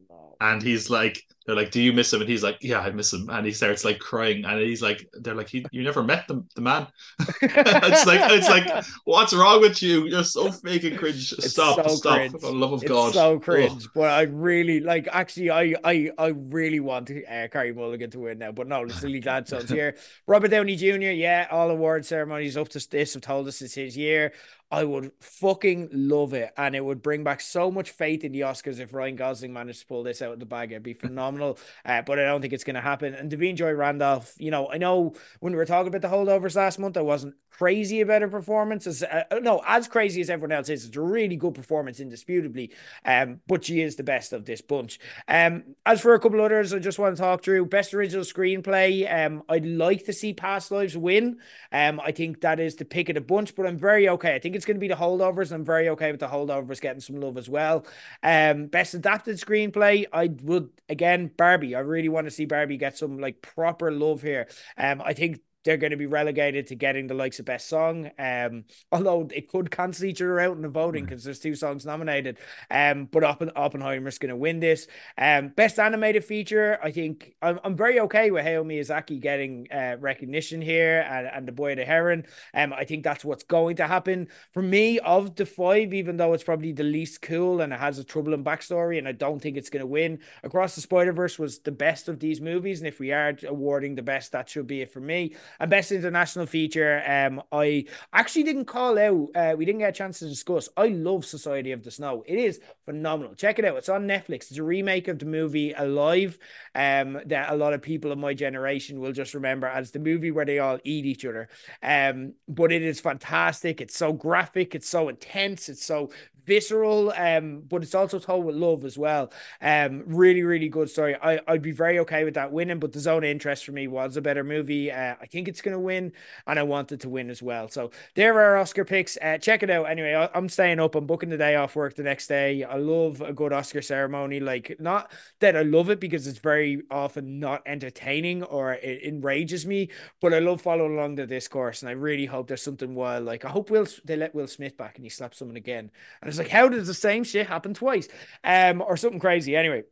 and 0.42 0.62
he's 0.62 0.90
like 0.90 1.22
they're 1.46 1.56
like, 1.56 1.72
"Do 1.72 1.82
you 1.82 1.92
miss 1.92 2.12
him?" 2.12 2.20
And 2.20 2.30
he's 2.30 2.42
like, 2.42 2.58
"Yeah, 2.60 2.80
I 2.80 2.90
miss 2.90 3.12
him." 3.12 3.28
And 3.28 3.44
he 3.44 3.52
starts 3.52 3.84
like 3.84 3.98
crying, 3.98 4.44
and 4.44 4.60
he's 4.60 4.82
like, 4.82 5.08
"They're 5.12 5.34
like, 5.34 5.52
you 5.52 5.64
never 5.72 6.02
met 6.02 6.28
the, 6.28 6.44
the 6.54 6.60
man." 6.60 6.86
it's 7.42 8.06
like, 8.06 8.30
it's 8.30 8.48
like, 8.48 8.84
what's 9.04 9.34
wrong 9.34 9.60
with 9.60 9.82
you? 9.82 10.06
You're 10.06 10.22
so 10.22 10.52
fake 10.52 10.84
and 10.84 10.96
cringe. 10.96 11.32
It's 11.32 11.50
stop, 11.50 11.84
so 11.84 11.96
stop! 11.96 12.16
Cringe. 12.16 12.32
For 12.32 12.38
the 12.38 12.52
love 12.52 12.72
of 12.74 12.82
it's 12.82 12.88
God, 12.88 13.14
so 13.14 13.40
cringe. 13.40 13.84
Ugh. 13.84 13.90
But 13.94 14.10
I 14.10 14.22
really 14.22 14.80
like. 14.80 15.08
Actually, 15.10 15.50
I, 15.50 15.74
I, 15.82 16.10
I 16.16 16.28
really 16.28 16.80
want 16.80 17.10
uh, 17.10 17.48
Carey 17.48 17.72
Mulligan 17.72 18.10
to 18.12 18.20
win 18.20 18.38
now. 18.38 18.52
But 18.52 18.68
no, 18.68 18.84
it's 18.84 19.02
really 19.02 19.20
glad 19.20 19.48
Son's 19.48 19.70
here. 19.70 19.96
Robert 20.28 20.48
Downey 20.48 20.76
Jr. 20.76 21.10
Yeah, 21.10 21.48
all 21.50 21.70
award 21.70 22.06
ceremonies 22.06 22.56
up 22.56 22.68
to 22.70 22.88
this 22.88 23.14
have 23.14 23.22
told 23.22 23.48
us 23.48 23.60
it's 23.62 23.74
his 23.74 23.96
year. 23.96 24.32
I 24.72 24.84
would 24.84 25.12
fucking 25.20 25.90
love 25.92 26.32
it. 26.32 26.50
And 26.56 26.74
it 26.74 26.82
would 26.82 27.02
bring 27.02 27.22
back 27.22 27.42
so 27.42 27.70
much 27.70 27.90
faith 27.90 28.24
in 28.24 28.32
the 28.32 28.40
Oscars 28.40 28.80
if 28.80 28.94
Ryan 28.94 29.16
Gosling 29.16 29.52
managed 29.52 29.80
to 29.80 29.86
pull 29.86 30.02
this 30.02 30.22
out 30.22 30.32
of 30.32 30.40
the 30.40 30.46
bag. 30.46 30.72
It'd 30.72 30.82
be 30.82 30.94
phenomenal. 30.94 31.58
Uh, 31.84 32.00
but 32.00 32.18
I 32.18 32.24
don't 32.24 32.40
think 32.40 32.54
it's 32.54 32.64
going 32.64 32.76
to 32.76 32.80
happen. 32.80 33.14
And 33.14 33.30
Da'Vine 33.30 33.54
Joy 33.54 33.72
Randolph, 33.72 34.32
you 34.38 34.50
know, 34.50 34.70
I 34.72 34.78
know 34.78 35.12
when 35.40 35.52
we 35.52 35.58
were 35.58 35.66
talking 35.66 35.88
about 35.88 36.00
the 36.00 36.08
holdovers 36.08 36.56
last 36.56 36.78
month, 36.78 36.96
I 36.96 37.02
wasn't 37.02 37.34
crazy 37.50 38.00
about 38.00 38.22
her 38.22 38.28
performance. 38.28 38.86
As, 38.86 39.02
uh, 39.02 39.24
no, 39.40 39.62
as 39.66 39.86
crazy 39.88 40.20
as 40.22 40.30
everyone 40.30 40.52
else 40.52 40.70
is. 40.70 40.86
It's 40.86 40.96
a 40.96 41.00
really 41.00 41.36
good 41.36 41.54
performance, 41.54 42.00
indisputably. 42.00 42.72
Um, 43.04 43.40
but 43.46 43.64
she 43.64 43.82
is 43.82 43.96
the 43.96 44.02
best 44.02 44.32
of 44.32 44.46
this 44.46 44.62
bunch. 44.62 44.98
Um, 45.28 45.76
as 45.84 46.00
for 46.00 46.14
a 46.14 46.20
couple 46.20 46.40
others, 46.40 46.72
I 46.72 46.78
just 46.78 46.98
want 46.98 47.14
to 47.14 47.22
talk 47.22 47.42
through 47.44 47.66
best 47.66 47.92
original 47.92 48.24
screenplay. 48.24 49.06
Um, 49.12 49.42
I'd 49.48 49.66
like 49.66 50.06
to 50.06 50.14
see 50.14 50.32
Past 50.32 50.70
Lives 50.70 50.96
win. 50.96 51.38
Um, 51.70 52.00
I 52.00 52.12
think 52.12 52.40
that 52.40 52.58
is 52.58 52.76
the 52.76 52.86
pick 52.86 53.10
of 53.10 53.16
the 53.16 53.20
bunch, 53.20 53.54
but 53.54 53.66
I'm 53.66 53.78
very 53.78 54.08
okay. 54.08 54.34
I 54.34 54.38
think 54.38 54.56
it's 54.56 54.61
it's 54.62 54.66
going 54.66 54.76
to 54.76 54.80
be 54.80 54.88
the 54.88 54.94
holdovers. 54.94 55.46
And 55.46 55.54
I'm 55.54 55.64
very 55.64 55.88
okay 55.90 56.12
with 56.12 56.20
the 56.20 56.28
holdovers 56.28 56.80
getting 56.80 57.00
some 57.00 57.20
love 57.20 57.36
as 57.36 57.48
well. 57.48 57.84
Um, 58.22 58.66
best 58.66 58.94
adapted 58.94 59.36
screenplay, 59.38 60.06
I 60.12 60.28
would 60.42 60.70
again 60.88 61.30
Barbie. 61.36 61.74
I 61.74 61.80
really 61.80 62.08
want 62.08 62.28
to 62.28 62.30
see 62.30 62.44
Barbie 62.44 62.76
get 62.76 62.96
some 62.96 63.18
like 63.18 63.42
proper 63.42 63.90
love 63.90 64.22
here. 64.22 64.46
Um, 64.78 65.02
I 65.04 65.14
think 65.14 65.40
they're 65.64 65.76
going 65.76 65.90
to 65.90 65.96
be 65.96 66.06
relegated 66.06 66.66
to 66.68 66.74
getting 66.74 67.06
the 67.06 67.14
likes 67.14 67.38
of 67.38 67.44
best 67.44 67.68
song. 67.68 68.10
Um, 68.18 68.64
although 68.90 69.28
it 69.32 69.50
could 69.50 69.70
cancel 69.70 70.06
each 70.06 70.20
other 70.20 70.40
out 70.40 70.56
in 70.56 70.62
the 70.62 70.68
voting 70.68 71.04
because 71.04 71.22
mm. 71.22 71.24
there's 71.24 71.38
two 71.38 71.54
songs 71.54 71.86
nominated. 71.86 72.38
Um, 72.70 73.06
but 73.06 73.22
Oppen- 73.22 73.52
Oppenheimer's 73.54 74.18
going 74.18 74.30
to 74.30 74.36
win 74.36 74.60
this. 74.60 74.86
Um, 75.16 75.48
best 75.48 75.78
animated 75.78 76.24
feature. 76.24 76.78
I 76.82 76.90
think 76.90 77.34
I'm, 77.42 77.60
I'm 77.64 77.76
very 77.76 78.00
okay 78.00 78.30
with 78.30 78.44
Hayao 78.44 78.64
Miyazaki 78.64 79.20
getting 79.20 79.68
uh, 79.72 79.96
recognition 80.00 80.60
here 80.60 81.06
and, 81.08 81.26
and 81.26 81.48
the 81.48 81.52
Boy 81.52 81.74
the 81.74 81.84
Heron. 81.84 82.24
Um, 82.54 82.72
I 82.72 82.84
think 82.84 83.04
that's 83.04 83.24
what's 83.24 83.44
going 83.44 83.76
to 83.76 83.86
happen 83.86 84.28
for 84.52 84.62
me 84.62 84.98
of 84.98 85.36
the 85.36 85.46
five. 85.46 85.94
Even 85.94 86.16
though 86.16 86.32
it's 86.32 86.44
probably 86.44 86.72
the 86.72 86.82
least 86.82 87.22
cool 87.22 87.60
and 87.60 87.72
it 87.72 87.78
has 87.78 87.98
a 87.98 88.04
troubling 88.04 88.44
backstory, 88.44 88.98
and 88.98 89.08
I 89.08 89.12
don't 89.12 89.40
think 89.40 89.56
it's 89.56 89.70
going 89.70 89.80
to 89.80 89.86
win. 89.86 90.18
Across 90.42 90.74
the 90.74 90.80
Spider 90.80 91.12
Verse 91.12 91.38
was 91.38 91.60
the 91.60 91.72
best 91.72 92.08
of 92.08 92.18
these 92.18 92.40
movies, 92.40 92.80
and 92.80 92.88
if 92.88 92.98
we 92.98 93.12
are 93.12 93.36
awarding 93.46 93.94
the 93.94 94.02
best, 94.02 94.32
that 94.32 94.48
should 94.48 94.66
be 94.66 94.82
it 94.82 94.92
for 94.92 95.00
me. 95.00 95.34
And 95.60 95.70
best 95.70 95.92
international 95.92 96.46
feature, 96.46 97.02
um, 97.06 97.42
I 97.52 97.86
actually 98.12 98.44
didn't 98.44 98.66
call 98.66 98.98
out. 98.98 99.28
Uh, 99.34 99.54
we 99.56 99.64
didn't 99.64 99.80
get 99.80 99.90
a 99.90 99.92
chance 99.92 100.18
to 100.20 100.28
discuss. 100.28 100.68
I 100.76 100.88
love 100.88 101.24
Society 101.24 101.72
of 101.72 101.82
the 101.82 101.90
Snow. 101.90 102.24
It 102.26 102.38
is 102.38 102.60
phenomenal. 102.84 103.34
Check 103.34 103.58
it 103.58 103.64
out. 103.64 103.76
It's 103.76 103.88
on 103.88 104.06
Netflix. 104.06 104.50
It's 104.50 104.58
a 104.58 104.62
remake 104.62 105.08
of 105.08 105.18
the 105.18 105.26
movie 105.26 105.72
Alive. 105.72 106.38
Um, 106.74 107.20
that 107.26 107.50
a 107.50 107.56
lot 107.56 107.72
of 107.74 107.82
people 107.82 108.12
of 108.12 108.18
my 108.18 108.34
generation 108.34 109.00
will 109.00 109.12
just 109.12 109.34
remember 109.34 109.66
as 109.66 109.90
the 109.90 109.98
movie 109.98 110.30
where 110.30 110.44
they 110.44 110.58
all 110.58 110.78
eat 110.84 111.06
each 111.06 111.24
other. 111.24 111.48
Um, 111.82 112.34
but 112.48 112.72
it 112.72 112.82
is 112.82 113.00
fantastic. 113.00 113.80
It's 113.80 113.96
so 113.96 114.12
graphic. 114.12 114.74
It's 114.74 114.88
so 114.88 115.08
intense. 115.08 115.68
It's 115.68 115.84
so 115.84 116.10
visceral, 116.44 117.12
um, 117.16 117.62
but 117.68 117.82
it's 117.82 117.94
also 117.94 118.18
told 118.18 118.44
with 118.44 118.56
love 118.56 118.84
as 118.84 118.98
well. 118.98 119.32
Um, 119.60 120.02
really, 120.06 120.42
really 120.42 120.68
good 120.68 120.90
story. 120.90 121.16
I, 121.16 121.40
I'd 121.46 121.62
be 121.62 121.72
very 121.72 121.98
okay 122.00 122.24
with 122.24 122.34
that 122.34 122.52
winning, 122.52 122.78
but 122.78 122.92
the 122.92 123.00
zone 123.00 123.24
of 123.24 123.30
interest 123.30 123.64
for 123.64 123.72
me 123.72 123.86
was 123.86 124.16
a 124.16 124.22
better 124.22 124.44
movie. 124.44 124.90
Uh, 124.90 125.14
I 125.20 125.26
think 125.26 125.48
it's 125.48 125.60
going 125.60 125.74
to 125.74 125.80
win, 125.80 126.12
and 126.46 126.58
I 126.58 126.62
wanted 126.62 127.00
to 127.02 127.08
win 127.08 127.30
as 127.30 127.42
well. 127.42 127.68
So 127.68 127.90
there 128.14 128.38
are 128.40 128.56
Oscar 128.56 128.84
picks. 128.84 129.16
Uh, 129.20 129.38
check 129.38 129.62
it 129.62 129.70
out. 129.70 129.90
Anyway, 129.90 130.14
I, 130.14 130.36
am 130.36 130.48
staying 130.48 130.80
up. 130.80 130.94
I'm 130.94 131.06
booking 131.06 131.28
the 131.28 131.36
day 131.38 131.56
off 131.56 131.76
work 131.76 131.94
the 131.94 132.02
next 132.02 132.26
day. 132.26 132.64
I 132.64 132.76
love 132.76 133.20
a 133.20 133.32
good 133.32 133.52
Oscar 133.52 133.82
ceremony. 133.82 134.40
Like, 134.40 134.76
not 134.78 135.12
that 135.40 135.56
I 135.56 135.62
love 135.62 135.90
it 135.90 136.00
because 136.00 136.26
it's 136.26 136.38
very 136.38 136.82
often 136.90 137.40
not 137.40 137.62
entertaining 137.66 138.42
or 138.42 138.74
it 138.74 139.02
enrages 139.04 139.66
me, 139.66 139.90
but 140.20 140.34
I 140.34 140.38
love 140.38 140.60
following 140.60 140.96
along 140.96 141.16
the 141.16 141.26
discourse, 141.26 141.82
and 141.82 141.88
I 141.88 141.92
really 141.92 142.26
hope 142.26 142.48
there's 142.48 142.62
something 142.62 142.94
wild. 142.94 143.24
Like, 143.24 143.44
I 143.44 143.48
hope 143.48 143.70
Will 143.70 143.86
they 144.04 144.16
let 144.16 144.34
Will 144.34 144.46
Smith 144.46 144.76
back 144.76 144.96
and 144.96 145.04
he 145.04 145.10
slaps 145.10 145.38
someone 145.38 145.56
again. 145.56 145.90
And 146.20 146.31
it's 146.38 146.46
like, 146.46 146.48
how 146.48 146.68
does 146.68 146.86
the 146.86 146.94
same 146.94 147.24
shit 147.24 147.46
happen 147.46 147.74
twice? 147.74 148.08
Um, 148.44 148.82
or 148.82 148.96
something 148.96 149.20
crazy. 149.20 149.56
Anyway, 149.56 149.84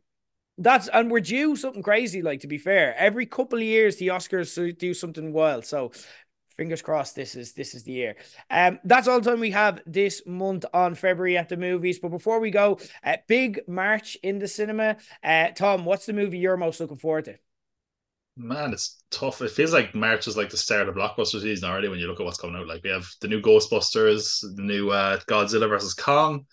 that's 0.57 0.87
and 0.87 1.09
we're 1.09 1.21
due 1.21 1.55
something 1.55 1.83
crazy. 1.83 2.21
Like 2.21 2.41
to 2.41 2.47
be 2.47 2.57
fair, 2.57 2.95
every 2.97 3.25
couple 3.25 3.59
of 3.59 3.63
years 3.63 3.97
the 3.97 4.07
Oscars 4.07 4.77
do 4.77 4.93
something 4.93 5.33
wild. 5.33 5.65
So 5.65 5.91
fingers 6.57 6.81
crossed 6.81 7.15
this 7.15 7.35
is 7.35 7.53
this 7.53 7.73
is 7.73 7.83
the 7.83 7.91
year 7.91 8.15
um 8.49 8.77
that's 8.83 9.07
all 9.07 9.19
the 9.19 9.29
time 9.29 9.39
we 9.39 9.51
have 9.51 9.81
this 9.85 10.21
month 10.27 10.65
on 10.73 10.95
february 10.95 11.37
at 11.37 11.49
the 11.49 11.57
movies 11.57 11.97
but 11.97 12.09
before 12.09 12.39
we 12.39 12.51
go 12.51 12.77
uh, 13.03 13.17
big 13.27 13.61
march 13.67 14.17
in 14.21 14.37
the 14.37 14.47
cinema 14.47 14.97
uh 15.23 15.47
tom 15.55 15.85
what's 15.85 16.05
the 16.05 16.13
movie 16.13 16.37
you're 16.37 16.57
most 16.57 16.79
looking 16.79 16.97
forward 16.97 17.25
to 17.25 17.35
Man, 18.37 18.71
it's 18.71 19.03
tough. 19.11 19.41
It 19.41 19.51
feels 19.51 19.73
like 19.73 19.93
March 19.93 20.27
is 20.27 20.37
like 20.37 20.49
the 20.49 20.57
start 20.57 20.87
of 20.87 20.95
blockbuster 20.95 21.41
season 21.41 21.69
already 21.69 21.89
when 21.89 21.99
you 21.99 22.07
look 22.07 22.19
at 22.19 22.25
what's 22.25 22.39
coming 22.39 22.55
out. 22.55 22.67
Like 22.67 22.83
we 22.83 22.89
have 22.89 23.05
the 23.19 23.27
new 23.27 23.41
Ghostbusters, 23.41 24.41
the 24.55 24.61
new 24.61 24.89
uh, 24.89 25.19
Godzilla 25.27 25.67
versus 25.67 25.93
Kong. 25.93 26.45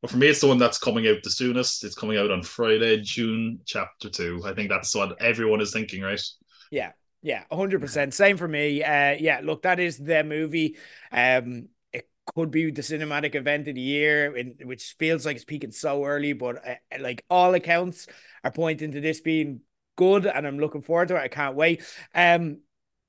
But 0.00 0.10
for 0.10 0.16
me, 0.16 0.28
it's 0.28 0.40
the 0.40 0.48
one 0.48 0.58
that's 0.58 0.78
coming 0.78 1.06
out 1.06 1.22
the 1.22 1.30
soonest. 1.30 1.84
It's 1.84 1.94
coming 1.94 2.16
out 2.16 2.30
on 2.30 2.42
Friday, 2.42 3.02
Dune 3.02 3.60
chapter 3.66 4.08
two. 4.08 4.42
I 4.44 4.54
think 4.54 4.70
that's 4.70 4.94
what 4.94 5.20
everyone 5.20 5.60
is 5.60 5.72
thinking, 5.72 6.02
right? 6.02 6.20
Yeah, 6.70 6.92
yeah, 7.22 7.44
hundred 7.52 7.80
percent. 7.80 8.14
Same 8.14 8.36
for 8.36 8.48
me. 8.48 8.82
Uh, 8.82 9.16
yeah, 9.18 9.40
look, 9.42 9.62
that 9.62 9.78
is 9.78 9.98
the 9.98 10.24
movie. 10.24 10.76
Um, 11.12 11.68
it 11.92 12.08
could 12.34 12.50
be 12.50 12.70
the 12.70 12.82
cinematic 12.82 13.34
event 13.34 13.68
of 13.68 13.74
the 13.74 13.80
year, 13.80 14.34
in, 14.36 14.54
which 14.64 14.96
feels 14.98 15.26
like 15.26 15.36
it's 15.36 15.44
peaking 15.44 15.72
so 15.72 16.04
early, 16.04 16.32
but 16.32 16.66
uh, 16.66 16.74
like 16.98 17.24
all 17.28 17.54
accounts 17.54 18.06
are 18.42 18.50
pointing 18.50 18.92
to 18.92 19.00
this 19.00 19.20
being 19.20 19.60
good, 19.96 20.26
and 20.26 20.46
I'm 20.46 20.58
looking 20.58 20.82
forward 20.82 21.08
to 21.08 21.16
it. 21.16 21.20
I 21.22 21.28
can't 21.28 21.56
wait. 21.56 21.82
Um, 22.14 22.58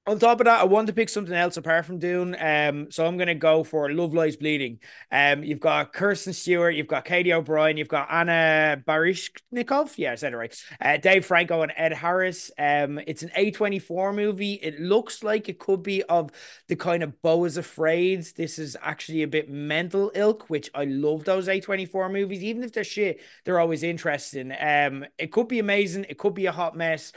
on 0.08 0.20
top 0.20 0.40
of 0.40 0.46
that, 0.46 0.62
I 0.62 0.64
want 0.64 0.88
to 0.88 0.94
pick 0.94 1.10
something 1.10 1.36
else 1.36 1.58
apart 1.58 1.86
from 1.86 2.00
Dune. 2.00 2.34
Um, 2.40 2.90
so 2.90 3.06
I'm 3.06 3.18
going 3.18 3.28
to 3.28 3.36
go 3.36 3.66
for 3.66 3.92
Love 3.92 4.14
Lies 4.14 4.38
Bleeding. 4.38 4.80
Um, 5.12 5.44
you've 5.44 5.60
got 5.60 5.92
Kristen 5.92 6.32
Stewart, 6.32 6.76
you've 6.76 6.88
got 6.88 7.04
Katy 7.04 7.34
O'Brian, 7.34 7.76
you've 7.76 7.90
got 7.90 8.08
Anna 8.10 8.82
Baryshnikov. 8.88 9.98
Yeah, 9.98 10.14
I 10.14 10.16
said 10.16 10.32
it 10.32 10.38
right. 10.38 10.64
Uh, 10.80 10.96
Dave 10.96 11.26
Franco 11.26 11.62
and 11.62 11.74
Ed 11.76 11.92
Harris. 11.92 12.50
Um, 12.58 13.00
it's 13.06 13.22
an 13.22 13.32
A24 13.38 14.16
movie. 14.16 14.54
It 14.54 14.80
looks 14.80 15.24
like 15.24 15.50
it 15.50 15.60
could 15.60 15.84
be 15.84 16.02
of 16.04 16.32
the 16.70 16.78
kind 16.78 17.04
of 17.04 17.22
Beau 17.22 17.44
is 17.44 17.58
Afraid. 17.58 18.24
This 18.38 18.58
is 18.58 18.78
actually 18.82 19.24
a 19.24 19.28
bit 19.28 19.50
mental 19.50 20.12
ilk, 20.16 20.50
which 20.50 20.70
I 20.74 20.86
love 20.86 21.26
those 21.26 21.50
A24 21.50 22.10
movies. 22.14 22.44
Even 22.44 22.64
if 22.64 22.72
they're 22.72 22.86
shit, 22.86 23.20
they're 23.44 23.60
always 23.60 23.84
interesting. 23.84 24.54
Um, 24.58 25.06
it 25.18 25.34
could 25.34 25.50
be 25.50 25.60
amazing. 25.60 26.06
It 26.08 26.18
could 26.18 26.34
be 26.34 26.46
a 26.46 26.54
hot 26.54 26.78
mess 26.78 27.12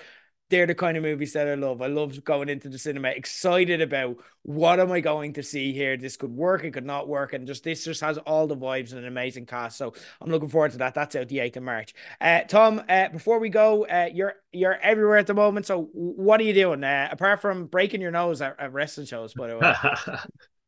they're 0.50 0.66
the 0.66 0.74
kind 0.74 0.96
of 0.96 1.02
movies 1.02 1.32
that 1.32 1.48
I 1.48 1.54
love. 1.54 1.80
I 1.80 1.86
love 1.86 2.22
going 2.24 2.48
into 2.48 2.68
the 2.68 2.78
cinema 2.78 3.08
excited 3.08 3.80
about 3.80 4.16
what 4.42 4.80
am 4.80 4.90
I 4.90 5.00
going 5.00 5.32
to 5.34 5.42
see 5.42 5.72
here. 5.72 5.96
This 5.96 6.16
could 6.16 6.32
work, 6.32 6.64
it 6.64 6.72
could 6.72 6.84
not 6.84 7.08
work, 7.08 7.32
and 7.32 7.46
just 7.46 7.64
this 7.64 7.84
just 7.84 8.00
has 8.00 8.18
all 8.18 8.46
the 8.46 8.56
vibes 8.56 8.90
and 8.90 8.98
an 8.98 9.06
amazing 9.06 9.46
cast. 9.46 9.78
So 9.78 9.94
I'm 10.20 10.30
looking 10.30 10.48
forward 10.48 10.72
to 10.72 10.78
that. 10.78 10.94
That's 10.94 11.14
out 11.14 11.28
the 11.28 11.38
8th 11.38 11.56
of 11.56 11.62
March. 11.62 11.94
Uh, 12.20 12.40
Tom, 12.42 12.82
uh, 12.88 13.08
before 13.08 13.38
we 13.38 13.48
go, 13.48 13.86
uh, 13.86 14.08
you're 14.12 14.34
you're 14.52 14.74
everywhere 14.74 15.18
at 15.18 15.28
the 15.28 15.34
moment. 15.34 15.66
So 15.66 15.88
what 15.92 16.40
are 16.40 16.44
you 16.44 16.54
doing 16.54 16.82
uh, 16.82 17.08
apart 17.10 17.40
from 17.40 17.66
breaking 17.66 18.00
your 18.00 18.10
nose 18.10 18.42
at, 18.42 18.58
at 18.58 18.72
wrestling 18.72 19.06
shows? 19.06 19.32
By 19.32 19.48
the 19.48 19.58
way. 19.58 19.74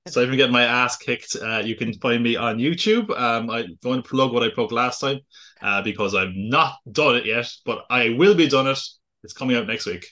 So 0.09 0.21
if 0.21 0.31
you 0.31 0.37
get 0.37 0.51
my 0.51 0.65
ass 0.65 0.97
kicked, 0.97 1.37
uh, 1.41 1.63
you 1.65 1.77
can 1.77 1.93
find 2.01 2.25
me 2.25 2.35
on 2.35 2.59
YouTube. 2.59 3.09
Um, 3.17 3.49
I'm 3.49 3.79
going 3.85 4.03
to 4.03 4.09
plug 4.09 4.33
what 4.33 4.43
I 4.43 4.49
plugged 4.53 4.73
last 4.73 4.99
time 4.99 5.21
uh, 5.63 5.81
because 5.83 6.17
I've 6.17 6.35
not 6.35 6.75
done 6.91 7.15
it 7.15 7.25
yet, 7.25 7.49
but 7.65 7.85
I 7.89 8.09
will 8.11 8.35
be 8.35 8.49
done 8.49 8.67
it 8.67 8.81
it's 9.25 9.33
coming 9.33 9.57
out 9.57 9.67
next 9.67 9.87
week. 9.87 10.07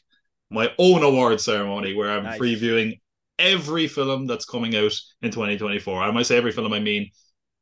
My 0.51 0.73
own 0.78 1.03
award 1.03 1.41
ceremony 1.41 1.95
where 1.95 2.11
I'm 2.11 2.24
nice. 2.24 2.41
previewing 2.41 3.01
every 3.39 3.87
film 3.87 4.27
that's 4.27 4.45
coming 4.45 4.77
out 4.77 4.93
in 5.23 5.31
2024. 5.31 6.03
I 6.03 6.11
might 6.11 6.27
say 6.27 6.37
every 6.37 6.53
film, 6.53 6.73
I 6.73 6.81
mean 6.81 7.11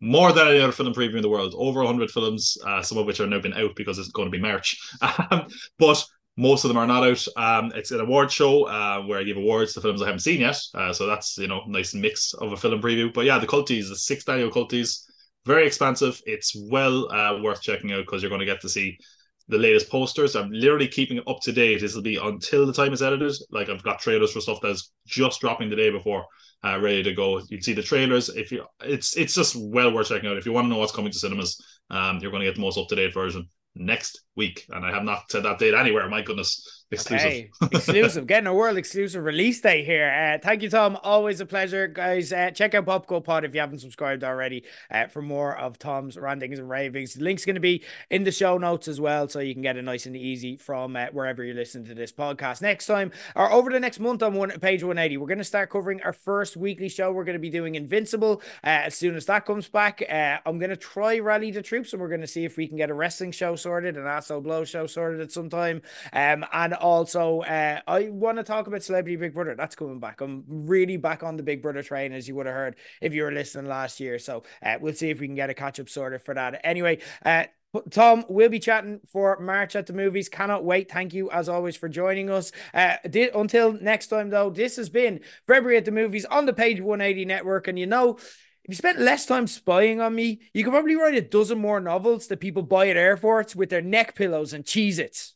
more 0.00 0.32
than 0.32 0.48
any 0.48 0.60
other 0.60 0.72
film 0.72 0.94
preview 0.94 1.16
in 1.16 1.22
the 1.22 1.28
world. 1.28 1.54
Over 1.56 1.80
100 1.80 2.10
films, 2.10 2.56
uh, 2.66 2.82
some 2.82 2.98
of 2.98 3.06
which 3.06 3.20
are 3.20 3.26
now 3.26 3.40
been 3.40 3.54
out 3.54 3.74
because 3.76 3.98
it's 3.98 4.08
going 4.08 4.26
to 4.26 4.36
be 4.36 4.42
March. 4.42 4.76
Um, 5.30 5.48
but 5.78 6.04
most 6.36 6.64
of 6.64 6.68
them 6.68 6.76
are 6.76 6.86
not 6.86 7.02
out. 7.02 7.26
Um, 7.36 7.72
it's 7.74 7.90
an 7.90 8.00
award 8.00 8.30
show 8.30 8.64
uh, 8.64 9.02
where 9.02 9.18
I 9.18 9.24
give 9.24 9.36
awards 9.36 9.74
to 9.74 9.80
films 9.80 10.00
I 10.00 10.06
haven't 10.06 10.20
seen 10.20 10.40
yet. 10.40 10.58
Uh, 10.72 10.92
so 10.92 11.06
that's 11.06 11.36
you 11.36 11.48
know 11.48 11.62
nice 11.66 11.94
mix 11.94 12.32
of 12.34 12.52
a 12.52 12.56
film 12.56 12.80
preview. 12.80 13.12
But 13.12 13.24
yeah, 13.24 13.38
the 13.38 13.46
Culties, 13.46 13.88
the 13.88 13.96
sixth 13.96 14.28
annual 14.28 14.50
Culties, 14.50 15.04
very 15.44 15.66
expansive. 15.66 16.20
It's 16.26 16.54
well 16.70 17.12
uh, 17.12 17.40
worth 17.42 17.60
checking 17.60 17.92
out 17.92 18.06
because 18.06 18.22
you're 18.22 18.30
going 18.30 18.40
to 18.40 18.46
get 18.46 18.60
to 18.60 18.68
see 18.68 18.98
the 19.48 19.58
latest 19.58 19.90
posters. 19.90 20.36
I'm 20.36 20.50
literally 20.50 20.88
keeping 20.88 21.18
it 21.18 21.24
up 21.26 21.40
to 21.42 21.52
date. 21.52 21.80
This 21.80 21.94
will 21.94 22.02
be 22.02 22.16
until 22.16 22.66
the 22.66 22.72
time 22.72 22.92
it's 22.92 23.02
edited. 23.02 23.32
Like 23.50 23.68
I've 23.68 23.82
got 23.82 24.00
trailers 24.00 24.32
for 24.32 24.40
stuff 24.40 24.58
that's 24.62 24.92
just 25.06 25.40
dropping 25.40 25.70
the 25.70 25.76
day 25.76 25.90
before, 25.90 26.26
uh, 26.64 26.78
ready 26.80 27.02
to 27.02 27.14
go. 27.14 27.40
You'd 27.48 27.64
see 27.64 27.72
the 27.72 27.82
trailers. 27.82 28.28
If 28.28 28.52
you, 28.52 28.64
it's 28.80 29.16
it's 29.16 29.34
just 29.34 29.56
well 29.56 29.92
worth 29.92 30.08
checking 30.08 30.28
out. 30.28 30.36
If 30.36 30.46
you 30.46 30.52
want 30.52 30.66
to 30.66 30.68
know 30.68 30.78
what's 30.78 30.92
coming 30.92 31.12
to 31.12 31.18
cinemas, 31.18 31.58
um, 31.90 32.18
you're 32.20 32.30
going 32.30 32.42
to 32.42 32.46
get 32.46 32.56
the 32.56 32.60
most 32.60 32.78
up 32.78 32.88
to 32.88 32.96
date 32.96 33.14
version 33.14 33.48
next 33.74 34.22
week. 34.38 34.64
And 34.70 34.86
I 34.86 34.90
have 34.90 35.04
not 35.04 35.30
said 35.30 35.42
that 35.42 35.58
date 35.58 35.74
anywhere. 35.74 36.08
My 36.08 36.22
goodness. 36.22 36.78
Exclusive. 36.90 37.26
Okay. 37.26 37.50
exclusive. 37.70 38.26
Getting 38.26 38.46
a 38.46 38.54
world 38.54 38.78
exclusive 38.78 39.22
release 39.22 39.60
date 39.60 39.84
here. 39.84 40.08
Uh, 40.08 40.42
thank 40.42 40.62
you, 40.62 40.70
Tom. 40.70 40.96
Always 41.02 41.38
a 41.40 41.44
pleasure, 41.44 41.86
guys. 41.86 42.32
Uh, 42.32 42.50
check 42.50 42.74
out 42.74 42.86
Pop 42.86 43.06
Cult 43.06 43.24
Pod 43.24 43.44
if 43.44 43.52
you 43.52 43.60
haven't 43.60 43.80
subscribed 43.80 44.24
already 44.24 44.64
uh, 44.90 45.06
for 45.06 45.20
more 45.20 45.54
of 45.58 45.78
Tom's 45.78 46.16
rantings 46.16 46.58
and 46.58 46.70
ravings. 46.70 47.12
The 47.12 47.24
link's 47.24 47.44
going 47.44 47.56
to 47.56 47.60
be 47.60 47.84
in 48.08 48.24
the 48.24 48.32
show 48.32 48.56
notes 48.56 48.88
as 48.88 49.02
well, 49.02 49.28
so 49.28 49.40
you 49.40 49.52
can 49.52 49.60
get 49.60 49.76
it 49.76 49.82
nice 49.82 50.06
and 50.06 50.16
easy 50.16 50.56
from 50.56 50.96
uh, 50.96 51.06
wherever 51.12 51.44
you're 51.44 51.54
listening 51.54 51.84
to 51.88 51.94
this 51.94 52.10
podcast. 52.10 52.62
Next 52.62 52.86
time, 52.86 53.12
or 53.36 53.52
over 53.52 53.70
the 53.70 53.80
next 53.80 54.00
month 54.00 54.22
on 54.22 54.32
one 54.32 54.50
page 54.58 54.82
180, 54.82 55.18
we're 55.18 55.26
going 55.26 55.36
to 55.36 55.44
start 55.44 55.68
covering 55.68 56.00
our 56.02 56.14
first 56.14 56.56
weekly 56.56 56.88
show. 56.88 57.12
We're 57.12 57.24
going 57.24 57.34
to 57.34 57.38
be 57.38 57.50
doing 57.50 57.74
Invincible 57.74 58.40
uh, 58.64 58.88
as 58.88 58.94
soon 58.94 59.14
as 59.14 59.26
that 59.26 59.44
comes 59.44 59.68
back. 59.68 60.02
Uh, 60.08 60.38
I'm 60.46 60.58
going 60.58 60.70
to 60.70 60.76
try 60.76 61.18
Rally 61.18 61.50
the 61.50 61.60
Troops, 61.60 61.92
and 61.92 62.00
we're 62.00 62.08
going 62.08 62.22
to 62.22 62.26
see 62.26 62.46
if 62.46 62.56
we 62.56 62.66
can 62.66 62.78
get 62.78 62.88
a 62.88 62.94
wrestling 62.94 63.32
show 63.32 63.56
sorted, 63.56 63.98
an 63.98 64.06
Asshole 64.28 64.42
Blow 64.42 64.64
show 64.64 64.86
sorted 64.86 65.20
at 65.22 65.32
some 65.32 65.48
time. 65.48 65.80
Um, 66.12 66.44
and 66.52 66.74
also, 66.74 67.40
uh, 67.40 67.80
I 67.86 68.10
want 68.10 68.36
to 68.36 68.44
talk 68.44 68.66
about 68.66 68.82
Celebrity 68.82 69.16
Big 69.16 69.32
Brother. 69.32 69.54
That's 69.54 69.74
coming 69.74 70.00
back. 70.00 70.20
I'm 70.20 70.44
really 70.46 70.98
back 70.98 71.22
on 71.22 71.38
the 71.38 71.42
Big 71.42 71.62
Brother 71.62 71.82
train, 71.82 72.12
as 72.12 72.28
you 72.28 72.34
would 72.34 72.44
have 72.44 72.54
heard 72.54 72.76
if 73.00 73.14
you 73.14 73.22
were 73.22 73.32
listening 73.32 73.66
last 73.66 74.00
year. 74.00 74.18
So 74.18 74.42
uh, 74.62 74.76
we'll 74.80 74.92
see 74.92 75.08
if 75.08 75.20
we 75.20 75.28
can 75.28 75.34
get 75.34 75.48
a 75.48 75.54
catch 75.54 75.80
up 75.80 75.88
sorted 75.88 76.20
for 76.20 76.34
that. 76.34 76.60
Anyway, 76.62 76.98
uh, 77.24 77.44
Tom, 77.90 78.26
we'll 78.28 78.50
be 78.50 78.58
chatting 78.58 79.00
for 79.10 79.38
March 79.40 79.76
at 79.76 79.86
the 79.86 79.94
movies. 79.94 80.28
Cannot 80.28 80.62
wait. 80.62 80.90
Thank 80.90 81.14
you, 81.14 81.30
as 81.30 81.48
always, 81.48 81.76
for 81.76 81.88
joining 81.88 82.28
us. 82.28 82.52
Uh, 82.74 82.96
did, 83.08 83.34
until 83.34 83.72
next 83.72 84.08
time, 84.08 84.28
though, 84.28 84.50
this 84.50 84.76
has 84.76 84.90
been 84.90 85.20
February 85.46 85.78
at 85.78 85.86
the 85.86 85.90
movies 85.90 86.26
on 86.26 86.44
the 86.44 86.52
Page 86.52 86.80
180 86.80 87.24
Network. 87.24 87.66
And 87.66 87.78
you 87.78 87.86
know, 87.86 88.18
if 88.68 88.72
you 88.72 88.76
spent 88.76 88.98
less 88.98 89.24
time 89.24 89.46
spying 89.46 89.98
on 89.98 90.14
me, 90.14 90.40
you 90.52 90.62
could 90.62 90.74
probably 90.74 90.94
write 90.94 91.14
a 91.14 91.22
dozen 91.22 91.58
more 91.58 91.80
novels 91.80 92.26
that 92.26 92.38
people 92.38 92.62
buy 92.62 92.88
at 92.88 92.98
airports 92.98 93.56
with 93.56 93.70
their 93.70 93.80
neck 93.80 94.14
pillows 94.14 94.52
and 94.52 94.62
Cheez 94.62 94.98
Its. 94.98 95.26